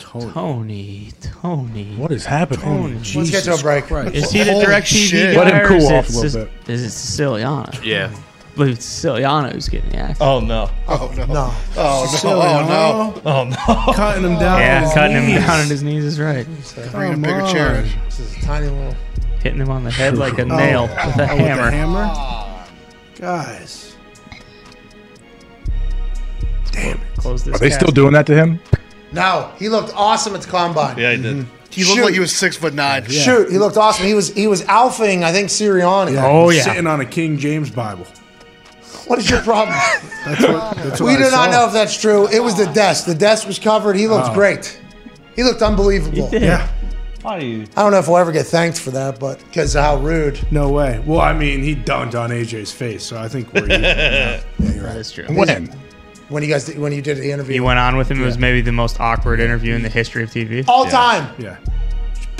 Tony, 0.01 1.11
Tony. 1.21 1.95
What 1.95 2.11
is 2.11 2.25
happening? 2.25 2.61
Tony. 2.61 2.95
Let's 2.95 3.29
get 3.29 3.43
to 3.45 3.53
a 3.53 3.57
break. 3.57 3.89
Is 4.13 4.31
he 4.31 4.43
the 4.43 4.51
Holy 4.53 4.65
direct 4.65 4.87
TV 4.87 5.09
shit. 5.09 5.35
guy? 5.35 5.43
Let 5.43 5.53
him 5.53 5.61
or 5.61 5.67
cool 5.67 5.77
is 5.77 5.91
off 5.91 6.05
it 6.09 6.13
a 6.13 6.15
little 6.17 6.29
Sis- 6.29 6.35
bit. 6.35 6.69
Is 6.69 6.83
it 6.83 6.89
Siciliano? 6.91 7.71
Yeah. 7.83 8.11
I 8.13 8.55
believe 8.55 8.73
it's 8.75 8.85
Siciliano 8.85 9.49
who's 9.51 9.69
getting 9.69 9.91
the 9.91 9.97
axe. 9.97 10.19
Oh 10.19 10.39
no! 10.41 10.69
Oh, 10.87 11.09
oh 11.09 11.15
no. 11.15 11.25
No. 11.25 11.53
Oh 11.77 12.19
no. 12.23 12.31
Oh 12.33 13.13
no. 13.15 13.21
Oh 13.25 13.43
no! 13.45 13.93
Cutting 13.93 14.23
him 14.23 14.37
down. 14.39 14.59
yeah, 14.59 14.77
on 14.77 14.83
his 14.83 14.93
cutting 14.93 15.15
him 15.17 15.41
down 15.41 15.59
on 15.61 15.67
his 15.67 15.83
knees 15.83 16.03
is 16.03 16.19
right. 16.19 16.45
Bring 16.91 17.11
a 17.11 17.13
Come 17.13 17.21
bigger 17.21 17.41
on. 17.41 17.53
chair. 17.53 17.81
This 18.05 18.19
is 18.19 18.35
a 18.37 18.41
tiny 18.41 18.67
little. 18.67 18.95
Hitting 19.41 19.59
him 19.61 19.69
on 19.69 19.83
the 19.83 19.91
head 19.91 20.17
like 20.17 20.37
a 20.37 20.43
oh. 20.43 20.45
nail 20.57 20.81
with 20.83 20.91
a 20.91 21.01
Oh, 21.03 21.07
with 21.07 21.15
the 21.17 21.27
hammer. 21.27 21.71
hammer? 21.71 22.11
Oh. 22.13 22.67
Guys. 23.15 23.95
Damn 26.71 26.97
it. 26.97 27.17
Close 27.17 27.43
this 27.43 27.55
Are 27.55 27.59
they 27.59 27.69
cap. 27.69 27.79
still 27.79 27.91
doing 27.91 28.13
that 28.13 28.25
to 28.27 28.35
him? 28.35 28.59
No, 29.11 29.51
he 29.57 29.69
looked 29.69 29.93
awesome 29.95 30.35
at 30.35 30.41
the 30.41 30.47
combine. 30.49 30.97
Yeah, 30.97 31.11
he 31.15 31.21
did. 31.21 31.35
Mm-hmm. 31.37 31.55
He 31.71 31.83
looked 31.85 31.95
Shoot. 31.95 32.03
like 32.05 32.13
he 32.13 32.19
was 32.19 32.35
six 32.35 32.57
foot 32.57 32.73
nine. 32.73 33.05
Shoot, 33.05 33.49
he 33.51 33.57
looked 33.57 33.77
awesome. 33.77 34.05
He 34.05 34.13
was 34.13 34.33
he 34.33 34.47
was 34.47 34.61
alphing, 34.63 35.23
I 35.23 35.31
think, 35.31 35.49
Sirianni. 35.49 36.21
Oh, 36.21 36.49
yeah. 36.49 36.63
Sitting 36.63 36.85
on 36.87 36.99
a 37.01 37.05
King 37.05 37.37
James 37.37 37.69
Bible. 37.69 38.05
What 39.07 39.19
is 39.19 39.29
your 39.29 39.41
problem? 39.41 39.75
That's 40.25 40.41
what, 40.43 40.75
that's 40.77 41.01
what 41.01 41.07
we 41.07 41.13
I 41.15 41.17
do 41.17 41.31
not 41.31 41.49
know 41.49 41.65
if 41.65 41.73
that's 41.73 41.99
true. 41.99 42.27
It 42.29 42.39
was 42.41 42.55
the 42.55 42.67
desk. 42.73 43.05
The 43.05 43.15
desk 43.15 43.47
was 43.47 43.57
covered. 43.57 43.95
He 43.95 44.07
looked 44.07 44.29
Oh. 44.29 44.33
great. 44.33 44.79
He 45.35 45.43
looked 45.43 45.61
unbelievable. 45.63 46.29
did. 46.29 46.43
Yeah. 46.43 46.69
Why 47.23 47.39
do 47.39 47.45
you? 47.45 47.63
I 47.75 47.81
don't 47.81 47.91
know 47.91 47.97
if 47.99 48.07
we'll 48.07 48.17
ever 48.17 48.31
get 48.31 48.45
thanked 48.45 48.79
for 48.79 48.91
that, 48.91 49.19
but 49.19 49.39
because 49.39 49.75
of 49.75 49.83
how 49.83 49.97
rude. 49.97 50.39
No 50.51 50.69
way. 50.69 51.01
Well, 51.05 51.19
I 51.21 51.33
mean, 51.33 51.61
he 51.63 51.75
dunked 51.75 52.13
on 52.19 52.29
AJ's 52.29 52.71
face, 52.71 53.03
so 53.03 53.17
I 53.19 53.27
think 53.27 53.51
we're 53.53 53.61
you 53.67 53.73
even. 53.73 54.83
That 54.83 54.97
is 54.97 55.11
true. 55.11 55.25
When? 55.29 55.73
When 56.31 56.41
you 56.43 56.49
guys 56.49 56.65
did, 56.65 56.79
when 56.79 56.91
you 56.93 57.01
did 57.01 57.17
the 57.17 57.29
interview, 57.31 57.53
He 57.55 57.59
went 57.59 57.77
on 57.79 57.97
with 57.97 58.09
him. 58.09 58.21
It 58.21 58.25
was 58.25 58.37
maybe 58.37 58.61
the 58.61 58.71
most 58.71 58.99
awkward 58.99 59.39
interview 59.39 59.75
in 59.75 59.83
the 59.83 59.89
history 59.89 60.23
of 60.23 60.29
TV. 60.31 60.65
all 60.67 60.85
time, 60.85 61.33
yeah. 61.37 61.57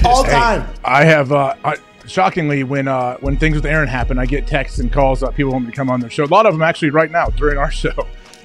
all 0.05 0.23
Hey, 0.23 0.31
time. 0.31 0.67
I 0.85 1.03
have. 1.03 1.31
Uh, 1.31 1.53
I, 1.63 1.75
shockingly, 2.07 2.63
when 2.63 2.87
uh, 2.87 3.17
when 3.17 3.37
things 3.37 3.55
with 3.55 3.65
Aaron 3.65 3.87
happen, 3.89 4.17
I 4.17 4.25
get 4.25 4.47
texts 4.47 4.79
and 4.79 4.91
calls. 4.91 5.21
Uh, 5.23 5.29
people 5.31 5.51
want 5.51 5.65
me 5.65 5.71
to 5.71 5.75
come 5.77 5.89
on 5.89 5.99
their 5.99 6.09
show. 6.09 6.23
A 6.23 6.25
lot 6.25 6.45
of 6.45 6.53
them 6.53 6.61
actually 6.61 6.89
right 6.91 7.11
now 7.11 7.27
during 7.27 7.57
our 7.57 7.71
show. 7.83 7.93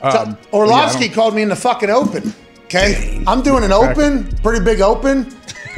Um, 0.03 0.11
So, 0.13 0.25
yeah, 0.25 0.35
Orlovsky 0.53 1.07
don't- 1.07 1.15
called 1.15 1.35
me 1.35 1.43
in 1.43 1.49
the 1.49 1.57
fucking 1.57 1.91
open. 1.91 2.35
Okay, 2.65 3.23
I'm 3.29 3.43
doing 3.43 3.63
an 3.63 3.71
open, 3.71 4.27
pretty 4.43 4.65
big 4.65 4.81
open. 4.81 5.33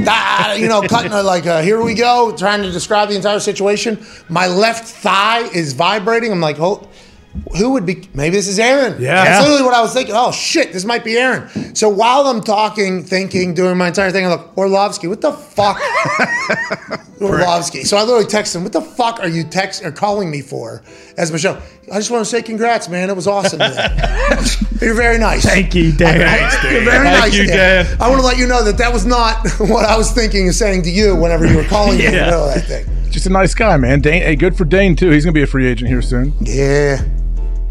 Ah, 0.07 0.55
you 0.55 0.69
know, 0.69 0.81
cutting 0.81 1.13
a, 1.13 1.23
like 1.23 1.45
a, 1.45 1.63
here 1.63 1.83
we 1.83 1.93
go, 1.93 2.35
trying 2.37 2.63
to 2.63 2.71
describe 2.71 3.09
the 3.11 3.17
entire 3.17 3.41
situation. 3.41 3.99
My 4.31 4.47
left 4.47 4.87
thigh 4.87 5.41
is 5.49 5.75
vibrating. 5.75 6.33
I'm 6.33 6.41
like, 6.41 6.59
oh, 6.61 6.89
who 7.57 7.71
would 7.71 7.87
be? 7.87 8.09
Maybe 8.15 8.37
this 8.37 8.49
is 8.49 8.59
Aaron. 8.59 9.01
Yeah. 9.01 9.25
that's 9.25 9.43
literally 9.45 9.65
what 9.65 9.75
I 9.75 9.81
was 9.83 9.93
thinking. 9.93 10.15
Oh 10.17 10.33
shit, 10.33 10.73
this 10.73 10.85
might 10.85 11.05
be 11.05 11.17
Aaron. 11.17 11.75
So 11.75 11.89
while 11.89 12.27
I'm 12.27 12.41
talking, 12.41 13.03
thinking, 13.05 13.55
doing 13.55 13.77
my 13.77 13.89
entire 13.89 14.11
thing, 14.11 14.27
I 14.27 14.31
look, 14.31 14.57
Orlovsky, 14.57 15.07
what 15.07 15.21
the 15.21 15.33
fuck? 15.33 15.81
Orlovsky. 17.21 17.85
So 17.85 17.97
I 17.97 18.03
literally 18.03 18.27
text 18.27 18.55
him, 18.55 18.63
what 18.63 18.73
the 18.73 18.81
fuck 18.81 19.21
are 19.21 19.29
you 19.29 19.45
text 19.45 19.85
or 19.85 19.91
calling 19.91 20.31
me 20.31 20.41
for? 20.41 20.83
As 21.17 21.33
Michelle, 21.33 21.61
I 21.93 21.97
just 21.97 22.11
want 22.11 22.25
to 22.25 22.31
say 22.31 22.43
congrats, 22.43 22.89
man. 22.89 23.11
It 23.11 23.17
was 23.17 23.27
awesome. 23.27 23.61
You're 24.81 24.95
very 24.95 25.19
nice. 25.19 25.45
Thank 25.45 25.75
you, 25.75 25.91
Dan. 25.93 26.21
You're 26.73 26.85
very 26.85 27.05
Thank 27.09 27.21
nice, 27.21 27.37
you, 27.37 27.47
Dan. 27.47 27.85
Dan. 27.87 27.97
I 28.01 28.09
want 28.09 28.21
to 28.21 28.27
let 28.27 28.39
you 28.39 28.47
know 28.47 28.63
that 28.65 28.79
that 28.79 28.93
was 28.93 29.05
not 29.05 29.47
what 29.59 29.85
I 29.85 29.97
was 29.97 30.13
thinking 30.13 30.49
of 30.49 30.55
saying 30.55 30.83
to 30.83 30.91
you 30.91 31.17
whenever 31.17 31.47
you 31.47 31.57
were 31.57 31.65
calling 31.65 31.99
me 31.99 32.07
in 32.07 32.13
the 32.13 32.19
Yeah. 32.19 32.25
middle 32.27 32.45
of 32.49 32.55
that 32.55 32.65
thing. 32.67 32.87
Just 33.11 33.27
a 33.27 33.31
nice 33.31 33.55
guy, 33.55 33.77
man. 33.79 34.01
Dane, 34.01 34.23
hey, 34.23 34.37
good 34.37 34.57
for 34.57 34.65
Dane 34.65 34.95
too. 34.95 35.11
He's 35.11 35.25
gonna 35.25 35.33
be 35.33 35.43
a 35.43 35.47
free 35.47 35.67
agent 35.67 35.89
here 35.89 36.03
soon. 36.03 36.35
Yeah. 36.41 37.03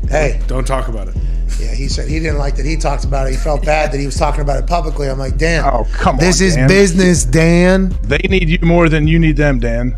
Hey, 0.10 0.40
Don't 0.48 0.66
talk 0.66 0.88
about 0.88 1.08
it. 1.10 1.16
yeah, 1.60 1.74
he 1.74 1.88
said 1.88 2.08
he 2.08 2.20
didn't 2.20 2.38
like 2.38 2.56
that 2.56 2.66
he 2.66 2.76
talked 2.78 3.04
about 3.04 3.28
it. 3.28 3.32
He 3.32 3.38
felt 3.38 3.66
bad 3.66 3.92
that 3.92 4.00
he 4.00 4.06
was 4.06 4.16
talking 4.18 4.42
about 4.42 4.58
it 4.60 4.68
publicly. 4.68 5.10
I'm 5.10 5.20
like, 5.20 5.38
Dan, 5.38 5.64
Oh, 5.66 5.86
come 5.94 6.16
on. 6.16 6.20
this 6.20 6.40
on, 6.42 6.48
is 6.48 6.56
Dan. 6.56 6.68
business, 6.68 7.26
Dan. 7.26 7.96
They 8.04 8.18
need 8.30 8.48
you 8.50 8.60
more 8.62 8.90
than 8.90 9.08
you 9.08 9.20
need 9.20 9.38
them, 9.38 9.60
Dan. 9.60 9.96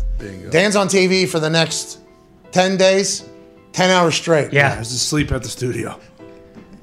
Dan's 0.50 0.74
on 0.76 0.88
TV 0.88 1.28
for 1.28 1.38
the 1.38 1.48
next 1.50 2.00
10 2.52 2.76
days, 2.76 3.24
10 3.72 3.90
hours 3.90 4.14
straight. 4.16 4.52
Yeah, 4.52 4.74
I 4.74 4.78
was 4.80 4.92
asleep 4.92 5.30
at 5.32 5.42
the 5.42 5.48
studio. 5.48 5.98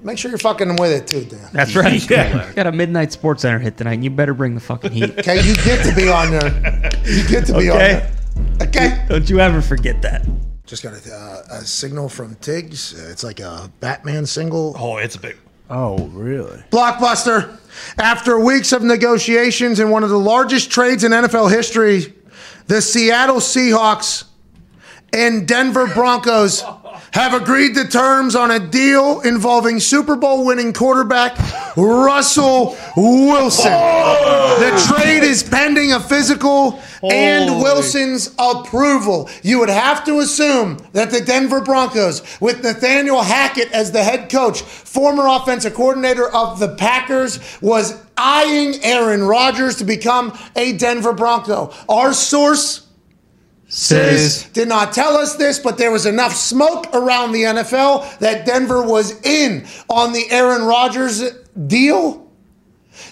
Make 0.03 0.17
sure 0.17 0.29
you're 0.31 0.37
fucking 0.37 0.75
with 0.77 0.91
it 0.91 1.07
too, 1.07 1.25
Dan. 1.25 1.49
that's 1.51 1.75
right. 1.75 2.01
Yeah. 2.09 2.51
Got 2.53 2.67
a 2.67 2.71
midnight 2.71 3.11
sports 3.11 3.41
center 3.41 3.59
hit 3.59 3.75
tonight. 3.77 3.93
and 3.95 4.03
You 4.03 4.09
better 4.09 4.33
bring 4.33 4.53
the 4.55 4.61
fucking 4.61 4.91
heat. 4.91 5.19
Okay, 5.19 5.41
you 5.45 5.55
get 5.57 5.83
to 5.85 5.93
be 5.95 6.07
on 6.07 6.31
there. 6.31 6.91
You 7.03 7.27
get 7.27 7.45
to 7.47 7.57
be 7.57 7.69
on 7.69 7.75
Okay. 7.77 8.09
there. 8.57 8.67
Okay. 8.67 9.05
Don't 9.09 9.29
you 9.29 9.39
ever 9.39 9.61
forget 9.61 10.01
that. 10.03 10.25
Just 10.67 10.83
got 10.83 10.93
a, 10.93 11.11
uh, 11.13 11.41
a 11.49 11.61
signal 11.61 12.09
from 12.09 12.35
Tiggs. 12.35 12.93
Uh, 12.93 13.07
It's 13.09 13.23
like 13.23 13.39
a 13.39 13.71
Batman 13.79 14.25
single. 14.25 14.75
Oh, 14.77 14.97
it's 14.97 15.15
a 15.15 15.19
big. 15.19 15.37
Oh, 15.69 15.97
really? 16.09 16.61
Blockbuster. 16.71 17.57
After 17.97 18.39
weeks 18.39 18.71
of 18.73 18.83
negotiations 18.83 19.79
in 19.79 19.89
one 19.89 20.03
of 20.03 20.09
the 20.09 20.19
largest 20.19 20.69
trades 20.69 21.03
in 21.03 21.11
NFL 21.13 21.49
history, 21.51 22.13
the 22.67 22.81
Seattle 22.81 23.37
Seahawks 23.37 24.25
and 25.13 25.47
Denver 25.47 25.87
Broncos 25.87 26.63
have 27.11 27.33
agreed 27.33 27.75
to 27.75 27.87
terms 27.87 28.35
on 28.35 28.51
a 28.51 28.59
deal 28.59 29.21
involving 29.21 29.79
Super 29.79 30.15
Bowl 30.15 30.45
winning 30.45 30.73
quarterback 30.73 31.37
Russell 31.75 32.77
Wilson. 32.95 33.71
Oh! 33.73 34.57
The 34.59 34.95
trade 34.95 35.23
is 35.23 35.43
pending 35.43 35.93
a 35.93 35.99
physical 35.99 36.81
and 37.03 37.49
Holy. 37.49 37.63
Wilson's 37.63 38.33
approval. 38.39 39.29
You 39.43 39.59
would 39.59 39.69
have 39.69 40.03
to 40.05 40.19
assume 40.19 40.77
that 40.93 41.11
the 41.11 41.21
Denver 41.21 41.61
Broncos, 41.61 42.21
with 42.41 42.63
Nathaniel 42.63 43.21
Hackett 43.21 43.71
as 43.71 43.91
the 43.91 44.03
head 44.03 44.31
coach, 44.31 44.61
former 44.61 45.27
offensive 45.27 45.73
coordinator 45.73 46.27
of 46.33 46.59
the 46.59 46.75
Packers, 46.75 47.39
was 47.61 48.01
eyeing 48.17 48.83
Aaron 48.83 49.23
Rodgers 49.23 49.75
to 49.77 49.83
become 49.83 50.37
a 50.55 50.73
Denver 50.73 51.13
Bronco. 51.13 51.71
Our 51.87 52.13
source 52.13 52.86
Sis 53.69 54.45
did 54.49 54.69
not 54.69 54.93
tell 54.93 55.17
us 55.17 55.35
this, 55.35 55.59
but 55.59 55.77
there 55.77 55.91
was 55.91 56.05
enough 56.05 56.33
smoke 56.33 56.87
around 56.93 57.33
the 57.33 57.43
NFL 57.43 58.19
that 58.19 58.45
Denver 58.45 58.81
was 58.81 59.19
in 59.25 59.65
on 59.89 60.13
the 60.13 60.25
Aaron 60.31 60.63
Rodgers 60.63 61.21
deal. 61.67 62.26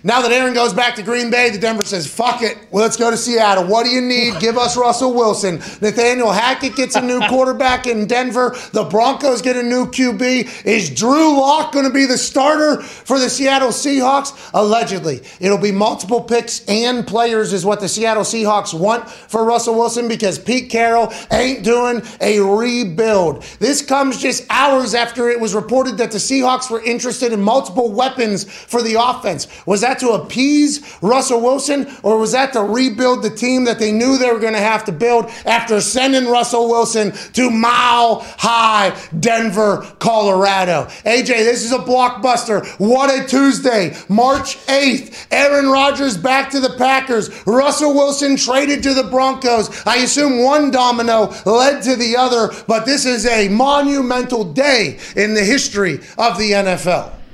Now 0.03 0.21
that 0.21 0.31
Aaron 0.31 0.53
goes 0.53 0.73
back 0.73 0.95
to 0.95 1.03
Green 1.03 1.29
Bay, 1.29 1.49
the 1.49 1.57
Denver 1.57 1.83
says, 1.83 2.07
fuck 2.07 2.41
it. 2.41 2.57
Well, 2.71 2.83
let's 2.83 2.97
go 2.97 3.09
to 3.09 3.17
Seattle. 3.17 3.65
What 3.65 3.86
do 3.86 3.89
you 3.89 4.01
need? 4.01 4.39
Give 4.39 4.57
us 4.57 4.77
Russell 4.77 5.13
Wilson. 5.13 5.55
Nathaniel 5.81 6.31
Hackett 6.31 6.75
gets 6.75 6.95
a 6.95 7.01
new 7.01 7.19
quarterback 7.27 7.88
in 7.88 8.05
Denver. 8.07 8.55
The 8.71 8.83
Broncos 8.83 9.41
get 9.41 9.55
a 9.55 9.63
new 9.63 9.86
QB. 9.86 10.65
Is 10.65 10.89
Drew 10.89 11.39
Lock 11.39 11.71
going 11.73 11.86
to 11.86 11.93
be 11.93 12.05
the 12.05 12.17
starter 12.17 12.81
for 12.81 13.19
the 13.19 13.29
Seattle 13.29 13.69
Seahawks? 13.69 14.51
Allegedly. 14.53 15.21
It'll 15.39 15.57
be 15.57 15.71
multiple 15.71 16.21
picks 16.21 16.63
and 16.67 17.05
players, 17.05 17.53
is 17.53 17.65
what 17.65 17.79
the 17.79 17.89
Seattle 17.89 18.23
Seahawks 18.23 18.77
want 18.77 19.09
for 19.09 19.43
Russell 19.45 19.75
Wilson 19.75 20.07
because 20.07 20.38
Pete 20.39 20.69
Carroll 20.69 21.11
ain't 21.31 21.63
doing 21.63 22.01
a 22.21 22.39
rebuild. 22.39 23.43
This 23.59 23.81
comes 23.81 24.21
just 24.21 24.45
hours 24.49 24.93
after 24.93 25.29
it 25.29 25.39
was 25.39 25.53
reported 25.53 25.97
that 25.97 26.11
the 26.11 26.17
Seahawks 26.17 26.69
were 26.69 26.81
interested 26.81 27.33
in 27.33 27.41
multiple 27.41 27.91
weapons 27.91 28.43
for 28.43 28.81
the 28.81 28.95
offense. 29.01 29.47
Was 29.76 29.82
that 29.82 29.99
to 29.99 30.11
appease 30.11 30.97
Russell 31.01 31.41
Wilson, 31.41 31.93
or 32.01 32.17
was 32.17 32.32
that 32.32 32.53
to 32.53 32.61
rebuild 32.61 33.23
the 33.23 33.30
team 33.30 33.65
that 33.65 33.78
they 33.78 33.91
knew 33.91 34.17
they 34.17 34.32
were 34.32 34.39
going 34.39 34.53
to 34.53 34.59
have 34.59 34.86
to 34.86 34.93
build 34.93 35.26
after 35.45 35.82
sending 35.82 36.30
Russell 36.30 36.69
Wilson 36.69 37.11
to 37.34 37.49
Mile 37.49 38.21
High, 38.38 38.97
Denver, 39.19 39.86
Colorado? 39.99 40.86
AJ, 41.03 41.28
this 41.28 41.65
is 41.65 41.73
a 41.73 41.80
blockbuster. 41.80 42.65
What 42.80 43.09
a 43.09 43.28
Tuesday, 43.28 43.97
March 44.07 44.55
8th. 44.67 45.28
Aaron 45.30 45.69
Rodgers 45.69 46.15
back 46.15 46.49
to 46.51 46.61
the 46.61 46.78
Packers. 46.78 47.45
Russell 47.45 47.93
Wilson 47.93 48.38
traded 48.38 48.82
to 48.84 48.93
the 48.93 49.03
Broncos. 49.03 49.86
I 49.86 49.97
assume 49.97 50.41
one 50.41 50.71
domino 50.71 51.34
led 51.45 51.84
to 51.84 51.97
the 51.97 52.15
other, 52.15 52.53
but 52.65 52.86
this 52.86 53.05
is 53.05 53.26
a 53.26 53.49
monumental 53.49 54.53
day 54.53 54.99
in 55.17 55.34
the 55.34 55.43
history 55.43 55.95
of 56.17 56.38
the 56.38 56.51
NFL. 56.51 57.24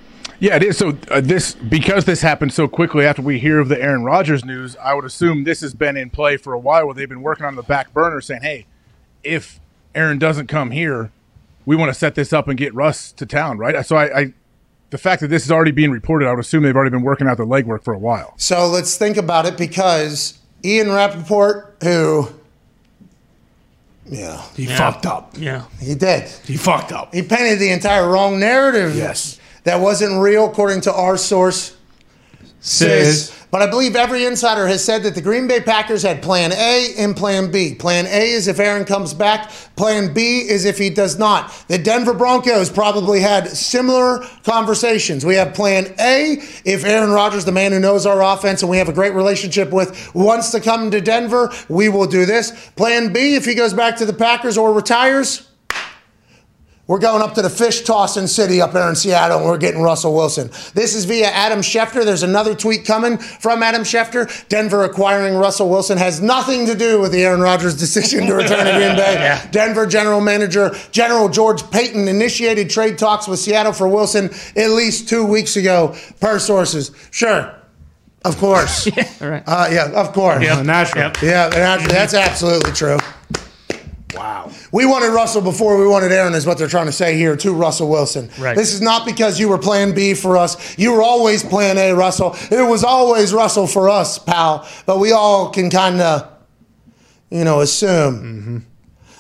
Yeah, 0.41 0.55
it 0.55 0.63
is. 0.63 0.77
So 0.79 0.97
uh, 1.11 1.21
this 1.21 1.53
because 1.53 2.05
this 2.05 2.21
happened 2.21 2.51
so 2.51 2.67
quickly 2.67 3.05
after 3.05 3.21
we 3.21 3.37
hear 3.37 3.59
of 3.59 3.69
the 3.69 3.79
Aaron 3.79 4.03
Rodgers 4.03 4.43
news, 4.43 4.75
I 4.77 4.95
would 4.95 5.05
assume 5.05 5.43
this 5.43 5.61
has 5.61 5.75
been 5.75 5.95
in 5.95 6.09
play 6.09 6.35
for 6.35 6.51
a 6.53 6.59
while. 6.59 6.87
Where 6.87 6.95
they've 6.95 7.07
been 7.07 7.21
working 7.21 7.45
on 7.45 7.55
the 7.55 7.61
back 7.61 7.93
burner, 7.93 8.21
saying, 8.21 8.41
"Hey, 8.41 8.65
if 9.23 9.59
Aaron 9.93 10.17
doesn't 10.17 10.47
come 10.47 10.71
here, 10.71 11.11
we 11.67 11.75
want 11.75 11.93
to 11.93 11.93
set 11.93 12.15
this 12.15 12.33
up 12.33 12.47
and 12.47 12.57
get 12.57 12.73
Russ 12.73 13.11
to 13.13 13.25
town." 13.27 13.59
Right. 13.59 13.85
So 13.85 13.95
I, 13.95 14.19
I 14.19 14.33
the 14.89 14.97
fact 14.97 15.21
that 15.21 15.27
this 15.27 15.45
is 15.45 15.51
already 15.51 15.69
being 15.71 15.91
reported, 15.91 16.27
I 16.27 16.31
would 16.31 16.39
assume 16.39 16.63
they've 16.63 16.75
already 16.75 16.89
been 16.89 17.03
working 17.03 17.27
out 17.27 17.37
the 17.37 17.45
legwork 17.45 17.83
for 17.83 17.93
a 17.93 17.99
while. 17.99 18.33
So 18.37 18.67
let's 18.67 18.97
think 18.97 19.17
about 19.17 19.45
it 19.45 19.59
because 19.59 20.39
Ian 20.65 20.89
Rapoport, 20.91 21.77
who 21.83 22.29
Yeah, 24.07 24.41
He 24.55 24.65
fucked 24.65 25.05
up. 25.05 25.35
Yeah. 25.37 25.65
he 25.79 25.93
did. 25.93 26.27
He 26.45 26.57
fucked 26.57 26.91
up. 26.91 27.13
He 27.13 27.21
painted 27.21 27.59
the 27.59 27.69
entire 27.71 28.09
wrong 28.09 28.39
narrative. 28.39 28.95
Yes. 28.95 29.37
That 29.63 29.79
wasn't 29.79 30.21
real, 30.21 30.45
according 30.45 30.81
to 30.81 30.93
our 30.93 31.17
source. 31.17 31.75
Says- 32.63 33.31
But 33.49 33.61
I 33.61 33.67
believe 33.67 33.97
every 33.97 34.23
insider 34.25 34.65
has 34.67 34.81
said 34.83 35.03
that 35.03 35.13
the 35.13 35.21
Green 35.21 35.45
Bay 35.45 35.59
Packers 35.59 36.03
had 36.03 36.21
plan 36.21 36.53
A 36.53 36.93
and 36.97 37.17
plan 37.17 37.51
B. 37.51 37.73
Plan 37.75 38.05
A 38.07 38.31
is 38.31 38.47
if 38.47 38.59
Aaron 38.61 38.85
comes 38.85 39.13
back, 39.13 39.51
plan 39.75 40.13
B 40.13 40.39
is 40.47 40.63
if 40.63 40.77
he 40.77 40.89
does 40.89 41.19
not. 41.19 41.51
The 41.67 41.77
Denver 41.77 42.13
Broncos 42.13 42.69
probably 42.69 43.19
had 43.19 43.49
similar 43.49 44.23
conversations. 44.45 45.25
We 45.25 45.35
have 45.35 45.53
plan 45.53 45.93
A 45.99 46.37
if 46.63 46.85
Aaron 46.85 47.11
Rodgers, 47.11 47.43
the 47.43 47.51
man 47.51 47.73
who 47.73 47.79
knows 47.79 48.05
our 48.05 48.23
offense 48.23 48.61
and 48.61 48.69
we 48.71 48.77
have 48.77 48.87
a 48.87 48.93
great 48.93 49.13
relationship 49.15 49.71
with, 49.71 50.13
wants 50.15 50.51
to 50.51 50.61
come 50.61 50.89
to 50.91 51.01
Denver, 51.01 51.51
we 51.67 51.89
will 51.89 52.07
do 52.07 52.25
this. 52.25 52.51
Plan 52.77 53.11
B 53.11 53.35
if 53.35 53.43
he 53.43 53.53
goes 53.55 53.73
back 53.73 53.97
to 53.97 54.05
the 54.05 54.13
Packers 54.13 54.57
or 54.57 54.71
retires. 54.71 55.47
We're 56.87 56.99
going 56.99 57.21
up 57.21 57.35
to 57.35 57.41
the 57.41 57.49
fish 57.49 57.83
tossing 57.83 58.27
city 58.27 58.59
up 58.59 58.73
there 58.73 58.89
in 58.89 58.95
Seattle 58.95 59.37
and 59.37 59.45
we're 59.45 59.57
getting 59.57 59.81
Russell 59.81 60.13
Wilson. 60.13 60.47
This 60.73 60.95
is 60.95 61.05
via 61.05 61.27
Adam 61.27 61.59
Schefter. 61.59 62.03
There's 62.03 62.23
another 62.23 62.55
tweet 62.55 62.85
coming 62.85 63.17
from 63.17 63.63
Adam 63.63 63.83
Schefter. 63.83 64.47
Denver 64.49 64.83
acquiring 64.83 65.35
Russell 65.35 65.69
Wilson 65.69 65.97
has 65.97 66.19
nothing 66.21 66.65
to 66.65 66.75
do 66.75 66.99
with 66.99 67.11
the 67.11 67.23
Aaron 67.23 67.39
Rodgers 67.39 67.77
decision 67.77 68.25
to 68.25 68.33
return 68.33 68.65
to 68.65 68.71
Green 68.73 68.95
Bay. 68.95 69.41
Denver 69.51 69.85
general 69.85 70.21
manager 70.21 70.75
General 70.91 71.29
George 71.29 71.69
Paton 71.71 72.07
initiated 72.07 72.69
trade 72.69 72.97
talks 72.97 73.27
with 73.27 73.39
Seattle 73.39 73.73
for 73.73 73.87
Wilson 73.87 74.29
at 74.57 74.71
least 74.71 75.07
two 75.07 75.25
weeks 75.25 75.55
ago, 75.55 75.95
per 76.19 76.39
sources. 76.39 76.91
Sure. 77.11 77.55
Of 78.25 78.37
course. 78.37 78.87
yeah, 78.97 79.09
right. 79.21 79.43
Uh, 79.47 79.69
yeah, 79.71 79.91
of 79.91 80.13
course. 80.13 80.45
Uh, 80.45 80.61
natural. 80.61 81.05
Yep. 81.05 81.21
Yeah, 81.21 81.49
that's, 81.49 81.87
that's 81.87 82.13
absolutely 82.13 82.71
true. 82.71 82.97
Wow. 84.15 84.51
We 84.71 84.85
wanted 84.85 85.09
Russell 85.09 85.41
before 85.41 85.77
we 85.77 85.87
wanted 85.87 86.11
Aaron, 86.11 86.33
is 86.33 86.45
what 86.45 86.57
they're 86.57 86.67
trying 86.67 86.87
to 86.87 86.91
say 86.91 87.17
here 87.17 87.35
to 87.37 87.53
Russell 87.53 87.89
Wilson. 87.89 88.29
Right. 88.39 88.55
This 88.55 88.73
is 88.73 88.81
not 88.81 89.05
because 89.05 89.39
you 89.39 89.49
were 89.49 89.57
plan 89.57 89.93
B 89.93 90.13
for 90.13 90.37
us. 90.37 90.77
You 90.77 90.93
were 90.93 91.01
always 91.01 91.43
plan 91.43 91.77
A, 91.77 91.93
Russell. 91.93 92.35
It 92.49 92.67
was 92.67 92.83
always 92.83 93.33
Russell 93.33 93.67
for 93.67 93.89
us, 93.89 94.19
pal. 94.19 94.67
But 94.85 94.99
we 94.99 95.11
all 95.11 95.49
can 95.49 95.69
kind 95.69 96.01
of, 96.01 96.27
you 97.29 97.43
know, 97.43 97.61
assume 97.61 98.15
mm-hmm. 98.15 98.57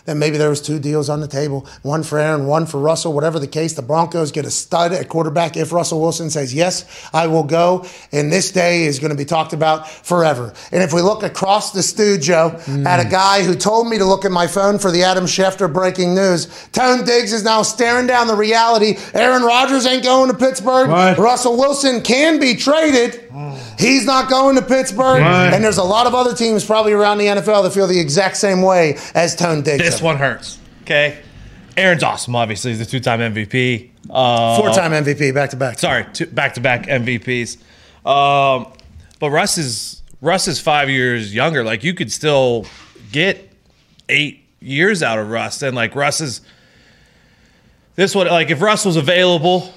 That 0.05 0.15
maybe 0.15 0.37
there 0.37 0.49
was 0.49 0.61
two 0.61 0.79
deals 0.79 1.09
on 1.09 1.21
the 1.21 1.27
table, 1.27 1.67
one 1.81 2.03
for 2.03 2.19
Aaron, 2.19 2.47
one 2.47 2.65
for 2.65 2.79
Russell, 2.79 3.13
whatever 3.13 3.39
the 3.39 3.47
case. 3.47 3.73
The 3.73 3.81
Broncos 3.81 4.31
get 4.31 4.45
a 4.45 4.51
stud 4.51 4.91
at 4.93 5.09
quarterback 5.09 5.57
if 5.57 5.71
Russell 5.71 6.01
Wilson 6.01 6.29
says, 6.29 6.53
yes, 6.53 7.09
I 7.13 7.27
will 7.27 7.43
go. 7.43 7.85
And 8.11 8.31
this 8.31 8.51
day 8.51 8.85
is 8.85 8.99
going 8.99 9.11
to 9.11 9.17
be 9.17 9.25
talked 9.25 9.53
about 9.53 9.89
forever. 9.89 10.53
And 10.71 10.83
if 10.83 10.93
we 10.93 11.01
look 11.01 11.23
across 11.23 11.71
the 11.71 11.83
studio 11.83 12.47
at 12.85 12.99
a 12.99 13.07
mm. 13.07 13.11
guy 13.11 13.43
who 13.43 13.55
told 13.55 13.87
me 13.87 13.97
to 13.97 14.05
look 14.05 14.25
at 14.25 14.31
my 14.31 14.47
phone 14.47 14.79
for 14.79 14.91
the 14.91 15.03
Adam 15.03 15.25
Schefter 15.25 15.71
breaking 15.71 16.15
news, 16.15 16.47
Tone 16.71 17.05
Diggs 17.05 17.33
is 17.33 17.43
now 17.43 17.61
staring 17.61 18.07
down 18.07 18.27
the 18.27 18.35
reality. 18.35 18.97
Aaron 19.13 19.43
Rodgers 19.43 19.85
ain't 19.85 20.03
going 20.03 20.31
to 20.31 20.37
Pittsburgh. 20.37 20.89
What? 20.89 21.17
Russell 21.17 21.57
Wilson 21.57 22.01
can 22.01 22.39
be 22.39 22.55
traded. 22.55 23.29
Oh. 23.33 23.75
He's 23.79 24.05
not 24.05 24.29
going 24.29 24.55
to 24.57 24.61
Pittsburgh. 24.61 25.21
What? 25.21 25.53
And 25.53 25.63
there's 25.63 25.77
a 25.77 25.83
lot 25.83 26.05
of 26.05 26.13
other 26.13 26.35
teams 26.35 26.65
probably 26.65 26.93
around 26.93 27.17
the 27.17 27.25
NFL 27.25 27.63
that 27.63 27.73
feel 27.73 27.87
the 27.87 27.99
exact 27.99 28.37
same 28.37 28.61
way 28.61 28.97
as 29.15 29.35
Tone 29.35 29.61
Diggs. 29.61 29.83
This 29.91 30.01
one 30.01 30.17
hurts. 30.17 30.57
Okay. 30.83 31.19
Aaron's 31.77 32.03
awesome, 32.03 32.35
obviously. 32.35 32.71
He's 32.71 32.81
a 32.81 32.85
two 32.85 32.99
time 32.99 33.19
MVP. 33.19 33.89
Uh, 34.09 34.57
Four 34.57 34.69
time 34.71 34.91
MVP 34.91 35.33
back 35.33 35.51
to 35.51 35.55
back. 35.55 35.79
sorry, 35.79 36.05
back 36.31 36.55
to 36.55 36.61
back 36.61 36.85
MVPs. 36.87 37.57
Um, 38.05 38.67
but 39.19 39.29
Russ 39.29 39.57
is 39.57 40.01
Russ 40.21 40.47
is 40.47 40.59
five 40.59 40.89
years 40.89 41.33
younger. 41.33 41.63
Like 41.63 41.83
you 41.83 41.93
could 41.93 42.11
still 42.11 42.65
get 43.11 43.51
eight 44.09 44.43
years 44.59 45.01
out 45.03 45.19
of 45.19 45.29
Russ, 45.29 45.61
and 45.61 45.75
like 45.75 45.95
Russ 45.95 46.19
is 46.21 46.41
this 47.95 48.13
one. 48.15 48.27
Like 48.27 48.49
if 48.49 48.61
Russ 48.61 48.85
was 48.85 48.95
available, 48.97 49.73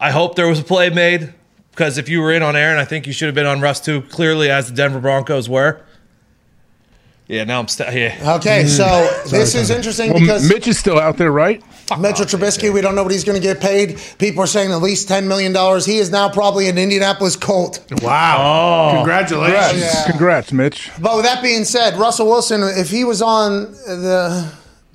I 0.00 0.10
hope 0.10 0.34
there 0.34 0.48
was 0.48 0.58
a 0.60 0.64
play 0.64 0.90
made 0.90 1.32
because 1.70 1.98
if 1.98 2.08
you 2.08 2.20
were 2.20 2.32
in 2.32 2.42
on 2.42 2.56
Aaron, 2.56 2.78
I 2.78 2.84
think 2.84 3.06
you 3.06 3.12
should 3.12 3.26
have 3.26 3.34
been 3.34 3.46
on 3.46 3.60
Russ 3.60 3.80
too. 3.80 4.02
Clearly, 4.02 4.50
as 4.50 4.68
the 4.68 4.74
Denver 4.74 5.00
Broncos 5.00 5.48
were. 5.48 5.80
Yeah, 7.26 7.44
now 7.44 7.58
I'm 7.60 7.68
st- 7.68 7.94
yeah. 7.94 8.34
Okay, 8.36 8.64
mm. 8.64 8.68
so 8.68 8.84
this 9.30 9.54
is 9.54 9.70
interesting 9.70 10.10
Well, 10.10 10.20
because 10.20 10.48
Mitch 10.48 10.68
is 10.68 10.78
still 10.78 10.98
out 10.98 11.16
there, 11.16 11.32
right? 11.32 11.62
Mitchell 11.98 12.26
Trubisky, 12.26 12.72
we 12.72 12.80
don't 12.80 12.94
know 12.94 13.02
what 13.02 13.12
he's 13.12 13.24
going 13.24 13.40
to 13.40 13.42
get 13.42 13.60
paid. 13.60 13.98
People 14.18 14.42
are 14.42 14.46
saying 14.46 14.72
at 14.72 14.82
least 14.82 15.08
$10 15.08 15.26
million. 15.26 15.52
He 15.82 15.98
is 15.98 16.10
now 16.10 16.28
probably 16.30 16.68
an 16.68 16.76
Indianapolis 16.78 17.36
Colt. 17.36 17.84
Wow. 18.02 18.92
Oh. 18.92 18.96
Congratulations. 18.96 19.82
Yeah. 19.82 20.04
Congrats, 20.10 20.52
Mitch. 20.52 20.90
But 21.00 21.16
with 21.16 21.24
that 21.24 21.42
being 21.42 21.64
said, 21.64 21.96
Russell 21.96 22.26
Wilson, 22.26 22.62
if 22.62 22.90
he 22.90 23.04
was 23.04 23.20
on 23.22 23.72
the 23.72 24.50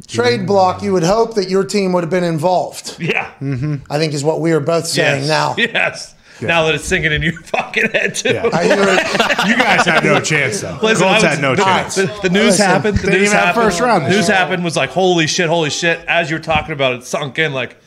trade 0.08 0.46
block, 0.48 0.82
you 0.82 0.94
would 0.94 1.04
hope 1.04 1.36
that 1.36 1.50
your 1.50 1.64
team 1.64 1.94
would 1.94 2.04
have 2.04 2.10
been 2.12 2.24
involved. 2.24 3.00
Yeah. 3.00 3.32
Mm-hmm. 3.40 3.76
I 3.92 3.98
think 4.00 4.14
is 4.14 4.24
what 4.24 4.42
we 4.42 4.52
are 4.52 4.60
both 4.60 4.88
saying 4.88 5.26
Yes. 5.26 5.28
now. 5.28 5.56
Yes. 5.58 6.16
Now 6.48 6.66
that 6.66 6.76
it's 6.76 6.86
sinking 6.86 7.12
in 7.12 7.22
your 7.22 7.34
fucking 7.44 7.90
head 7.92 8.16
too. 8.16 8.40
I 8.54 8.64
hear 8.64 8.76
it. 8.80 9.48
You 9.48 9.58
guys 9.58 9.86
had 9.86 10.04
no 10.04 10.20
chance, 10.22 10.62
though. 10.62 10.78
Listen, 10.82 11.08
Colts 11.08 11.24
was- 11.24 11.34
had 11.34 11.42
no 11.42 11.56
the, 11.56 11.64
chance. 11.64 11.96
The, 11.96 12.06
the 12.24 12.30
news 12.30 12.46
Listen, 12.46 12.66
happened. 12.66 12.98
The 13.00 13.12
news 13.12 13.32
happened. 13.32 13.64
first 13.64 13.80
round 13.82 14.04
News 14.06 14.28
year. 14.28 14.38
happened 14.38 14.64
was 14.64 14.76
like, 14.76 14.90
holy 14.92 15.28
shit, 15.28 15.48
holy 15.50 15.70
shit. 15.70 16.00
As 16.08 16.30
you're 16.30 16.40
talking 16.40 16.72
about 16.74 16.94
it, 16.94 17.04
sunk 17.04 17.40
in 17.40 17.54
like, 17.54 17.78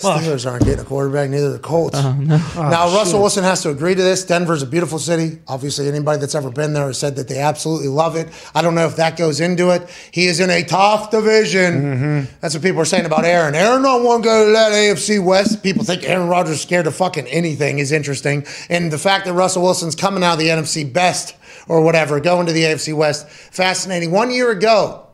Steelers 0.00 0.50
aren't 0.50 0.64
getting 0.64 0.80
a 0.80 0.84
quarterback, 0.84 1.30
neither 1.30 1.52
the 1.52 1.58
Colts. 1.58 1.98
Uh, 1.98 2.14
now, 2.16 2.86
oh, 2.86 2.96
Russell 2.96 3.20
Wilson 3.20 3.44
has 3.44 3.62
to 3.62 3.70
agree 3.70 3.94
to 3.94 4.02
this. 4.02 4.24
Denver's 4.24 4.62
a 4.62 4.66
beautiful 4.66 4.98
city. 4.98 5.38
Obviously, 5.46 5.88
anybody 5.88 6.18
that's 6.18 6.34
ever 6.34 6.50
been 6.50 6.72
there 6.72 6.86
has 6.86 6.98
said 6.98 7.16
that 7.16 7.28
they 7.28 7.38
absolutely 7.38 7.88
love 7.88 8.16
it. 8.16 8.28
I 8.54 8.62
don't 8.62 8.74
know 8.74 8.86
if 8.86 8.96
that 8.96 9.16
goes 9.16 9.40
into 9.40 9.70
it. 9.70 9.88
He 10.10 10.26
is 10.26 10.40
in 10.40 10.50
a 10.50 10.62
tough 10.64 11.10
division. 11.10 11.82
Mm-hmm. 11.82 12.34
That's 12.40 12.54
what 12.54 12.62
people 12.62 12.80
are 12.80 12.86
saying 12.86 13.06
about 13.06 13.24
Aaron. 13.24 13.54
Aaron 13.54 13.82
don't 13.82 14.04
want 14.04 14.22
to 14.22 14.28
go 14.28 14.46
to 14.46 14.52
that 14.52 14.72
AFC 14.72 15.22
West. 15.22 15.62
People 15.62 15.84
think 15.84 16.04
Aaron 16.04 16.28
Rodgers 16.28 16.56
is 16.56 16.62
scared 16.62 16.86
of 16.86 16.94
fucking 16.94 17.26
anything 17.26 17.78
is 17.78 17.92
interesting. 17.92 18.46
And 18.68 18.90
the 18.90 18.98
fact 18.98 19.26
that 19.26 19.34
Russell 19.34 19.62
Wilson's 19.62 19.94
coming 19.94 20.24
out 20.24 20.34
of 20.34 20.38
the 20.38 20.48
NFC 20.48 20.90
best 20.90 21.36
or 21.68 21.82
whatever, 21.82 22.20
going 22.20 22.46
to 22.46 22.52
the 22.52 22.62
AFC 22.62 22.94
West, 22.94 23.28
fascinating. 23.28 24.10
One 24.10 24.30
year 24.30 24.50
ago, 24.50 25.06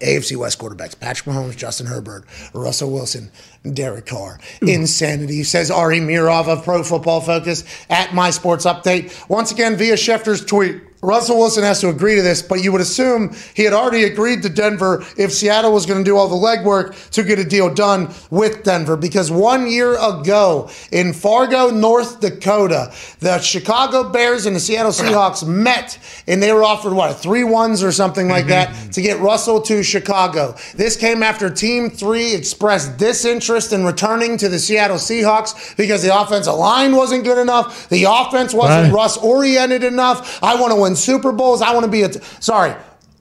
AFC 0.00 0.36
West 0.36 0.58
quarterbacks 0.58 0.98
Patrick 0.98 1.34
Mahomes, 1.34 1.56
Justin 1.56 1.86
Herbert, 1.86 2.24
Russell 2.54 2.90
Wilson, 2.90 3.30
Derek 3.70 4.06
Carr. 4.06 4.38
Hmm. 4.60 4.68
Insanity, 4.68 5.42
says 5.42 5.70
Ari 5.70 6.00
Meirov 6.00 6.48
of 6.48 6.64
Pro 6.64 6.82
Football 6.82 7.20
Focus 7.20 7.64
at 7.88 8.14
My 8.14 8.30
Sports 8.30 8.64
Update. 8.64 9.28
Once 9.28 9.52
again, 9.52 9.76
via 9.76 9.94
Schefter's 9.94 10.44
tweet. 10.44 10.82
Russell 11.02 11.38
Wilson 11.38 11.64
has 11.64 11.80
to 11.80 11.88
agree 11.88 12.16
to 12.16 12.22
this, 12.22 12.42
but 12.42 12.62
you 12.62 12.72
would 12.72 12.80
assume 12.80 13.34
he 13.54 13.64
had 13.64 13.72
already 13.72 14.04
agreed 14.04 14.42
to 14.42 14.48
Denver 14.48 15.04
if 15.16 15.32
Seattle 15.32 15.72
was 15.72 15.86
going 15.86 16.02
to 16.02 16.04
do 16.04 16.16
all 16.16 16.28
the 16.28 16.34
legwork 16.34 17.10
to 17.10 17.22
get 17.22 17.38
a 17.38 17.44
deal 17.44 17.72
done 17.72 18.12
with 18.30 18.64
Denver. 18.64 18.96
Because 18.96 19.30
one 19.30 19.66
year 19.66 19.94
ago 19.94 20.70
in 20.92 21.12
Fargo, 21.12 21.70
North 21.70 22.20
Dakota, 22.20 22.92
the 23.20 23.38
Chicago 23.38 24.10
Bears 24.10 24.46
and 24.46 24.54
the 24.54 24.60
Seattle 24.60 24.92
Seahawks 24.92 25.46
met 25.46 25.98
and 26.26 26.42
they 26.42 26.52
were 26.52 26.64
offered, 26.64 26.92
what, 26.92 27.14
three 27.14 27.44
ones 27.44 27.82
or 27.82 27.92
something 27.92 28.28
like 28.28 28.46
that 28.46 28.68
mm-hmm. 28.68 28.90
to 28.90 29.02
get 29.02 29.20
Russell 29.20 29.60
to 29.62 29.82
Chicago. 29.82 30.54
This 30.74 30.96
came 30.96 31.22
after 31.22 31.48
Team 31.50 31.90
Three 31.90 32.34
expressed 32.34 32.98
disinterest 32.98 33.72
in 33.72 33.84
returning 33.84 34.36
to 34.38 34.48
the 34.48 34.58
Seattle 34.58 34.96
Seahawks 34.96 35.76
because 35.76 36.02
the 36.02 36.18
offensive 36.18 36.54
line 36.54 36.94
wasn't 36.94 37.24
good 37.24 37.38
enough. 37.38 37.88
The 37.88 38.04
offense 38.04 38.52
wasn't 38.54 38.70
Right. 38.80 38.92
Russ 38.92 39.16
oriented 39.18 39.84
enough. 39.84 40.42
I 40.42 40.54
want 40.60 40.72
to 40.72 40.80
win 40.80 40.89
Super 40.96 41.32
Bowls. 41.32 41.62
I 41.62 41.72
want 41.72 41.84
to 41.84 41.90
be 41.90 42.02
a, 42.02 42.08
t- 42.08 42.20
sorry, 42.40 42.74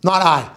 not 0.04 0.22
I. 0.22 0.50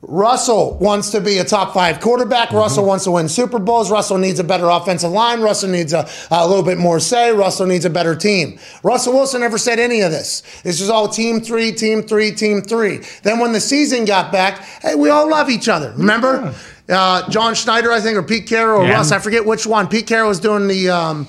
Russell 0.00 0.78
wants 0.78 1.10
to 1.10 1.20
be 1.20 1.38
a 1.38 1.44
top 1.44 1.74
five 1.74 1.98
quarterback. 1.98 2.52
Russell 2.52 2.84
wants 2.86 3.02
to 3.04 3.10
win 3.10 3.28
Super 3.28 3.58
Bowls. 3.58 3.90
Russell 3.90 4.16
needs 4.16 4.38
a 4.38 4.44
better 4.44 4.68
offensive 4.68 5.10
line. 5.10 5.40
Russell 5.40 5.70
needs 5.70 5.92
a, 5.92 6.08
a 6.30 6.46
little 6.46 6.62
bit 6.62 6.78
more 6.78 7.00
say. 7.00 7.32
Russell 7.32 7.66
needs 7.66 7.84
a 7.84 7.90
better 7.90 8.14
team. 8.14 8.60
Russell 8.84 9.12
Wilson 9.12 9.40
never 9.40 9.58
said 9.58 9.80
any 9.80 10.00
of 10.02 10.12
this. 10.12 10.42
This 10.62 10.80
is 10.80 10.88
all 10.88 11.08
team 11.08 11.40
three, 11.40 11.72
team 11.72 12.02
three, 12.02 12.30
team 12.30 12.62
three. 12.62 13.00
Then 13.24 13.40
when 13.40 13.52
the 13.52 13.60
season 13.60 14.04
got 14.04 14.30
back, 14.30 14.60
hey, 14.82 14.94
we 14.94 15.10
all 15.10 15.28
love 15.28 15.50
each 15.50 15.68
other. 15.68 15.92
Remember? 15.96 16.54
Uh, 16.88 17.28
John 17.28 17.56
Schneider, 17.56 17.90
I 17.90 18.00
think, 18.00 18.16
or 18.16 18.22
Pete 18.22 18.46
Carroll 18.46 18.82
or 18.82 18.86
Yeah. 18.86 18.94
Russ, 18.94 19.10
I 19.10 19.18
forget 19.18 19.44
which 19.44 19.66
one. 19.66 19.88
Pete 19.88 20.06
Carroll 20.06 20.28
was 20.28 20.38
doing 20.38 20.68
the 20.68 20.90
um, 20.90 21.26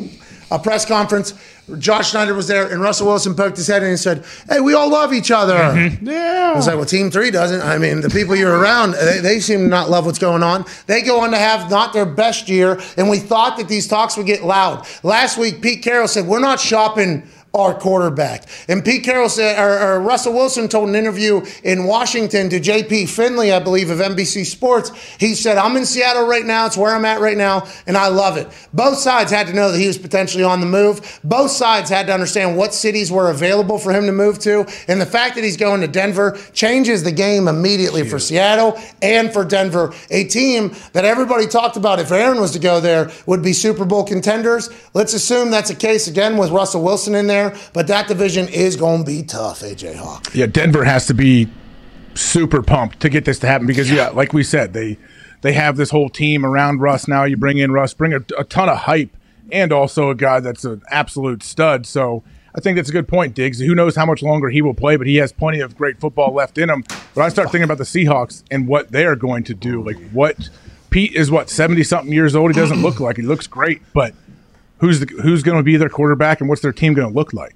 a 0.52 0.60
press 0.60 0.86
conference. 0.86 1.34
Josh 1.78 2.12
Schneider 2.12 2.34
was 2.34 2.48
there, 2.48 2.72
and 2.72 2.82
Russell 2.82 3.08
Wilson 3.08 3.36
poked 3.36 3.58
his 3.58 3.68
head 3.68 3.84
in 3.84 3.90
and 3.90 4.00
said, 4.00 4.26
Hey, 4.50 4.60
we 4.60 4.74
all 4.74 4.90
love 4.90 5.14
each 5.14 5.30
other. 5.30 5.54
Mm-hmm. 5.54 6.08
Yeah. 6.08 6.52
I 6.54 6.56
was 6.56 6.66
like, 6.66 6.76
well, 6.78 6.86
Team 6.86 7.12
Three 7.12 7.30
doesn't. 7.30 7.62
I 7.62 7.78
mean, 7.78 8.02
the 8.02 8.10
people 8.10 8.36
you're 8.36 8.58
around, 8.58 8.94
they, 8.94 9.20
they 9.20 9.40
seem 9.40 9.60
to 9.60 9.68
not 9.68 9.90
love 9.90 10.06
what's 10.06 10.20
going 10.20 10.42
on. 10.42 10.66
They 10.88 11.04
go 11.04 11.20
on 11.22 11.32
to 11.32 11.38
have 11.38 11.70
not 11.70 11.94
their 11.94 12.08
best 12.08 12.50
year, 12.50 12.80
and 12.98 13.10
we 13.10 13.20
thought 13.20 13.58
that 13.58 13.68
these 13.68 13.88
talks 13.88 14.18
would 14.18 14.26
get 14.26 14.44
loud. 14.44 14.88
Last 15.04 15.38
week, 15.38 15.62
Pete 15.62 15.84
Carroll 15.84 16.08
said, 16.08 16.26
we're 16.26 16.40
not 16.40 16.60
shopping 16.60 17.28
our 17.54 17.74
quarterback. 17.74 18.48
And 18.68 18.86
Pete 18.86 19.04
Carroll 19.04 19.30
said, 19.30 19.60
or, 19.60 19.80
or 19.80 20.00
Russell 20.02 20.34
Wilson 20.34 20.68
told 20.68 20.90
an 20.90 20.96
interview 20.96 21.46
in 21.64 21.86
Washington 21.86 22.50
to 22.50 22.60
JP 22.60 23.10
Finlay, 23.10 23.52
I 23.52 23.60
believe, 23.60 23.90
of 23.90 24.00
NBC 24.00 24.46
Sports. 24.46 24.92
He 25.20 25.34
said, 25.34 25.58
I'm 25.58 25.76
in 25.76 25.86
Seattle 25.86 26.28
right 26.28 26.46
now. 26.46 26.68
It's 26.68 26.78
where 26.78 26.94
I'm 26.94 27.06
at 27.06 27.22
right 27.22 27.38
now, 27.38 27.68
and 27.88 27.98
I 27.98 28.08
love 28.10 28.38
it. 28.38 28.48
Both 28.74 28.98
sides 28.98 29.32
had 29.32 29.48
to 29.48 29.54
know 29.54 29.72
that 29.72 29.80
he 29.80 29.88
was 29.88 29.98
potentially 29.98 30.44
on 30.44 30.60
the 30.60 30.66
move. 30.66 31.20
Both 31.24 31.52
sides 31.52 31.90
had 31.90 32.08
to 32.08 32.14
understand 32.14 32.58
what 32.58 32.74
cities 32.74 33.12
were 33.12 33.32
available 33.32 33.78
for 33.80 33.92
him 33.92 34.06
to 34.06 34.12
move 34.12 34.40
to. 34.40 34.66
And 34.88 35.02
the 35.02 35.06
fact 35.06 35.36
that 35.36 35.44
he's 35.44 35.58
going 35.58 35.82
to 35.82 35.88
Denver 35.88 36.38
changes 36.54 37.04
the 37.04 37.12
game 37.12 37.48
immediately 37.48 38.08
for 38.08 38.20
Seattle 38.20 38.80
and 39.02 39.32
for 39.34 39.44
Denver, 39.44 39.94
a 40.12 40.26
team 40.26 40.76
that 40.94 41.06
everybody 41.06 41.48
talked 41.48 41.78
about 41.78 42.00
if 42.00 42.12
Aaron 42.12 42.40
was 42.40 42.52
to 42.52 42.60
go 42.60 42.80
there 42.80 43.12
would 43.26 43.42
be 43.42 43.54
Super 43.54 43.86
Bowl 43.86 44.04
contenders. 44.04 44.70
Let's 44.94 45.14
assume 45.14 45.52
that's 45.52 45.70
the 45.70 45.76
case 45.76 46.08
again 46.08 46.38
with 46.38 46.52
Russell 46.52 46.84
Wilson 46.84 47.16
in 47.16 47.28
there, 47.28 47.39
but 47.74 47.88
that 47.88 48.08
division 48.08 48.48
is 48.48 48.76
going 48.76 49.04
to 49.04 49.06
be 49.06 49.24
tough, 49.24 49.62
AJ 49.62 49.96
Hawk. 49.96 50.34
Yeah, 50.34 50.46
Denver 50.46 50.84
has 50.84 51.08
to 51.08 51.14
be 51.14 51.48
super 52.16 52.62
pumped 52.62 53.00
to 53.00 53.10
get 53.10 53.26
this 53.26 53.40
to 53.40 53.48
happen 53.48 53.68
because 53.68 53.92
yeah, 53.92 54.10
like 54.10 54.34
we 54.34 54.44
said, 54.44 54.74
they 54.74 54.98
they 55.42 55.54
have 55.54 55.78
this 55.78 55.90
whole 55.90 56.10
team 56.10 56.46
around 56.46 56.82
Russ 56.82 57.08
now. 57.08 57.24
You 57.24 57.38
bring 57.38 57.58
in 57.58 57.72
Russ, 57.72 57.94
bring 57.94 58.14
a, 58.14 58.22
a 58.38 58.44
ton 58.44 58.70
of 58.70 58.80
hype, 58.80 59.16
and 59.52 59.72
also 59.72 60.10
a 60.10 60.16
guy 60.16 60.40
that's 60.40 60.66
an 60.66 60.82
absolute 60.90 61.44
stud. 61.44 61.86
So 61.86 62.24
I 62.56 62.60
think 62.60 62.76
that's 62.76 62.90
a 62.90 62.94
good 62.94 63.08
point, 63.08 63.36
Diggs. 63.36 63.60
Who 63.60 63.76
knows 63.76 63.96
how 63.96 64.06
much 64.06 64.22
longer 64.22 64.50
he 64.50 64.62
will 64.62 64.74
play, 64.74 64.96
but 64.96 65.08
he 65.08 65.18
has 65.18 65.32
plenty 65.32 65.60
of 65.60 65.78
great 65.78 66.00
football 66.00 66.34
left 66.34 66.58
in 66.58 66.70
him. 66.70 66.84
But 67.16 67.22
I 67.22 67.30
start 67.30 67.52
thinking 67.52 67.64
about 67.64 67.78
the 67.78 67.84
Seahawks 67.84 68.44
and 68.52 68.68
what 68.68 68.92
they 68.92 69.06
are 69.06 69.16
going 69.16 69.44
to 69.46 69.54
do. 69.54 69.84
Like 69.84 69.98
what 70.12 70.50
Pete 70.90 71.14
is 71.14 71.32
what 71.32 71.50
seventy 71.50 71.84
something 71.84 72.12
years 72.12 72.36
old. 72.36 72.52
He 72.52 72.60
doesn't 72.60 72.82
look 72.82 73.00
like 73.00 73.18
he 73.18 73.22
looks 73.24 73.48
great, 73.48 73.82
but 73.94 74.14
who's 74.80 75.00
the, 75.00 75.06
who's 75.22 75.44
going 75.44 75.58
to 75.58 75.64
be 75.64 75.78
their 75.78 75.90
quarterback 75.90 76.42
and 76.42 76.50
what's 76.50 76.62
their 76.62 76.74
team 76.74 76.94
going 76.94 77.08
to 77.08 77.14
look 77.14 77.34
like? 77.34 77.56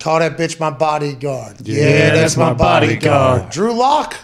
Call 0.00 0.18
that 0.18 0.36
bitch 0.36 0.58
my 0.58 0.70
bodyguard. 0.70 1.60
Yeah, 1.60 2.14
that's 2.14 2.36
my 2.36 2.52
bodyguard. 2.52 3.50
Drew 3.50 3.72
Lock. 3.72 4.16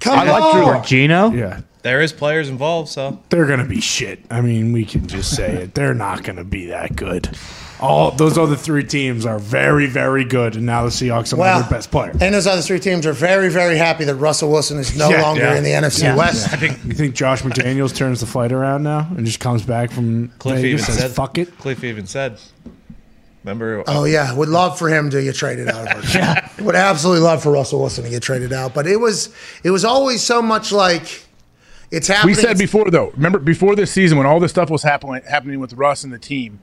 Come 0.00 0.18
I 0.18 0.30
like. 0.30 0.52
Drew 0.52 0.62
Lock. 0.62 0.86
Geno? 0.86 1.30
Yeah. 1.30 1.62
There 1.82 2.02
is 2.02 2.12
players 2.12 2.50
involved, 2.50 2.90
so 2.90 3.18
They're 3.30 3.46
gonna 3.46 3.64
be 3.64 3.80
shit. 3.80 4.20
I 4.30 4.42
mean, 4.42 4.72
we 4.72 4.84
can 4.84 5.06
just 5.06 5.34
say 5.34 5.62
it. 5.62 5.74
They're 5.74 5.94
not 5.94 6.22
gonna 6.24 6.44
be 6.44 6.66
that 6.66 6.94
good. 6.94 7.30
All 7.80 8.10
those 8.10 8.36
other 8.36 8.56
three 8.56 8.84
teams 8.84 9.24
are 9.24 9.38
very, 9.38 9.86
very 9.86 10.24
good, 10.24 10.56
and 10.56 10.66
now 10.66 10.84
the 10.84 10.90
Seahawks 10.90 11.32
are 11.32 11.36
Well, 11.36 11.60
their 11.60 11.70
best 11.70 11.90
player. 11.90 12.10
And 12.20 12.34
those 12.34 12.46
other 12.46 12.62
three 12.62 12.78
teams 12.78 13.06
are 13.06 13.12
very, 13.12 13.48
very 13.48 13.76
happy 13.76 14.04
that 14.04 14.16
Russell 14.16 14.50
Wilson 14.50 14.78
is 14.78 14.96
no 14.96 15.08
Yeah, 15.08 15.22
longer 15.22 15.42
yeah. 15.42 15.56
in 15.56 15.64
the 15.64 15.70
NFC 15.70 16.02
Yeah. 16.02 16.16
West. 16.16 16.50
You 16.60 16.94
think 16.94 17.14
Josh 17.14 17.42
McDaniels 17.42 17.94
turns 17.94 18.20
the 18.20 18.26
fight 18.26 18.52
around 18.52 18.82
now 18.82 19.08
and 19.16 19.24
just 19.24 19.40
comes 19.40 19.62
back 19.62 19.90
from 19.90 20.28
Cliff 20.38 20.58
even 20.58 20.72
Vegas 20.72 20.88
and 20.88 20.98
said, 20.98 21.10
"Fuck 21.12 21.38
it"? 21.38 21.58
Cliff 21.58 21.82
even 21.84 22.06
said, 22.06 22.38
remember? 23.44 23.82
Oh 23.86 24.04
yeah, 24.04 24.34
would 24.34 24.48
love 24.48 24.78
for 24.78 24.88
him 24.88 25.10
to 25.10 25.22
get 25.22 25.34
traded 25.34 25.68
out 25.68 25.90
of 25.96 26.16
our 26.16 26.50
Would 26.64 26.74
absolutely 26.76 27.22
love 27.22 27.42
for 27.42 27.50
Russell 27.52 27.80
Wilson 27.80 28.04
to 28.04 28.10
get 28.10 28.22
traded 28.22 28.52
out. 28.52 28.74
But 28.74 28.86
it 28.86 28.96
was 29.00 29.30
it 29.64 29.70
was 29.70 29.84
always 29.84 30.22
so 30.22 30.42
much 30.42 30.72
like 30.72 31.24
it's 31.90 32.08
happening. 32.08 32.36
We 32.36 32.42
said 32.42 32.58
before, 32.58 32.90
though. 32.90 33.10
Remember 33.16 33.38
before 33.38 33.74
this 33.74 33.90
season 33.90 34.18
when 34.18 34.26
all 34.26 34.38
this 34.40 34.50
stuff 34.50 34.70
was 34.70 34.82
happening 34.82 35.22
happening 35.28 35.58
with 35.60 35.72
Russ 35.72 36.04
and 36.04 36.12
the 36.12 36.18
team. 36.18 36.60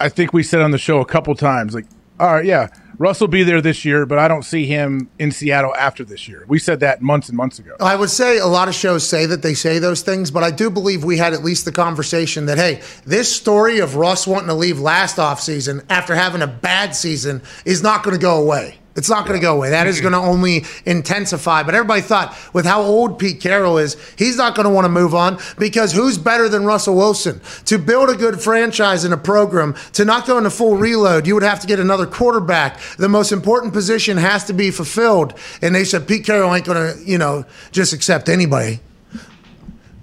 I 0.00 0.08
think 0.08 0.32
we 0.32 0.42
said 0.42 0.62
on 0.62 0.70
the 0.70 0.78
show 0.78 1.00
a 1.00 1.04
couple 1.04 1.34
times, 1.34 1.74
like, 1.74 1.86
all 2.18 2.34
right, 2.34 2.44
yeah, 2.44 2.68
Russ 2.96 3.20
will 3.20 3.28
be 3.28 3.42
there 3.42 3.60
this 3.60 3.84
year, 3.84 4.04
but 4.04 4.18
I 4.18 4.28
don't 4.28 4.42
see 4.42 4.66
him 4.66 5.08
in 5.18 5.30
Seattle 5.30 5.74
after 5.74 6.04
this 6.04 6.28
year. 6.28 6.44
We 6.48 6.58
said 6.58 6.80
that 6.80 7.00
months 7.00 7.28
and 7.28 7.36
months 7.36 7.58
ago. 7.58 7.76
I 7.80 7.96
would 7.96 8.10
say 8.10 8.38
a 8.38 8.46
lot 8.46 8.68
of 8.68 8.74
shows 8.74 9.08
say 9.08 9.24
that 9.26 9.40
they 9.40 9.54
say 9.54 9.78
those 9.78 10.02
things, 10.02 10.30
but 10.30 10.42
I 10.42 10.50
do 10.50 10.68
believe 10.68 11.04
we 11.04 11.16
had 11.16 11.32
at 11.32 11.42
least 11.42 11.64
the 11.64 11.72
conversation 11.72 12.46
that, 12.46 12.58
hey, 12.58 12.82
this 13.04 13.34
story 13.34 13.78
of 13.78 13.96
Russ 13.96 14.26
wanting 14.26 14.48
to 14.48 14.54
leave 14.54 14.80
last 14.80 15.16
offseason 15.16 15.84
after 15.88 16.14
having 16.14 16.42
a 16.42 16.46
bad 16.46 16.94
season 16.94 17.42
is 17.64 17.82
not 17.82 18.02
going 18.02 18.16
to 18.16 18.20
go 18.20 18.38
away. 18.38 18.78
It's 19.00 19.08
not 19.08 19.26
going 19.26 19.40
to 19.40 19.42
go 19.42 19.56
away. 19.56 19.70
That 19.70 19.86
is 19.86 19.98
going 20.02 20.12
to 20.12 20.18
only 20.18 20.66
intensify. 20.84 21.62
But 21.62 21.74
everybody 21.74 22.02
thought, 22.02 22.36
with 22.52 22.66
how 22.66 22.82
old 22.82 23.18
Pete 23.18 23.40
Carroll 23.40 23.78
is, 23.78 23.96
he's 24.18 24.36
not 24.36 24.54
going 24.54 24.64
to 24.64 24.70
want 24.70 24.84
to 24.84 24.90
move 24.90 25.14
on 25.14 25.38
because 25.58 25.90
who's 25.90 26.18
better 26.18 26.50
than 26.50 26.66
Russell 26.66 26.96
Wilson? 26.96 27.40
To 27.64 27.78
build 27.78 28.10
a 28.10 28.14
good 28.14 28.42
franchise 28.42 29.04
and 29.04 29.14
a 29.14 29.16
program, 29.16 29.74
to 29.94 30.04
not 30.04 30.26
go 30.26 30.36
into 30.36 30.50
full 30.50 30.76
reload, 30.76 31.26
you 31.26 31.32
would 31.32 31.42
have 31.42 31.60
to 31.60 31.66
get 31.66 31.80
another 31.80 32.04
quarterback. 32.04 32.78
The 32.98 33.08
most 33.08 33.32
important 33.32 33.72
position 33.72 34.18
has 34.18 34.44
to 34.44 34.52
be 34.52 34.70
fulfilled. 34.70 35.32
And 35.62 35.74
they 35.74 35.84
said 35.84 36.06
Pete 36.06 36.26
Carroll 36.26 36.54
ain't 36.54 36.66
going 36.66 36.94
to, 36.94 37.02
you 37.02 37.16
know, 37.16 37.46
just 37.72 37.94
accept 37.94 38.28
anybody. 38.28 38.80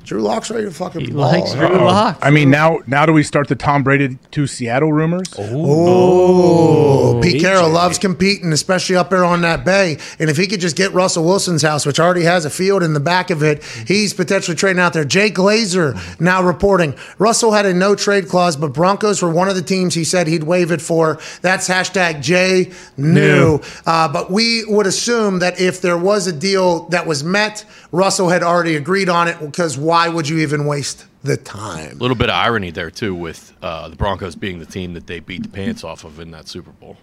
Drew 0.08 0.22
Lock's 0.22 0.50
ready 0.50 0.64
to 0.64 0.72
fucking 0.72 1.02
He 1.02 1.12
ball. 1.12 1.24
likes 1.30 1.54
Drew 1.54 1.68
Lock. 1.68 2.18
I 2.22 2.32
mean, 2.32 2.50
now 2.50 2.80
now 2.88 3.06
do 3.06 3.12
we 3.12 3.24
start 3.24 3.50
the 3.50 3.56
Tom 3.56 3.84
Brady 3.84 4.18
to 4.32 4.48
Seattle 4.48 4.94
rumors? 4.94 5.34
Oh, 5.38 7.20
Pete 7.22 7.42
Carroll 7.42 7.70
loves 7.70 7.98
competing, 8.00 8.54
especially 8.54 8.96
up 8.96 9.10
there 9.10 9.26
on 9.26 9.42
that 9.42 9.66
bay. 9.66 9.98
And 10.18 10.30
if 10.30 10.38
he 10.38 10.48
could 10.48 10.62
just 10.62 10.78
get 10.78 10.94
Russell 10.94 11.26
Wilson's 11.26 11.62
house, 11.62 11.86
which 11.86 12.00
already 12.00 12.24
has 12.24 12.46
a 12.46 12.50
field 12.50 12.84
in 12.84 12.94
the 12.94 13.02
back 13.02 13.30
of 13.30 13.44
it, 13.44 13.62
he's 13.86 14.14
potentially 14.14 14.56
trading 14.56 14.80
out 14.80 14.94
there. 14.94 15.04
Jay 15.04 15.30
Glazer 15.30 16.00
now 16.22 16.42
reporting 16.42 16.96
Russell 17.18 17.52
had 17.52 17.66
a 17.66 17.74
no 17.74 17.94
trade 17.94 18.30
clause, 18.30 18.56
but 18.56 18.72
Broncos 18.72 19.22
were 19.22 19.30
one 19.30 19.50
of 19.50 19.56
the 19.56 19.62
teams 19.62 19.94
he 19.94 20.06
said 20.06 20.28
he'd 20.28 20.44
waive 20.44 20.72
it 20.72 20.82
for. 20.82 21.20
That's 21.42 21.68
hashtag 21.68 22.22
J 22.22 22.72
new. 22.96 23.60
Uh, 23.86 24.08
but 24.08 24.32
we 24.32 24.64
would 24.70 24.88
assume 24.88 25.40
that 25.40 25.60
if 25.60 25.82
there 25.82 25.98
was 25.98 26.28
a 26.28 26.34
deal 26.34 26.88
that 26.90 27.06
was 27.06 27.26
met, 27.26 27.66
Russell 27.92 28.30
had 28.30 28.42
already 28.44 28.78
agreed 28.78 29.10
on 29.10 29.28
it 29.28 29.38
because 29.42 29.78
why 29.78 29.97
would 30.06 30.30
you 30.30 30.40
even 30.40 30.66
waste 30.66 31.06
the 31.24 31.38
time? 31.38 31.92
A 31.92 31.96
little 31.96 32.16
bit 32.16 32.30
of 32.30 32.36
irony 32.36 32.72
there 32.72 32.92
too, 32.92 33.16
with 33.16 33.54
uh, 33.62 33.90
the 33.90 33.96
Broncos 33.96 34.36
being 34.36 34.60
the 34.60 34.66
team 34.66 34.94
that 34.94 35.08
they 35.08 35.20
beat 35.20 35.44
the 35.44 35.50
pants 35.50 35.84
off 35.84 36.04
of 36.04 36.20
in 36.20 36.32
that 36.32 36.48
Super 36.48 36.72
Bowl. 36.72 36.98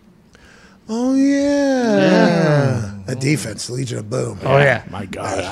Oh, 0.86 1.14
yeah. 1.14 2.92
A 3.06 3.14
defense, 3.14 3.70
Legion 3.70 3.98
of 3.98 4.10
Boom. 4.10 4.38
Oh, 4.42 4.58
yeah. 4.58 4.84
My 4.90 5.06
God, 5.06 5.42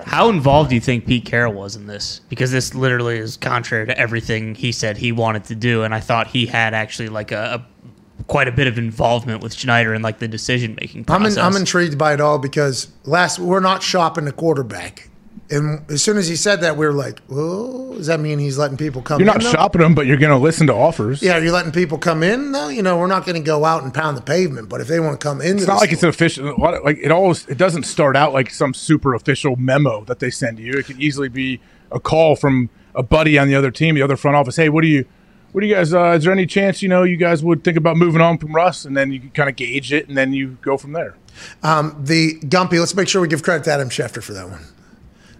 How 0.06 0.30
involved 0.30 0.70
do 0.70 0.74
you 0.74 0.80
think 0.80 1.06
Pete 1.06 1.26
Carroll 1.26 1.52
was 1.52 1.76
in 1.76 1.86
this? 1.86 2.22
Because 2.30 2.50
this 2.50 2.74
literally 2.74 3.18
is 3.18 3.36
contrary 3.36 3.86
to 3.86 3.98
everything 3.98 4.54
he 4.54 4.72
said 4.72 4.96
he 4.96 5.12
wanted 5.12 5.44
to 5.44 5.54
do, 5.54 5.82
and 5.82 5.94
I 5.94 6.00
thought 6.00 6.28
he 6.28 6.46
had 6.46 6.72
actually 6.72 7.10
like 7.10 7.32
a, 7.32 7.60
a 7.60 8.24
quite 8.28 8.48
a 8.48 8.52
bit 8.52 8.66
of 8.66 8.78
involvement 8.78 9.42
with 9.42 9.52
Schneider 9.52 9.92
in 9.92 10.02
like 10.02 10.20
the 10.20 10.28
decision 10.28 10.76
making 10.80 11.04
I'm, 11.08 11.26
in, 11.26 11.36
I'm 11.38 11.56
intrigued 11.56 11.98
by 11.98 12.14
it 12.14 12.20
all 12.20 12.38
because 12.38 12.88
last 13.04 13.38
we're 13.38 13.60
not 13.60 13.82
shopping 13.82 14.24
the 14.24 14.32
quarterback. 14.32 15.09
And 15.50 15.90
as 15.90 16.02
soon 16.02 16.16
as 16.16 16.28
he 16.28 16.36
said 16.36 16.60
that, 16.60 16.76
we 16.76 16.86
were 16.86 16.92
like, 16.92 17.20
"Oh, 17.30 17.94
does 17.96 18.06
that 18.06 18.20
mean 18.20 18.38
he's 18.38 18.56
letting 18.56 18.76
people 18.76 19.02
come 19.02 19.20
in? 19.20 19.26
You're 19.26 19.34
not 19.34 19.44
in?" 19.44 19.50
shopping 19.50 19.80
them, 19.80 19.94
but 19.94 20.06
you're 20.06 20.16
going 20.16 20.30
to 20.30 20.38
listen 20.38 20.66
to 20.68 20.74
offers. 20.74 21.22
Yeah, 21.22 21.38
you're 21.38 21.52
letting 21.52 21.72
people 21.72 21.98
come 21.98 22.22
in? 22.22 22.52
No, 22.52 22.68
you 22.68 22.82
know, 22.82 22.96
we're 22.98 23.06
not 23.08 23.26
going 23.26 23.34
to 23.36 23.44
go 23.44 23.64
out 23.64 23.82
and 23.82 23.92
pound 23.92 24.16
the 24.16 24.22
pavement. 24.22 24.68
But 24.68 24.80
if 24.80 24.86
they 24.88 25.00
want 25.00 25.18
to 25.20 25.24
come 25.24 25.40
in, 25.40 25.56
It's 25.58 25.66
not 25.66 25.80
like 25.80 25.92
it's 25.92 26.02
an 26.04 26.08
official. 26.08 26.48
a 26.48 26.54
lot 26.54 26.74
of- 26.74 26.84
Like 26.84 26.98
it 27.02 27.10
always, 27.10 27.46
it 27.48 27.58
doesn't 27.58 27.82
start 27.82 28.16
out 28.16 28.32
like 28.32 28.50
some 28.50 28.72
super 28.74 29.14
official 29.14 29.56
memo 29.56 30.04
that 30.04 30.20
they 30.20 30.30
send 30.30 30.58
you. 30.60 30.74
It 30.74 30.86
could 30.86 31.00
easily 31.00 31.28
be 31.28 31.60
a 31.90 31.98
call 31.98 32.36
from 32.36 32.70
a 32.94 33.02
buddy 33.02 33.36
on 33.38 33.48
the 33.48 33.54
other 33.56 33.70
team, 33.72 33.94
the 33.96 34.02
other 34.02 34.16
front 34.16 34.36
office. 34.36 34.54
Hey, 34.56 34.68
what 34.68 34.82
do 34.82 34.88
you, 34.88 35.04
what 35.52 35.62
do 35.62 35.66
you 35.66 35.74
guys? 35.74 35.92
Uh, 35.92 36.10
is 36.12 36.22
there 36.24 36.32
any 36.32 36.46
chance 36.46 36.80
you 36.80 36.88
know 36.88 37.02
you 37.02 37.16
guys 37.16 37.42
would 37.42 37.64
think 37.64 37.76
about 37.76 37.96
moving 37.96 38.20
on 38.20 38.38
from 38.38 38.54
Russ? 38.54 38.84
And 38.84 38.96
then 38.96 39.10
you 39.10 39.18
can 39.18 39.30
kind 39.30 39.48
of 39.48 39.56
gauge 39.56 39.92
it, 39.92 40.06
and 40.06 40.16
then 40.16 40.32
you 40.32 40.58
go 40.62 40.76
from 40.76 40.92
there. 40.92 41.16
the 41.62 42.38
Gumpy. 42.44 42.78
Let's 42.78 42.94
make 42.94 43.08
sure 43.08 43.20
we 43.20 43.26
give 43.26 43.42
credit 43.42 43.64
to 43.64 43.72
Adam 43.72 43.88
Schefter 43.88 44.22
for 44.22 44.32
that 44.32 44.48
one. 44.48 44.60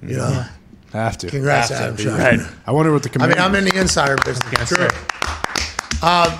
You 0.02 0.16
know, 0.16 0.44
have 0.92 1.18
to. 1.18 1.28
congrats, 1.28 1.70
Adam 1.70 1.96
Schefter. 1.96 2.52
I 2.66 2.72
wonder 2.72 2.92
what 2.92 3.02
the 3.02 3.10
I 3.20 3.26
mean, 3.26 3.38
I'm 3.38 3.54
in 3.54 3.64
the 3.64 3.78
insider 3.78 4.16
business. 4.24 4.68
True. 4.68 4.88
Uh, 6.02 6.30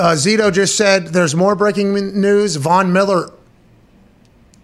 uh, 0.00 0.14
Zito 0.14 0.52
just 0.52 0.76
said 0.76 1.08
there's 1.08 1.34
more 1.34 1.56
breaking 1.56 1.92
news. 2.20 2.56
Von 2.56 2.92
Miller. 2.92 3.32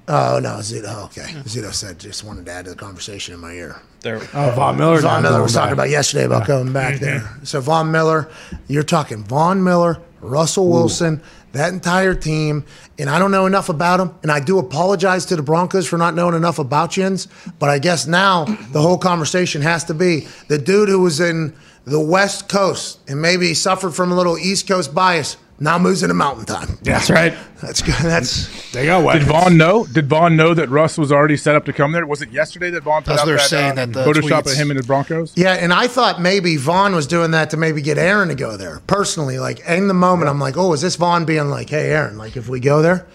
Oh 0.07 0.39
no, 0.41 0.57
Zito. 0.59 0.85
oh, 0.87 1.05
Okay, 1.07 1.23
Zito 1.43 1.73
said 1.73 1.99
just 1.99 2.25
wanted 2.25 2.47
to 2.47 2.53
add 2.53 2.67
to 2.67 2.71
the 2.71 2.77
conversation 2.77 3.35
in 3.35 3.41
my 3.41 3.53
ear. 3.53 3.81
There, 4.01 4.17
oh, 4.35 4.53
Von 4.53 4.77
Miller. 4.77 5.01
Von 5.01 5.23
Miller 5.23 5.33
going 5.33 5.43
was 5.43 5.55
talking 5.55 5.73
about 5.73 5.91
yesterday 5.91 6.25
about 6.25 6.47
going 6.47 6.73
back 6.73 7.01
there. 7.01 7.29
So 7.43 7.61
Von 7.61 7.91
Miller, 7.91 8.31
you're 8.69 8.83
talking 8.85 9.25
Von 9.25 9.65
Miller, 9.65 10.01
Russell 10.21 10.69
Wilson, 10.71 11.23
that 11.55 11.73
entire 11.73 12.15
team, 12.15 12.65
and 12.99 13.09
I 13.09 13.19
don't 13.19 13.31
know 13.31 13.47
enough 13.47 13.69
about 13.69 13.97
them. 13.97 14.15
And 14.23 14.31
I 14.31 14.41
do 14.41 14.59
apologize 14.59 15.25
to 15.27 15.37
the 15.37 15.43
Broncos 15.43 15.87
for 15.87 15.97
not 15.97 16.15
knowing 16.15 16.35
enough 16.35 16.59
about 16.59 16.91
Jens. 16.91 17.29
But 17.59 17.71
I 17.71 17.79
guess 17.79 18.07
now 18.07 18.45
the 18.45 18.83
whole 18.83 18.99
conversation 18.99 19.63
has 19.63 19.85
to 19.85 19.95
be 19.95 20.27
the 20.49 20.59
dude 20.59 20.89
who 20.89 21.01
was 21.01 21.21
in 21.21 21.55
the 21.85 22.01
West 22.01 22.49
Coast 22.49 22.99
and 23.09 23.21
maybe 23.21 23.55
suffered 23.55 23.95
from 23.95 24.13
a 24.13 24.17
little 24.17 24.37
East 24.37 24.69
Coast 24.69 24.95
bias. 24.95 25.37
Now 25.61 25.79
moves 25.79 26.03
into 26.03 26.15
Mountain 26.15 26.47
Time. 26.47 26.79
That's 26.83 27.11
right. 27.11 27.33
That's 27.63 27.81
good. 27.81 27.95
That's 28.03 28.73
They 28.73 28.87
got 28.87 29.13
Did. 29.13 29.23
Von 29.23 29.57
know? 29.57 29.87
Did 29.87 30.09
Von 30.09 30.37
know 30.37 30.53
that 30.53 30.69
Russ 30.69 30.99
was 30.99 31.13
already 31.13 31.37
set 31.37 31.55
up 31.55 31.65
to 31.67 31.73
come 31.73 31.93
there? 31.93 32.05
Was 32.07 32.23
it 32.23 32.31
yesterday 32.31 32.71
that 32.71 32.83
Von 32.83 33.03
put 33.03 33.11
That's 33.11 33.23
out 33.23 33.27
they're 33.27 33.37
that 33.37 33.49
saying, 33.49 33.73
uh, 33.73 33.87
that 33.87 33.93
the 33.93 34.05
Photoshop 34.05 34.43
tweets- 34.43 34.53
of 34.53 34.57
him 34.59 34.71
and 34.71 34.79
the 34.81 34.85
Broncos? 34.85 35.33
Yeah, 35.37 35.53
and 35.53 35.73
I 35.73 35.87
thought 35.87 36.21
maybe 36.21 36.57
Von 36.57 36.95
was 36.95 37.07
doing 37.07 37.31
that 37.31 37.51
to 37.51 37.57
maybe 37.57 37.83
get 37.83 37.99
Aaron 37.99 38.29
to 38.29 38.35
go 38.35 38.57
there. 38.57 38.81
Personally, 38.89 39.39
like 39.39 39.61
in 39.61 39.87
the 39.87 39.95
moment, 39.95 40.29
I'm 40.29 40.41
like, 40.41 40.57
oh, 40.57 40.73
is 40.73 40.81
this 40.81 40.97
Von 40.97 41.25
being 41.25 41.49
like, 41.51 41.71
hey, 41.71 41.91
Aaron, 41.91 42.19
like 42.19 42.37
if 42.37 42.49
we 42.49 42.59
go 42.59 42.83
there, 42.83 43.07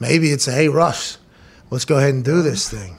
maybe 0.00 0.30
it's 0.32 0.48
a 0.48 0.52
hey, 0.52 0.68
Russ, 0.68 1.18
let's 1.70 1.84
go 1.84 1.98
ahead 1.98 2.12
and 2.12 2.24
do 2.24 2.42
this 2.42 2.68
thing. 2.68 2.98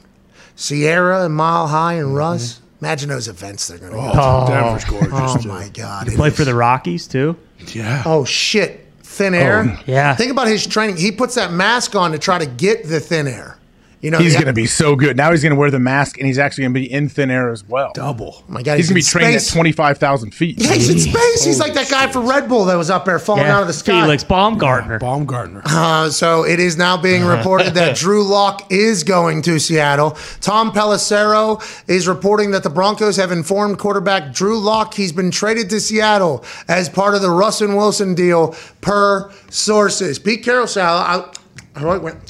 Ciara 0.56 1.24
and 1.26 1.34
Mile 1.34 1.68
High 1.68 1.94
and 1.94 2.16
Russ. 2.16 2.60
Imagine 2.80 3.08
those 3.08 3.28
events 3.28 3.68
they're 3.68 3.78
going 3.78 3.92
to 3.92 3.96
go. 3.98 4.46
to. 4.46 4.52
Denver's 4.52 4.84
gorgeous. 4.84 5.10
Oh 5.12 5.38
too. 5.42 5.48
my 5.48 5.68
God! 5.68 6.10
You 6.10 6.16
Play 6.16 6.28
it 6.28 6.34
for 6.34 6.44
the 6.44 6.54
Rockies 6.54 7.06
too. 7.06 7.36
Yeah. 7.72 8.02
Oh 8.04 8.24
shit! 8.24 8.75
Thin 9.16 9.34
air. 9.34 9.64
Oh. 9.66 9.82
yeah. 9.86 10.14
Think 10.14 10.30
about 10.30 10.46
his 10.46 10.66
training. 10.66 10.96
He 10.96 11.10
puts 11.10 11.34
that 11.34 11.52
mask 11.52 11.94
on 11.94 12.12
to 12.12 12.18
try 12.18 12.38
to 12.38 12.46
get 12.46 12.86
the 12.86 13.00
thin 13.00 13.26
air. 13.26 13.55
You 14.02 14.10
know, 14.10 14.18
He's 14.18 14.34
the- 14.34 14.38
going 14.40 14.46
to 14.46 14.52
be 14.52 14.66
so 14.66 14.94
good. 14.94 15.16
Now 15.16 15.30
he's 15.32 15.42
going 15.42 15.54
to 15.54 15.58
wear 15.58 15.70
the 15.70 15.78
mask, 15.80 16.18
and 16.18 16.26
he's 16.26 16.38
actually 16.38 16.64
going 16.64 16.74
to 16.74 16.80
be 16.80 16.92
in 16.92 17.08
thin 17.08 17.30
air 17.30 17.50
as 17.50 17.66
well. 17.66 17.92
Double. 17.94 18.36
Oh 18.38 18.44
my 18.46 18.62
God, 18.62 18.76
He's 18.76 18.88
going 18.90 19.00
to 19.00 19.12
be 19.14 19.20
in 19.20 19.24
trained 19.32 19.40
space. 19.40 19.50
at 19.52 19.54
25,000 19.56 20.30
feet. 20.32 20.60
Yeah, 20.60 20.74
he's 20.74 20.90
in 20.90 20.98
space. 20.98 21.44
He's 21.44 21.58
like 21.58 21.72
that 21.74 21.88
guy 21.88 22.06
for 22.12 22.20
Red 22.20 22.46
Bull 22.48 22.66
that 22.66 22.74
was 22.76 22.90
up 22.90 23.06
there 23.06 23.18
falling 23.18 23.46
out 23.46 23.62
of 23.62 23.66
the 23.68 23.72
sky. 23.72 24.02
Felix 24.02 24.22
Baumgartner. 24.22 24.98
Baumgartner. 24.98 25.62
Uh, 25.64 26.10
so 26.10 26.44
it 26.44 26.60
is 26.60 26.76
now 26.76 26.96
being 27.00 27.24
reported 27.36 27.72
that 27.74 27.96
Drew 27.96 28.22
Lock 28.22 28.70
is 28.70 29.02
going 29.02 29.40
to 29.42 29.58
Seattle. 29.58 30.10
Tom 30.42 30.72
Pelissero 30.72 31.62
is 31.88 32.06
reporting 32.06 32.50
that 32.50 32.62
the 32.62 32.70
Broncos 32.70 33.16
have 33.16 33.32
informed 33.32 33.78
quarterback 33.78 34.32
Drew 34.32 34.58
Lock 34.60 34.92
he's 34.94 35.12
been 35.12 35.30
traded 35.30 35.70
to 35.70 35.80
Seattle 35.80 36.44
as 36.68 36.88
part 36.90 37.14
of 37.14 37.22
the 37.22 37.30
Russell 37.30 37.68
Wilson 37.74 38.14
deal, 38.14 38.54
per 38.82 39.30
sources. 39.50 40.18
Pete 40.18 40.44
Carroll 40.44 40.66
said, 40.66 40.84
I, 40.84 41.28
I 41.74 41.80
like 41.82 42.02
when 42.02 42.20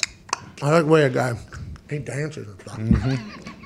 I 0.61 0.71
like 0.71 0.85
the 0.85 0.89
way 0.91 1.03
a 1.03 1.09
guy 1.09 1.33
he 1.89 1.99
dances 1.99 2.47
and 2.47 2.61
stuff. 2.61 2.77
Mm-hmm. 2.77 3.57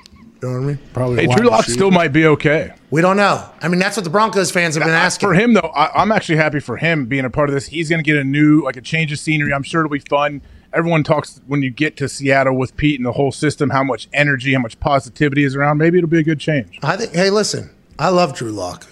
You 0.42 0.50
know 0.50 0.60
what 0.60 0.64
I 0.64 0.68
mean? 0.68 0.80
Probably 0.94 1.16
Hey, 1.18 1.28
wide 1.28 1.38
Drew 1.38 1.50
Lock 1.50 1.66
still 1.66 1.92
might 1.92 2.12
be 2.12 2.26
okay. 2.26 2.74
We 2.90 3.02
don't 3.02 3.18
know. 3.18 3.48
I 3.62 3.68
mean, 3.68 3.80
that's 3.80 3.96
what 3.96 4.04
the 4.04 4.10
Broncos 4.10 4.50
fans 4.50 4.74
have 4.74 4.84
been 4.84 4.94
asking. 4.94 5.28
For 5.28 5.36
him, 5.36 5.54
though, 5.54 5.72
I, 5.76 6.02
I'm 6.02 6.12
actually 6.12 6.38
happy 6.38 6.60
for 6.60 6.78
him 6.78 7.06
being 7.06 7.26
a 7.26 7.30
part 7.30 7.50
of 7.50 7.54
this. 7.54 7.68
He's 7.68 7.90
going 7.90 8.00
to 8.00 8.04
get 8.04 8.18
a 8.18 8.24
new, 8.24 8.64
like 8.64 8.76
a 8.76 8.82
change 8.82 9.12
of 9.12 9.20
scenery. 9.20 9.54
I'm 9.54 9.62
sure 9.62 9.82
it'll 9.82 9.92
be 9.92 10.00
fun. 10.00 10.42
Everyone 10.74 11.04
talks 11.04 11.42
when 11.46 11.62
you 11.62 11.70
get 11.70 11.96
to 11.98 12.10
Seattle 12.10 12.56
with 12.56 12.76
Pete 12.76 13.00
and 13.00 13.06
the 13.06 13.12
whole 13.12 13.32
system, 13.32 13.70
how 13.70 13.84
much 13.84 14.08
energy, 14.14 14.54
how 14.54 14.62
much 14.62 14.80
positivity 14.80 15.44
is 15.44 15.56
around. 15.56 15.78
Maybe 15.78 16.00
it'll 16.00 16.10
be 16.10 16.20
a 16.20 16.24
good 16.24 16.40
change. 16.40 16.80
I 16.82 16.98
think. 16.98 17.14
Hey, 17.14 17.30
listen, 17.30 17.70
I 18.00 18.10
love 18.10 18.34
Drew 18.34 18.52
Lock. 18.52 18.88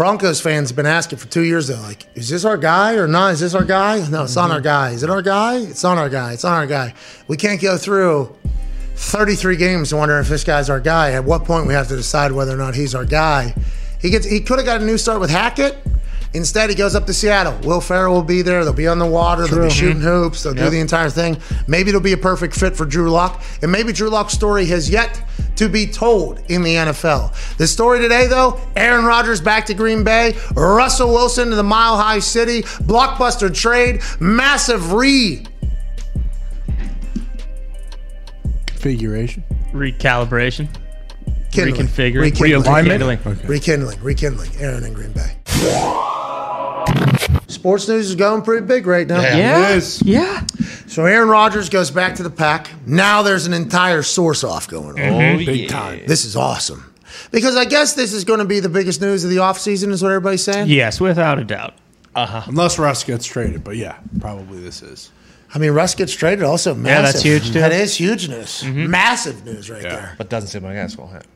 Broncos 0.00 0.40
fans 0.40 0.70
have 0.70 0.76
been 0.76 0.86
asking 0.86 1.18
for 1.18 1.28
two 1.28 1.42
years. 1.42 1.68
They're 1.68 1.76
like, 1.76 2.06
"Is 2.14 2.30
this 2.30 2.46
our 2.46 2.56
guy 2.56 2.94
or 2.94 3.06
not? 3.06 3.34
Is 3.34 3.40
this 3.40 3.52
our 3.52 3.64
guy? 3.64 3.98
No, 4.08 4.24
it's 4.24 4.34
not 4.34 4.50
our 4.50 4.62
guy. 4.62 4.92
Is 4.92 5.02
it 5.02 5.10
our 5.10 5.20
guy? 5.20 5.56
It's 5.58 5.82
not 5.82 5.98
our 5.98 6.08
guy. 6.08 6.32
It's 6.32 6.42
not 6.42 6.54
our 6.54 6.66
guy. 6.66 6.94
We 7.28 7.36
can't 7.36 7.60
go 7.60 7.76
through 7.76 8.34
33 8.96 9.56
games 9.56 9.92
wondering 9.92 10.22
if 10.22 10.30
this 10.30 10.42
guy's 10.42 10.70
our 10.70 10.80
guy. 10.80 11.10
At 11.10 11.24
what 11.24 11.44
point 11.44 11.66
we 11.66 11.74
have 11.74 11.88
to 11.88 11.96
decide 11.96 12.32
whether 12.32 12.54
or 12.54 12.56
not 12.56 12.74
he's 12.74 12.94
our 12.94 13.04
guy? 13.04 13.54
He 14.00 14.08
gets. 14.08 14.24
He 14.24 14.40
could 14.40 14.56
have 14.58 14.64
got 14.64 14.80
a 14.80 14.86
new 14.86 14.96
start 14.96 15.20
with 15.20 15.28
Hackett. 15.28 15.76
Instead, 16.32 16.70
he 16.70 16.76
goes 16.76 16.94
up 16.94 17.06
to 17.06 17.12
Seattle. 17.12 17.58
Will 17.64 17.80
Ferrell 17.80 18.14
will 18.14 18.22
be 18.22 18.42
there. 18.42 18.64
They'll 18.64 18.72
be 18.72 18.86
on 18.86 18.98
the 18.98 19.06
water. 19.06 19.46
They'll 19.46 19.64
be 19.64 19.70
shooting 19.70 19.96
mm-hmm. 19.96 20.06
hoops. 20.06 20.42
They'll 20.42 20.54
do 20.54 20.70
the 20.70 20.78
entire 20.78 21.10
thing. 21.10 21.38
Maybe 21.66 21.88
it'll 21.88 22.00
be 22.00 22.12
a 22.12 22.16
perfect 22.18 22.54
fit 22.54 22.76
for 22.76 22.86
Drew 22.86 23.10
Lock. 23.10 23.42
And 23.62 23.72
maybe 23.72 23.92
Drew 23.92 24.08
Lock's 24.08 24.32
story 24.32 24.66
has 24.66 24.88
yet 24.88 25.22
to 25.56 25.68
be 25.68 25.86
told 25.86 26.40
in 26.48 26.62
the 26.62 26.74
NFL. 26.74 27.56
The 27.56 27.66
story 27.66 28.00
today, 28.00 28.28
though 28.28 28.60
Aaron 28.76 29.04
Rodgers 29.04 29.40
back 29.40 29.66
to 29.66 29.74
Green 29.74 30.04
Bay, 30.04 30.36
Russell 30.54 31.08
Wilson 31.08 31.50
to 31.50 31.56
the 31.56 31.64
Mile 31.64 31.96
High 31.96 32.20
City, 32.20 32.62
blockbuster 32.62 33.52
trade, 33.52 34.00
massive 34.20 34.92
re. 34.92 35.44
Configuration. 38.66 39.42
Recalibration. 39.72 40.68
Kindling. 41.50 41.88
Reconfiguring. 41.88 42.20
Rekindling. 42.20 42.62
Realignment? 42.62 43.48
Rekindling. 43.48 43.48
Rekindling, 43.48 44.00
rekindling, 44.02 44.56
Aaron 44.60 44.84
in 44.84 44.92
Green 44.94 45.12
Bay. 45.12 45.36
Sports 47.50 47.88
news 47.88 48.08
is 48.08 48.14
going 48.14 48.42
pretty 48.42 48.66
big 48.66 48.86
right 48.86 49.06
now. 49.06 49.20
Yeah. 49.20 49.36
Yes. 49.36 50.02
Yeah. 50.02 50.46
So 50.86 51.04
Aaron 51.04 51.28
Rodgers 51.28 51.68
goes 51.68 51.90
back 51.90 52.16
to 52.16 52.22
the 52.22 52.30
pack. 52.30 52.70
Now 52.86 53.22
there's 53.22 53.46
an 53.46 53.52
entire 53.52 54.02
source 54.02 54.44
off 54.44 54.68
going 54.68 54.90
on. 54.90 54.96
Mm-hmm. 54.96 55.44
Big 55.44 55.68
time. 55.68 56.02
This 56.06 56.24
is 56.24 56.36
awesome. 56.36 56.94
Because 57.30 57.56
I 57.56 57.64
guess 57.64 57.94
this 57.94 58.12
is 58.12 58.24
going 58.24 58.38
to 58.38 58.44
be 58.44 58.60
the 58.60 58.68
biggest 58.68 59.00
news 59.00 59.24
of 59.24 59.30
the 59.30 59.36
offseason, 59.36 59.90
is 59.90 60.02
what 60.02 60.10
everybody's 60.10 60.42
saying. 60.42 60.68
Yes, 60.68 61.00
without 61.00 61.38
a 61.38 61.44
doubt. 61.44 61.74
Uh-huh. 62.14 62.42
Unless 62.46 62.78
Russ 62.78 63.04
gets 63.04 63.26
traded, 63.26 63.62
but 63.62 63.76
yeah, 63.76 63.98
probably 64.20 64.60
this 64.60 64.82
is. 64.82 65.12
I 65.52 65.58
mean, 65.58 65.72
Russ 65.72 65.94
gets 65.94 66.12
traded, 66.12 66.44
also 66.44 66.74
massive. 66.74 67.12
that's 67.12 67.22
huge, 67.22 67.52
too. 67.52 67.60
That 67.60 67.72
is 67.72 67.96
huge 67.96 68.28
news. 68.28 68.62
Mm-hmm. 68.62 68.90
Massive 68.90 69.44
news 69.44 69.70
right 69.70 69.82
there. 69.82 70.14
But 70.18 70.28
doesn't 70.28 70.48
seem 70.48 70.62
like 70.62 70.74
that's 70.74 70.96
going 70.96 71.08
to 71.08 71.14
happen. 71.14 71.30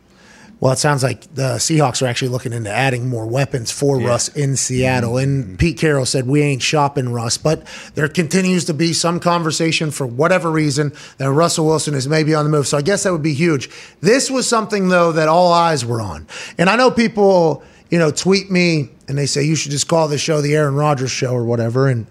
Well, 0.65 0.73
it 0.73 0.79
sounds 0.79 1.03
like 1.03 1.21
the 1.35 1.57
Seahawks 1.57 2.01
are 2.01 2.07
actually 2.07 2.29
looking 2.29 2.55
into 2.55 2.71
adding 2.71 3.07
more 3.07 3.27
weapons 3.27 3.71
for 3.71 3.99
Russ 4.01 4.29
in 4.29 4.57
Seattle. 4.57 5.17
Mm-hmm. 5.17 5.23
And 5.23 5.45
mm-hmm. 5.45 5.57
Pete 5.57 5.77
Carroll 5.77 6.07
said, 6.07 6.27
We 6.27 6.41
ain't 6.41 6.63
shopping 6.63 7.13
Russ. 7.13 7.37
But 7.37 7.67
there 7.97 8.09
continues 8.09 8.65
to 8.65 8.73
be 8.73 8.95
some 8.95 9.21
conversation 9.21 9.91
for 9.91 10.07
whatever 10.07 10.51
reason 10.51 10.95
that 11.19 11.31
Russell 11.31 11.67
Wilson 11.67 11.93
is 11.93 12.09
maybe 12.09 12.35
on 12.35 12.47
the 12.47 12.51
move. 12.51 12.67
So 12.67 12.79
I 12.79 12.81
guess 12.81 13.03
that 13.03 13.13
would 13.13 13.23
be 13.23 13.35
huge. 13.35 13.69
This 14.01 14.31
was 14.31 14.49
something, 14.49 14.89
though, 14.89 15.13
that 15.13 15.29
all 15.29 15.53
eyes 15.53 15.85
were 15.85 16.01
on. 16.01 16.27
And 16.57 16.71
I 16.71 16.77
know 16.77 16.91
people, 16.91 17.63
you 17.91 17.99
know, 17.99 18.11
tweet 18.11 18.51
me 18.51 18.89
and 19.07 19.19
they 19.19 19.27
say, 19.27 19.43
You 19.43 19.57
should 19.57 19.71
just 19.71 19.87
call 19.87 20.09
this 20.09 20.23
show 20.23 20.41
the 20.41 20.57
Aaron 20.57 20.77
Rodgers 20.77 21.11
show 21.11 21.35
or 21.35 21.45
whatever. 21.45 21.89
And 21.89 22.07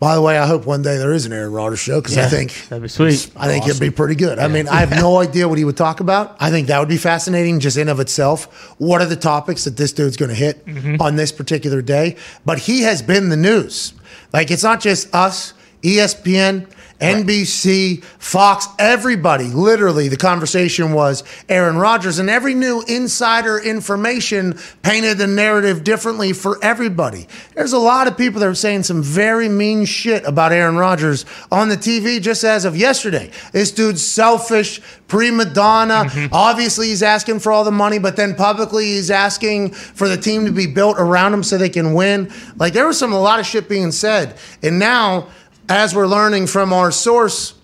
by 0.00 0.14
the 0.14 0.20
way, 0.20 0.38
I 0.38 0.46
hope 0.46 0.66
one 0.66 0.82
day 0.82 0.98
there 0.98 1.12
is 1.12 1.24
an 1.24 1.32
Aaron 1.32 1.52
Rodgers 1.52 1.78
show 1.78 2.00
because 2.00 2.18
I 2.18 2.26
think 2.26 2.68
That'd 2.68 2.82
be 2.82 2.88
sweet. 2.88 3.30
I 3.36 3.46
think 3.46 3.66
it'd 3.66 3.80
be 3.80 3.90
pretty 3.90 4.16
good. 4.16 4.38
I 4.38 4.48
mean, 4.48 4.68
I 4.68 4.80
have 4.80 4.90
no 4.90 5.18
idea 5.18 5.48
what 5.48 5.56
he 5.56 5.64
would 5.64 5.76
talk 5.76 6.00
about. 6.00 6.36
I 6.40 6.50
think 6.50 6.66
that 6.66 6.78
would 6.78 6.88
be 6.88 6.96
fascinating 6.96 7.60
just 7.60 7.76
in 7.76 7.88
of 7.88 8.00
itself. 8.00 8.74
What 8.78 9.00
are 9.00 9.06
the 9.06 9.16
topics 9.16 9.64
that 9.64 9.76
this 9.76 9.92
dude's 9.92 10.16
going 10.16 10.30
to 10.30 10.34
hit 10.34 10.66
mm-hmm. 10.66 11.00
on 11.00 11.16
this 11.16 11.32
particular 11.32 11.80
day? 11.80 12.16
But 12.44 12.58
he 12.58 12.82
has 12.82 13.02
been 13.02 13.28
the 13.28 13.36
news. 13.36 13.94
Like 14.32 14.50
it's 14.50 14.64
not 14.64 14.80
just 14.80 15.14
us, 15.14 15.54
ESPN, 15.82 16.68
NBC, 17.00 18.02
Fox, 18.04 18.68
everybody. 18.78 19.44
Literally, 19.44 20.08
the 20.08 20.16
conversation 20.16 20.92
was 20.92 21.24
Aaron 21.48 21.76
Rodgers, 21.76 22.18
and 22.18 22.30
every 22.30 22.54
new 22.54 22.82
insider 22.86 23.58
information 23.58 24.58
painted 24.82 25.18
the 25.18 25.26
narrative 25.26 25.84
differently 25.84 26.32
for 26.32 26.62
everybody. 26.62 27.26
There's 27.54 27.72
a 27.72 27.78
lot 27.78 28.06
of 28.06 28.16
people 28.16 28.40
that 28.40 28.48
are 28.48 28.54
saying 28.54 28.84
some 28.84 29.02
very 29.02 29.48
mean 29.48 29.84
shit 29.84 30.24
about 30.24 30.52
Aaron 30.52 30.76
Rodgers 30.76 31.26
on 31.50 31.68
the 31.68 31.76
TV 31.76 32.20
just 32.20 32.44
as 32.44 32.64
of 32.64 32.76
yesterday. 32.76 33.30
This 33.52 33.70
dude's 33.70 34.04
selfish, 34.04 34.80
prima 35.08 35.44
donna. 35.44 36.04
Mm-hmm. 36.06 36.32
Obviously, 36.32 36.88
he's 36.88 37.02
asking 37.02 37.40
for 37.40 37.52
all 37.52 37.64
the 37.64 37.72
money, 37.72 37.98
but 37.98 38.16
then 38.16 38.34
publicly, 38.34 38.84
he's 38.84 39.10
asking 39.10 39.70
for 39.70 40.08
the 40.08 40.16
team 40.16 40.46
to 40.46 40.52
be 40.52 40.66
built 40.66 40.98
around 40.98 41.34
him 41.34 41.42
so 41.42 41.58
they 41.58 41.68
can 41.68 41.94
win. 41.94 42.32
Like, 42.56 42.72
there 42.72 42.86
was 42.86 42.98
some 42.98 43.12
a 43.12 43.20
lot 43.20 43.40
of 43.40 43.46
shit 43.46 43.68
being 43.68 43.92
said. 43.92 44.36
And 44.62 44.78
now, 44.78 45.28
as 45.68 45.94
we're 45.94 46.06
learning 46.06 46.46
from 46.46 46.72
our 46.72 46.90
source, 46.90 47.54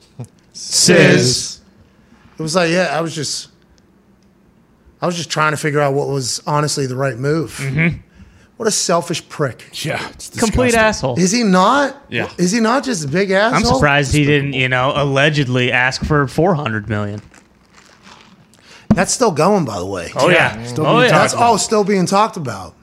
says 0.53 1.61
it 2.39 2.43
was 2.43 2.55
like, 2.55 2.71
yeah, 2.71 2.97
I 2.97 3.01
was 3.01 3.15
just, 3.15 3.51
I 5.01 5.07
was 5.07 5.17
just 5.17 5.31
trying 5.31 5.53
to 5.53 5.57
figure 5.57 5.81
out 5.81 5.95
what 5.95 6.09
was 6.09 6.43
honestly 6.47 6.87
the 6.87 6.97
right 6.97 7.17
move. 7.17 7.53
Mm-hmm. 7.59 7.99
What 8.57 8.67
a 8.67 8.71
selfish 8.71 9.27
prick. 9.31 9.71
Yeah, 9.85 10.07
it's 10.11 10.39
Complete 10.39 10.75
asshole. 10.75 11.19
Is 11.19 11.33
he 11.33 11.45
not? 11.45 11.97
Yeah. 12.11 12.31
Is 12.37 12.53
he 12.53 12.61
not 12.61 12.85
just 12.85 13.07
a 13.07 13.09
big 13.09 13.31
asshole? 13.31 13.57
I'm 13.57 13.65
surprised 13.65 14.13
he 14.13 14.27
didn't, 14.27 14.53
you 14.53 14.69
know, 14.69 14.93
allegedly 14.95 15.73
ask 15.73 16.05
for 16.05 16.29
400 16.29 16.87
million. 16.87 17.23
That's 18.89 19.13
still 19.13 19.31
going, 19.31 19.65
by 19.65 19.79
the 19.79 19.87
way. 19.87 20.11
Oh 20.15 20.29
yeah. 20.29 20.63
Still 20.65 20.87
oh 20.87 20.99
being 20.99 21.11
yeah. 21.11 21.19
That's 21.19 21.33
all 21.33 21.57
still 21.57 21.85
being 21.85 22.05
talked 22.05 22.37
about. 22.37 22.75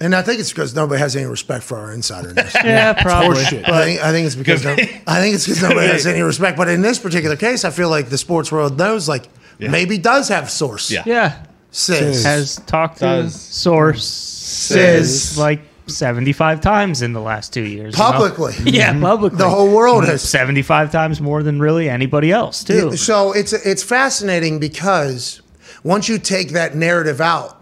And 0.00 0.14
I 0.14 0.22
think 0.22 0.40
it's 0.40 0.50
because 0.50 0.74
nobody 0.74 0.98
has 0.98 1.14
any 1.14 1.26
respect 1.26 1.62
for 1.64 1.78
our 1.78 1.92
insider 1.92 2.32
news. 2.34 2.54
Yeah, 2.64 2.92
probably. 3.00 3.36
Horseshit. 3.44 3.68
I 3.68 3.84
think, 3.84 4.00
I 4.02 4.10
think 4.12 4.26
it's 4.26 4.34
because 4.34 4.64
no, 4.64 4.72
I 4.72 5.20
think 5.20 5.34
it's 5.34 5.46
because 5.46 5.62
nobody 5.62 5.86
has 5.86 6.06
any 6.06 6.22
respect. 6.22 6.56
But 6.56 6.68
in 6.68 6.82
this 6.82 6.98
particular 6.98 7.36
case, 7.36 7.64
I 7.64 7.70
feel 7.70 7.88
like 7.88 8.08
the 8.08 8.18
sports 8.18 8.50
world 8.50 8.78
knows, 8.78 9.08
like 9.08 9.28
maybe 9.58 9.98
does 9.98 10.28
have 10.28 10.50
source. 10.50 10.90
Yeah. 10.90 11.02
Yeah. 11.06 11.46
Says. 11.70 12.24
Has 12.24 12.56
talked 12.66 12.96
to 12.98 13.04
Does. 13.04 13.40
source 13.40 14.04
Says. 14.06 15.38
like 15.38 15.60
75 15.86 16.60
times 16.60 17.02
in 17.02 17.12
the 17.12 17.20
last 17.20 17.52
two 17.52 17.62
years. 17.62 17.96
you 17.96 18.02
know? 18.04 18.10
Publicly. 18.12 18.54
Yeah, 18.64 18.98
publicly. 18.98 19.38
The 19.38 19.48
whole 19.48 19.74
world 19.74 20.04
has 20.04 20.22
75 20.22 20.92
times 20.92 21.20
more 21.20 21.42
than 21.42 21.60
really 21.60 21.88
anybody 21.88 22.30
else, 22.32 22.62
too. 22.64 22.90
Yeah, 22.90 22.96
So 22.96 23.32
it's 23.32 23.52
it's 23.52 23.82
fascinating 23.82 24.58
because 24.58 25.42
once 25.84 26.08
you 26.08 26.18
take 26.18 26.50
that 26.50 26.74
narrative 26.76 27.20
out, 27.20 27.61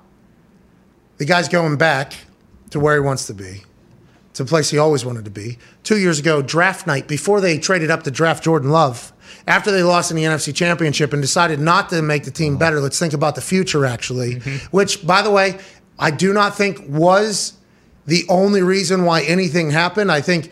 the 1.20 1.26
guy's 1.26 1.50
going 1.50 1.76
back 1.76 2.14
to 2.70 2.80
where 2.80 2.94
he 2.94 3.00
wants 3.00 3.26
to 3.26 3.34
be, 3.34 3.62
to 4.32 4.42
a 4.42 4.46
place 4.46 4.70
he 4.70 4.78
always 4.78 5.04
wanted 5.04 5.26
to 5.26 5.30
be. 5.30 5.58
Two 5.82 5.98
years 5.98 6.18
ago, 6.18 6.40
draft 6.40 6.86
night, 6.86 7.06
before 7.06 7.42
they 7.42 7.58
traded 7.58 7.90
up 7.90 8.04
to 8.04 8.10
draft 8.10 8.42
Jordan 8.42 8.70
Love, 8.70 9.12
after 9.46 9.70
they 9.70 9.82
lost 9.82 10.10
in 10.10 10.16
the 10.16 10.22
NFC 10.22 10.54
Championship 10.54 11.12
and 11.12 11.20
decided 11.20 11.60
not 11.60 11.90
to 11.90 12.00
make 12.00 12.24
the 12.24 12.30
team 12.30 12.54
uh-huh. 12.54 12.60
better, 12.60 12.80
let's 12.80 12.98
think 12.98 13.12
about 13.12 13.34
the 13.34 13.42
future, 13.42 13.84
actually, 13.84 14.36
mm-hmm. 14.36 14.74
which, 14.74 15.06
by 15.06 15.20
the 15.20 15.30
way, 15.30 15.58
I 15.98 16.10
do 16.10 16.32
not 16.32 16.56
think 16.56 16.82
was 16.88 17.52
the 18.06 18.24
only 18.30 18.62
reason 18.62 19.04
why 19.04 19.20
anything 19.20 19.72
happened. 19.72 20.10
I 20.10 20.22
think 20.22 20.50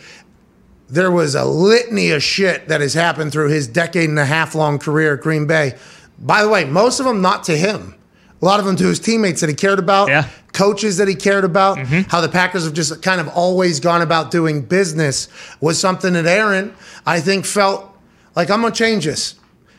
there 0.90 1.10
was 1.10 1.34
a 1.34 1.46
litany 1.46 2.10
of 2.10 2.22
shit 2.22 2.68
that 2.68 2.82
has 2.82 2.92
happened 2.92 3.32
through 3.32 3.48
his 3.48 3.66
decade 3.66 4.10
and 4.10 4.18
a 4.18 4.26
half 4.26 4.54
long 4.54 4.78
career 4.78 5.14
at 5.14 5.22
Green 5.22 5.46
Bay. 5.46 5.76
By 6.18 6.42
the 6.42 6.50
way, 6.50 6.66
most 6.66 7.00
of 7.00 7.06
them 7.06 7.22
not 7.22 7.44
to 7.44 7.56
him. 7.56 7.94
A 8.40 8.44
lot 8.44 8.60
of 8.60 8.66
them 8.66 8.76
to 8.76 8.84
his 8.84 9.00
teammates 9.00 9.40
that 9.40 9.48
he 9.48 9.54
cared 9.54 9.78
about, 9.78 10.08
Yeah. 10.08 10.28
Coaches 10.58 10.96
that 10.96 11.06
he 11.06 11.14
cared 11.14 11.44
about, 11.44 11.78
mm-hmm. 11.78 12.10
how 12.10 12.20
the 12.20 12.28
Packers 12.28 12.64
have 12.64 12.74
just 12.74 13.00
kind 13.00 13.20
of 13.20 13.28
always 13.28 13.78
gone 13.80 14.02
about 14.02 14.32
doing 14.32 14.62
business 14.62 15.28
was 15.60 15.78
something 15.78 16.14
that 16.14 16.26
Aaron, 16.26 16.74
I 17.06 17.20
think, 17.20 17.46
felt 17.46 17.80
like 18.34 18.50
I'm 18.50 18.60
going 18.60 18.72
to 18.72 18.78
change 18.78 19.04
this. 19.04 19.36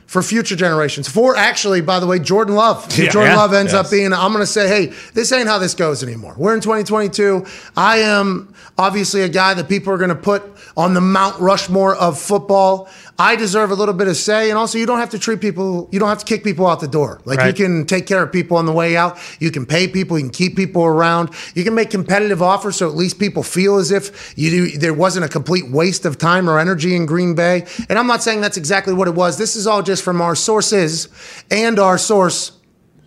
for 0.09 0.23
future 0.23 0.55
generations. 0.55 1.07
For 1.07 1.35
actually, 1.37 1.81
by 1.81 1.99
the 1.99 2.07
way, 2.07 2.17
Jordan 2.17 2.55
Love. 2.55 2.97
Yeah. 2.97 3.09
Jordan 3.09 3.33
Yeah. 3.33 3.37
Love 3.37 3.53
ends 3.53 3.75
up 3.75 3.91
being, 3.91 4.11
I'm 4.11 4.33
going 4.33 4.41
to 4.41 4.47
say, 4.47 4.67
hey, 4.67 4.87
this 5.13 5.31
ain't 5.31 5.47
how 5.47 5.59
this 5.59 5.75
goes 5.75 6.01
anymore. 6.01 6.33
We're 6.35 6.55
in 6.55 6.61
2022. 6.61 7.45
I 7.77 7.99
am 7.99 8.51
obviously 8.75 9.21
a 9.21 9.29
guy 9.29 9.53
that 9.53 9.69
people 9.69 9.93
are 9.93 9.99
going 9.99 10.09
to 10.09 10.15
put 10.15 10.41
on 10.75 10.95
the 10.95 11.01
Mount 11.01 11.39
Rushmore 11.39 11.95
of 11.95 12.19
football. 12.19 12.89
I 13.21 13.35
deserve 13.35 13.69
a 13.69 13.75
little 13.75 13.93
bit 13.93 14.07
of 14.07 14.15
say, 14.15 14.49
and 14.49 14.57
also 14.57 14.77
you 14.77 14.85
don't 14.85 14.99
have 14.99 15.09
to 15.09 15.19
treat 15.19 15.41
people, 15.41 15.89
you 15.91 15.99
don't 15.99 16.07
have 16.07 16.19
to 16.19 16.25
kick 16.25 16.41
people 16.41 16.65
out 16.65 16.79
the 16.79 16.87
door. 16.87 17.19
Like 17.25 17.39
Right. 17.39 17.47
you 17.47 17.65
can 17.65 17.85
take 17.85 18.07
care 18.07 18.23
of 18.23 18.31
people 18.31 18.55
on 18.55 18.65
the 18.65 18.71
way 18.71 18.95
out. 18.95 19.17
You 19.39 19.51
can 19.51 19.65
pay 19.65 19.89
people. 19.89 20.17
You 20.17 20.23
can 20.23 20.31
keep 20.31 20.55
people 20.55 20.85
around. 20.85 21.29
You 21.53 21.65
can 21.65 21.75
make 21.75 21.89
competitive 21.89 22.41
offers 22.41 22.77
so 22.77 22.87
at 22.87 22.95
least 22.95 23.19
people 23.19 23.43
feel 23.43 23.75
as 23.75 23.91
if 23.91 24.33
you 24.37 24.49
do, 24.49 24.77
there 24.77 24.93
wasn't 24.93 25.25
a 25.25 25.29
complete 25.29 25.69
waste 25.69 26.05
of 26.05 26.17
time 26.17 26.49
or 26.49 26.57
energy 26.59 26.95
in 26.95 27.05
Green 27.05 27.35
Bay. 27.35 27.65
And 27.89 27.99
I'm 27.99 28.07
not 28.07 28.23
saying 28.23 28.39
that's 28.39 28.55
exactly 28.57 28.93
what 28.93 29.09
it 29.09 29.15
was. 29.15 29.37
This 29.37 29.57
is 29.57 29.67
all 29.67 29.83
just 29.83 30.01
from 30.01 30.21
our 30.21 30.33
sources 30.35 31.09
and 31.51 31.77
our 31.77 31.97
source 31.97 32.53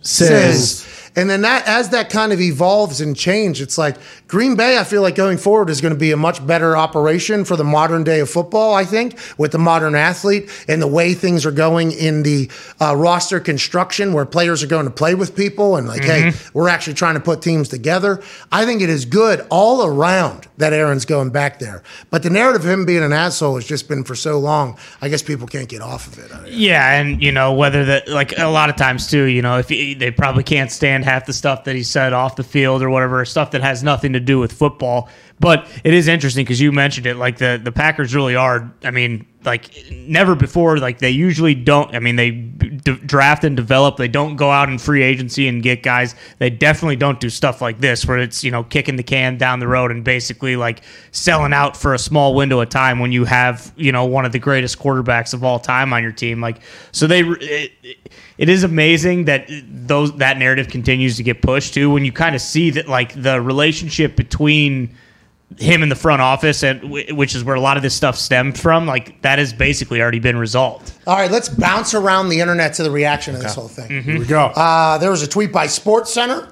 says. 0.01 0.85
And 1.15 1.29
then 1.29 1.41
that 1.41 1.67
as 1.67 1.89
that 1.89 2.09
kind 2.09 2.33
of 2.33 2.41
evolves 2.41 3.01
and 3.01 3.15
change, 3.15 3.61
it's 3.61 3.77
like 3.77 3.97
Green 4.27 4.55
Bay, 4.55 4.77
I 4.77 4.83
feel 4.83 5.01
like 5.01 5.15
going 5.15 5.37
forward 5.37 5.69
is 5.69 5.79
going 5.79 5.93
to 5.93 5.99
be 5.99 6.11
a 6.11 6.17
much 6.17 6.45
better 6.45 6.75
operation 6.75 7.45
for 7.45 7.55
the 7.55 7.63
modern 7.63 8.03
day 8.03 8.19
of 8.19 8.29
football, 8.29 8.73
I 8.73 8.83
think, 8.85 9.19
with 9.37 9.51
the 9.51 9.59
modern 9.59 9.95
athlete 9.95 10.49
and 10.67 10.81
the 10.81 10.87
way 10.87 11.13
things 11.13 11.45
are 11.45 11.51
going 11.51 11.91
in 11.91 12.23
the 12.23 12.49
uh, 12.81 12.95
roster 12.95 13.39
construction 13.39 14.13
where 14.13 14.25
players 14.25 14.63
are 14.63 14.67
going 14.67 14.85
to 14.85 14.91
play 14.91 15.13
with 15.13 15.35
people 15.35 15.75
and 15.75 15.87
like, 15.87 16.03
hey, 16.03 16.31
we're 16.53 16.69
actually 16.69 16.95
trying 16.95 17.13
to 17.13 17.19
put 17.19 17.41
teams 17.41 17.69
together. 17.69 18.21
I 18.51 18.65
think 18.65 18.81
it 18.81 18.89
is 18.89 19.05
good 19.05 19.45
all 19.49 19.85
around 19.85 20.47
that 20.57 20.73
Aaron's 20.73 21.05
going 21.05 21.29
back 21.29 21.59
there. 21.59 21.83
But 22.09 22.23
the 22.23 22.29
narrative 22.29 22.65
of 22.65 22.69
him 22.69 22.85
being 22.85 23.03
an 23.03 23.13
asshole 23.13 23.55
has 23.55 23.65
just 23.65 23.87
been 23.87 24.03
for 24.03 24.15
so 24.15 24.39
long, 24.39 24.77
I 25.01 25.09
guess 25.09 25.21
people 25.21 25.47
can't 25.47 25.69
get 25.69 25.81
off 25.81 26.07
of 26.07 26.19
it. 26.19 26.51
Yeah, 26.51 26.99
and 26.99 27.21
you 27.21 27.31
know 27.31 27.53
whether 27.53 27.85
that 27.85 28.07
like 28.07 28.37
a 28.37 28.47
lot 28.47 28.69
of 28.69 28.75
times 28.75 29.09
too, 29.09 29.25
you 29.25 29.41
know, 29.41 29.57
if 29.57 29.69
he, 29.69 29.93
they 29.93 30.11
probably 30.11 30.43
can't 30.43 30.71
stand 30.71 31.02
half 31.03 31.25
the 31.25 31.33
stuff 31.33 31.65
that 31.65 31.75
he 31.75 31.83
said 31.83 32.13
off 32.13 32.35
the 32.35 32.43
field 32.43 32.81
or 32.81 32.89
whatever, 32.89 33.23
stuff 33.25 33.51
that 33.51 33.61
has 33.61 33.83
nothing 33.83 34.13
to 34.13 34.19
do 34.19 34.39
with 34.39 34.51
football. 34.51 35.09
But 35.43 35.67
it 35.83 35.93
is 35.93 36.07
interesting 36.07 36.45
because 36.45 36.61
you 36.61 36.71
mentioned 36.71 37.05
it. 37.05 37.17
Like 37.17 37.37
the 37.37 37.59
the 37.61 37.73
Packers 37.73 38.15
really 38.15 38.33
are. 38.33 38.73
I 38.81 38.91
mean, 38.91 39.27
like 39.43 39.91
never 39.91 40.35
before. 40.35 40.77
Like 40.77 40.99
they 40.99 41.09
usually 41.09 41.53
don't. 41.53 41.93
I 41.93 41.99
mean, 41.99 42.15
they 42.15 42.31
d- 42.31 42.95
draft 43.05 43.43
and 43.43 43.53
develop. 43.53 43.97
They 43.97 44.07
don't 44.07 44.37
go 44.37 44.51
out 44.51 44.69
in 44.69 44.77
free 44.77 45.03
agency 45.03 45.49
and 45.49 45.61
get 45.61 45.83
guys. 45.83 46.15
They 46.39 46.49
definitely 46.49 46.95
don't 46.95 47.19
do 47.19 47.29
stuff 47.29 47.61
like 47.61 47.81
this 47.81 48.05
where 48.05 48.19
it's 48.19 48.41
you 48.45 48.51
know 48.51 48.63
kicking 48.63 48.95
the 48.95 49.03
can 49.03 49.37
down 49.37 49.59
the 49.59 49.67
road 49.67 49.91
and 49.91 50.01
basically 50.01 50.55
like 50.55 50.81
selling 51.11 51.51
out 51.51 51.75
for 51.75 51.93
a 51.93 51.99
small 51.99 52.35
window 52.35 52.61
of 52.61 52.69
time 52.69 52.99
when 52.99 53.11
you 53.11 53.25
have 53.25 53.73
you 53.75 53.91
know 53.91 54.05
one 54.05 54.23
of 54.23 54.31
the 54.31 54.39
greatest 54.39 54.79
quarterbacks 54.79 55.33
of 55.33 55.43
all 55.43 55.59
time 55.59 55.91
on 55.91 56.01
your 56.01 56.13
team. 56.13 56.39
Like 56.39 56.61
so 56.93 57.05
they. 57.05 57.19
It, 57.19 57.73
it 58.37 58.47
is 58.47 58.63
amazing 58.63 59.25
that 59.25 59.49
those 59.67 60.15
that 60.17 60.37
narrative 60.37 60.69
continues 60.69 61.17
to 61.17 61.23
get 61.23 61.41
pushed 61.41 61.73
too 61.73 61.91
when 61.91 62.05
you 62.05 62.13
kind 62.13 62.33
of 62.33 62.41
see 62.41 62.69
that 62.71 62.87
like 62.87 63.13
the 63.21 63.41
relationship 63.41 64.15
between 64.15 64.95
him 65.59 65.83
in 65.83 65.89
the 65.89 65.95
front 65.95 66.21
office 66.21 66.63
and 66.63 66.81
wh- 66.81 67.15
which 67.15 67.35
is 67.35 67.43
where 67.43 67.55
a 67.55 67.61
lot 67.61 67.77
of 67.77 67.83
this 67.83 67.93
stuff 67.93 68.15
stemmed 68.17 68.57
from 68.59 68.85
like 68.85 69.21
that 69.21 69.39
has 69.39 69.53
basically 69.53 70.01
already 70.01 70.19
been 70.19 70.37
resolved 70.37 70.91
All 71.05 71.15
right, 71.15 71.29
let's 71.31 71.49
bounce 71.49 71.93
around 71.93 72.29
the 72.29 72.39
internet 72.39 72.73
to 72.75 72.83
the 72.83 72.91
reaction 72.91 73.35
of 73.35 73.41
this 73.41 73.55
whole 73.55 73.67
thing. 73.67 74.01
Here 74.03 74.19
we 74.19 74.25
go. 74.25 74.45
Uh, 74.55 74.97
there 74.97 75.11
was 75.11 75.21
a 75.23 75.27
tweet 75.27 75.51
by 75.51 75.67
Sports 75.67 76.13
Center 76.13 76.49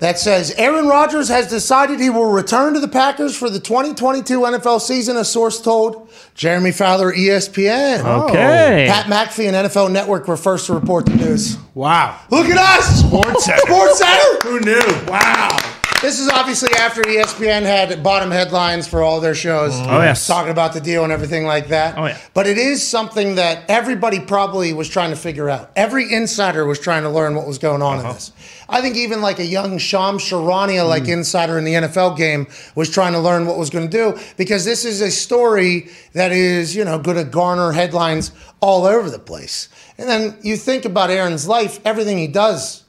that 0.00 0.18
says 0.18 0.50
Aaron 0.58 0.86
Rodgers 0.88 1.28
has 1.28 1.48
decided 1.48 2.00
he 2.00 2.10
will 2.10 2.30
return 2.30 2.74
to 2.74 2.80
the 2.80 2.88
Packers 2.88 3.36
for 3.36 3.48
the 3.48 3.60
2022 3.60 4.40
NFL 4.40 4.80
season. 4.80 5.16
A 5.16 5.24
source 5.24 5.60
told 5.60 6.10
Jeremy 6.34 6.72
Fowler, 6.72 7.12
ESPN. 7.12 8.00
okay 8.24 8.86
Pat 8.90 9.06
McAfee 9.06 9.46
and 9.52 9.68
NFL 9.68 9.90
Network 9.92 10.26
were 10.26 10.36
first 10.36 10.66
to 10.66 10.74
report 10.74 11.06
the 11.06 11.14
news. 11.14 11.56
wow. 11.74 12.18
Look 12.30 12.46
at 12.46 12.58
us, 12.58 13.00
Sports 13.00 13.44
Center. 13.44 13.58
Sports 13.60 13.98
Center. 13.98 14.38
Who 14.42 14.60
knew? 14.60 15.10
Wow. 15.10 15.58
This 16.04 16.20
is 16.20 16.28
obviously 16.28 16.68
after 16.74 17.00
ESPN 17.00 17.62
had 17.62 18.02
bottom 18.02 18.30
headlines 18.30 18.86
for 18.86 19.02
all 19.02 19.22
their 19.22 19.34
shows. 19.34 19.72
Oh, 19.74 20.02
yes. 20.02 20.26
Talking 20.26 20.50
about 20.52 20.74
the 20.74 20.80
deal 20.82 21.02
and 21.02 21.10
everything 21.10 21.46
like 21.46 21.68
that. 21.68 21.96
Oh, 21.96 22.04
yeah. 22.04 22.18
But 22.34 22.46
it 22.46 22.58
is 22.58 22.86
something 22.86 23.36
that 23.36 23.64
everybody 23.70 24.20
probably 24.20 24.74
was 24.74 24.86
trying 24.86 25.08
to 25.12 25.16
figure 25.16 25.48
out. 25.48 25.70
Every 25.76 26.12
insider 26.12 26.66
was 26.66 26.78
trying 26.78 27.04
to 27.04 27.08
learn 27.08 27.34
what 27.34 27.46
was 27.46 27.56
going 27.56 27.80
on 27.80 28.00
Uh-huh. 28.00 28.08
in 28.08 28.14
this. 28.16 28.32
I 28.68 28.82
think 28.82 28.96
even 28.96 29.22
like 29.22 29.38
a 29.38 29.46
young 29.46 29.78
Shams 29.78 30.22
Charania 30.22 30.86
like 30.86 31.08
insider 31.08 31.56
in 31.56 31.64
the 31.64 31.72
NFL 31.72 32.18
game 32.18 32.48
was 32.74 32.90
trying 32.90 33.14
to 33.14 33.18
learn 33.18 33.46
what 33.46 33.56
was 33.56 33.70
going 33.70 33.88
to 33.88 33.96
do 33.96 34.20
because 34.36 34.66
this 34.66 34.84
is 34.84 35.00
a 35.00 35.10
story 35.10 35.88
that 36.12 36.32
is, 36.32 36.76
you 36.76 36.84
know, 36.84 36.98
going 36.98 37.16
to 37.16 37.24
garner 37.24 37.72
headlines 37.72 38.30
all 38.60 38.84
over 38.84 39.08
the 39.08 39.18
place. 39.18 39.70
And 39.96 40.06
then 40.06 40.36
you 40.42 40.58
think 40.58 40.84
about 40.84 41.08
Aaron's 41.08 41.48
life, 41.48 41.80
everything 41.86 42.18
he 42.18 42.26
does 42.26 42.82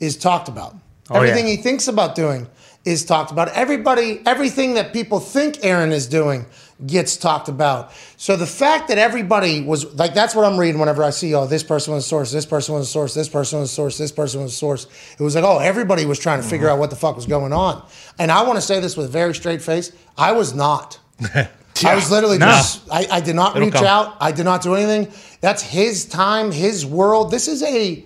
is 0.00 0.16
talked 0.16 0.48
about. 0.48 0.74
Oh, 1.10 1.16
yeah. 1.16 1.28
Everything 1.28 1.46
he 1.48 1.58
thinks 1.58 1.86
about 1.86 2.14
doing 2.14 2.46
is 2.84 3.04
talked 3.04 3.30
about. 3.30 3.48
Everybody, 3.48 4.20
everything 4.26 4.74
that 4.74 4.92
people 4.92 5.20
think 5.20 5.64
Aaron 5.64 5.92
is 5.92 6.06
doing 6.06 6.46
gets 6.84 7.16
talked 7.16 7.48
about. 7.48 7.92
So 8.16 8.36
the 8.36 8.46
fact 8.46 8.88
that 8.88 8.98
everybody 8.98 9.60
was 9.60 9.94
like, 9.94 10.14
that's 10.14 10.34
what 10.34 10.44
I'm 10.44 10.58
reading 10.58 10.80
whenever 10.80 11.04
I 11.04 11.10
see, 11.10 11.34
oh, 11.34 11.46
this 11.46 11.62
person 11.62 11.94
was 11.94 12.04
a 12.04 12.08
source, 12.08 12.32
this 12.32 12.46
person 12.46 12.74
was 12.74 12.88
a 12.88 12.90
source, 12.90 13.14
this 13.14 13.28
person 13.28 13.60
was 13.60 13.70
a 13.70 13.74
source, 13.74 13.98
this 13.98 14.10
person 14.10 14.42
was 14.42 14.52
a 14.52 14.56
source. 14.56 14.86
It 15.18 15.22
was 15.22 15.34
like, 15.36 15.44
oh, 15.44 15.58
everybody 15.58 16.06
was 16.06 16.18
trying 16.18 16.42
to 16.42 16.48
figure 16.48 16.66
uh-huh. 16.66 16.74
out 16.76 16.80
what 16.80 16.90
the 16.90 16.96
fuck 16.96 17.14
was 17.14 17.26
going 17.26 17.52
on. 17.52 17.86
And 18.18 18.32
I 18.32 18.42
want 18.42 18.56
to 18.56 18.62
say 18.62 18.80
this 18.80 18.96
with 18.96 19.06
a 19.06 19.10
very 19.10 19.34
straight 19.34 19.62
face. 19.62 19.92
I 20.18 20.32
was 20.32 20.54
not. 20.54 20.98
I 21.84 21.94
was 21.94 22.10
literally 22.10 22.38
No. 22.38 22.46
just, 22.46 22.82
I, 22.90 23.06
I 23.10 23.20
did 23.20 23.34
not 23.36 23.56
It'll 23.56 23.66
reach 23.66 23.74
come. 23.74 23.86
out. 23.86 24.16
I 24.20 24.32
did 24.32 24.44
not 24.44 24.62
do 24.62 24.74
anything. 24.74 25.12
That's 25.40 25.62
his 25.62 26.04
time, 26.04 26.52
his 26.52 26.84
world. 26.84 27.30
This 27.30 27.48
is 27.48 27.62
a, 27.62 28.04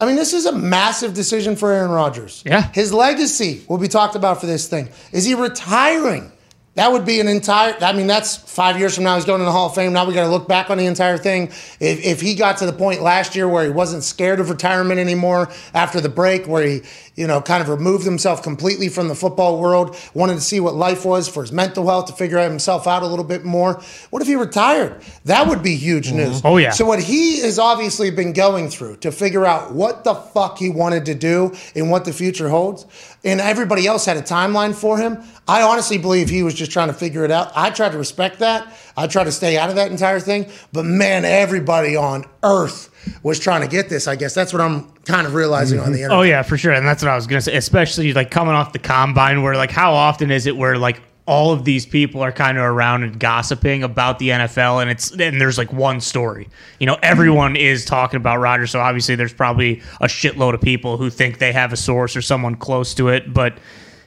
I 0.00 0.06
mean, 0.06 0.16
this 0.16 0.34
is 0.34 0.44
a 0.44 0.52
massive 0.52 1.14
decision 1.14 1.56
for 1.56 1.72
Aaron 1.72 1.90
Rodgers. 1.90 2.42
Yeah. 2.44 2.70
His 2.72 2.92
legacy 2.92 3.64
will 3.68 3.78
be 3.78 3.88
talked 3.88 4.14
about 4.14 4.40
for 4.40 4.46
this 4.46 4.68
thing. 4.68 4.90
Is 5.12 5.24
he 5.24 5.34
retiring? 5.34 6.32
That 6.74 6.92
would 6.92 7.06
be 7.06 7.20
an 7.20 7.28
entire. 7.28 7.74
I 7.80 7.94
mean, 7.94 8.06
that's 8.06 8.36
five 8.36 8.78
years 8.78 8.94
from 8.94 9.04
now. 9.04 9.14
He's 9.14 9.24
going 9.24 9.38
to 9.38 9.46
the 9.46 9.52
Hall 9.52 9.68
of 9.68 9.74
Fame. 9.74 9.94
Now 9.94 10.04
we 10.04 10.12
got 10.12 10.24
to 10.24 10.28
look 10.28 10.46
back 10.46 10.68
on 10.68 10.76
the 10.76 10.84
entire 10.84 11.16
thing. 11.16 11.44
If, 11.80 12.04
if 12.04 12.20
he 12.20 12.34
got 12.34 12.58
to 12.58 12.66
the 12.66 12.72
point 12.74 13.00
last 13.00 13.34
year 13.34 13.48
where 13.48 13.64
he 13.64 13.70
wasn't 13.70 14.04
scared 14.04 14.40
of 14.40 14.50
retirement 14.50 15.00
anymore 15.00 15.48
after 15.72 16.02
the 16.02 16.10
break, 16.10 16.46
where 16.46 16.66
he, 16.66 16.82
you 17.16 17.26
know, 17.26 17.40
kind 17.40 17.62
of 17.62 17.68
removed 17.68 18.04
himself 18.04 18.42
completely 18.42 18.88
from 18.88 19.08
the 19.08 19.14
football 19.14 19.58
world, 19.58 19.96
wanted 20.14 20.34
to 20.34 20.40
see 20.40 20.60
what 20.60 20.74
life 20.74 21.04
was 21.04 21.26
for 21.28 21.42
his 21.42 21.50
mental 21.50 21.86
health 21.86 22.06
to 22.06 22.12
figure 22.12 22.38
himself 22.38 22.86
out 22.86 23.02
a 23.02 23.06
little 23.06 23.24
bit 23.24 23.44
more. 23.44 23.80
What 24.10 24.20
if 24.22 24.28
he 24.28 24.36
retired? 24.36 25.02
That 25.24 25.48
would 25.48 25.62
be 25.62 25.76
huge 25.76 26.08
mm-hmm. 26.08 26.18
news. 26.18 26.42
Oh, 26.44 26.58
yeah. 26.58 26.70
So 26.70 26.84
what 26.84 27.02
he 27.02 27.40
has 27.40 27.58
obviously 27.58 28.10
been 28.10 28.34
going 28.34 28.68
through 28.68 28.96
to 28.96 29.10
figure 29.10 29.46
out 29.46 29.72
what 29.72 30.04
the 30.04 30.14
fuck 30.14 30.58
he 30.58 30.68
wanted 30.68 31.06
to 31.06 31.14
do 31.14 31.54
and 31.74 31.90
what 31.90 32.04
the 32.04 32.12
future 32.12 32.48
holds, 32.48 32.86
and 33.24 33.40
everybody 33.40 33.86
else 33.86 34.04
had 34.04 34.18
a 34.18 34.22
timeline 34.22 34.74
for 34.74 34.98
him. 34.98 35.22
I 35.48 35.62
honestly 35.62 35.98
believe 35.98 36.28
he 36.28 36.42
was 36.42 36.54
just 36.54 36.70
trying 36.70 36.88
to 36.88 36.94
figure 36.94 37.24
it 37.24 37.30
out. 37.30 37.50
I 37.56 37.70
tried 37.70 37.92
to 37.92 37.98
respect 37.98 38.40
that. 38.40 38.72
I 38.96 39.06
tried 39.06 39.24
to 39.24 39.32
stay 39.32 39.56
out 39.56 39.70
of 39.70 39.76
that 39.76 39.90
entire 39.90 40.20
thing. 40.20 40.50
But 40.72 40.84
man, 40.84 41.24
everybody 41.24 41.96
on 41.96 42.24
earth 42.42 42.90
was 43.22 43.38
trying 43.38 43.62
to 43.62 43.68
get 43.68 43.88
this. 43.88 44.08
I 44.08 44.16
guess 44.16 44.34
that's 44.34 44.52
what 44.52 44.60
I'm 44.60 44.90
kind 45.04 45.26
of 45.26 45.34
realizing 45.34 45.78
on 45.80 45.92
the 45.92 45.98
mm-hmm. 45.98 46.02
oh, 46.02 46.04
internet. 46.04 46.18
Oh 46.18 46.22
yeah, 46.22 46.42
for 46.42 46.56
sure, 46.56 46.72
and 46.72 46.86
that's 46.86 47.02
what 47.02 47.10
I 47.10 47.14
was 47.14 47.26
gonna 47.26 47.40
say. 47.40 47.56
Especially 47.56 48.12
like 48.12 48.30
coming 48.30 48.54
off 48.54 48.72
the 48.72 48.78
combine, 48.78 49.42
where 49.42 49.56
like 49.56 49.70
how 49.70 49.92
often 49.92 50.30
is 50.30 50.46
it 50.46 50.56
where 50.56 50.78
like 50.78 51.00
all 51.26 51.52
of 51.52 51.64
these 51.64 51.84
people 51.84 52.22
are 52.22 52.30
kind 52.30 52.56
of 52.56 52.64
around 52.64 53.02
and 53.02 53.18
gossiping 53.18 53.82
about 53.82 54.18
the 54.18 54.28
NFL, 54.28 54.80
and 54.80 54.90
it's 54.90 55.10
and 55.10 55.40
there's 55.40 55.58
like 55.58 55.72
one 55.72 56.00
story. 56.00 56.48
You 56.78 56.86
know, 56.86 56.96
everyone 57.02 57.54
mm-hmm. 57.54 57.66
is 57.66 57.84
talking 57.84 58.16
about 58.18 58.38
Rodgers, 58.38 58.70
so 58.70 58.80
obviously 58.80 59.16
there's 59.16 59.34
probably 59.34 59.82
a 60.00 60.06
shitload 60.06 60.54
of 60.54 60.60
people 60.60 60.96
who 60.96 61.10
think 61.10 61.38
they 61.38 61.52
have 61.52 61.72
a 61.72 61.76
source 61.76 62.16
or 62.16 62.22
someone 62.22 62.54
close 62.54 62.94
to 62.94 63.08
it. 63.08 63.34
But 63.34 63.58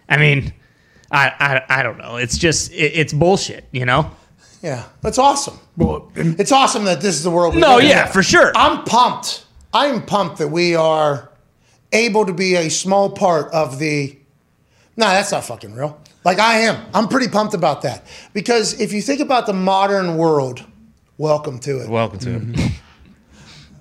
I 0.07 0.17
mean, 0.17 0.53
I 1.11 1.27
I, 1.69 1.79
I 1.79 1.83
don't 1.83 1.97
know. 1.97 2.15
It's 2.15 2.37
just 2.37 2.71
it, 2.71 2.93
it's 2.95 3.13
bullshit. 3.13 3.65
You 3.71 3.85
know. 3.85 4.11
Yeah, 4.61 4.83
that's 5.01 5.17
awesome. 5.17 5.57
Well, 5.77 6.11
It's 6.15 6.51
awesome 6.51 6.83
that 6.85 6.99
this 7.01 7.15
is 7.15 7.23
the 7.23 7.31
world. 7.31 7.55
we 7.55 7.61
No, 7.61 7.75
live 7.75 7.83
in. 7.85 7.89
yeah, 7.89 8.05
for 8.07 8.21
sure. 8.21 8.51
I'm 8.55 8.83
pumped. 8.83 9.45
I'm 9.73 10.05
pumped 10.05 10.37
that 10.39 10.49
we 10.49 10.75
are 10.75 11.29
able 11.93 12.25
to 12.25 12.33
be 12.33 12.55
a 12.55 12.69
small 12.69 13.09
part 13.09 13.51
of 13.53 13.79
the. 13.79 14.17
No, 14.97 15.05
that's 15.07 15.31
not 15.31 15.45
fucking 15.45 15.73
real. 15.75 15.99
Like 16.25 16.39
I 16.39 16.59
am. 16.61 16.85
I'm 16.93 17.07
pretty 17.07 17.29
pumped 17.29 17.53
about 17.53 17.83
that 17.83 18.05
because 18.33 18.79
if 18.81 18.91
you 18.91 19.01
think 19.01 19.21
about 19.21 19.45
the 19.45 19.53
modern 19.53 20.17
world, 20.17 20.65
welcome 21.17 21.59
to 21.59 21.79
it. 21.79 21.87
Welcome 21.89 22.19
to 22.19 22.35
it. 22.35 22.41
Mm-hmm. 22.41 22.75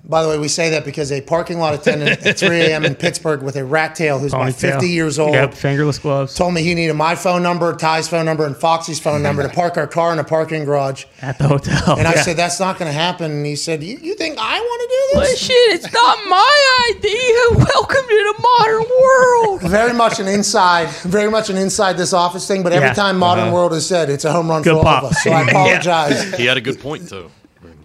By 0.09 0.23
the 0.23 0.29
way, 0.29 0.39
we 0.39 0.47
say 0.47 0.71
that 0.71 0.85
because 0.85 1.11
a 1.11 1.21
parking 1.21 1.59
lot 1.59 1.75
attendant 1.75 2.25
at 2.25 2.39
3 2.39 2.61
a.m. 2.61 2.83
in 2.83 2.95
Pittsburgh 3.05 3.43
with 3.43 3.55
a 3.55 3.63
rat 3.63 3.93
tail 3.93 4.17
who's 4.17 4.33
about 4.33 4.51
50 4.53 4.89
years 4.89 5.19
old 5.19 5.33
Yep, 5.35 5.53
fingerless 5.53 5.99
gloves 5.99 6.33
told 6.33 6.55
me 6.55 6.63
he 6.63 6.73
needed 6.73 6.95
my 6.95 7.13
phone 7.13 7.43
number, 7.43 7.75
Ty's 7.75 8.07
phone 8.09 8.25
number, 8.25 8.43
and 8.43 8.57
Foxy's 8.57 8.99
phone 8.99 9.21
number 9.21 9.43
to 9.43 9.49
park 9.49 9.77
our 9.77 9.85
car 9.85 10.11
in 10.11 10.17
a 10.17 10.23
parking 10.23 10.65
garage. 10.65 11.05
at 11.21 11.37
the 11.37 11.47
hotel. 11.47 11.99
And 11.99 12.07
I 12.07 12.15
Yeah. 12.15 12.21
said, 12.23 12.37
that's 12.37 12.59
not 12.59 12.79
going 12.79 12.89
to 12.91 12.97
happen. 12.97 13.31
And 13.31 13.45
he 13.45 13.55
said, 13.55 13.83
you, 13.83 13.99
you 14.01 14.15
think 14.15 14.37
I 14.39 14.59
want 14.59 14.81
to 14.81 14.87
do 15.19 15.19
this? 15.29 15.39
shit, 15.39 15.73
it's 15.75 15.93
not 15.93 16.17
my 16.27 16.85
idea. 16.95 17.39
Welcome 17.75 18.01
to 18.09 18.33
the 18.33 18.35
modern 18.41 18.85
world. 18.99 19.61
very 19.61 19.93
much 19.93 20.19
an 20.19 20.27
inside, 20.27 20.89
very 21.03 21.29
much 21.29 21.51
an 21.51 21.57
inside 21.57 21.97
this 21.97 22.13
office 22.13 22.47
thing. 22.47 22.63
But 22.63 22.73
every 22.73 22.87
Yeah. 22.89 22.93
time 22.95 23.17
Modern 23.19 23.43
uh-huh. 23.49 23.53
World 23.53 23.73
is 23.73 23.85
said, 23.85 24.09
it's 24.09 24.25
a 24.25 24.31
home 24.31 24.49
run 24.49 24.63
Good 24.63 24.71
for 24.73 24.79
all 24.79 24.87
of 24.87 25.03
us. 25.11 25.21
So 25.23 25.29
I 25.31 25.41
Yeah. 25.43 25.49
apologize. 25.51 26.33
He 26.33 26.45
had 26.47 26.57
a 26.57 26.61
good 26.61 26.79
point 26.79 27.07
too. 27.07 27.29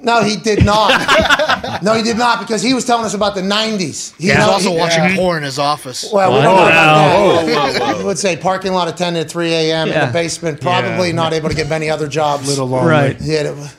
No, 0.04 0.22
he 0.22 0.36
did 0.36 0.64
not. 0.64 1.82
no, 1.82 1.94
he 1.94 2.02
did 2.02 2.16
not 2.18 2.38
because 2.40 2.62
he 2.62 2.74
was 2.74 2.84
telling 2.84 3.04
us 3.04 3.14
about 3.14 3.34
the 3.34 3.40
'90s. 3.42 4.14
He 4.16 4.26
He's 4.28 4.34
know- 4.36 4.50
also 4.50 4.70
he- 4.70 4.76
watching 4.78 5.16
porn 5.16 5.38
in 5.38 5.42
his 5.44 5.58
office. 5.58 6.08
Well, 6.12 6.32
we 6.34 6.42
don't 6.42 6.54
know 6.54 7.40
about 7.42 7.46
that. 7.46 7.82
I 7.82 8.02
would 8.04 8.18
say 8.18 8.36
parking 8.36 8.72
lot 8.72 8.88
attendant 8.88 9.24
at 9.26 9.30
3 9.30 9.52
a.m. 9.52 9.88
in 9.88 10.06
the 10.06 10.12
basement, 10.12 10.60
probably 10.60 11.12
not 11.12 11.32
able 11.32 11.48
to 11.48 11.54
get 11.54 11.68
many 11.68 11.88
other 11.90 12.06
jobs. 12.08 12.46
Little 12.48 12.66
lonely. 12.66 12.90
Right. 12.90 13.16
Yeah. 13.20 13.52
it- 13.52 13.76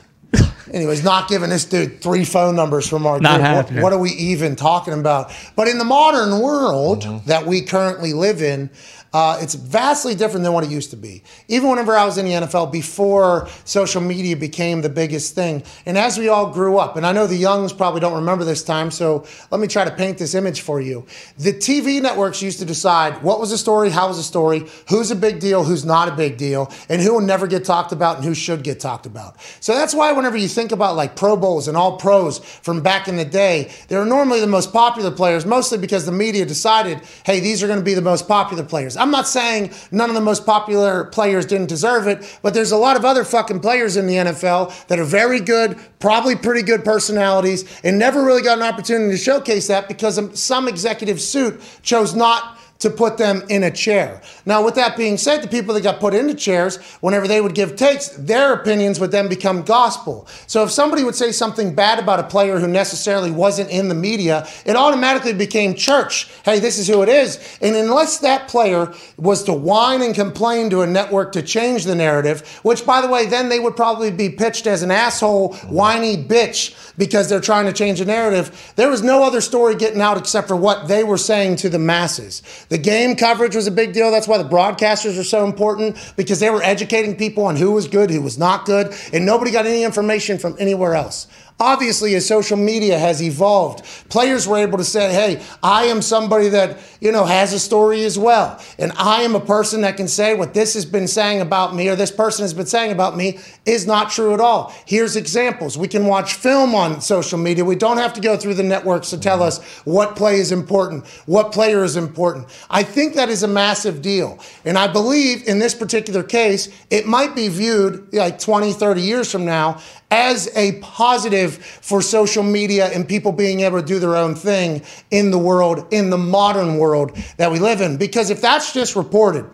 Anyways, 0.74 1.04
not 1.04 1.28
giving 1.28 1.48
this 1.48 1.64
dude 1.64 2.02
three 2.02 2.24
phone 2.24 2.56
numbers 2.56 2.88
from 2.88 3.06
our 3.06 3.20
Not 3.20 3.40
group. 3.40 3.70
What, 3.76 3.82
what 3.84 3.92
are 3.92 3.98
we 4.00 4.10
even 4.10 4.56
talking 4.56 4.94
about? 4.94 5.30
But 5.54 5.68
in 5.68 5.78
the 5.78 5.84
modern 5.84 6.40
world 6.40 7.02
Mm-hmm. 7.04 7.28
that 7.28 7.46
we 7.46 7.62
currently 7.62 8.12
live 8.12 8.42
in, 8.42 8.68
uh, 9.16 9.38
it's 9.40 9.54
vastly 9.54 10.14
different 10.14 10.44
than 10.44 10.52
what 10.52 10.62
it 10.62 10.68
used 10.68 10.90
to 10.90 10.96
be. 10.96 11.22
Even 11.48 11.70
whenever 11.70 11.96
I 11.96 12.04
was 12.04 12.18
in 12.18 12.26
the 12.26 12.32
NFL, 12.32 12.70
before 12.70 13.48
social 13.64 14.02
media 14.02 14.36
became 14.36 14.82
the 14.82 14.90
biggest 14.90 15.34
thing, 15.34 15.62
and 15.86 15.96
as 15.96 16.18
we 16.18 16.28
all 16.28 16.50
grew 16.50 16.76
up, 16.76 16.96
and 16.96 17.06
I 17.06 17.12
know 17.12 17.26
the 17.26 17.34
youngs 17.34 17.72
probably 17.72 18.00
don't 18.00 18.12
remember 18.12 18.44
this 18.44 18.62
time, 18.62 18.90
so 18.90 19.24
let 19.50 19.58
me 19.58 19.68
try 19.68 19.86
to 19.86 19.90
paint 19.90 20.18
this 20.18 20.34
image 20.34 20.60
for 20.60 20.82
you. 20.82 21.06
The 21.38 21.54
TV 21.54 22.02
networks 22.02 22.42
used 22.42 22.58
to 22.58 22.66
decide 22.66 23.22
what 23.22 23.40
was 23.40 23.52
a 23.52 23.56
story, 23.56 23.88
how 23.88 24.08
was 24.08 24.18
a 24.18 24.22
story, 24.22 24.66
who's 24.90 25.10
a 25.10 25.16
big 25.16 25.40
deal, 25.40 25.64
who's 25.64 25.86
not 25.86 26.08
a 26.08 26.12
big 26.12 26.36
deal, 26.36 26.70
and 26.90 27.00
who 27.00 27.14
will 27.14 27.22
never 27.22 27.46
get 27.46 27.64
talked 27.64 27.92
about 27.92 28.16
and 28.16 28.24
who 28.26 28.34
should 28.34 28.62
get 28.62 28.80
talked 28.80 29.06
about. 29.06 29.36
So 29.60 29.72
that's 29.72 29.94
why 29.94 30.12
whenever 30.12 30.36
you 30.36 30.46
think 30.46 30.72
about 30.72 30.94
like 30.94 31.16
Pro 31.16 31.38
Bowls 31.38 31.68
and 31.68 31.76
all 31.78 31.96
pros 31.96 32.40
from 32.40 32.82
back 32.82 33.08
in 33.08 33.16
the 33.16 33.24
day, 33.24 33.72
they're 33.88 34.04
normally 34.04 34.40
the 34.40 34.46
most 34.46 34.74
popular 34.74 35.10
players, 35.10 35.46
mostly 35.46 35.78
because 35.78 36.04
the 36.04 36.12
media 36.12 36.44
decided, 36.44 37.00
hey, 37.24 37.40
these 37.40 37.62
are 37.62 37.66
going 37.66 37.78
to 37.78 37.84
be 37.84 37.94
the 37.94 38.02
most 38.02 38.28
popular 38.28 38.62
players. 38.62 38.94
Not 39.10 39.26
saying 39.28 39.72
none 39.90 40.08
of 40.08 40.14
the 40.14 40.20
most 40.20 40.46
popular 40.46 41.04
players 41.04 41.46
didn't 41.46 41.68
deserve 41.68 42.06
it, 42.06 42.38
but 42.42 42.54
there's 42.54 42.72
a 42.72 42.76
lot 42.76 42.96
of 42.96 43.04
other 43.04 43.24
fucking 43.24 43.60
players 43.60 43.96
in 43.96 44.06
the 44.06 44.14
NFL 44.14 44.86
that 44.86 44.98
are 44.98 45.04
very 45.04 45.40
good, 45.40 45.78
probably 45.98 46.36
pretty 46.36 46.62
good 46.62 46.84
personalities, 46.84 47.64
and 47.84 47.98
never 47.98 48.24
really 48.24 48.42
got 48.42 48.58
an 48.58 48.64
opportunity 48.64 49.10
to 49.12 49.16
showcase 49.16 49.66
that 49.68 49.88
because 49.88 50.18
some 50.38 50.68
executive 50.68 51.20
suit 51.20 51.60
chose 51.82 52.14
not 52.14 52.58
to 52.78 52.90
put 52.90 53.18
them 53.18 53.42
in 53.48 53.64
a 53.64 53.70
chair. 53.70 54.20
Now, 54.44 54.64
with 54.64 54.74
that 54.74 54.96
being 54.96 55.16
said, 55.16 55.42
the 55.42 55.48
people 55.48 55.74
that 55.74 55.82
got 55.82 56.00
put 56.00 56.14
into 56.14 56.34
chairs, 56.34 56.76
whenever 57.00 57.26
they 57.26 57.40
would 57.40 57.54
give 57.54 57.76
takes, 57.76 58.08
their 58.08 58.52
opinions 58.52 59.00
would 59.00 59.10
then 59.10 59.28
become 59.28 59.62
gospel. 59.62 60.26
So 60.46 60.62
if 60.62 60.70
somebody 60.70 61.02
would 61.04 61.14
say 61.14 61.32
something 61.32 61.74
bad 61.74 61.98
about 61.98 62.20
a 62.20 62.24
player 62.24 62.58
who 62.58 62.68
necessarily 62.68 63.30
wasn't 63.30 63.70
in 63.70 63.88
the 63.88 63.94
media, 63.94 64.46
it 64.64 64.76
automatically 64.76 65.32
became 65.32 65.74
church. 65.74 66.28
Hey, 66.44 66.58
this 66.58 66.78
is 66.78 66.86
who 66.86 67.02
it 67.02 67.08
is. 67.08 67.58
And 67.60 67.74
unless 67.74 68.18
that 68.18 68.48
player 68.48 68.92
was 69.16 69.42
to 69.44 69.52
whine 69.52 70.02
and 70.02 70.14
complain 70.14 70.70
to 70.70 70.82
a 70.82 70.86
network 70.86 71.32
to 71.32 71.42
change 71.42 71.84
the 71.84 71.94
narrative, 71.94 72.46
which 72.62 72.84
by 72.84 73.00
the 73.00 73.08
way, 73.08 73.26
then 73.26 73.48
they 73.48 73.60
would 73.60 73.76
probably 73.76 74.10
be 74.10 74.28
pitched 74.28 74.66
as 74.66 74.82
an 74.82 74.90
asshole, 74.90 75.54
whiny 75.66 76.16
bitch 76.16 76.94
because 76.96 77.28
they're 77.28 77.40
trying 77.40 77.66
to 77.66 77.72
change 77.72 77.98
the 77.98 78.04
narrative. 78.04 78.72
There 78.76 78.88
was 78.88 79.02
no 79.02 79.22
other 79.22 79.40
story 79.40 79.74
getting 79.74 80.00
out 80.00 80.16
except 80.16 80.48
for 80.48 80.56
what 80.56 80.88
they 80.88 81.04
were 81.04 81.18
saying 81.18 81.56
to 81.56 81.68
the 81.68 81.78
masses. 81.78 82.42
The 82.68 82.78
game 82.78 83.16
coverage 83.16 83.54
was 83.54 83.66
a 83.66 83.70
big 83.70 83.92
deal. 83.92 84.10
That's 84.10 84.26
why 84.26 84.38
the 84.38 84.48
broadcasters 84.48 85.18
are 85.18 85.24
so 85.24 85.44
important 85.44 85.96
because 86.16 86.40
they 86.40 86.50
were 86.50 86.62
educating 86.62 87.16
people 87.16 87.44
on 87.44 87.56
who 87.56 87.72
was 87.72 87.86
good, 87.86 88.10
who 88.10 88.22
was 88.22 88.38
not 88.38 88.64
good, 88.64 88.94
and 89.12 89.24
nobody 89.24 89.50
got 89.50 89.66
any 89.66 89.84
information 89.84 90.38
from 90.38 90.56
anywhere 90.58 90.94
else. 90.94 91.28
Obviously, 91.58 92.14
as 92.14 92.26
social 92.26 92.58
media 92.58 92.98
has 92.98 93.22
evolved, 93.22 93.82
players 94.10 94.46
were 94.46 94.58
able 94.58 94.76
to 94.76 94.84
say, 94.84 95.10
hey, 95.10 95.42
I 95.62 95.84
am 95.84 96.02
somebody 96.02 96.50
that, 96.50 96.78
you 97.00 97.12
know, 97.12 97.24
has 97.24 97.54
a 97.54 97.58
story 97.58 98.04
as 98.04 98.18
well. 98.18 98.60
And 98.78 98.92
I 98.92 99.22
am 99.22 99.34
a 99.34 99.40
person 99.40 99.80
that 99.80 99.96
can 99.96 100.06
say 100.06 100.34
what 100.34 100.52
this 100.52 100.74
has 100.74 100.84
been 100.84 101.08
saying 101.08 101.40
about 101.40 101.74
me 101.74 101.88
or 101.88 101.96
this 101.96 102.10
person 102.10 102.42
has 102.42 102.52
been 102.52 102.66
saying 102.66 102.92
about 102.92 103.16
me 103.16 103.38
is 103.64 103.86
not 103.86 104.10
true 104.10 104.34
at 104.34 104.40
all. 104.40 104.74
Here's 104.84 105.16
examples. 105.16 105.78
We 105.78 105.88
can 105.88 106.04
watch 106.04 106.34
film 106.34 106.74
on 106.74 107.00
social 107.00 107.38
media. 107.38 107.64
We 107.64 107.74
don't 107.74 107.96
have 107.96 108.12
to 108.14 108.20
go 108.20 108.36
through 108.36 108.54
the 108.54 108.62
networks 108.62 109.08
to 109.10 109.18
tell 109.18 109.42
us 109.42 109.64
what 109.86 110.14
play 110.14 110.40
is 110.40 110.52
important, 110.52 111.06
what 111.24 111.52
player 111.52 111.84
is 111.84 111.96
important. 111.96 112.48
I 112.68 112.82
think 112.82 113.14
that 113.14 113.30
is 113.30 113.42
a 113.42 113.48
massive 113.48 114.02
deal. 114.02 114.38
And 114.66 114.76
I 114.76 114.88
believe 114.88 115.48
in 115.48 115.58
this 115.58 115.74
particular 115.74 116.22
case, 116.22 116.68
it 116.90 117.06
might 117.06 117.34
be 117.34 117.48
viewed 117.48 118.12
like 118.12 118.38
20, 118.38 118.74
30 118.74 119.00
years 119.00 119.32
from 119.32 119.46
now 119.46 119.80
as 120.10 120.48
a 120.56 120.78
positive 120.80 121.56
for 121.56 122.00
social 122.00 122.42
media 122.44 122.86
and 122.86 123.08
people 123.08 123.32
being 123.32 123.60
able 123.60 123.80
to 123.80 123.86
do 123.86 123.98
their 123.98 124.16
own 124.16 124.34
thing 124.34 124.82
in 125.10 125.30
the 125.30 125.38
world, 125.38 125.86
in 125.92 126.10
the 126.10 126.18
modern 126.18 126.78
world 126.78 127.16
that 127.38 127.50
we 127.50 127.58
live 127.58 127.80
in. 127.80 127.96
Because 127.96 128.30
if 128.30 128.40
that's 128.40 128.72
just 128.72 128.94
reported 128.94 129.46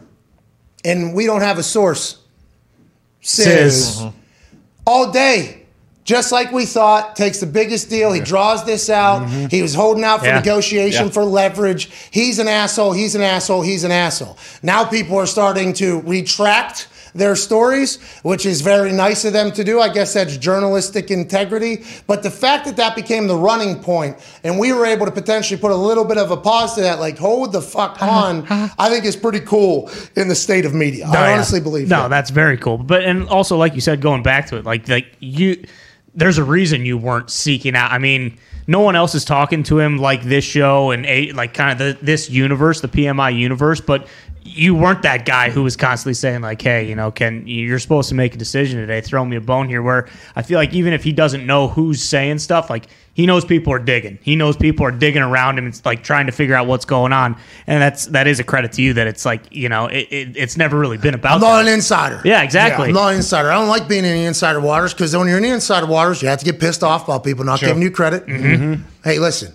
and 0.84 1.14
we 1.14 1.24
don't 1.26 1.40
have 1.40 1.58
a 1.58 1.62
source, 1.62 2.18
says 3.20 3.44
Says. 3.86 4.00
Mm-hmm. 4.00 4.18
all 4.86 5.10
day, 5.12 5.62
just 6.04 6.32
like 6.32 6.50
we 6.52 6.66
thought, 6.66 7.14
takes 7.14 7.38
the 7.38 7.46
biggest 7.46 7.88
deal. 7.88 8.12
He 8.12 8.20
draws 8.20 8.64
this 8.66 8.90
out. 8.90 9.22
Mm-hmm. 9.22 9.46
He 9.46 9.62
was 9.62 9.72
holding 9.74 10.02
out 10.02 10.20
for 10.20 10.26
Yeah. 10.26 10.34
negotiation 10.40 11.06
Yeah. 11.06 11.12
for 11.12 11.24
leverage. 11.24 11.90
He's 12.10 12.40
an 12.40 12.48
asshole. 12.48 12.92
He's 12.92 13.14
an 13.14 13.22
asshole. 13.22 13.62
He's 13.62 13.84
an 13.84 13.92
asshole. 13.92 14.36
Now 14.62 14.84
people 14.84 15.16
are 15.16 15.26
starting 15.26 15.72
to 15.74 16.00
retract 16.00 16.88
their 17.14 17.36
stories, 17.36 18.00
which 18.22 18.46
is 18.46 18.60
very 18.60 18.92
nice 18.92 19.24
of 19.24 19.32
them 19.32 19.52
to 19.52 19.64
do. 19.64 19.80
I 19.80 19.88
guess 19.88 20.14
that's 20.14 20.36
journalistic 20.36 21.10
integrity. 21.10 21.84
But 22.06 22.22
the 22.22 22.30
fact 22.30 22.64
that 22.66 22.76
that 22.76 22.96
became 22.96 23.26
the 23.26 23.36
running 23.36 23.82
point 23.82 24.16
and 24.44 24.58
we 24.58 24.72
were 24.72 24.86
able 24.86 25.06
to 25.06 25.12
potentially 25.12 25.60
put 25.60 25.70
a 25.70 25.76
little 25.76 26.04
bit 26.04 26.18
of 26.18 26.30
a 26.30 26.36
pause 26.36 26.74
to 26.74 26.80
that, 26.82 27.00
like 27.00 27.18
hold 27.18 27.52
the 27.52 27.62
fuck 27.62 28.00
uh-huh. 28.02 28.10
on, 28.10 28.46
I 28.78 28.88
think 28.88 29.04
is 29.04 29.16
pretty 29.16 29.40
cool 29.40 29.90
in 30.16 30.28
the 30.28 30.34
state 30.34 30.64
of 30.64 30.74
media. 30.74 31.04
Oh, 31.06 31.12
I 31.12 31.28
yeah. 31.28 31.34
honestly 31.34 31.60
believe 31.60 31.88
No, 31.88 32.02
that. 32.02 32.08
that's 32.08 32.30
very 32.30 32.56
cool. 32.56 32.78
But 32.78 33.04
and 33.04 33.28
also, 33.28 33.56
like 33.56 33.74
you 33.74 33.80
said, 33.80 34.00
going 34.00 34.22
back 34.22 34.46
to 34.46 34.56
it, 34.56 34.64
like 34.64 34.88
like 34.88 35.06
you, 35.20 35.64
there's 36.14 36.38
a 36.38 36.44
reason 36.44 36.84
you 36.84 36.98
weren't 36.98 37.30
seeking 37.30 37.74
out. 37.74 37.92
I 37.92 37.98
mean, 37.98 38.38
no 38.66 38.80
one 38.80 38.96
else 38.96 39.14
is 39.14 39.24
talking 39.24 39.62
to 39.64 39.78
him 39.78 39.98
like 39.98 40.22
this 40.22 40.44
show 40.44 40.90
and 40.90 41.04
a, 41.06 41.32
like 41.32 41.54
kind 41.54 41.72
of 41.72 41.78
the, 41.78 42.04
this 42.04 42.30
universe, 42.30 42.80
the 42.80 42.88
PMI 42.88 43.36
universe. 43.36 43.80
But 43.80 44.06
you 44.44 44.74
weren't 44.74 45.02
that 45.02 45.24
guy 45.24 45.50
who 45.50 45.62
was 45.62 45.76
constantly 45.76 46.14
saying 46.14 46.40
like, 46.40 46.60
"Hey, 46.60 46.88
you 46.88 46.94
know, 46.94 47.10
can 47.10 47.46
you're 47.46 47.78
supposed 47.78 48.08
to 48.08 48.14
make 48.14 48.34
a 48.34 48.38
decision 48.38 48.80
today? 48.80 49.00
Throw 49.00 49.24
me 49.24 49.36
a 49.36 49.40
bone 49.40 49.68
here." 49.68 49.82
Where 49.82 50.08
I 50.34 50.42
feel 50.42 50.58
like 50.58 50.72
even 50.72 50.92
if 50.92 51.04
he 51.04 51.12
doesn't 51.12 51.46
know 51.46 51.68
who's 51.68 52.02
saying 52.02 52.38
stuff, 52.38 52.68
like 52.68 52.86
he 53.14 53.26
knows 53.26 53.44
people 53.44 53.72
are 53.72 53.78
digging. 53.78 54.18
He 54.22 54.36
knows 54.36 54.56
people 54.56 54.86
are 54.86 54.90
digging 54.90 55.22
around 55.22 55.58
him. 55.58 55.66
It's 55.66 55.84
like 55.84 56.02
trying 56.02 56.26
to 56.26 56.32
figure 56.32 56.54
out 56.54 56.66
what's 56.66 56.84
going 56.84 57.12
on, 57.12 57.36
and 57.66 57.80
that's 57.82 58.06
that 58.06 58.26
is 58.26 58.40
a 58.40 58.44
credit 58.44 58.72
to 58.72 58.82
you 58.82 58.94
that 58.94 59.06
it's 59.06 59.24
like 59.24 59.42
you 59.54 59.68
know 59.68 59.86
it, 59.86 60.08
it, 60.10 60.36
it's 60.36 60.56
never 60.56 60.78
really 60.78 60.98
been 60.98 61.14
about. 61.14 61.34
I'm 61.34 61.40
that. 61.40 61.46
not 61.46 61.60
an 61.66 61.72
insider. 61.72 62.20
Yeah, 62.24 62.42
exactly. 62.42 62.88
I'm 62.88 62.94
not 62.94 63.08
an 63.08 63.16
insider. 63.16 63.50
I 63.50 63.54
don't 63.54 63.68
like 63.68 63.88
being 63.88 64.04
in 64.04 64.12
the 64.12 64.24
insider 64.24 64.60
waters 64.60 64.94
because 64.94 65.14
when 65.16 65.28
you're 65.28 65.36
in 65.36 65.42
the 65.42 65.50
insider 65.50 65.86
waters, 65.86 66.22
you 66.22 66.28
have 66.28 66.38
to 66.38 66.44
get 66.44 66.58
pissed 66.58 66.82
off 66.82 67.04
about 67.04 67.22
people 67.22 67.44
not 67.44 67.60
giving 67.60 67.82
you 67.82 67.90
credit. 67.90 68.26
Mm-hmm. 68.26 68.82
Hey, 69.04 69.18
listen, 69.18 69.54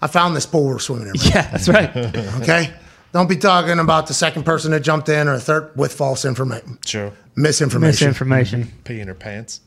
I 0.00 0.06
found 0.06 0.34
this 0.34 0.46
pool 0.46 0.64
we're 0.66 0.78
swimming 0.78 1.08
in. 1.08 1.12
Right 1.12 1.24
Yeah, 1.34 1.50
that's 1.50 1.68
right. 1.68 1.96
okay, 2.42 2.72
don't 3.18 3.28
be 3.28 3.36
talking 3.36 3.80
about 3.80 4.06
the 4.06 4.14
second 4.14 4.44
person 4.44 4.70
that 4.70 4.80
jumped 4.80 5.08
in 5.08 5.26
or 5.26 5.34
a 5.34 5.40
third 5.40 5.72
with 5.76 5.92
false 5.92 6.24
information, 6.24 6.78
True. 6.84 7.12
misinformation. 7.34 8.08
Misinformation. 8.08 8.64
Mm-hmm. 8.64 8.82
Pee 8.84 9.00
in 9.00 9.08
her 9.08 9.14
pants. 9.14 9.60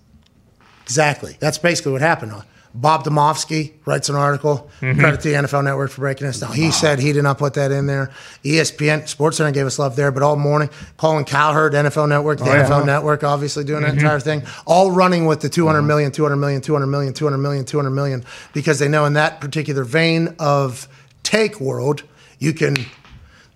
Exactly. 0.83 1.35
That's 1.39 1.57
basically 1.57 1.91
what 1.91 2.01
happened. 2.01 2.33
Bob 2.73 3.03
Demovsky 3.03 3.73
writes 3.85 4.07
an 4.07 4.15
article. 4.15 4.69
Mm-hmm. 4.79 4.99
Credit 5.01 5.19
to 5.19 5.29
the 5.29 5.35
NFL 5.35 5.65
Network 5.65 5.91
for 5.91 5.99
breaking 5.99 6.27
this. 6.27 6.39
Now 6.39 6.53
he 6.53 6.71
said 6.71 6.99
he 6.99 7.11
did 7.11 7.23
not 7.23 7.37
put 7.37 7.55
that 7.55 7.71
in 7.71 7.87
there. 7.87 8.11
ESPN 8.45 9.01
SportsCenter 9.01 9.53
gave 9.53 9.65
us 9.65 9.77
love 9.77 9.97
there, 9.97 10.13
but 10.13 10.23
all 10.23 10.37
morning, 10.37 10.69
Colin 10.95 11.25
Cowherd, 11.25 11.73
NFL 11.73 12.07
Network, 12.07 12.39
the 12.39 12.45
oh, 12.45 12.47
NFL 12.47 12.85
Network, 12.85 13.25
obviously 13.25 13.65
doing 13.65 13.81
that 13.81 13.89
mm-hmm. 13.89 13.99
entire 13.99 14.21
thing, 14.21 14.43
all 14.65 14.91
running 14.91 15.25
with 15.25 15.41
the 15.41 15.49
200 15.49 15.81
million, 15.81 16.13
200 16.13 16.37
million, 16.37 16.61
200 16.61 16.87
million, 16.87 17.13
200 17.13 17.37
million, 17.37 17.65
200 17.65 17.89
million, 17.89 18.23
because 18.53 18.79
they 18.79 18.87
know 18.87 19.03
in 19.03 19.13
that 19.13 19.41
particular 19.41 19.83
vein 19.83 20.33
of 20.39 20.87
take 21.23 21.59
world, 21.59 22.03
you 22.39 22.53
can, 22.53 22.75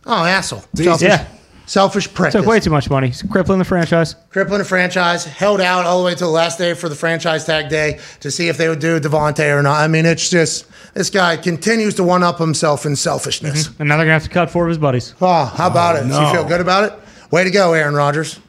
oh 0.05 0.23
asshole, 0.25 0.63
selfish, 0.75 1.07
Yeah. 1.07 1.25
selfish 1.65 2.13
prick. 2.13 2.31
Took 2.31 2.45
way 2.45 2.59
too 2.59 2.69
much 2.69 2.89
money. 2.89 3.09
It's 3.09 3.21
crippling 3.23 3.59
the 3.59 3.65
franchise. 3.65 4.15
crippling 4.29 4.59
the 4.59 4.65
franchise, 4.65 5.25
held 5.25 5.61
out 5.61 5.85
all 5.85 5.99
the 5.99 6.05
way 6.05 6.13
to 6.13 6.23
the 6.23 6.29
last 6.29 6.57
day 6.57 6.73
for 6.73 6.89
the 6.89 6.95
franchise 6.95 7.45
tag 7.45 7.69
day 7.69 7.99
to 8.21 8.31
see 8.31 8.47
if 8.47 8.57
they 8.57 8.69
would 8.69 8.79
do 8.79 8.99
Davante 8.99 9.55
or 9.55 9.61
not. 9.61 9.81
I 9.81 9.87
mean, 9.87 10.05
it's 10.05 10.29
just 10.29 10.65
this 10.93 11.09
guy 11.09 11.37
continues 11.37 11.95
to 11.95 12.03
one 12.03 12.23
up 12.23 12.37
himself 12.39 12.85
in 12.85 12.95
selfishness. 12.95 13.67
Mm-hmm. 13.67 13.81
And 13.81 13.89
now 13.89 13.97
they're 13.97 14.05
gonna 14.05 14.13
have 14.13 14.23
to 14.23 14.29
cut 14.29 14.49
four 14.49 14.63
of 14.63 14.69
his 14.69 14.77
buddies. 14.77 15.13
Oh, 15.21 15.45
how 15.45 15.67
about 15.67 15.95
oh, 15.95 15.99
it? 15.99 16.03
Do 16.03 16.09
no. 16.09 16.27
you 16.27 16.33
feel 16.33 16.45
good 16.45 16.61
about 16.61 16.91
it? 16.91 16.99
Way 17.31 17.43
to 17.43 17.51
go, 17.51 17.73
Aaron 17.73 17.95
Rodgers. 17.95 18.39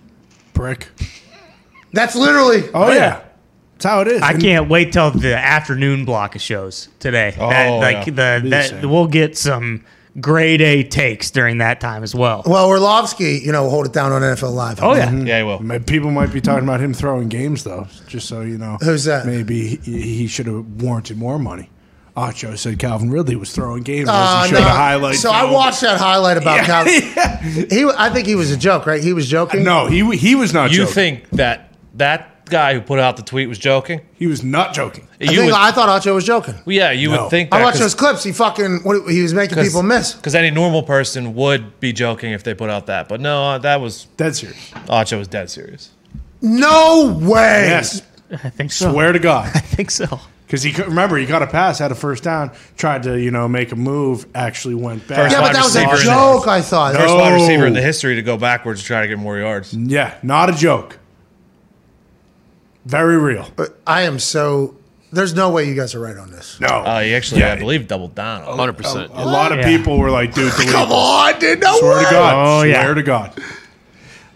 Prick. 0.55 0.89
That's 1.93 2.15
literally. 2.15 2.69
Oh, 2.75 2.85
oh 2.85 2.93
yeah. 2.93 3.23
That's 3.73 3.85
how 3.85 4.01
it 4.01 4.09
is. 4.09 4.23
I 4.23 4.33
And- 4.33 4.41
can't 4.41 4.69
wait 4.69 4.93
till 4.93 5.11
the 5.11 5.37
afternoon 5.37 6.05
block 6.05 6.35
of 6.35 6.41
shows 6.41 6.89
today. 6.99 7.35
Oh, 7.39 7.51
that, 7.51 7.69
like 7.69 8.07
yeah. 8.07 8.39
the 8.39 8.41
Be 8.43 8.51
the 8.51 8.79
that 8.81 8.87
we'll 8.87 9.07
get 9.07 9.37
some 9.37 9.85
grade 10.21 10.61
A 10.61 10.83
takes 10.83 11.31
during 11.31 11.59
that 11.59 11.81
time 11.81 12.03
as 12.03 12.15
well. 12.15 12.43
Well, 12.47 12.67
Orlovsky, 12.67 13.41
you 13.45 13.53
know, 13.53 13.65
will 13.65 13.71
hold 13.71 13.87
it 13.87 13.93
down 13.93 14.13
on 14.13 14.23
NFL 14.23 14.55
Live. 14.55 14.83
Oh 14.83 14.95
yeah. 14.95 15.13
Yeah, 15.13 15.39
he 15.39 15.45
will. 15.45 15.81
People 15.81 16.11
might 16.11 16.33
be 16.33 16.41
talking 16.41 16.65
about 16.65 16.81
him 16.81 16.95
throwing 16.95 17.29
games, 17.29 17.65
though, 17.65 17.87
just 18.07 18.29
so 18.29 18.41
you 18.41 18.59
know. 18.59 18.79
Who's 18.83 19.05
that? 19.05 19.27
Maybe 19.27 19.77
he, 19.77 20.01
he 20.03 20.27
should 20.27 20.47
have 20.47 20.83
warranted 20.83 21.19
more 21.19 21.39
money. 21.39 21.71
Acho 22.17 22.57
said 22.57 22.79
Calvin 22.79 23.11
Ridley 23.11 23.37
was 23.37 23.55
throwing 23.55 23.83
games. 23.83 24.09
Uh, 24.11 24.45
he 24.45 24.49
showed 24.49 24.61
no. 24.61 24.67
a 24.67 24.71
highlight. 24.71 25.17
So 25.17 25.31
I 25.31 25.51
watched 25.51 25.83
that 25.83 25.99
highlight 25.99 26.39
about 26.39 26.65
Cal. 26.65 26.87
He, 27.47 27.85
I 27.85 28.11
think 28.11 28.27
he 28.27 28.35
was 28.35 28.51
a 28.51 28.57
joke, 28.57 28.87
right? 28.87 29.03
He 29.03 29.13
was 29.13 29.29
joking. 29.29 29.63
No, 29.63 29.87
he 29.87 30.17
he 30.17 30.35
was 30.35 30.55
not. 30.55 30.71
You 30.71 30.79
joking. 30.79 30.95
think 30.95 31.31
that 31.31 31.75
that 31.95 32.36
guy 32.47 32.75
who 32.75 32.81
put 32.81 32.99
out 32.99 33.17
the 33.17 33.23
tweet 33.23 33.49
was 33.49 33.59
joking? 33.59 34.01
He 34.15 34.27
was 34.27 34.43
not 34.43 34.73
joking. 34.75 35.07
I, 35.21 35.25
You 35.25 35.29
think, 35.31 35.45
would, 35.53 35.55
I 35.55 35.71
thought 35.73 35.89
Acho 36.03 36.15
was 36.15 36.25
joking. 36.25 36.55
Well, 36.65 36.75
yeah, 36.77 36.91
you 36.93 37.11
No. 37.11 37.23
would 37.23 37.31
think 37.31 37.53
I 37.53 37.59
that. 37.59 37.65
watched 37.65 37.79
those 37.79 37.95
clips. 37.95 38.23
He 38.25 38.33
fucking 38.33 38.81
what, 38.85 39.11
he 39.11 39.23
was 39.23 39.35
making 39.35 39.63
people 39.63 39.83
miss. 39.83 40.15
Because 40.15 40.35
any 40.35 40.51
normal 40.51 40.83
person 40.83 41.35
would 41.35 41.81
be 41.81 41.93
joking 41.93 42.33
if 42.33 42.43
they 42.45 42.55
put 42.55 42.71
out 42.71 42.87
that. 42.87 43.09
But 43.09 43.21
no, 43.21 43.43
uh, 43.51 43.59
that 43.59 43.81
was, 43.81 44.05
Dead 44.17 44.35
serious. 44.37 44.71
Acho 44.89 45.19
was 45.19 45.29
dead 45.29 45.51
serious. 45.51 45.91
No 46.43 47.19
way. 47.23 47.69
Yes. 47.69 48.03
I 48.31 48.51
think 48.51 48.73
so. 48.73 48.91
Swear 48.93 49.13
to 49.13 49.19
God. 49.19 49.47
I 49.55 49.61
think 49.61 49.91
so. 49.91 50.21
Because 50.47 50.63
he 50.63 50.73
could- 50.73 50.87
remember 50.87 51.17
he 51.17 51.27
got 51.27 51.43
a 51.43 51.47
pass, 51.47 51.79
had 51.81 51.91
a 51.91 51.97
first 51.97 52.23
down, 52.23 52.53
tried 52.77 53.03
to 53.05 53.19
you 53.21 53.33
know 53.33 53.49
make 53.49 53.73
a 53.73 53.77
move, 53.77 54.27
actually 54.35 54.75
went 54.77 55.07
back. 55.09 55.19
First 55.19 55.33
Yeah, 55.33 55.41
but 55.41 55.53
that 55.55 55.63
was 55.65 55.75
a 55.75 55.83
Wide 55.85 55.93
receiver. 55.93 56.13
joke. 56.13 56.47
I 56.47 56.61
thought. 56.63 56.95
No. 56.95 57.01
First 57.01 57.15
wide 57.17 57.35
receiver 57.35 57.67
in 57.67 57.73
the 57.73 57.83
history 57.83 58.15
to 58.15 58.23
go 58.23 58.37
backwards 58.37 58.81
to 58.83 58.87
try 58.87 59.01
to 59.03 59.09
get 59.09 59.19
more 59.19 59.37
yards. 59.39 59.75
Yeah, 59.75 60.15
not 60.23 60.49
a 60.49 60.53
joke. 60.53 60.99
Very 62.87 63.19
real. 63.19 63.49
But 63.57 63.79
I 63.87 64.03
am 64.03 64.19
so. 64.19 64.75
There's 65.13 65.35
no 65.35 65.51
way 65.51 65.65
you 65.69 65.75
guys 65.75 65.95
are 65.95 66.01
right 66.01 66.17
on 66.17 66.31
this. 66.31 66.59
No, 66.61 66.69
Uh, 66.69 67.01
he 67.01 67.15
actually, 67.15 67.41
Yeah. 67.41 67.53
I 67.53 67.57
believe, 67.57 67.87
doubled 67.89 68.15
down 68.15 68.43
on 68.43 68.55
it. 68.55 68.57
Hundred 68.57 68.77
percent. 68.77 69.11
a 69.15 69.25
lot 69.25 69.53
of 69.53 69.59
Yeah. 69.59 69.65
people 69.77 69.99
were 69.99 70.11
like, 70.11 70.35
"Dude, 70.35 70.53
delete 70.53 70.69
Come 70.73 70.89
this. 70.89 70.97
on, 70.99 71.39
dude. 71.39 71.61
No 71.61 71.79
Swear 71.79 71.97
way. 71.99 72.05
to 72.05 72.11
God. 72.11 72.35
Oh, 72.35 72.59
Swear 72.61 72.69
yeah. 72.89 72.95
to 72.95 73.03
God. 73.03 73.33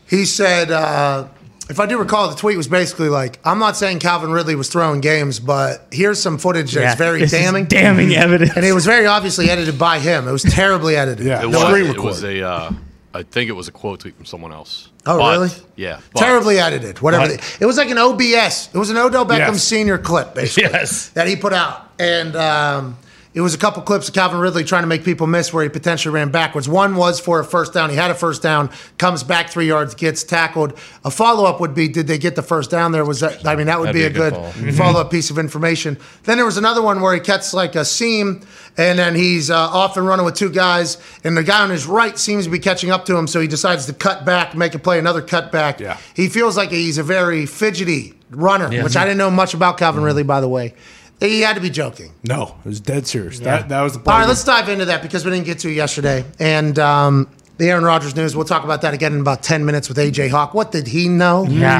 He 0.08 0.24
said, 0.24 0.70
uh, 0.70 1.24
if 1.68 1.78
I 1.78 1.86
do 1.86 1.98
recall, 1.98 2.28
the 2.28 2.34
tweet 2.36 2.56
was 2.56 2.66
basically 2.66 3.08
like, 3.08 3.38
I'm 3.44 3.58
not 3.60 3.76
saying 3.76 4.00
Calvin 4.00 4.32
Ridley 4.32 4.56
was 4.56 4.68
throwing 4.68 5.00
games, 5.00 5.38
but 5.38 5.86
here's 5.92 6.20
some 6.20 6.36
footage 6.38 6.72
that's 6.72 6.82
Yeah, 6.84 6.94
very 6.96 7.20
this 7.20 7.32
is 7.32 7.38
damning. 7.40 7.66
damning 7.66 8.14
evidence. 8.16 8.52
And 8.56 8.64
it 8.64 8.72
was 8.72 8.84
very 8.86 9.06
obviously 9.06 9.48
edited 9.50 9.78
by 9.78 9.98
him. 10.00 10.26
It 10.26 10.32
was 10.32 10.42
terribly 10.42 10.96
edited. 11.04 11.26
Yeah. 11.26 11.42
It 11.44 11.48
No, 11.50 11.58
was. 11.60 11.68
screen 11.68 11.86
It 11.90 12.02
was 12.02 12.24
a. 12.24 12.42
Uh, 12.44 12.70
I 13.12 13.22
think 13.24 13.48
it 13.50 13.54
was 13.54 13.66
a 13.68 13.72
quote 13.72 14.00
tweet 14.00 14.16
from 14.16 14.24
someone 14.24 14.52
else. 14.52 14.88
Oh, 15.06 15.18
But- 15.18 15.32
really? 15.32 15.50
Yeah. 15.76 15.98
but- 16.12 16.20
Terribly 16.20 16.58
edited. 16.60 17.00
Whatever. 17.00 17.28
What? 17.32 17.40
they- 17.40 17.64
It 17.64 17.66
was 17.66 17.76
like 17.76 17.90
an 17.90 17.98
OBS. 17.98 18.68
It 18.72 18.78
was 18.78 18.90
an 18.90 18.96
Odell 18.96 19.26
Beckham 19.26 19.38
Yes. 19.54 19.64
senior 19.64 19.98
clip, 19.98 20.34
basically. 20.34 20.70
Yes. 20.70 21.08
That 21.14 21.26
he 21.26 21.34
put 21.36 21.52
out. 21.52 21.90
And 21.98 22.36
um, 22.36 22.96
it 23.32 23.40
was 23.40 23.54
a 23.54 23.58
couple 23.58 23.82
clips 23.82 24.08
of 24.08 24.14
Calvin 24.14 24.40
Ridley 24.40 24.64
trying 24.64 24.82
to 24.82 24.88
make 24.88 25.04
people 25.04 25.28
miss 25.28 25.52
where 25.52 25.62
he 25.62 25.68
potentially 25.68 26.12
ran 26.12 26.30
backwards. 26.30 26.68
One 26.68 26.96
was 26.96 27.20
for 27.20 27.38
a 27.38 27.44
first 27.44 27.72
down. 27.72 27.90
He 27.90 27.96
had 27.96 28.10
a 28.10 28.14
first 28.14 28.42
down, 28.42 28.70
comes 28.98 29.22
back 29.22 29.50
three 29.50 29.68
yards, 29.68 29.94
gets 29.94 30.24
tackled. 30.24 30.76
A 31.04 31.12
follow 31.12 31.44
up 31.44 31.60
would 31.60 31.72
be, 31.72 31.86
did 31.86 32.08
they 32.08 32.18
get 32.18 32.34
the 32.34 32.42
first 32.42 32.70
down 32.70 32.90
there? 32.90 33.04
Was 33.04 33.20
that, 33.20 33.46
I 33.46 33.54
mean, 33.54 33.68
that 33.68 33.78
would 33.78 33.92
be, 33.92 34.00
be 34.00 34.04
a 34.04 34.10
good, 34.10 34.34
good 34.34 34.74
follow 34.76 35.00
up 35.00 35.12
piece 35.12 35.30
of 35.30 35.38
information. 35.38 35.96
Then 36.24 36.38
there 36.38 36.44
was 36.44 36.56
another 36.56 36.82
one 36.82 37.00
where 37.00 37.14
he 37.14 37.20
cuts 37.20 37.54
like 37.54 37.76
a 37.76 37.84
seam 37.84 38.40
and 38.76 38.98
then 38.98 39.14
he's 39.14 39.48
uh, 39.48 39.56
off 39.56 39.96
and 39.96 40.06
running 40.06 40.24
with 40.24 40.34
two 40.34 40.50
guys, 40.50 40.98
and 41.22 41.36
the 41.36 41.44
guy 41.44 41.62
on 41.62 41.70
his 41.70 41.86
right 41.86 42.18
seems 42.18 42.44
to 42.44 42.50
be 42.50 42.58
catching 42.58 42.90
up 42.90 43.04
to 43.04 43.16
him, 43.16 43.26
so 43.26 43.40
he 43.40 43.48
decides 43.48 43.86
to 43.86 43.92
cut 43.92 44.24
back, 44.24 44.56
make 44.56 44.74
a 44.74 44.78
play, 44.78 44.98
another 44.98 45.22
cut 45.22 45.52
back. 45.52 45.80
Yeah. 45.80 45.98
He 46.14 46.28
feels 46.28 46.56
like 46.56 46.70
he's 46.70 46.96
a 46.96 47.02
very 47.02 47.46
fidgety 47.46 48.14
runner, 48.30 48.70
which 48.82 48.96
I 48.96 49.04
didn't 49.04 49.18
know 49.18 49.30
much 49.30 49.54
about 49.54 49.76
Calvin 49.76 50.02
Ridley, 50.02 50.22
by 50.22 50.40
the 50.40 50.48
way. 50.48 50.74
He 51.20 51.42
had 51.42 51.54
to 51.56 51.60
be 51.60 51.68
joking. 51.70 52.12
No, 52.24 52.56
it 52.64 52.68
was 52.68 52.80
dead 52.80 53.06
serious. 53.06 53.40
That 53.40 53.68
that 53.68 53.82
was 53.82 53.92
the 53.92 53.98
All 53.98 54.04
point. 54.04 54.18
right, 54.20 54.28
let's 54.28 54.42
dive 54.42 54.68
into 54.70 54.86
that 54.86 55.02
because 55.02 55.24
we 55.24 55.30
didn't 55.30 55.46
get 55.46 55.58
to 55.60 55.68
it 55.68 55.74
yesterday. 55.74 56.24
And 56.38 56.78
um, 56.78 57.28
the 57.60 57.70
Aaron 57.70 57.84
Rodgers 57.84 58.16
news, 58.16 58.34
we'll 58.34 58.46
talk 58.46 58.64
about 58.64 58.80
that 58.82 58.94
again 58.94 59.12
in 59.12 59.20
about 59.20 59.42
10 59.42 59.64
minutes 59.64 59.88
with 59.88 59.98
AJ 59.98 60.30
Hawk. 60.30 60.54
What 60.54 60.72
did 60.72 60.86
he 60.88 61.08
know? 61.08 61.44
Yeah. 61.44 61.78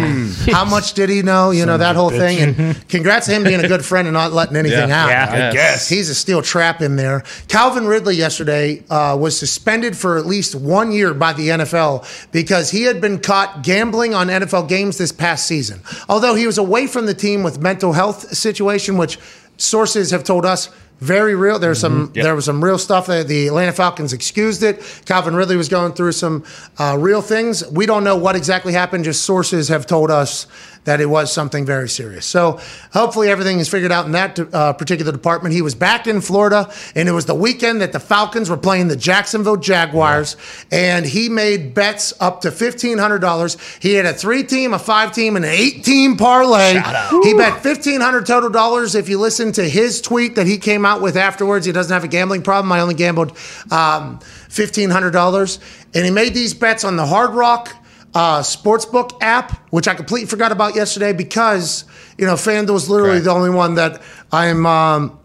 How 0.53 0.65
much 0.65 0.93
did 0.93 1.09
he 1.09 1.23
know? 1.23 1.51
You 1.51 1.65
know, 1.67 1.79
that 1.79 1.97
whole 1.97 2.11
bitch. 2.11 2.19
thing. 2.19 2.55
And 2.67 2.89
congrats 2.89 3.27
to 3.27 3.33
him 3.33 3.43
being 3.45 3.65
a 3.65 3.67
good 3.67 3.85
friend 3.85 4.07
and 4.07 4.13
not 4.15 4.33
letting 4.33 4.57
anything 4.57 4.89
Yeah. 4.91 5.05
out. 5.05 5.09
Yeah. 5.09 5.29
I 5.33 5.37
Yes. 5.39 5.53
guess. 5.55 5.89
He's 5.89 6.09
a 6.11 6.15
steel 6.15 6.43
trap 6.43 6.83
in 6.83 6.97
there. 6.97 7.25
Calvin 7.49 7.87
Ridley 7.87 8.15
yesterday 8.15 8.85
uh, 8.91 9.17
was 9.19 9.39
suspended 9.39 9.97
for 9.97 10.19
at 10.19 10.27
least 10.27 10.55
one 10.55 10.93
year 10.93 11.15
by 11.15 11.33
the 11.33 11.49
NFL 11.49 12.05
because 12.31 12.71
he 12.71 12.83
had 12.83 13.01
been 13.01 13.19
caught 13.19 13.63
gambling 13.63 14.15
on 14.15 14.29
NFL 14.29 14.69
games 14.69 14.99
this 14.99 15.13
past 15.13 15.47
season. 15.47 15.81
Although 16.09 16.35
he 16.35 16.47
was 16.47 16.59
away 16.59 16.87
from 16.87 17.07
the 17.07 17.15
team 17.15 17.43
with 17.43 17.59
mental 17.59 17.95
health 17.95 18.35
situation, 18.37 18.97
which 18.99 19.19
sources 19.57 20.11
have 20.11 20.25
told 20.25 20.45
us 20.47 20.69
very 21.01 21.35
real. 21.35 21.59
There's 21.59 21.81
some 21.81 22.11
Yep. 22.15 22.25
there 22.25 22.35
was 22.35 22.45
some 22.45 22.63
real 22.63 22.79
stuff 22.79 23.07
that 23.07 23.27
the 23.27 23.49
Atlanta 23.49 23.73
Falcons 23.73 24.13
excused 24.13 24.63
it. 24.63 24.83
Calvin 25.07 25.35
Ridley 25.35 25.57
was 25.57 25.69
going 25.69 25.93
through 25.93 26.13
some 26.13 26.45
uh, 26.79 26.97
real 26.99 27.23
things. 27.23 27.67
We 27.71 27.87
don't 27.87 28.05
know 28.05 28.17
what 28.17 28.37
exactly 28.37 28.73
happened. 28.75 29.05
Just 29.05 29.25
sources 29.25 29.69
have 29.69 29.87
told 29.87 30.11
us 30.11 30.47
that 30.85 31.01
it 31.01 31.07
was 31.07 31.33
something 31.33 31.67
very 31.67 31.89
serious. 31.89 32.25
So 32.25 32.59
hopefully 32.93 33.29
everything 33.29 33.59
is 33.59 33.69
figured 33.69 33.93
out 33.93 34.07
in 34.07 34.13
that 34.13 34.39
uh, 34.39 34.73
particular 34.73 35.13
department. 35.13 35.55
He 35.55 35.63
was 35.63 35.75
back 35.75 36.07
in 36.07 36.21
Florida, 36.21 36.73
and 36.95 37.09
it 37.09 37.13
was 37.13 37.27
the 37.27 37.35
weekend 37.35 37.81
that 37.81 37.93
the 37.93 38.01
Falcons 38.01 38.49
were 38.49 38.57
playing 38.57 38.89
the 38.89 38.97
Jacksonville 38.97 39.57
Jaguars, 39.57 40.37
and 40.73 41.05
he 41.05 41.29
made 41.29 41.75
bets 41.75 42.15
up 42.21 42.41
to 42.43 42.51
fifteen 42.51 42.99
hundred 42.99 43.19
dollars. 43.19 43.57
He 43.81 43.95
had 43.95 44.07
a 44.07 44.15
three-team, 44.15 44.73
a 44.73 44.79
five-team, 44.79 45.37
and 45.37 45.45
an 45.45 45.51
eight-team 45.51 46.17
parlay. 46.17 46.81
He 47.25 47.35
bet 47.35 47.63
fifteen 47.63 48.01
hundred 48.01 48.27
total 48.27 48.51
dollars. 48.51 48.95
If 48.95 49.09
you 49.09 49.19
listen 49.19 49.53
to 49.53 49.69
his 49.69 50.01
tweet 50.01 50.35
that 50.37 50.47
he 50.47 50.57
came 50.57 50.87
out 50.87 51.03
with 51.03 51.17
afterwards, 51.17 51.67
he 51.67 51.73
doesn't 51.73 51.93
have 51.93 52.05
a 52.05 52.09
gambling 52.09 52.43
problem. 52.43 52.73
I 52.73 52.81
only 52.81 52.95
gambled 52.95 53.37
um, 53.71 54.19
fifteen 54.49 54.91
hundred 54.91 55.11
dollars, 55.11 55.59
and 55.95 56.05
he 56.05 56.11
made 56.11 56.35
these 56.35 56.55
bets 56.55 56.85
on 56.85 56.97
the 56.97 57.07
Hard 57.07 57.35
Rock 57.35 57.77
uh, 58.15 58.41
sportsbook 58.41 59.13
app, 59.21 59.69
which 59.71 59.87
I 59.89 59.95
completely 59.95 60.27
forgot 60.29 60.53
about 60.53 60.75
yesterday 60.75 61.13
because 61.13 61.85
you 62.19 62.27
know 62.27 62.35
FanDuel 62.35 62.77
is 62.77 62.89
literally 62.89 63.13
Correct. 63.15 63.25
the 63.25 63.31
only 63.33 63.51
one 63.51 63.75
that 63.77 64.03
I'm. 64.33 64.67
Um, 64.67 65.17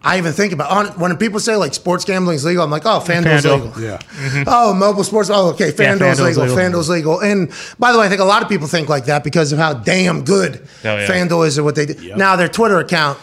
I 0.00 0.16
even 0.18 0.32
think 0.32 0.52
about 0.52 0.70
on 0.70 0.86
when 1.00 1.16
people 1.16 1.40
say 1.40 1.56
like 1.56 1.74
sports 1.74 2.04
gambling 2.04 2.36
is 2.36 2.44
legal. 2.44 2.62
I'm 2.62 2.70
like, 2.70 2.86
oh, 2.86 3.00
FanDuel's 3.00 3.44
FanDuel. 3.44 3.64
legal. 3.76 3.82
yeah. 3.82 4.44
Oh, 4.46 4.72
mobile 4.72 5.02
sports. 5.02 5.28
Oh, 5.28 5.48
okay. 5.50 5.72
FanDuel's, 5.72 6.20
FanDuel's 6.20 6.20
legal. 6.38 6.42
legal. 6.44 6.56
FanDuel's 6.56 6.88
legal. 6.88 7.20
And 7.20 7.52
by 7.80 7.90
the 7.90 7.98
way, 7.98 8.06
I 8.06 8.08
think 8.08 8.20
a 8.20 8.24
lot 8.24 8.42
of 8.44 8.48
people 8.48 8.68
think 8.68 8.88
like 8.88 9.06
that 9.06 9.24
because 9.24 9.50
of 9.50 9.58
how 9.58 9.74
damn 9.74 10.22
good 10.24 10.66
Oh, 10.84 10.96
yeah. 10.96 11.06
FanDuel 11.08 11.48
is 11.48 11.58
at 11.58 11.64
what 11.64 11.74
they 11.74 11.86
do. 11.86 12.14
Now, 12.14 12.36
their 12.36 12.48
Twitter 12.48 12.78
account, 12.78 13.18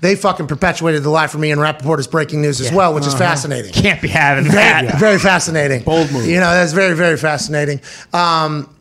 they 0.00 0.14
fucking 0.16 0.46
perpetuated 0.46 1.02
the 1.02 1.10
lie 1.10 1.26
for 1.26 1.38
me 1.38 1.50
and 1.50 1.60
Rapoport 1.60 2.00
is 2.00 2.06
breaking 2.06 2.42
news 2.42 2.60
as 2.60 2.72
well, 2.72 2.94
which 2.94 3.06
is 3.06 3.14
fascinating. 3.14 3.72
Can't 3.72 4.00
be 4.00 4.08
having 4.08 4.44
Very, 4.44 4.86
that. 4.86 4.98
very 5.00 5.18
fascinating. 5.18 5.82
Bold 5.82 6.10
move. 6.12 6.26
You 6.26 6.36
know, 6.40 6.50
that's 6.50 6.72
very, 6.72 6.94
very 6.96 7.16
fascinating. 7.16 7.80
Um, 8.12 8.74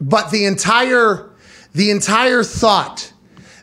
but 0.00 0.30
the 0.30 0.46
entire, 0.46 1.30
the 1.74 1.90
entire 1.90 2.42
thought 2.42 3.12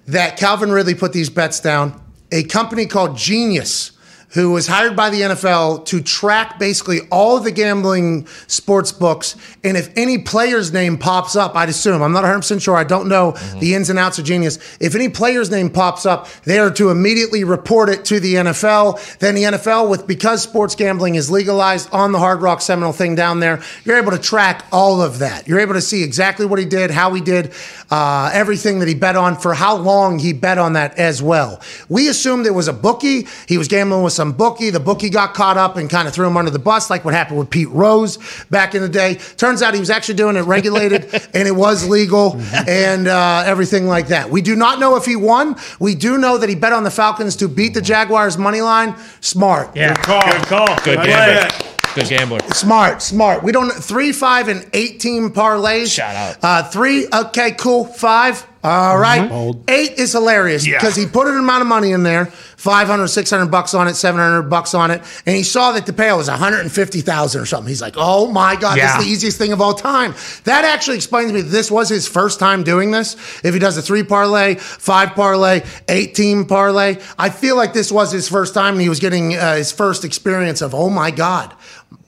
that 0.08 0.38
Calvin 0.38 0.72
Ridley 0.72 0.96
put 0.96 1.14
these 1.14 1.30
bets 1.30 1.60
down, 1.60 2.02
a 2.32 2.44
company 2.44 2.86
called 2.86 3.18
Genius, 3.18 3.92
who 4.32 4.52
was 4.52 4.68
hired 4.68 4.96
by 4.96 5.10
the 5.10 5.22
NFL 5.22 5.86
to 5.86 6.02
track 6.02 6.60
basically 6.60 7.00
all 7.12 7.38
of 7.38 7.44
the 7.44 7.52
gambling 7.52 8.28
sports 8.48 8.92
books. 8.92 9.36
And 9.64 9.76
if 9.76 9.92
any 9.98 10.20
player's 10.20 10.72
name 10.72 10.98
pops 10.98 11.36
up, 11.36 11.56
I'd 11.56 11.70
assume, 11.70 12.02
I'm 12.02 12.12
not 12.12 12.24
100% 12.24 12.62
sure, 12.62 12.76
I 12.76 12.84
don't 12.84 13.08
know 13.08 13.32
the 13.60 13.74
ins 13.74 13.90
and 13.90 13.98
outs 13.98 14.20
of 14.20 14.26
Genius. 14.26 14.60
If 14.80 14.94
any 14.94 15.10
player's 15.10 15.50
name 15.50 15.70
pops 15.70 16.06
up, 16.06 16.30
they 16.44 16.60
are 16.60 16.70
to 16.72 16.90
immediately 16.92 17.44
report 17.44 17.90
it 17.90 18.06
to 18.06 18.20
the 18.20 18.36
NFL. 18.36 19.18
Then 19.18 19.34
the 19.34 19.44
NFL, 19.44 19.90
with 19.90 20.06
because 20.06 20.44
sports 20.44 20.76
gambling 20.76 21.16
is 21.16 21.32
legalized 21.32 21.90
on 21.92 22.12
the 22.12 22.20
Hard 22.20 22.42
Rock 22.42 22.62
Seminole 22.62 22.94
thing 22.94 23.16
down 23.16 23.40
there, 23.40 23.62
you're 23.84 23.98
able 23.98 24.12
to 24.12 24.20
track 24.20 24.66
all 24.72 25.02
of 25.02 25.20
that. 25.20 25.48
You're 25.48 25.60
able 25.60 25.74
to 25.74 25.82
see 25.82 26.04
exactly 26.04 26.46
what 26.46 26.60
he 26.60 26.66
did, 26.66 26.92
how 26.92 27.14
he 27.14 27.22
did, 27.22 27.52
uh, 27.90 28.30
everything 28.32 28.80
that 28.80 28.88
he 28.88 28.94
bet 28.94 29.16
on, 29.16 29.36
for 29.36 29.56
how 29.56 29.76
long 29.76 30.20
he 30.20 30.34
bet 30.34 30.60
on 30.60 30.74
that 30.74 30.98
as 31.00 31.22
well. 31.22 31.62
We 31.88 32.08
assumed 32.10 32.46
it 32.46 32.54
was 32.54 32.68
a 32.68 32.74
bookie. 32.74 33.28
He 33.48 33.58
was 33.58 33.68
gambling 33.68 34.04
with 34.04 34.14
some 34.20 34.34
bookie. 34.34 34.70
The 34.70 34.82
bookie 34.82 35.10
got 35.10 35.34
caught 35.34 35.56
up 35.56 35.78
and 35.78 35.90
kind 35.90 36.06
of 36.06 36.14
threw 36.14 36.28
him 36.28 36.36
under 36.36 36.52
the 36.52 36.60
bus, 36.60 36.90
like 36.90 37.06
what 37.06 37.14
happened 37.14 37.40
with 37.40 37.50
Pete 37.50 37.70
Rose 37.70 38.18
back 38.50 38.76
in 38.76 38.82
the 38.82 38.90
day. 38.90 39.16
Turns 39.38 39.62
out 39.62 39.74
he 39.74 39.80
was 39.80 39.90
actually 39.90 40.16
doing 40.16 40.36
it 40.36 40.41
regulated 40.41 41.06
and 41.34 41.48
it 41.48 41.56
was 41.56 41.88
legal 41.88 42.36
and 42.68 43.08
uh, 43.08 43.44
everything 43.46 43.88
like 43.88 44.10
that. 44.10 44.30
We 44.30 44.41
do 44.41 44.58
not 44.58 44.78
know 44.78 44.98
if 44.98 45.06
he 45.06 45.16
won. 45.16 45.56
We 45.80 45.96
do 45.96 46.18
know 46.18 46.38
that 46.38 46.50
he 46.50 46.56
bet 46.56 46.74
on 46.74 46.84
the 46.84 46.91
Falcons 46.91 47.38
to 47.38 47.48
beat 47.48 47.74
the 47.74 47.82
Jaguars 47.82 48.38
money 48.38 48.60
line. 48.60 48.94
Smart. 49.22 49.74
Yeah. 49.74 49.94
Good 49.94 50.04
call. 50.04 50.22
Good 50.22 50.46
call. 50.48 50.80
Good 50.84 50.98
gambler. 50.98 51.66
Good 51.96 52.10
gambler. 52.10 52.40
Smart, 52.54 53.02
smart. 53.02 53.41
We 53.41 53.54
don't 53.54 53.72
three, 53.72 54.12
five, 54.12 54.50
and 54.50 54.70
eighteen 54.74 55.30
parlays. 55.30 55.94
Shout 55.94 56.16
out. 56.16 56.38
Uh, 56.44 56.70
three, 56.70 57.08
okay, 57.12 57.52
cool. 57.52 57.86
Five, 57.86 58.46
all 58.64 58.98
right. 58.98 59.30
Bold. 59.30 59.64
Eight 59.69 59.94
is 59.98 60.11
hilarious 60.11 60.68
Yeah. 60.68 60.77
because 60.80 60.95
he 60.95 61.06
put 61.06 61.27
an 61.27 61.38
amount 61.38 61.61
of 61.61 61.68
money 61.68 61.91
in 61.91 62.03
there 62.03 62.26
500, 62.26 63.07
600 63.07 63.45
bucks 63.45 63.73
on 63.73 63.88
it, 63.88 63.95
700 63.95 64.44
bucks 64.49 64.73
on 64.73 64.91
it, 64.91 65.02
and 65.26 65.34
he 65.36 65.44
saw 65.44 65.72
that 65.72 65.86
the 65.86 65.94
payout 65.94 66.18
was 66.18 66.27
150,000 66.30 67.41
or 67.41 67.45
something. 67.45 67.69
He's 67.69 67.81
like, 67.81 67.94
oh 67.98 68.30
my 68.31 68.56
God, 68.57 68.77
Yeah. 68.77 68.88
this 68.88 68.99
is 68.99 69.06
the 69.06 69.11
easiest 69.14 69.38
thing 69.38 69.53
of 69.53 69.61
all 69.61 69.73
time. 69.73 70.14
That 70.44 70.65
actually 70.65 70.98
explains 70.98 71.30
to 71.31 71.36
me 71.36 71.41
that 71.41 71.49
this 71.52 71.72
was 71.72 71.88
his 71.88 72.06
first 72.07 72.38
time 72.40 72.64
doing 72.64 72.91
this. 72.91 73.15
If 73.44 73.53
he 73.53 73.60
does 73.60 73.77
a 73.77 73.81
three 73.81 74.03
parlay, 74.03 74.56
five 74.56 75.15
parlay, 75.15 75.64
eight 75.88 76.14
team 76.15 76.45
parlay, 76.45 76.98
I 77.18 77.30
feel 77.30 77.56
like 77.56 77.72
this 77.73 77.91
was 77.94 78.11
his 78.11 78.27
first 78.27 78.53
time 78.53 78.73
and 78.73 78.81
he 78.81 78.90
was 78.90 78.99
getting 78.99 79.36
uh, 79.38 79.56
his 79.56 79.72
first 79.72 80.03
experience 80.03 80.61
of, 80.61 80.76
oh 80.76 80.90
my 80.90 81.11
God, 81.11 81.53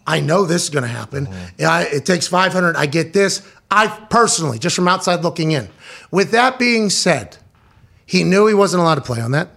I 0.05 0.19
know 0.19 0.45
this 0.45 0.63
is 0.63 0.69
going 0.69 0.83
to 0.83 0.89
happen. 0.89 1.29
Yeah, 1.57 1.79
it 1.81 2.05
takes 2.05 2.27
500. 2.27 2.75
I 2.75 2.87
get 2.87 3.13
this. 3.13 3.41
I 3.71 3.87
personally, 4.09 4.59
just 4.59 4.75
from 4.75 4.87
outside 4.87 5.21
looking 5.21 5.51
in. 5.51 5.69
With 6.11 6.31
that 6.31 6.59
being 6.59 6.89
said, 6.89 7.37
he 8.05 8.25
knew 8.25 8.45
he 8.45 8.53
wasn't 8.53 8.81
allowed 8.83 8.95
to 8.95 9.01
play 9.01 9.21
on 9.21 9.31
that. 9.31 9.47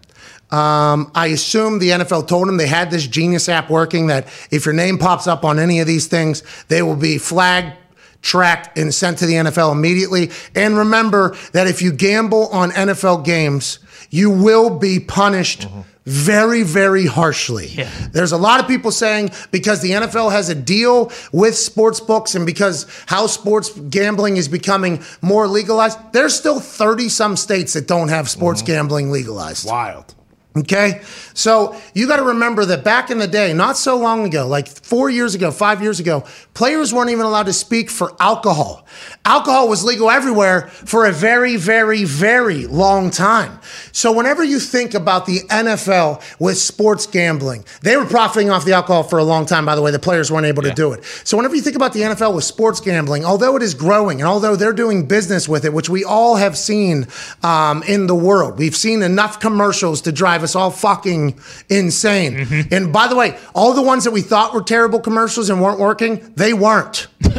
Um, 0.53 1.11
I 1.17 1.29
assume 1.29 1.81
the 1.81 1.91
NFL 1.91 2.29
told 2.29 2.49
him 2.49 2.57
they 2.57 2.69
had 2.69 2.93
this 2.93 3.09
genius 3.09 3.49
app 3.49 3.69
working 3.71 4.07
that 4.07 4.29
if 4.53 4.65
your 4.65 4.75
name 4.75 4.99
pops 4.99 5.27
up 5.27 5.45
on 5.45 5.59
any 5.59 5.81
of 5.81 5.89
these 5.89 6.07
things, 6.07 6.45
they 6.69 6.81
will 6.81 6.95
be 6.95 7.19
flagged, 7.19 7.77
tracked 8.23 8.79
and 8.79 8.95
sent 8.95 9.19
to 9.19 9.27
the 9.27 9.35
NFL 9.35 9.73
immediately. 9.73 10.31
And 10.55 10.79
remember 10.79 11.37
that 11.53 11.67
if 11.67 11.83
you 11.83 11.93
gamble 11.93 12.47
on 12.49 12.71
NFL 12.71 13.25
games, 13.25 13.81
you 14.15 14.31
will 14.31 14.71
be 14.71 15.01
punished 15.01 15.67
very, 16.05 16.63
very 16.63 17.05
harshly. 17.05 17.67
There's 18.13 18.31
a 18.31 18.37
lot 18.37 18.61
of 18.61 18.69
people 18.69 18.93
saying 18.93 19.31
because 19.51 19.81
the 19.81 19.91
NFL 19.91 20.31
has 20.31 20.49
a 20.49 20.55
deal 20.55 21.11
with 21.33 21.57
sports 21.57 21.99
books 21.99 22.37
and 22.37 22.47
because 22.47 22.87
how 23.07 23.27
sports 23.27 23.71
gambling 23.71 24.37
is 24.37 24.47
becoming 24.47 25.03
more 25.21 25.49
legalized, 25.49 25.99
there's 26.13 26.35
still 26.35 26.61
30 26.61 27.09
some 27.09 27.37
states 27.37 27.73
that 27.73 27.89
don't 27.89 28.09
have 28.09 28.31
sports 28.31 28.63
mm-hmm. 28.63 28.73
gambling 28.73 29.11
legalized. 29.11 29.67
Wild. 29.67 30.15
Okay. 30.57 31.01
So 31.35 31.77
you 31.95 32.07
got 32.07 32.19
to 32.19 32.23
remember 32.23 32.65
that 32.67 32.85
back 32.85 33.11
in 33.11 33.19
the 33.19 33.27
day, 33.27 33.53
not 33.53 33.77
so 33.77 33.99
long 33.99 34.25
ago, 34.25 34.47
like 34.47 34.69
four 34.69 35.11
years 35.11 35.35
ago, 35.35 35.51
five 35.51 35.83
years 35.83 35.99
ago, 35.99 36.25
players 36.55 36.95
weren't 36.95 37.11
even 37.11 37.27
allowed 37.27 37.47
to 37.47 37.53
speak 37.53 37.91
for 37.91 38.15
alcohol. 38.21 38.87
Alcohol 39.25 39.69
was 39.69 39.83
legal 39.83 40.13
everywhere 40.13 40.69
for 40.69 41.07
a 41.07 41.13
very, 41.13 41.57
very, 41.57 42.05
very 42.05 42.69
long 42.69 43.11
time. 43.11 43.59
So 43.91 44.13
whenever 44.13 44.45
you 44.45 44.61
think 44.61 44.95
about 44.95 45.27
the 45.27 45.41
NFL 45.41 46.23
with 46.39 46.57
sports 46.57 47.09
gambling, 47.09 47.65
they 47.83 47.97
were 47.97 48.07
profiting 48.07 48.51
off 48.51 48.65
the 48.65 48.75
alcohol 48.75 49.03
for 49.03 49.19
a 49.19 49.25
long 49.25 49.47
time, 49.47 49.67
by 49.67 49.75
the 49.75 49.83
way. 49.83 49.91
The 49.91 49.99
players 49.99 50.31
weren't 50.31 50.47
able 50.47 50.63
to 50.63 50.73
do 50.73 50.93
it. 50.93 51.03
So 51.25 51.37
whenever 51.37 51.57
you 51.57 51.63
think 51.63 51.75
about 51.75 51.95
the 51.95 52.03
NFL 52.03 52.33
with 52.33 52.45
sports 52.45 52.79
gambling, 52.79 53.25
although 53.25 53.57
it 53.57 53.63
is 53.65 53.75
growing 53.75 54.21
and 54.21 54.29
although 54.29 54.55
they're 54.55 54.73
doing 54.73 55.07
business 55.07 55.49
with 55.49 55.65
it, 55.65 55.73
which 55.73 55.89
we 55.89 56.05
all 56.05 56.37
have 56.37 56.57
seen 56.57 57.09
um, 57.43 57.83
in 57.89 58.07
the 58.07 58.15
world, 58.15 58.57
we've 58.57 58.77
seen 58.77 59.03
enough 59.03 59.41
commercials 59.41 60.01
to 60.03 60.13
drive 60.13 60.44
us 60.45 60.55
all 60.55 60.71
fucking 60.71 61.39
insane. 61.69 62.69
And 62.71 62.93
by 62.93 63.09
the 63.09 63.17
way, 63.17 63.37
all 63.55 63.73
the 63.73 63.83
ones 63.83 64.05
that 64.05 64.13
we 64.13 64.21
thought 64.21 64.55
were 64.55 64.63
terrible 64.63 65.01
commercials 65.01 65.51
and 65.51 65.61
weren't 65.61 65.79
working, 65.81 66.33
they 66.37 66.53
weren't. 66.53 67.09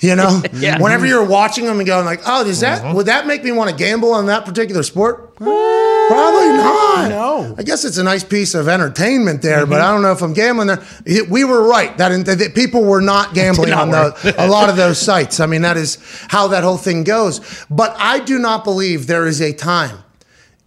You 0.00 0.14
know, 0.14 0.40
Yeah. 0.52 0.80
whenever 0.80 1.06
you're 1.06 1.24
watching 1.24 1.66
them 1.66 1.78
and 1.80 1.86
going 1.86 2.04
like, 2.04 2.20
"Oh, 2.24 2.44
does 2.44 2.60
that 2.60 2.94
would 2.94 3.06
that 3.06 3.26
make 3.26 3.42
me 3.42 3.50
want 3.50 3.68
to 3.70 3.74
gamble 3.76 4.12
on 4.12 4.26
that 4.26 4.44
particular 4.44 4.84
sport?" 4.84 5.34
Probably 5.38 6.48
not. 6.56 7.08
No. 7.08 7.54
I 7.58 7.64
guess 7.64 7.84
it's 7.84 7.98
a 7.98 8.04
nice 8.04 8.22
piece 8.22 8.54
of 8.54 8.68
entertainment 8.68 9.42
there, 9.42 9.66
but 9.66 9.80
I 9.80 9.90
don't 9.90 10.02
know 10.02 10.12
if 10.12 10.22
I'm 10.22 10.34
gambling 10.34 10.68
there. 10.68 10.84
It- 11.04 11.28
we 11.28 11.42
were 11.42 11.66
right 11.68 11.96
that, 11.98 12.10
that 12.26 12.54
people 12.54 12.84
were 12.84 13.00
not 13.00 13.34
gambling 13.40 13.70
not 13.70 13.80
on 13.82 13.90
the, 13.90 14.34
a 14.38 14.46
lot 14.46 14.68
of 14.68 14.76
those 14.76 15.00
sites. 15.00 15.40
I 15.40 15.46
mean, 15.46 15.62
that 15.62 15.76
is 15.76 15.98
how 16.28 16.46
that 16.48 16.62
whole 16.62 16.78
thing 16.78 17.02
goes. 17.02 17.40
But 17.68 17.96
I 17.98 18.20
do 18.20 18.38
not 18.38 18.62
believe 18.62 19.08
there 19.08 19.26
is 19.26 19.40
a 19.40 19.52
time 19.52 19.98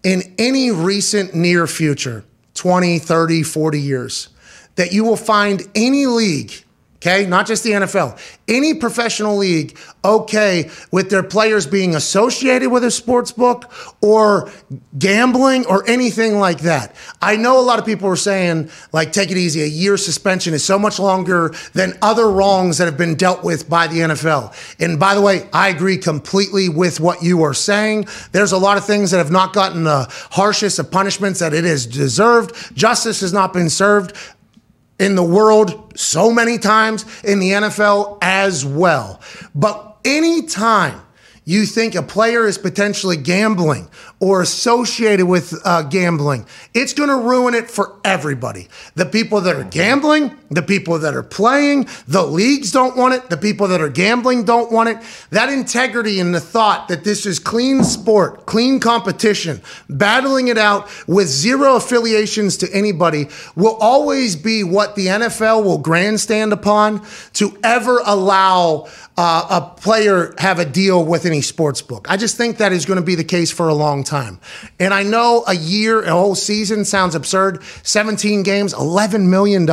in 0.04 0.22
any 0.38 0.72
recent 0.72 1.34
near 1.36 1.68
future 1.68 2.24
20 2.56 3.00
30 3.00 3.44
40 3.44 3.80
years 3.80 4.30
that 4.76 4.92
you 4.92 5.04
will 5.04 5.18
find 5.18 5.64
any 5.76 6.06
league 6.06 6.54
okay? 7.02 7.26
Not 7.26 7.48
just 7.48 7.64
the 7.64 7.72
nfl 7.72 8.18
any 8.52 8.74
professional 8.74 9.38
league 9.38 9.78
okay 10.04 10.70
with 10.92 11.10
their 11.10 11.24
players 11.24 11.66
being 11.66 11.96
associated 11.96 12.70
with 12.70 12.84
a 12.84 12.92
sports 12.92 13.32
book 13.32 13.72
or 14.02 14.52
gambling 14.98 15.66
or 15.68 15.88
anything 15.90 16.38
like 16.38 16.60
that. 16.60 16.96
I 17.22 17.38
know 17.38 17.60
a 17.60 17.62
lot 17.62 17.80
of 17.80 17.86
people 17.86 18.10
are 18.10 18.16
saying 18.16 18.70
like 18.92 19.14
take 19.14 19.32
it 19.32 19.38
easy 19.38 19.64
a 19.64 19.68
year 19.68 19.96
suspension 19.98 20.54
is 20.54 20.66
so 20.66 20.78
much 20.78 21.00
longer 21.00 21.54
than 21.74 21.98
other 22.02 22.30
wrongs 22.30 22.78
that 22.78 22.86
have 22.86 22.98
been 22.98 23.16
dealt 23.16 23.44
with 23.44 23.70
by 23.70 23.88
the 23.88 24.00
nfl 24.00 24.54
and 24.80 25.00
by 25.00 25.16
the 25.16 25.22
way 25.22 25.48
i 25.54 25.70
agree 25.70 25.98
completely 25.98 26.68
with 26.68 27.00
what 27.00 27.24
you 27.24 27.44
are 27.44 27.54
saying. 27.54 28.06
There's 28.32 28.52
a 28.52 28.58
lot 28.58 28.78
of 28.78 28.86
things 28.86 29.12
that 29.12 29.18
have 29.18 29.32
not 29.32 29.54
gotten 29.54 29.84
the 29.84 30.08
harshest 30.32 30.80
of 30.80 30.92
punishments 30.92 31.40
that 31.40 31.54
it 31.54 31.64
has 31.64 31.86
deserved. 31.86 32.76
Justice 32.76 33.22
has 33.22 33.32
not 33.32 33.54
been 33.54 33.70
served 33.70 34.16
in 35.02 35.16
the 35.16 35.24
world 35.24 36.00
so 36.00 36.32
many 36.32 36.58
times, 36.58 37.06
in 37.24 37.40
the 37.40 37.52
NFL 37.52 38.20
as 38.22 38.64
well. 38.64 39.20
But 39.54 39.98
anytime 40.06 41.02
you 41.44 41.66
think 41.66 41.96
a 41.96 42.04
player 42.04 42.46
is 42.46 42.60
potentially 42.60 43.18
gambling 43.18 43.90
or 44.20 44.44
associated 44.44 45.26
with 45.26 45.60
uh, 45.66 45.82
gambling, 45.82 46.46
it's 46.76 46.94
going 46.94 47.10
to 47.10 47.16
ruin 47.16 47.56
it 47.56 47.70
for 47.70 48.00
everybody. 48.06 48.68
The 48.94 49.08
people 49.08 49.42
that 49.42 49.56
are 49.56 49.64
gambling, 49.64 50.38
the 50.52 50.62
people 50.62 51.00
that 51.00 51.16
are 51.16 51.24
playing, 51.24 51.88
the 52.08 52.22
leagues 52.22 52.72
don't 52.72 52.96
want 52.96 53.16
it, 53.16 53.32
the 53.32 53.38
people 53.38 53.70
that 53.70 53.82
are 53.82 53.90
gambling 53.90 54.44
don't 54.44 54.72
want 54.72 54.90
it. 54.90 54.98
That 55.32 55.50
integrity 55.50 56.20
and 56.20 56.36
the 56.36 56.40
thought 56.40 56.90
that 56.90 57.04
this 57.04 57.26
is 57.26 57.40
clean 57.40 57.84
sport, 57.84 58.46
clean 58.46 58.80
competition, 58.80 59.62
battling 59.90 60.48
it 60.48 60.60
out 60.60 60.90
with 61.08 61.28
zero 61.28 61.76
affiliations 61.76 62.58
to 62.58 62.72
anybody 62.72 63.30
will 63.56 63.78
always 63.78 64.36
be 64.36 64.64
what 64.64 64.96
the 64.96 65.08
NFL 65.08 65.64
will 65.64 65.80
grandstand 65.80 66.54
upon 66.54 67.04
to 67.34 67.58
ever 67.64 68.00
allow 68.06 68.88
uh, 69.24 69.62
a 69.62 69.80
player 69.80 70.34
have 70.40 70.58
a 70.58 70.66
deal 70.66 71.06
with 71.06 71.28
any 71.28 71.42
sports 71.42 71.84
book. 71.84 72.08
I 72.10 72.18
just 72.18 72.38
think 72.38 72.58
that 72.58 72.74
is 72.74 72.88
going 72.88 72.98
to 72.98 73.06
be 73.06 73.14
the 73.14 73.24
case 73.24 73.52
for 73.52 73.68
a 73.68 73.74
long 73.76 74.04
time. 74.04 74.40
And 74.80 74.96
I 74.96 75.04
know 75.04 75.44
a 75.48 75.54
year, 75.54 76.02
a 76.02 76.10
whole 76.10 76.34
season 76.34 76.86
sounds 76.86 77.14
absurd. 77.14 77.62
17 77.84 78.42
games, 78.42 78.74
$11 78.74 79.28
million. 79.28 79.68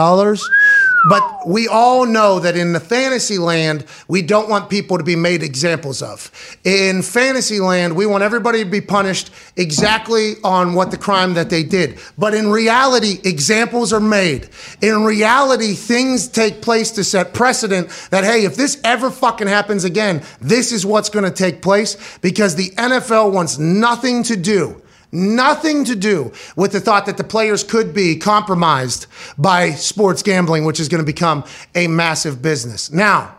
But 1.09 1.47
we 1.47 1.69
all 1.69 2.07
know 2.07 2.41
that 2.41 2.57
in 2.57 2.73
the 2.73 2.81
fantasy 2.81 3.39
land, 3.39 3.85
we 4.09 4.23
don't 4.23 4.49
want 4.49 4.69
people 4.69 4.99
to 4.99 5.05
be 5.05 5.17
made 5.17 5.43
examples 5.43 6.03
of. 6.03 6.31
In 6.65 7.03
fantasy 7.03 7.61
land, 7.61 7.95
we 7.95 8.07
want 8.07 8.25
everybody 8.25 8.65
to 8.65 8.71
be 8.71 8.81
punished 8.81 9.31
exactly 9.57 10.35
on 10.43 10.75
what 10.75 10.91
the 10.91 10.97
crime 10.97 11.35
that 11.35 11.51
they 11.51 11.63
did. 11.63 11.99
But 12.17 12.35
in 12.35 12.51
reality, 12.51 13.21
examples 13.25 13.93
are 13.93 14.01
made. 14.01 14.49
In 14.83 15.05
reality, 15.05 15.75
things 15.75 16.29
take 16.29 16.63
place 16.63 16.91
to 16.93 17.05
set 17.05 17.33
precedent 17.33 17.89
that, 18.11 18.25
hey, 18.25 18.45
if 18.45 18.57
this 18.57 18.81
ever 18.83 19.11
fucking 19.11 19.47
happens 19.47 19.85
again, 19.85 20.23
this 20.41 20.73
is 20.73 20.85
what's 20.85 21.11
going 21.11 21.25
to 21.25 21.31
take 21.31 21.63
place 21.63 21.97
because 22.21 22.57
the 22.57 22.71
NFL 22.71 23.33
wants 23.33 23.59
nothing 23.59 24.23
to 24.25 24.37
do 24.37 24.83
Nothing 25.11 25.85
to 25.85 25.97
do 25.97 26.33
with 26.55 26.73
the 26.73 26.81
thought 26.81 27.07
that 27.07 27.17
the 27.17 27.25
players 27.25 27.65
could 27.65 27.95
be 27.95 28.17
compromised 28.17 29.07
by 29.39 29.71
sports 29.71 30.23
gambling, 30.23 30.65
which 30.65 30.81
is 30.81 30.89
going 30.89 31.03
to 31.03 31.07
become 31.07 31.45
a 31.75 31.87
massive 31.87 32.43
business. 32.43 32.93
Now, 32.93 33.35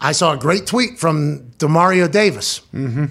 I 0.00 0.12
saw 0.12 0.34
a 0.34 0.36
great 0.36 0.66
tweet 0.66 0.98
from 0.98 1.50
Demario 1.58 2.10
Davis. 2.10 2.60
Mm-hmm. 2.74 3.06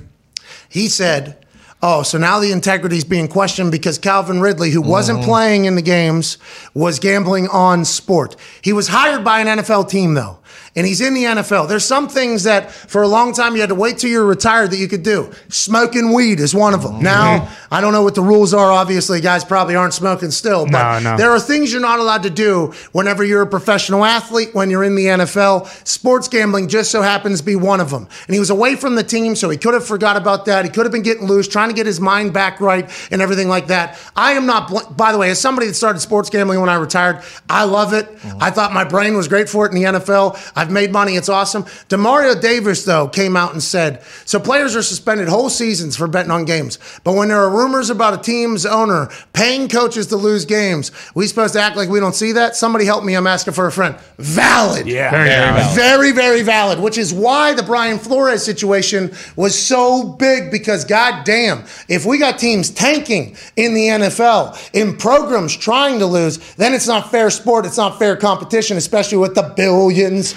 He 0.69 0.87
said, 0.87 1.45
Oh, 1.81 2.03
so 2.03 2.17
now 2.17 2.39
the 2.39 2.51
integrity 2.51 2.97
is 2.97 3.03
being 3.03 3.27
questioned 3.27 3.71
because 3.71 3.99
Calvin 3.99 4.41
Ridley, 4.41 4.71
who 4.71 4.81
wasn't 4.81 5.19
mm-hmm. 5.19 5.29
playing 5.29 5.65
in 5.65 5.75
the 5.75 5.81
games, 5.81 6.37
was 6.73 6.99
gambling 6.99 7.47
on 7.49 7.85
sport. 7.85 8.35
He 8.63 8.73
was 8.73 8.87
hired 8.87 9.23
by 9.23 9.39
an 9.39 9.59
NFL 9.59 9.89
team, 9.89 10.15
though, 10.15 10.39
and 10.75 10.85
he's 10.85 11.01
in 11.01 11.13
the 11.13 11.23
NFL. 11.23 11.67
There's 11.69 11.85
some 11.85 12.07
things 12.09 12.43
that 12.43 12.71
for 12.71 13.01
a 13.01 13.07
long 13.07 13.33
time 13.33 13.55
you 13.55 13.61
had 13.61 13.69
to 13.69 13.75
wait 13.75 13.97
till 13.97 14.09
you're 14.09 14.25
retired 14.25 14.71
that 14.71 14.77
you 14.77 14.87
could 14.87 15.03
do. 15.03 15.31
Smoking 15.49 16.13
weed 16.13 16.39
is 16.39 16.53
one 16.53 16.73
of 16.73 16.83
them. 16.83 16.93
Mm-hmm. 16.95 17.03
Now, 17.03 17.49
I 17.71 17.81
don't 17.81 17.93
know 17.93 18.03
what 18.03 18.15
the 18.15 18.21
rules 18.21 18.53
are. 18.53 18.71
Obviously, 18.71 19.21
guys 19.21 19.43
probably 19.43 19.75
aren't 19.75 19.93
smoking 19.93 20.31
still, 20.31 20.65
but 20.65 20.99
No, 20.99 21.11
no. 21.11 21.17
there 21.17 21.31
are 21.31 21.39
things 21.39 21.71
you're 21.71 21.81
not 21.81 21.99
allowed 21.99 22.23
to 22.23 22.29
do 22.29 22.73
whenever 22.91 23.23
you're 23.23 23.41
a 23.41 23.47
professional 23.47 24.03
athlete, 24.03 24.49
when 24.53 24.69
you're 24.69 24.83
in 24.83 24.95
the 24.95 25.05
NFL. 25.05 25.67
Sports 25.87 26.27
gambling 26.27 26.67
just 26.67 26.91
so 26.91 27.01
happens 27.01 27.39
to 27.39 27.45
be 27.45 27.55
one 27.55 27.79
of 27.79 27.89
them. 27.89 28.07
And 28.27 28.33
he 28.33 28.39
was 28.39 28.49
away 28.49 28.75
from 28.75 28.95
the 28.95 29.03
team, 29.03 29.35
so 29.35 29.49
he 29.49 29.57
could 29.57 29.73
have 29.73 29.85
forgot 29.85 30.17
about 30.17 30.45
that. 30.45 30.65
He 30.65 30.71
could 30.71 30.85
have 30.85 30.91
been 30.91 31.03
getting 31.03 31.27
loose, 31.27 31.47
trying 31.47 31.69
to 31.69 31.75
get 31.75 31.85
his 31.85 31.99
mind 31.99 32.33
back 32.33 32.59
right 32.59 32.89
and 33.11 33.21
everything 33.21 33.47
like 33.47 33.67
that. 33.67 33.97
I 34.15 34.33
am 34.33 34.45
not, 34.45 34.69
bl- 34.69 34.93
by 34.95 35.11
the 35.11 35.17
way, 35.17 35.29
as 35.29 35.39
somebody 35.39 35.67
that 35.67 35.73
started 35.75 35.99
sports 35.99 36.29
gambling 36.29 36.59
when 36.59 36.69
I 36.69 36.75
retired, 36.75 37.21
I 37.49 37.63
love 37.63 37.93
it. 37.93 38.05
Mm-hmm. 38.17 38.37
I 38.43 38.51
thought 38.51 38.73
my 38.73 38.83
brain 38.83 39.15
was 39.15 39.27
great 39.27 39.47
for 39.49 39.65
it 39.65 39.69
in 39.73 39.75
the 39.75 39.99
NFL. 39.99 40.51
I've 40.65 40.71
made 40.71 40.91
money. 40.91 41.15
It's 41.15 41.29
awesome. 41.29 41.63
Demario 41.89 42.39
Davis, 42.39 42.85
though, 42.85 43.07
came 43.07 43.37
out 43.37 43.53
and 43.53 43.61
said, 43.61 44.01
so 44.25 44.39
players 44.39 44.75
are 44.75 44.81
suspended 44.81 45.27
whole 45.27 45.51
seasons 45.51 45.95
for 45.95 46.07
betting 46.07 46.31
on 46.31 46.43
games. 46.45 46.79
But 47.03 47.13
when 47.13 47.27
there 47.27 47.37
are 47.37 47.49
rumors 47.49 47.91
about 47.91 48.15
a 48.15 48.17
team's 48.17 48.65
owner 48.65 49.09
paying 49.33 49.69
coaches 49.69 50.07
to 50.07 50.15
lose 50.15 50.43
games, 50.43 50.91
we 51.13 51.27
supposed 51.27 51.53
to 51.53 51.61
act 51.61 51.77
like 51.77 51.87
we 51.87 51.99
don't 51.99 52.15
see 52.15 52.31
that? 52.31 52.55
Somebody 52.55 52.85
help 52.85 53.03
me. 53.03 53.13
I'm 53.13 53.27
asking 53.27 53.53
for 53.53 53.67
a 53.67 53.71
friend. 53.71 53.95
Valid. 54.17 54.87
Yeah. 54.87 55.11
Very 55.11 55.29
valid. 55.29 55.75
Very, 55.75 56.11
very 56.11 56.41
valid, 56.41 56.79
which 56.79 56.97
is 56.97 57.13
why 57.13 57.53
the 57.53 57.63
Brian 57.63 57.99
Flores 57.99 58.43
situation 58.43 59.13
was 59.35 59.57
so 59.57 60.03
big 60.03 60.49
because, 60.49 60.83
goddamn, 60.83 61.63
if 61.87 62.07
we 62.07 62.17
got 62.17 62.39
teams 62.39 62.71
tanking 62.71 63.35
in 63.55 63.75
the 63.75 63.87
NFL, 63.87 64.71
in 64.73 64.97
programs 64.97 65.55
trying 65.55 65.99
to 65.99 66.07
lose, 66.07 66.39
then 66.55 66.73
it's 66.73 66.87
not 66.87 67.11
fair 67.11 67.29
sport. 67.29 67.67
It's 67.67 67.77
not 67.77 67.99
fair 67.99 68.15
competition, 68.15 68.77
especially 68.77 69.19
with 69.19 69.35
the 69.35 69.53
billions, 69.55 70.33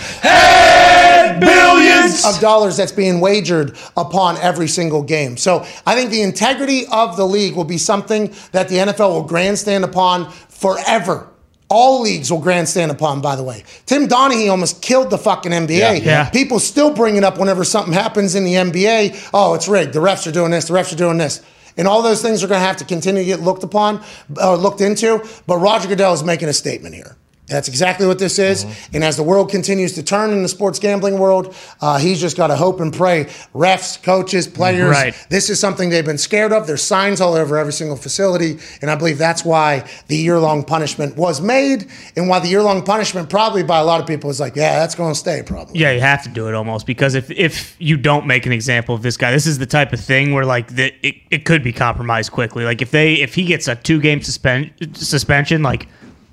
billions 1.40 2.24
of 2.24 2.40
dollars 2.40 2.76
that's 2.76 2.92
being 2.92 3.20
wagered 3.20 3.76
upon 3.96 4.36
every 4.38 4.68
single 4.68 5.02
game. 5.02 5.36
So 5.36 5.64
I 5.86 5.94
think 5.94 6.10
the 6.10 6.22
integrity 6.22 6.86
of 6.90 7.16
the 7.16 7.24
league 7.26 7.54
will 7.54 7.64
be 7.64 7.78
something 7.78 8.34
that 8.52 8.68
the 8.68 8.76
NFL 8.76 9.10
will 9.10 9.24
grandstand 9.24 9.84
upon 9.84 10.30
forever. 10.30 11.28
All 11.70 12.00
leagues 12.00 12.30
will 12.30 12.40
grandstand 12.40 12.90
upon, 12.90 13.20
by 13.20 13.36
the 13.36 13.42
way. 13.42 13.62
Tim 13.84 14.08
Donaghy 14.08 14.50
almost 14.50 14.80
killed 14.80 15.10
the 15.10 15.18
fucking 15.18 15.52
NBA. 15.52 16.02
Yeah. 16.02 16.30
People 16.30 16.60
still 16.60 16.94
bring 16.94 17.16
it 17.16 17.24
up 17.24 17.38
whenever 17.38 17.62
something 17.62 17.92
happens 17.92 18.34
in 18.34 18.44
the 18.44 18.54
NBA. 18.54 19.30
Oh, 19.34 19.52
it's 19.54 19.68
rigged. 19.68 19.92
The 19.92 20.00
refs 20.00 20.26
are 20.26 20.32
doing 20.32 20.50
this. 20.50 20.68
The 20.68 20.74
refs 20.74 20.94
are 20.94 20.96
doing 20.96 21.18
this. 21.18 21.42
And 21.76 21.86
all 21.86 22.02
those 22.02 22.22
things 22.22 22.42
are 22.42 22.48
going 22.48 22.60
to 22.60 22.66
have 22.66 22.78
to 22.78 22.84
continue 22.84 23.22
to 23.22 23.26
get 23.26 23.40
looked 23.40 23.62
upon, 23.62 24.02
uh, 24.40 24.54
looked 24.56 24.80
into. 24.80 25.24
But 25.46 25.58
Roger 25.58 25.88
Goodell 25.88 26.14
is 26.14 26.24
making 26.24 26.48
a 26.48 26.52
statement 26.54 26.94
here. 26.94 27.16
That's 27.48 27.68
exactly 27.68 28.06
what 28.06 28.18
this 28.18 28.38
is. 28.38 28.64
And 28.92 29.02
as 29.02 29.16
the 29.16 29.22
world 29.22 29.50
continues 29.50 29.94
to 29.94 30.02
turn 30.02 30.30
in 30.30 30.42
the 30.42 30.48
sports 30.48 30.78
gambling 30.78 31.18
world, 31.18 31.54
uh, 31.80 31.98
he's 31.98 32.20
just 32.20 32.36
got 32.36 32.48
to 32.48 32.56
hope 32.56 32.80
and 32.80 32.92
pray. 32.92 33.24
Refs, 33.54 34.02
coaches, 34.02 34.46
players. 34.46 34.90
Right. 34.90 35.26
This 35.30 35.50
is 35.50 35.58
something 35.58 35.90
they've 35.90 36.04
been 36.04 36.18
scared 36.18 36.52
of. 36.52 36.66
There's 36.66 36.82
signs 36.82 37.20
all 37.20 37.34
over 37.34 37.56
every 37.56 37.72
single 37.72 37.96
facility. 37.96 38.58
And 38.82 38.90
I 38.90 38.94
believe 38.94 39.18
that's 39.18 39.44
why 39.44 39.88
the 40.08 40.16
year 40.16 40.38
long 40.38 40.64
punishment 40.64 41.16
was 41.16 41.40
made 41.40 41.88
and 42.16 42.28
why 42.28 42.38
the 42.40 42.48
year 42.48 42.62
long 42.62 42.84
punishment, 42.84 43.30
probably 43.30 43.62
by 43.62 43.78
a 43.78 43.84
lot 43.84 44.00
of 44.00 44.06
people, 44.06 44.30
is 44.30 44.40
like, 44.40 44.56
yeah, 44.56 44.78
that's 44.78 44.94
going 44.94 45.12
to 45.12 45.18
stay 45.18 45.42
probably. 45.44 45.78
Yeah, 45.78 45.92
you 45.92 46.00
have 46.00 46.22
to 46.24 46.28
do 46.28 46.48
it 46.48 46.54
almost 46.54 46.86
because 46.86 47.14
if 47.14 47.30
if 47.30 47.76
you 47.78 47.96
don't 47.96 48.26
make 48.26 48.46
an 48.46 48.52
example 48.52 48.94
of 48.94 49.02
this 49.02 49.16
guy, 49.16 49.30
this 49.30 49.46
is 49.46 49.58
the 49.58 49.66
type 49.66 49.92
of 49.92 50.00
thing 50.00 50.32
where 50.32 50.44
like 50.44 50.74
the, 50.74 50.94
it, 51.06 51.16
it 51.30 51.44
could 51.44 51.62
be 51.62 51.72
compromised 51.72 52.32
quickly. 52.32 52.64
Like 52.64 52.82
if 52.82 52.90
they 52.90 53.14
if 53.14 53.34
he 53.34 53.44
gets 53.44 53.68
a 53.68 53.76
two 53.76 54.00
game 54.00 54.22
suspend 54.22 54.72
suspension, 54.94 55.62
like 55.62 55.88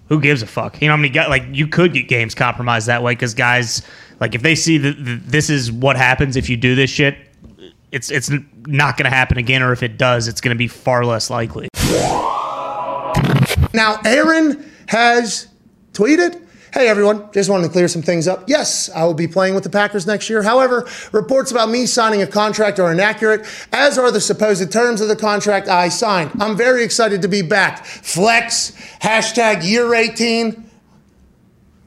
who 0.08 0.20
gives 0.22 0.42
a 0.42 0.48
fuck? 0.48 0.82
You 0.82 0.88
know 0.88 0.94
how 0.94 0.98
many 0.98 1.10
guys 1.10 1.30
like 1.30 1.44
you 1.52 1.68
could 1.68 1.94
get 1.94 2.08
games 2.08 2.36
compromised 2.36 2.88
that 2.88 3.04
way 3.04 3.14
because 3.14 3.34
guys 3.34 3.82
like 4.20 4.36
if 4.36 4.42
they 4.42 4.56
see 4.56 4.78
that 4.78 4.96
this 4.98 5.50
is 5.50 5.72
what 5.72 5.98
happens 5.98 6.36
if 6.36 6.50
you 6.50 6.58
do 6.58 6.76
this 6.76 6.90
shit, 6.90 7.18
it's 7.92 8.12
it's 8.12 8.30
not 8.68 8.98
going 8.98 9.10
to 9.10 9.16
happen 9.16 9.38
again, 9.38 9.62
or 9.62 9.72
if 9.72 9.84
it 9.84 9.98
does, 9.98 10.28
it's 10.28 10.42
going 10.42 10.56
to 10.56 10.58
be 10.58 10.68
far 10.68 11.06
less 11.06 11.30
likely. 11.30 11.68
Now, 13.74 14.00
Aaron 14.06 14.72
has 14.88 15.48
tweeted. 15.94 16.45
Hey 16.76 16.90
everyone, 16.90 17.32
just 17.32 17.50
wanted 17.50 17.68
to 17.68 17.70
clear 17.72 17.88
some 17.88 18.02
things 18.02 18.28
up. 18.28 18.44
Yes, 18.48 18.90
I 18.94 19.06
will 19.06 19.14
be 19.14 19.30
playing 19.30 19.56
with 19.56 19.64
the 19.64 19.70
Packers 19.70 20.06
next 20.06 20.30
year. 20.30 20.44
However, 20.44 20.86
reports 21.14 21.50
about 21.50 21.70
me 21.70 21.86
signing 21.86 22.22
a 22.22 22.28
contract 22.28 22.82
are 22.82 22.92
inaccurate, 22.92 23.46
as 23.72 23.98
are 23.98 24.12
the 24.12 24.20
supposed 24.20 24.70
terms 24.74 25.00
of 25.00 25.08
the 25.08 25.16
contract 25.16 25.70
I 25.70 25.88
signed. 25.88 26.32
I'm 26.38 26.58
very 26.58 26.84
excited 26.84 27.22
to 27.22 27.30
be 27.30 27.42
back. 27.42 27.86
Flex, 27.86 28.74
hashtag 29.02 29.66
year 29.66 29.96
18. 29.96 30.70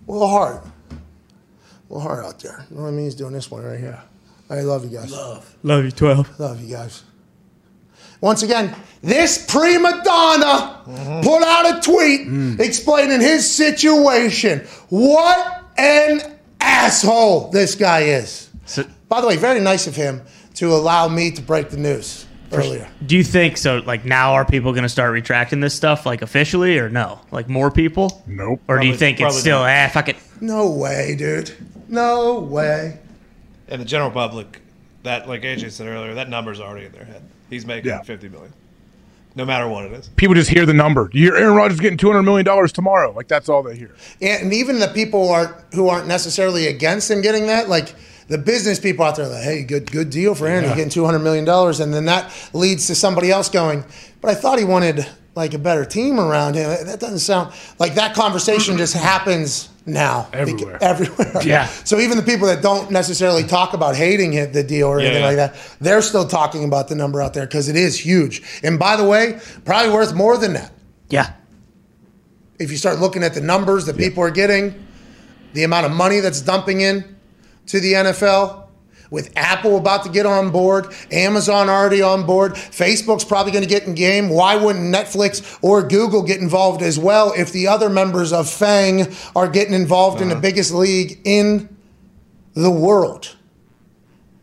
A 0.09 0.11
little 0.11 0.27
hard. 0.27 0.63
A 0.91 0.95
little 1.91 2.01
hard 2.01 2.25
out 2.25 2.41
there. 2.41 2.65
You 2.71 2.77
know 2.77 2.85
what 2.85 2.89
I 2.89 2.93
mean? 2.93 3.05
He's 3.05 3.15
doing 3.15 3.35
this 3.35 3.51
one 3.51 3.65
right 3.65 3.79
here. 3.79 4.03
I 4.49 4.63
love 4.63 4.91
you 4.91 4.99
guys. 4.99 5.13
Love. 5.13 5.55
Love 5.65 5.85
you, 5.85 5.91
twelve. 5.91 6.41
Love 6.41 6.63
you 6.63 6.75
guys. 6.75 7.03
Once 8.21 8.43
again, 8.43 8.75
this 9.03 9.45
prima 9.49 10.01
donna 10.05 11.21
put 11.23 11.43
out 11.43 11.77
a 11.79 11.81
tweet 11.81 12.61
explaining 12.61 13.21
his 13.21 13.49
situation. 13.51 14.61
What 14.89 15.65
an 15.77 16.21
asshole 16.61 17.51
this 17.51 17.75
guy 17.75 18.01
is. 18.03 18.51
So- 18.67 18.85
By 19.09 19.21
the 19.21 19.27
way, 19.29 19.37
very 19.37 19.61
nice 19.61 19.87
of 19.87 19.95
him 19.97 20.23
to 20.55 20.73
allow 20.75 21.09
me 21.09 21.31
to 21.31 21.41
break 21.43 21.71
the 21.71 21.77
news 21.77 22.27
earlier. 22.53 22.89
Do 23.07 23.17
you 23.17 23.23
think 23.25 23.57
so? 23.57 23.83
Like 23.87 24.05
now, 24.05 24.33
are 24.35 24.45
people 24.45 24.73
going 24.73 24.83
to 24.83 24.89
start 24.89 25.13
retracting 25.13 25.61
this 25.61 25.75
stuff 25.75 26.05
like 26.05 26.21
officially, 26.23 26.79
or 26.79 26.89
no? 26.91 27.21
Like 27.31 27.49
more 27.49 27.71
people? 27.71 28.23
Nope. 28.27 28.61
Or 28.69 28.79
do 28.81 28.87
you 28.87 28.97
think 28.97 29.21
it's 29.21 29.39
still 29.39 29.61
not. 29.61 29.71
ah 29.71 29.89
fuck 29.93 30.09
it? 30.09 30.17
No 30.41 30.71
way, 30.71 31.15
dude. 31.17 31.53
No 31.89 32.41
way. 32.41 32.99
And 33.69 33.81
the 33.81 33.85
general 33.87 34.11
public, 34.11 34.61
that 35.05 35.29
like 35.29 35.43
AJ 35.43 35.71
said 35.71 35.87
earlier, 35.87 36.15
that 36.15 36.29
number's 36.29 36.61
already 36.61 36.87
in 36.87 36.93
their 36.93 37.05
head. 37.05 37.23
He's 37.51 37.65
making 37.67 37.91
Yeah. 37.91 38.03
fifty 38.03 38.29
million, 38.29 38.53
no 39.35 39.45
matter 39.45 39.69
what 39.69 39.85
it 39.85 39.93
is. 39.93 40.09
People 40.17 40.35
just 40.35 40.51
hear 40.51 40.67
the 40.67 40.75
number. 40.75 41.11
You 41.13 41.25
hear 41.25 41.37
Aaron 41.37 41.55
Rodgers 41.55 41.81
getting 41.81 41.99
two 41.99 42.09
hundred 42.09 42.23
million 42.23 42.45
dollars 42.45 42.73
tomorrow. 42.73 43.13
Like 43.13 43.29
that's 43.29 43.49
all 43.49 43.63
they 43.63 43.77
hear. 43.77 43.95
And 44.21 44.53
even 44.53 44.79
the 44.79 44.89
people 44.89 45.31
aren't 45.31 45.55
who 45.75 45.89
aren't 45.89 46.07
necessarily 46.09 46.67
against 46.67 47.11
him 47.11 47.21
getting 47.23 47.47
that, 47.47 47.69
like 47.69 47.95
the 48.29 48.39
business 48.39 48.79
people 48.79 49.05
out 49.07 49.17
there, 49.17 49.25
are 49.27 49.31
like, 49.31 49.43
hey, 49.43 49.63
good 49.63 49.91
good 49.91 50.11
deal 50.11 50.35
for 50.35 50.47
Aaron. 50.47 50.65
He's 50.65 50.75
getting 50.75 50.91
two 50.91 51.05
hundred 51.05 51.21
million 51.21 51.45
dollars, 51.45 51.81
and 51.81 51.93
then 51.95 52.05
that 52.07 52.31
leads 52.53 52.87
to 52.89 52.95
somebody 52.95 53.31
else 53.31 53.49
going, 53.49 53.85
but 54.21 54.31
I 54.31 54.35
thought 54.35 54.59
he 54.59 54.65
wanted 54.65 55.07
like 55.35 55.55
a 55.55 55.59
better 55.59 55.85
team 55.85 56.19
around 56.19 56.55
him. 56.55 56.69
That 56.85 57.01
doesn't 57.01 57.21
sound 57.21 57.55
like 57.79 57.95
that 57.95 58.15
conversation 58.15 58.77
just 58.77 58.95
happens 58.95 59.69
now 59.89 60.29
Everywhere. 60.33 60.79
everywhere. 60.83 61.33
Yeah. 61.45 61.67
So 61.85 61.99
even 61.99 62.17
the 62.17 62.23
people 62.23 62.47
that 62.49 62.63
don't 62.63 62.91
necessarily 62.91 63.43
talk 63.45 63.73
about 63.75 63.97
hating 63.97 64.35
it, 64.35 64.53
the 64.53 64.63
deal 64.63 64.87
or 64.89 65.01
anything 65.01 65.21
yeah. 65.23 65.27
like 65.27 65.37
that, 65.37 65.57
they're 65.81 66.03
still 66.03 66.27
talking 66.27 66.65
about 66.65 66.89
the 66.89 66.95
number 66.95 67.21
out 67.21 67.35
there 67.35 67.47
because 67.47 67.69
it 67.69 67.77
is 67.77 67.99
huge. 67.99 68.43
And 68.63 68.79
by 68.79 68.97
the 68.97 69.05
way, 69.05 69.41
probably 69.65 69.93
worth 69.93 70.15
more 70.15 70.37
than 70.37 70.53
that 70.53 70.73
Yeah. 71.09 71.33
if 72.59 72.71
you 72.71 72.77
start 72.77 72.99
looking 73.01 73.23
at 73.23 73.35
the 73.35 73.41
numbers 73.41 73.87
that 73.87 73.97
people 73.97 74.23
are 74.23 74.31
getting, 74.31 74.75
the 75.55 75.65
amount 75.65 75.87
of 75.87 75.93
money 75.93 76.21
that's 76.21 76.41
dumping 76.43 76.81
in 76.83 77.17
to 77.67 77.81
the 77.81 77.95
NFL, 77.95 78.68
with 79.11 79.33
Apple 79.37 79.77
about 79.77 80.05
to 80.05 80.11
get 80.11 80.27
on 80.27 80.51
board, 80.51 80.93
Amazon 81.11 81.69
already 81.69 82.03
on 82.03 82.27
board, 82.27 82.53
Facebook's 82.53 83.25
probably 83.25 83.53
going 83.53 83.65
to 83.65 83.69
get 83.69 83.85
in 83.85 83.95
game. 83.95 84.29
Why 84.29 84.57
wouldn't 84.57 84.95
Netflix 84.95 85.59
or 85.63 85.83
Google 85.83 86.23
get 86.23 86.41
involved 86.41 86.83
as 86.83 86.99
well 86.99 87.33
if 87.37 87.53
the 87.53 87.69
other 87.69 87.89
members 87.89 88.33
of 88.33 88.49
FANG 88.49 89.07
are 89.35 89.49
getting 89.49 89.75
involved 89.75 90.21
in 90.21 90.29
the 90.29 90.35
uh-huh. 90.35 90.43
biggest 90.43 90.73
league 90.73 91.21
in 91.25 91.75
the 92.55 92.71
world? 92.71 93.35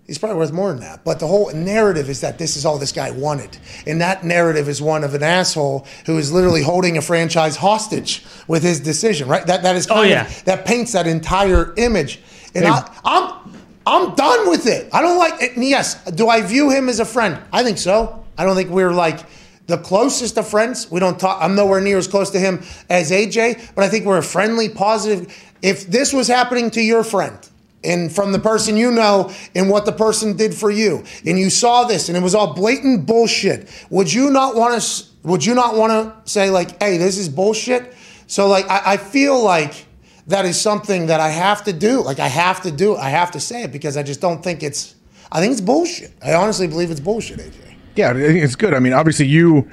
He's 0.08 0.20
probably 0.20 0.38
worth 0.38 0.52
more 0.52 0.70
than 0.70 0.82
that. 0.82 1.04
But 1.04 1.20
the 1.20 1.26
whole 1.26 1.52
narrative 1.52 2.10
is 2.10 2.22
that 2.22 2.38
this 2.38 2.56
is 2.56 2.64
all 2.66 2.78
this 2.78 2.92
guy 2.92 3.10
wanted. 3.10 3.58
And 3.88 4.00
that 4.02 4.24
narrative 4.24 4.70
is 4.70 4.80
one 4.80 5.04
of 5.04 5.16
an 5.16 5.24
asshole 5.24 5.88
who 6.06 6.20
is 6.20 6.32
literally 6.32 6.62
holding 6.62 6.96
a 6.98 7.02
franchise 7.02 7.56
hostage 7.56 8.24
with 8.48 8.62
his 8.62 8.80
decision, 8.80 9.28
right? 9.28 9.46
That 9.48 9.64
that 9.64 9.76
is 9.76 9.88
Oh, 9.90 10.04
of- 10.04 10.10
yeah. 10.10 10.30
that 10.46 10.66
paints 10.66 10.92
that 10.92 11.08
entire 11.08 11.74
image. 11.78 12.22
And 12.54 12.66
I, 12.68 12.90
I'm 13.04 13.52
I'm 13.86 14.16
done 14.16 14.50
with 14.50 14.66
it. 14.68 14.90
I 14.94 15.02
don't 15.02 15.18
like 15.18 15.42
it. 15.42 15.56
And 15.56 15.64
yes, 15.64 16.04
do 16.12 16.28
I 16.28 16.42
view 16.42 16.70
him 16.72 16.90
as 16.90 17.00
a 17.00 17.06
friend? 17.06 17.40
I 17.54 17.64
think 17.64 17.78
so. 17.78 18.26
I 18.38 18.44
don't 18.44 18.56
think 18.56 18.70
we're 18.70 18.92
like 18.92 19.20
the 19.68 19.78
closest 19.78 20.38
of 20.38 20.48
friends. 20.48 20.90
We 20.90 21.00
don't 21.00 21.20
talk. 21.20 21.40
I'm 21.42 21.56
nowhere 21.56 21.82
near 21.82 21.98
as 21.98 22.08
close 22.08 22.32
to 22.32 22.40
him 22.40 22.64
as 22.90 23.12
AJ, 23.12 23.76
but 23.76 23.84
I 23.84 23.90
think 23.90 24.06
we're 24.06 24.18
a 24.18 24.24
friendly, 24.24 24.70
positive. 24.70 25.34
If 25.62 25.88
this 25.88 26.14
was 26.14 26.28
happening 26.28 26.72
to 26.72 26.82
your 26.82 27.04
friend, 27.04 27.38
and 27.84 28.14
from 28.14 28.32
the 28.32 28.40
person 28.40 28.76
you 28.76 28.92
know 28.92 29.32
and 29.54 29.70
what 29.70 29.86
the 29.86 29.92
person 29.92 30.36
did 30.36 30.54
for 30.56 30.72
you 30.72 31.04
and 31.26 31.38
you 31.38 31.52
saw 31.52 31.84
this 31.84 32.10
and 32.10 32.18
it 32.18 32.22
was 32.22 32.34
all 32.34 32.54
blatant 32.56 33.06
bullshit 33.06 33.70
would 33.92 34.12
you 34.12 34.32
not 34.32 34.56
want 34.56 34.82
to 34.82 35.06
would 35.22 35.46
you 35.46 35.54
not 35.54 35.76
want 35.76 35.92
to 35.92 36.32
say 36.32 36.50
like 36.50 36.82
hey 36.82 36.98
this 36.98 37.18
is 37.18 37.30
bullshit 37.30 37.94
so 38.26 38.48
like 38.48 38.68
I, 38.70 38.94
I 38.94 38.98
feel 38.98 39.40
like 39.40 39.86
that 40.28 40.46
is 40.46 40.60
something 40.60 41.08
that 41.08 41.20
i 41.20 41.30
have 41.30 41.64
to 41.64 41.74
do 41.74 42.02
like 42.02 42.20
i 42.20 42.28
have 42.28 42.62
to 42.62 42.72
do 42.72 42.96
it 42.96 43.00
i 43.00 43.10
have 43.10 43.32
to 43.32 43.40
say 43.40 43.64
it 43.64 43.72
because 43.72 43.98
i 43.98 44.04
just 44.04 44.22
don't 44.22 44.44
think 44.44 44.64
it's 44.64 44.96
i 45.32 45.40
think 45.40 45.52
it's 45.52 45.62
bullshit 45.62 46.12
i 46.24 46.34
honestly 46.34 46.68
believe 46.68 46.92
it's 46.92 47.00
bullshit 47.00 47.40
aj 47.40 47.54
Yeah, 47.96 48.14
it's 48.14 48.58
good. 48.58 48.74
I 48.74 48.80
mean, 48.80 48.92
obviously 48.94 49.26
you 49.28 49.70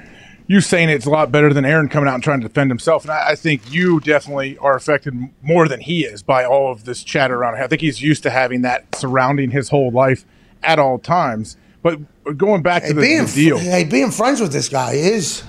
you 0.47 0.61
saying 0.61 0.89
it's 0.89 1.05
a 1.05 1.09
lot 1.09 1.31
better 1.31 1.53
than 1.53 1.65
Aaron 1.65 1.89
coming 1.89 2.07
out 2.07 2.15
and 2.15 2.23
trying 2.23 2.41
to 2.41 2.47
defend 2.47 2.71
himself, 2.71 3.03
and 3.03 3.11
I, 3.11 3.31
I 3.31 3.35
think 3.35 3.73
you 3.73 3.99
definitely 3.99 4.57
are 4.59 4.75
affected 4.75 5.13
more 5.41 5.67
than 5.67 5.79
he 5.81 6.05
is 6.05 6.23
by 6.23 6.45
all 6.45 6.71
of 6.71 6.83
this 6.85 7.03
chatter 7.03 7.35
around. 7.35 7.55
I 7.55 7.67
think 7.67 7.81
he's 7.81 8.01
used 8.01 8.23
to 8.23 8.29
having 8.29 8.61
that 8.61 8.95
surrounding 8.95 9.51
his 9.51 9.69
whole 9.69 9.91
life 9.91 10.25
at 10.61 10.79
all 10.79 10.99
times. 10.99 11.57
But 11.81 11.99
going 12.37 12.61
back 12.61 12.83
hey, 12.83 12.89
to 12.89 12.93
the, 12.93 13.01
being, 13.01 13.25
the 13.25 13.31
deal, 13.33 13.57
hey 13.57 13.83
being 13.83 14.11
friends 14.11 14.39
with 14.39 14.53
this 14.53 14.69
guy 14.69 14.93
is 14.93 15.43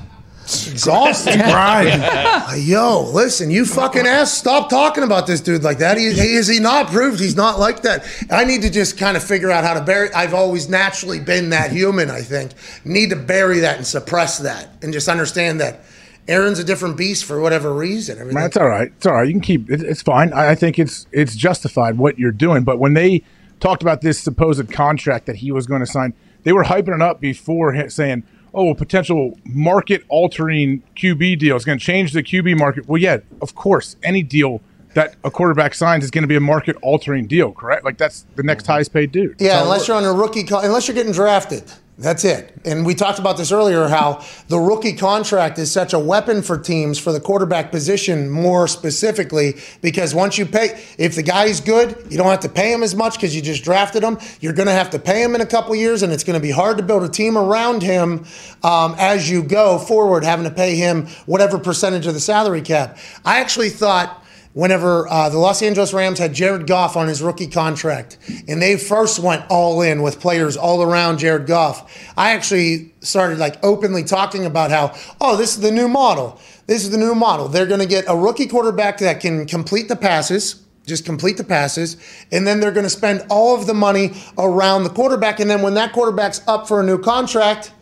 exhausting 0.45 1.39
Brian. 1.39 2.01
Uh, 2.01 2.53
Yo, 2.57 3.11
listen, 3.13 3.51
you 3.51 3.65
fucking 3.65 4.07
ass, 4.07 4.33
stop 4.33 4.69
talking 4.71 5.03
about 5.05 5.27
this 5.27 5.41
dude 5.41 5.63
like 5.63 5.79
that. 5.79 5.97
He, 5.97 6.13
he- 6.13 6.35
is 6.35 6.47
he 6.47 6.59
not 6.61 6.89
proved 6.89 7.21
he's 7.21 7.37
not 7.37 7.59
like 7.59 7.83
that? 7.83 8.07
I 8.31 8.45
need 8.45 8.63
to 8.63 8.71
just 8.71 8.99
kind 8.99 9.17
of 9.17 9.25
figure 9.25 9.51
out 9.51 9.65
how 9.65 9.75
to 9.75 9.81
bury. 9.81 10.13
I've 10.13 10.35
always 10.35 10.69
naturally 10.69 11.21
been 11.21 11.51
that 11.51 11.73
human. 11.73 12.11
I 12.11 12.21
think 12.23 12.53
need 12.85 13.11
to 13.11 13.17
bury 13.17 13.61
that 13.61 13.77
and 13.77 13.87
suppress 13.87 14.39
that, 14.39 14.69
and 14.83 14.93
just 14.93 15.09
understand 15.09 15.61
that 15.61 15.81
Aaron's 16.29 16.59
a 16.59 16.65
different 16.65 16.97
beast 16.97 17.25
for 17.25 17.41
whatever 17.41 17.73
reason. 17.75 18.19
Everything. 18.19 18.43
It's 18.43 18.57
all 18.57 18.69
right. 18.69 18.93
It's 18.97 19.07
all 19.07 19.15
right. 19.15 19.27
You 19.27 19.33
can 19.35 19.41
keep 19.41 19.71
it, 19.71 19.83
it's 19.83 20.03
fine. 20.03 20.33
I, 20.33 20.51
I 20.51 20.55
think 20.55 20.79
it's 20.79 21.07
it's 21.13 21.35
justified 21.37 21.99
what 21.99 22.19
you're 22.19 22.33
doing. 22.33 22.65
But 22.65 22.79
when 22.79 22.95
they 22.95 23.23
talked 23.61 23.83
about 23.83 24.01
this 24.03 24.19
supposed 24.19 24.71
contract 24.73 25.27
that 25.27 25.37
he 25.37 25.51
was 25.53 25.67
going 25.67 25.81
to 25.81 25.87
sign, 25.87 26.13
they 26.43 26.53
were 26.53 26.65
hyping 26.65 26.95
it 26.95 27.01
up 27.03 27.21
before 27.21 27.89
saying, 27.89 28.25
"Oh, 28.55 28.71
a 28.71 28.75
potential 28.75 29.39
market 29.45 30.05
altering 30.09 30.83
QB 30.97 31.39
deal 31.39 31.57
is 31.57 31.65
going 31.65 31.79
to 31.79 31.85
change 31.85 32.13
the 32.13 32.23
QB 32.23 32.59
market." 32.59 32.89
Well, 32.89 33.01
yeah, 33.01 33.19
of 33.43 33.55
course, 33.55 33.97
any 34.03 34.23
deal 34.23 34.63
that 34.95 35.17
a 35.25 35.31
quarterback 35.31 35.75
signs 35.75 36.05
is 36.05 36.11
going 36.11 36.23
to 36.23 36.29
be 36.29 36.37
a 36.37 36.41
market 36.41 36.77
altering 36.83 37.27
deal, 37.27 37.53
correct? 37.53 37.85
Like 37.85 37.99
that's 37.99 38.27
the 38.37 38.43
next 38.43 38.65
mm-hmm. 38.65 38.73
highest 38.73 38.93
paid 38.93 39.13
dude. 39.13 39.37
Yeah, 39.41 39.63
unless 39.63 39.89
you're 39.89 39.97
on 39.97 40.05
a 40.05 40.13
rookie, 40.13 40.45
co- 40.45 40.61
unless 40.61 40.89
you're 40.89 40.95
getting 40.95 41.13
drafted. 41.13 41.65
That's 41.97 42.25
it. 42.25 42.53
And 42.65 42.85
we 42.85 42.97
talked 42.97 43.21
about 43.21 43.37
this 43.37 43.53
earlier 43.53 43.87
how 43.87 44.25
the 44.49 44.59
rookie 44.59 44.95
contract 44.95 45.61
is 45.61 45.71
such 45.71 45.93
a 45.93 45.99
weapon 45.99 46.43
for 46.43 46.59
teams 46.59 46.99
for 46.99 47.13
the 47.13 47.21
quarterback 47.21 47.71
position 47.71 48.29
more 48.29 48.67
specifically 48.67 49.55
because 49.81 50.13
once 50.13 50.37
you 50.37 50.45
pay, 50.45 50.83
if 50.99 51.15
the 51.15 51.23
guy 51.23 51.45
is 51.45 51.61
good, 51.61 51.97
you 52.11 52.19
don't 52.19 52.27
have 52.27 52.41
to 52.41 52.49
pay 52.49 52.73
him 52.73 52.83
as 52.83 52.97
much 52.97 53.15
because 53.15 53.37
you 53.37 53.41
just 53.41 53.63
drafted 53.63 54.03
him. 54.03 54.19
You're 54.41 54.55
going 54.55 54.67
to 54.67 54.73
have 54.73 54.91
to 54.91 54.99
pay 54.99 55.23
him 55.23 55.37
in 55.37 55.41
a 55.41 55.47
couple 55.47 55.73
years, 55.77 56.03
and 56.03 56.13
it's 56.13 56.25
going 56.25 56.35
to 56.35 56.43
be 56.43 56.51
hard 56.51 56.79
to 56.79 56.83
build 56.83 57.05
a 57.05 57.09
team 57.09 57.39
around 57.39 57.81
him 57.81 58.25
um, 58.65 58.97
as 58.99 59.31
you 59.31 59.45
go 59.45 59.79
forward, 59.79 60.25
having 60.25 60.47
to 60.47 60.55
pay 60.55 60.75
him 60.75 61.07
whatever 61.27 61.61
percentage 61.61 62.09
of 62.09 62.15
the 62.15 62.21
salary 62.21 62.63
cap. 62.63 62.99
I 63.25 63.39
actually 63.39 63.71
thought 63.71 64.24
whenever 64.55 65.07
uh, 65.09 65.29
the 65.29 65.39
Los 65.39 65.61
Angeles 65.63 65.93
Rams 65.93 66.19
had 66.19 66.33
Jared 66.33 66.67
Goff 66.67 66.97
on 66.97 67.09
his 67.09 67.21
rookie 67.21 67.49
contract, 67.49 68.17
and 68.49 68.63
they 68.63 68.79
first 68.79 69.19
went 69.19 69.45
all 69.51 69.83
in 69.83 70.01
with 70.01 70.21
players 70.21 70.57
all 70.57 70.83
around 70.83 71.19
Jared 71.19 71.47
Goff, 71.47 71.93
I 72.17 72.31
actually 72.31 72.95
started 73.01 73.39
like 73.39 73.63
openly 73.63 74.05
talking 74.05 74.47
about 74.47 74.71
how, 74.71 74.95
oh, 75.21 75.37
this 75.37 75.55
is 75.55 75.61
the 75.61 75.73
new 75.73 75.89
model. 75.89 76.41
This 76.67 76.85
is 76.85 76.91
the 76.91 76.99
new 76.99 77.15
model. 77.15 77.49
They're 77.49 77.67
going 77.67 77.81
to 77.81 77.87
get 77.87 78.07
a 78.09 78.17
rookie 78.17 78.47
quarterback 78.47 78.99
that 78.99 79.21
can 79.21 79.45
complete 79.45 79.89
the 79.89 79.97
passes. 79.97 80.63
Just 80.87 81.07
complete 81.07 81.39
the 81.39 81.45
passes, 81.45 81.97
and 82.31 82.47
then 82.47 82.61
they're 82.61 82.71
going 82.71 82.85
to 82.85 82.91
spend 82.91 83.25
all 83.31 83.59
of 83.59 83.67
the 83.67 83.73
money 83.73 84.13
around 84.37 84.85
the 84.85 84.91
quarterback. 84.91 85.41
And 85.41 85.49
then 85.49 85.63
when 85.63 85.73
that 85.75 85.95
quarterback's 85.95 86.43
up 86.47 86.69
for 86.69 86.79
a 86.79 86.85
new 86.85 86.99
contract, 86.99 87.73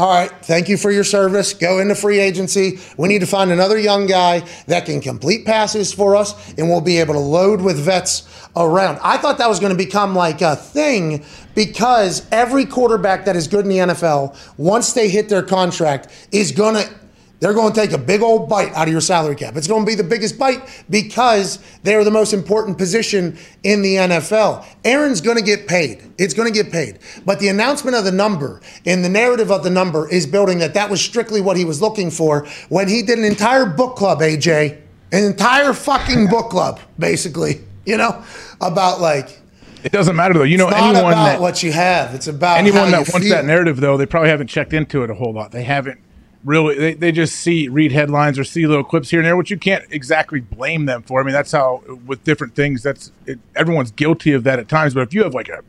all 0.00 0.08
right, 0.08 0.30
thank 0.46 0.70
you 0.70 0.78
for 0.78 0.90
your 0.90 1.04
service. 1.04 1.52
Go 1.52 1.78
into 1.78 1.94
free 1.94 2.20
agency. 2.20 2.78
We 2.96 3.06
need 3.06 3.18
to 3.18 3.26
find 3.26 3.50
another 3.50 3.78
young 3.78 4.06
guy 4.06 4.48
that 4.66 4.86
can 4.86 5.02
complete 5.02 5.44
passes 5.44 5.92
for 5.92 6.16
us, 6.16 6.54
and 6.54 6.70
we'll 6.70 6.80
be 6.80 6.96
able 6.96 7.12
to 7.12 7.20
load 7.20 7.60
with 7.60 7.78
vets 7.78 8.26
around. 8.56 8.98
I 9.02 9.18
thought 9.18 9.36
that 9.36 9.48
was 9.50 9.60
going 9.60 9.72
to 9.72 9.76
become 9.76 10.14
like 10.14 10.40
a 10.40 10.56
thing 10.56 11.22
because 11.54 12.26
every 12.32 12.64
quarterback 12.64 13.26
that 13.26 13.36
is 13.36 13.46
good 13.46 13.66
in 13.66 13.68
the 13.68 13.76
NFL, 13.76 14.38
once 14.56 14.94
they 14.94 15.10
hit 15.10 15.28
their 15.28 15.42
contract, 15.42 16.08
is 16.32 16.50
going 16.50 16.76
to 16.76 16.99
they're 17.40 17.54
going 17.54 17.72
to 17.72 17.80
take 17.80 17.92
a 17.92 17.98
big 17.98 18.20
old 18.22 18.48
bite 18.48 18.72
out 18.74 18.86
of 18.86 18.92
your 18.92 19.00
salary 19.00 19.34
cap. 19.34 19.56
It's 19.56 19.66
going 19.66 19.84
to 19.84 19.90
be 19.90 19.94
the 19.94 20.04
biggest 20.04 20.38
bite 20.38 20.84
because 20.90 21.58
they're 21.82 22.04
the 22.04 22.10
most 22.10 22.32
important 22.32 22.76
position 22.78 23.36
in 23.62 23.82
the 23.82 23.96
NFL. 23.96 24.64
Aaron's 24.84 25.20
going 25.22 25.38
to 25.38 25.42
get 25.42 25.66
paid. 25.66 26.02
It's 26.18 26.34
going 26.34 26.52
to 26.52 26.62
get 26.62 26.70
paid. 26.70 26.98
But 27.24 27.40
the 27.40 27.48
announcement 27.48 27.96
of 27.96 28.04
the 28.04 28.12
number 28.12 28.60
and 28.84 29.02
the 29.02 29.08
narrative 29.08 29.50
of 29.50 29.64
the 29.64 29.70
number 29.70 30.08
is 30.08 30.26
building 30.26 30.58
that 30.58 30.74
that 30.74 30.90
was 30.90 31.00
strictly 31.00 31.40
what 31.40 31.56
he 31.56 31.64
was 31.64 31.80
looking 31.80 32.10
for 32.10 32.46
when 32.68 32.88
he 32.88 33.02
did 33.02 33.18
an 33.18 33.24
entire 33.24 33.64
book 33.64 33.96
club, 33.96 34.20
AJ, 34.20 34.78
an 35.12 35.24
entire 35.24 35.72
fucking 35.72 36.28
book 36.28 36.50
club, 36.50 36.78
basically, 36.98 37.62
you 37.86 37.96
know, 37.96 38.22
about 38.60 39.00
like, 39.00 39.40
It 39.82 39.92
doesn't 39.92 40.14
matter 40.14 40.34
though. 40.34 40.42
You 40.42 40.58
know, 40.58 40.68
it's 40.68 40.76
not 40.76 40.94
anyone 40.94 41.12
about 41.14 41.24
that 41.24 41.40
what 41.40 41.62
you 41.62 41.72
have. 41.72 42.14
It's 42.14 42.28
about 42.28 42.58
anyone 42.58 42.90
that 42.90 43.08
wants 43.10 43.26
feel. 43.26 43.30
that 43.30 43.46
narrative 43.46 43.80
though, 43.80 43.96
they 43.96 44.04
probably 44.04 44.28
haven't 44.28 44.48
checked 44.48 44.74
into 44.74 45.02
it 45.02 45.10
a 45.10 45.14
whole 45.14 45.32
lot. 45.32 45.52
They 45.52 45.64
haven't 45.64 46.00
really. 46.44 46.76
They, 46.76 46.94
they 46.94 47.12
just 47.12 47.36
see 47.36 47.68
read 47.68 47.92
headlines 47.92 48.38
or 48.38 48.44
see 48.44 48.66
little 48.66 48.84
clips 48.84 49.10
here 49.10 49.20
and 49.20 49.26
there, 49.26 49.36
which 49.36 49.50
you 49.50 49.58
can't 49.58 49.84
exactly 49.90 50.40
blame 50.40 50.86
them 50.86 51.02
for. 51.02 51.20
I 51.20 51.24
mean, 51.24 51.32
that's 51.32 51.52
how 51.52 51.82
with 52.06 52.24
different 52.24 52.54
things. 52.54 52.82
That's 52.82 53.12
it, 53.26 53.38
everyone's 53.56 53.90
guilty 53.90 54.32
of 54.32 54.44
that 54.44 54.58
at 54.58 54.68
times. 54.68 54.94
But 54.94 55.02
if 55.02 55.14
you 55.14 55.22
have 55.24 55.34
like 55.34 55.48
a 55.48 55.62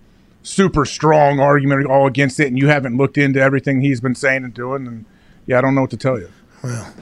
super 0.43 0.85
strong 0.85 1.39
argument 1.39 1.85
all 1.87 2.07
against 2.07 2.39
it, 2.39 2.47
and 2.47 2.57
you 2.57 2.67
haven't 2.67 2.97
looked 2.97 3.17
into 3.17 3.39
everything 3.39 3.81
he's 3.81 4.01
been 4.01 4.15
saying 4.15 4.43
and 4.43 4.53
doing, 4.53 4.85
then 4.85 5.05
yeah, 5.45 5.57
I 5.57 5.61
don't 5.61 5.75
know 5.75 5.81
what 5.81 5.91
to 5.91 5.97
tell 5.97 6.19
you. 6.19 6.29
Well 6.63 6.93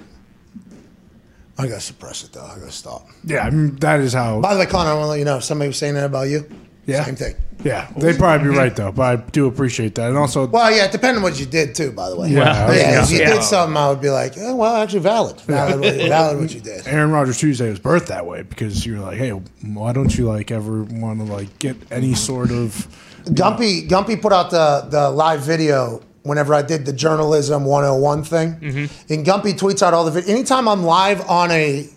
i 1.60 1.68
gotta 1.68 1.82
suppress 1.82 2.24
it 2.24 2.32
though. 2.32 2.46
I 2.46 2.58
gotta 2.58 2.72
stop. 2.72 3.06
Yeah, 3.26 3.42
I 3.46 3.50
mean, 3.50 3.76
that 3.78 4.00
is 4.00 4.14
how. 4.14 4.40
By 4.40 4.54
the 4.54 4.62
way, 4.62 4.66
Connor, 4.66 4.92
I 4.92 4.94
want 4.94 5.04
to 5.04 5.10
let 5.10 5.20
you 5.20 5.26
know 5.26 5.38
if 5.38 5.44
somebody 5.44 5.68
was 5.68 5.78
saying 5.78 5.96
that 5.96 6.06
about 6.06 6.30
you. 6.30 6.50
Yeah. 6.90 7.06
Same 7.06 7.16
thing. 7.16 7.36
Yeah, 7.62 7.90
they'd 7.98 8.18
probably 8.18 8.50
be 8.50 8.56
right 8.56 8.74
though, 8.74 8.94
but 8.94 9.04
I 9.04 9.16
do 9.18 9.48
appreciate 9.48 9.96
that, 9.96 10.08
and 10.08 10.18
also 10.18 10.48
Well, 10.48 10.74
yeah, 10.74 10.90
depending 10.90 11.18
on 11.18 11.24
what 11.24 11.38
you 11.38 11.46
did 11.46 11.76
too. 11.76 11.92
By 11.92 12.10
the 12.10 12.16
way, 12.16 12.30
Yeah. 12.30 12.72
yeah, 12.72 13.04
if 13.04 13.12
you 13.12 13.20
Yeah. 13.20 13.34
did 13.34 13.44
something, 13.44 13.76
I 13.76 13.90
would 13.90 14.00
be 14.00 14.10
like, 14.10 14.36
oh, 14.40 14.56
well, 14.56 14.78
actually, 14.78 15.00
valid, 15.02 15.42
valid, 15.42 15.82
what, 15.82 15.94
valid 15.96 16.40
what 16.40 16.54
you 16.54 16.62
did. 16.62 16.88
Aaron 16.88 17.12
Rodgers 17.12 17.38
Tuesday 17.38 17.70
was 17.70 17.80
birthed 17.80 18.08
that 18.08 18.26
way 18.26 18.44
because 18.44 18.86
you're 18.86 19.00
like, 19.00 19.18
hey, 19.18 19.32
why 19.32 19.92
don't 19.92 20.18
you 20.18 20.26
like 20.26 20.52
ever 20.52 20.84
want 20.84 21.20
to 21.20 21.26
like 21.26 21.60
get 21.60 21.76
any 21.92 22.14
sort 22.14 22.52
of 22.52 22.88
Gumpy, 23.26 23.90
Gumpy 23.90 24.22
put 24.22 24.32
out 24.32 24.52
the 24.52 24.88
the 24.90 25.10
live 25.10 25.42
video 25.42 26.02
whenever 26.24 26.54
I 26.54 26.62
did 26.62 26.86
the 26.86 26.94
journalism 26.94 27.66
101 27.66 28.24
thing, 28.24 28.56
mm-hmm. 28.56 29.14
and 29.14 29.26
Gumpy 29.26 29.54
tweets 29.60 29.82
out 29.84 29.94
all 29.94 30.06
the 30.06 30.12
video. 30.12 30.34
Anytime 30.34 30.68
I'm 30.70 30.84
live 30.84 31.28
on 31.30 31.52
a 31.52 31.90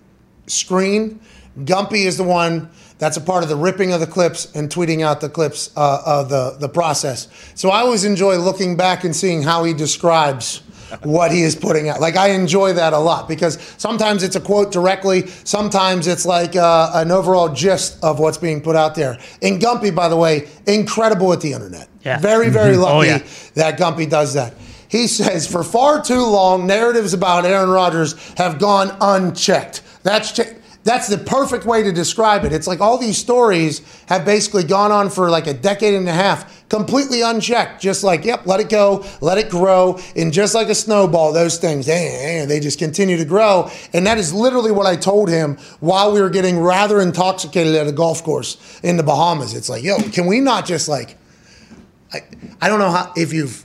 screen, 0.48 1.20
Gumpy 1.60 2.04
is 2.06 2.16
the 2.16 2.24
one 2.24 2.70
that's 3.02 3.16
a 3.16 3.20
part 3.20 3.42
of 3.42 3.48
the 3.48 3.56
ripping 3.56 3.92
of 3.92 3.98
the 3.98 4.06
clips 4.06 4.54
and 4.54 4.70
tweeting 4.70 5.02
out 5.04 5.20
the 5.20 5.28
clips 5.28 5.72
uh, 5.76 6.02
of 6.06 6.28
the, 6.28 6.56
the 6.60 6.68
process. 6.68 7.26
So 7.56 7.68
I 7.70 7.80
always 7.80 8.04
enjoy 8.04 8.36
looking 8.38 8.76
back 8.76 9.02
and 9.02 9.14
seeing 9.14 9.42
how 9.42 9.64
he 9.64 9.74
describes 9.74 10.62
what 11.02 11.32
he 11.32 11.42
is 11.42 11.56
putting 11.56 11.88
out. 11.88 12.00
Like 12.00 12.14
I 12.14 12.28
enjoy 12.30 12.74
that 12.74 12.92
a 12.92 12.98
lot 12.98 13.26
because 13.26 13.58
sometimes 13.76 14.22
it's 14.22 14.36
a 14.36 14.40
quote 14.40 14.70
directly, 14.70 15.26
sometimes 15.26 16.06
it's 16.06 16.24
like 16.24 16.54
uh, 16.54 16.92
an 16.94 17.10
overall 17.10 17.48
gist 17.52 17.98
of 18.04 18.20
what's 18.20 18.38
being 18.38 18.60
put 18.60 18.76
out 18.76 18.94
there. 18.94 19.18
And 19.42 19.60
Gumpy, 19.60 19.92
by 19.92 20.08
the 20.08 20.16
way, 20.16 20.48
incredible 20.68 21.26
with 21.26 21.42
the 21.42 21.54
internet. 21.54 21.88
Yeah. 22.04 22.20
Very, 22.20 22.50
very 22.50 22.76
lucky 22.76 22.92
Oh, 22.94 23.00
yeah. 23.02 23.26
that 23.54 23.80
Gumpy 23.80 24.08
does 24.08 24.34
that. 24.34 24.54
He 24.88 25.08
says, 25.08 25.50
for 25.50 25.64
far 25.64 26.04
too 26.04 26.24
long, 26.24 26.68
narratives 26.68 27.14
about 27.14 27.46
Aaron 27.46 27.70
Rodgers 27.70 28.14
have 28.34 28.60
gone 28.60 28.96
unchecked. 29.00 29.82
That's 30.04 30.30
that's 30.84 31.08
the 31.08 31.18
perfect 31.18 31.64
way 31.64 31.82
to 31.82 31.92
describe 31.92 32.44
it. 32.44 32.52
It's 32.52 32.66
like 32.66 32.80
all 32.80 32.98
these 32.98 33.16
stories 33.16 33.82
have 34.06 34.24
basically 34.24 34.64
gone 34.64 34.90
on 34.90 35.10
for 35.10 35.30
like 35.30 35.46
a 35.46 35.54
decade 35.54 35.94
and 35.94 36.08
a 36.08 36.12
half, 36.12 36.68
completely 36.68 37.22
unchecked. 37.22 37.80
Just 37.80 38.02
like, 38.02 38.24
yep, 38.24 38.46
let 38.46 38.60
it 38.60 38.68
go, 38.68 39.04
let 39.20 39.38
it 39.38 39.48
grow, 39.48 39.98
and 40.16 40.32
just 40.32 40.54
like 40.54 40.68
a 40.68 40.74
snowball, 40.74 41.32
those 41.32 41.58
things, 41.58 41.88
eh, 41.88 41.92
eh, 41.94 42.46
they 42.46 42.58
just 42.58 42.78
continue 42.78 43.16
to 43.16 43.24
grow. 43.24 43.70
And 43.92 44.06
that 44.06 44.18
is 44.18 44.32
literally 44.32 44.72
what 44.72 44.86
I 44.86 44.96
told 44.96 45.28
him 45.28 45.56
while 45.80 46.12
we 46.12 46.20
were 46.20 46.30
getting 46.30 46.58
rather 46.58 47.00
intoxicated 47.00 47.74
at 47.76 47.86
a 47.86 47.92
golf 47.92 48.24
course 48.24 48.80
in 48.82 48.96
the 48.96 49.02
Bahamas. 49.02 49.54
It's 49.54 49.68
like, 49.68 49.84
yo, 49.84 49.98
can 49.98 50.26
we 50.26 50.40
not 50.40 50.66
just 50.66 50.88
like 50.88 51.16
I, 52.12 52.22
I 52.60 52.68
don't 52.68 52.78
know 52.78 52.90
how 52.90 53.12
if 53.16 53.32
you've 53.32 53.64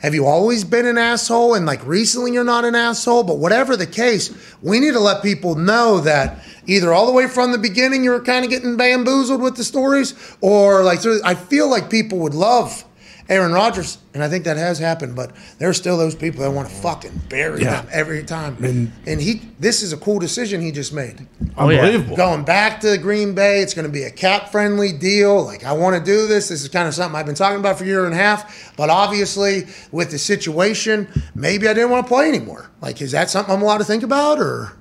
have 0.00 0.14
you 0.14 0.26
always 0.26 0.64
been 0.64 0.86
an 0.86 0.98
asshole? 0.98 1.54
And 1.54 1.66
like 1.66 1.84
recently 1.86 2.32
you're 2.32 2.44
not 2.44 2.64
an 2.64 2.74
asshole, 2.74 3.24
but 3.24 3.38
whatever 3.38 3.76
the 3.76 3.86
case, 3.86 4.36
we 4.62 4.80
need 4.80 4.92
to 4.92 5.00
let 5.00 5.22
people 5.22 5.54
know 5.54 6.00
that 6.00 6.38
either 6.66 6.92
all 6.92 7.06
the 7.06 7.12
way 7.12 7.26
from 7.26 7.52
the 7.52 7.58
beginning 7.58 8.04
you're 8.04 8.22
kind 8.22 8.44
of 8.44 8.50
getting 8.50 8.76
bamboozled 8.76 9.40
with 9.40 9.56
the 9.56 9.64
stories, 9.64 10.14
or 10.40 10.82
like 10.82 11.00
I 11.24 11.34
feel 11.34 11.70
like 11.70 11.90
people 11.90 12.18
would 12.18 12.34
love 12.34 12.84
Aaron 13.28 13.52
Rodgers, 13.52 13.98
and 14.14 14.22
I 14.22 14.28
think 14.28 14.44
that 14.44 14.56
has 14.56 14.78
happened, 14.78 15.16
but 15.16 15.32
there's 15.58 15.76
still 15.76 15.96
those 15.98 16.14
people 16.14 16.42
that 16.42 16.50
want 16.52 16.68
to 16.68 16.74
fucking 16.76 17.22
bury 17.28 17.62
Yeah. 17.62 17.80
him 17.82 17.88
every 17.92 18.22
time. 18.22 18.56
And- 18.62 18.92
and 19.04 19.20
he, 19.20 19.42
this 19.58 19.82
is 19.82 19.92
a 19.92 19.96
cool 19.96 20.20
decision 20.20 20.60
he 20.60 20.70
just 20.70 20.92
made 20.92 21.26
Oh, 21.58 21.68
yeah. 21.68 21.80
unbelievable. 21.80 22.16
going 22.16 22.44
back 22.44 22.80
to 22.82 22.96
Green 22.98 23.34
Bay. 23.34 23.62
It's 23.62 23.74
going 23.74 23.84
to 23.86 23.90
be 23.92 24.04
a 24.04 24.10
cap 24.10 24.52
friendly 24.52 24.92
deal. 24.92 25.44
Like, 25.44 25.64
I 25.64 25.72
want 25.72 25.96
to 25.96 26.02
do 26.04 26.28
this. 26.28 26.48
This 26.50 26.62
is 26.62 26.68
kind 26.68 26.86
of 26.86 26.94
something 26.94 27.18
I've 27.18 27.26
been 27.26 27.34
talking 27.34 27.58
about 27.58 27.78
for 27.78 27.84
a 27.84 27.86
year 27.88 28.04
and 28.04 28.14
a 28.14 28.16
half. 28.16 28.72
But 28.76 28.90
obviously, 28.90 29.66
with 29.90 30.12
the 30.12 30.18
situation, 30.18 31.08
maybe 31.34 31.66
I 31.66 31.74
didn't 31.74 31.90
want 31.90 32.06
to 32.06 32.08
play 32.08 32.28
anymore. 32.28 32.70
Like, 32.80 33.02
is 33.02 33.10
that 33.10 33.28
something 33.28 33.52
I'm 33.52 33.62
allowed 33.62 33.78
to 33.78 33.84
think 33.84 34.04
about? 34.04 34.38
Or 34.38 34.72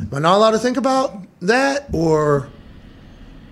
am 0.00 0.08
I 0.12 0.18
not 0.20 0.36
allowed 0.36 0.52
to 0.52 0.58
think 0.60 0.76
about 0.76 1.16
that? 1.40 1.88
Or, 1.92 2.46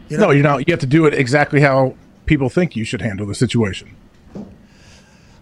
you 0.09 0.19
know, 0.19 0.27
No, 0.27 0.31
you're 0.31 0.44
not. 0.44 0.69
You 0.69 0.73
have 0.73 0.81
to 0.81 0.86
do 0.86 1.07
it 1.07 1.15
exactly 1.15 1.61
how 1.61 1.94
people 2.27 2.48
think 2.48 2.77
you 2.77 2.85
should 2.85 3.02
handle 3.02 3.27
the 3.27 3.35
situation. 3.35 3.89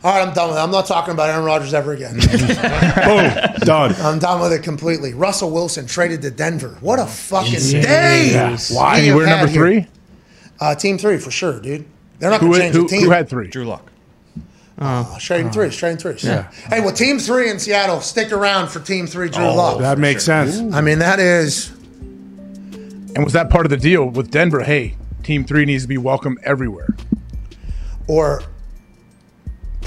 All 0.04 0.12
right, 0.14 0.26
I'm 0.26 0.32
done 0.34 0.48
with 0.48 0.58
it. 0.58 0.60
I'm 0.60 0.70
not 0.70 0.86
talking 0.86 1.12
about 1.12 1.28
Aaron 1.30 1.44
Rodgers 1.44 1.74
ever 1.74 1.92
again. 1.92 2.14
Boom, 2.18 3.54
done. 3.60 3.94
I'm 3.98 4.18
done 4.18 4.40
with 4.40 4.52
it 4.52 4.62
completely. 4.62 5.12
Russell 5.14 5.50
Wilson 5.50 5.86
traded 5.86 6.22
to 6.22 6.30
Denver. 6.30 6.76
What 6.80 6.98
a 7.00 7.06
fucking 7.06 7.52
day. 7.82 8.30
Yeah. 8.32 8.56
Why? 8.72 9.00
we 9.00 9.06
You 9.06 9.12
have 9.12 9.20
were 9.20 9.26
had 9.26 9.36
number 9.36 9.50
here. 9.52 9.60
three. 9.82 9.86
Uh, 10.60 10.74
team 10.74 10.98
three 10.98 11.18
for 11.18 11.30
sure, 11.30 11.60
dude. 11.60 11.84
They're 12.18 12.30
not 12.30 12.40
Who, 12.40 12.48
going 12.48 12.58
to 12.58 12.64
change 12.64 12.74
who, 12.76 12.82
the 12.82 12.88
team. 12.88 13.02
who 13.04 13.10
had 13.10 13.28
three? 13.28 13.48
Drew 13.48 13.64
Lock. 13.64 13.90
Uh, 14.80 15.18
trading 15.18 15.50
threes, 15.50 15.76
trading 15.76 15.98
threes. 15.98 16.22
Hey, 16.22 16.80
well, 16.80 16.92
Team 16.92 17.18
Three 17.18 17.50
in 17.50 17.58
Seattle, 17.58 18.00
stick 18.00 18.30
around 18.30 18.68
for 18.68 18.78
Team 18.78 19.08
Three, 19.08 19.28
Drew 19.28 19.42
Lock. 19.44 19.80
That 19.80 19.98
makes 19.98 20.24
sense. 20.24 20.60
I 20.72 20.80
mean, 20.80 21.00
that 21.00 21.18
is 21.18 21.70
And 23.16 23.24
was 23.24 23.32
that 23.32 23.50
part 23.50 23.66
of 23.66 23.70
the 23.70 23.76
deal 23.76 24.08
with 24.08 24.30
Denver? 24.30 24.60
Hey, 24.60 24.94
Team 25.24 25.44
Three 25.44 25.64
needs 25.64 25.82
to 25.82 25.88
be 25.88 25.98
welcome 25.98 26.38
everywhere. 26.44 26.94
or 28.06 28.42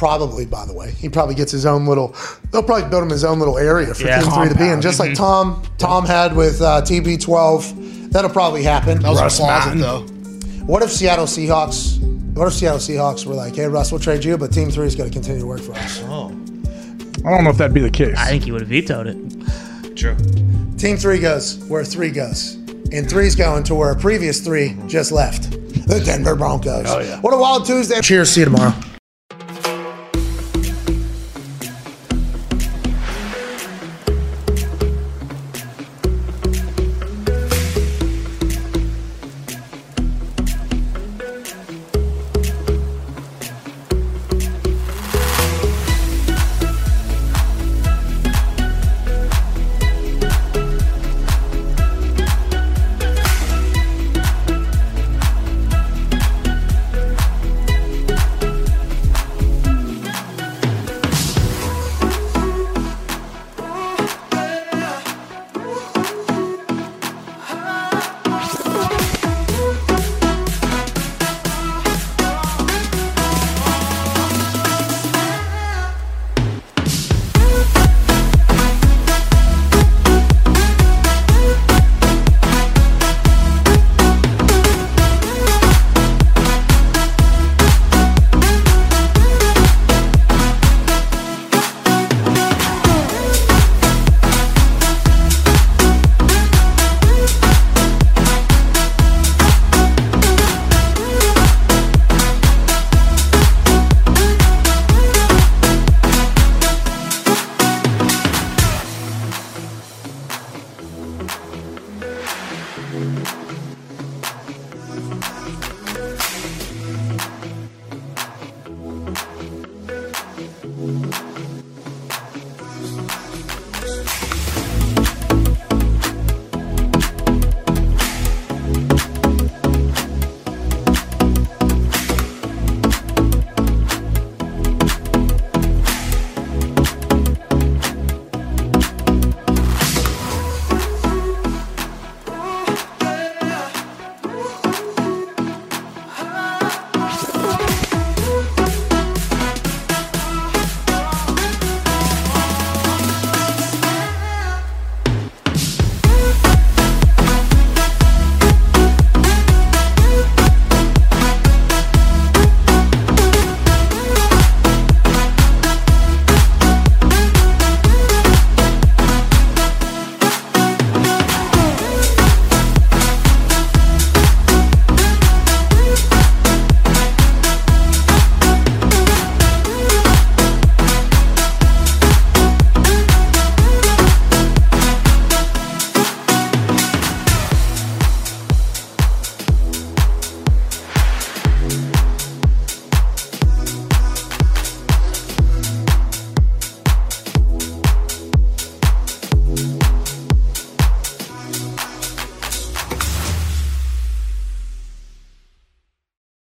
probably. 0.01 0.47
By 0.47 0.65
the 0.65 0.73
way, 0.73 0.89
he 0.93 1.09
probably 1.09 1.35
gets 1.35 1.51
his 1.51 1.63
own 1.67 1.85
little. 1.85 2.15
They'll 2.51 2.63
probably 2.63 2.89
build 2.89 3.03
him 3.03 3.09
his 3.09 3.23
own 3.23 3.37
little 3.37 3.59
area 3.59 3.93
for 3.93 4.07
Yeah. 4.07 4.19
Team 4.21 4.31
Three 4.31 4.49
to 4.49 4.55
be 4.55 4.63
in, 4.63 4.81
Compound. 4.81 4.81
just 4.81 4.99
like 4.99 5.13
Tom 5.13 5.61
Tom 5.77 6.07
had 6.07 6.35
with 6.35 6.59
uh, 6.59 6.81
TB12. 6.81 8.09
That'll 8.11 8.31
probably 8.31 8.63
happen. 8.63 8.99
That 9.03 9.09
was 9.09 9.21
Russ 9.21 9.37
a 9.39 9.43
closet, 9.43 9.77
though. 9.77 10.01
What 10.65 10.81
if 10.81 10.89
Seattle 10.91 11.25
Seahawks? 11.27 11.99
What 12.33 12.47
if 12.47 12.53
Seattle 12.53 12.79
Seahawks 12.79 13.25
were 13.27 13.35
like, 13.35 13.55
"Hey, 13.55 13.67
Russ, 13.67 13.91
we'll 13.91 14.01
trade 14.01 14.25
you, 14.25 14.37
but 14.39 14.51
Team 14.51 14.71
Three 14.71 14.87
is 14.87 14.95
going 14.95 15.07
to 15.09 15.13
continue 15.13 15.41
to 15.41 15.45
work 15.47 15.61
for 15.61 15.73
us." 15.73 16.01
Oh, 16.05 16.29
I 17.23 17.29
don't 17.29 17.43
know 17.43 17.51
if 17.51 17.57
that'd 17.57 17.73
be 17.73 17.81
the 17.81 17.91
case. 17.91 18.17
I 18.17 18.25
think 18.29 18.43
he 18.45 18.51
would 18.51 18.61
have 18.61 18.69
vetoed 18.69 19.05
it. 19.07 19.95
true. 19.95 20.15
Team 20.79 20.97
Three 20.97 21.19
goes 21.19 21.57
where 21.65 21.85
Three 21.85 22.09
goes, 22.09 22.55
and 22.91 23.07
Three's 23.07 23.35
going 23.35 23.63
to 23.65 23.75
where 23.75 23.91
a 23.91 23.95
previous 23.95 24.39
Three 24.41 24.75
just 24.87 25.11
left. 25.11 25.51
The 25.87 26.01
Denver 26.03 26.35
Broncos. 26.35 26.85
Oh 26.87 26.99
yeah. 26.99 27.19
What 27.21 27.33
a 27.35 27.37
wild 27.37 27.65
Tuesday! 27.67 28.01
Cheers. 28.01 28.31
See 28.31 28.41
you 28.41 28.45
tomorrow. 28.45 28.73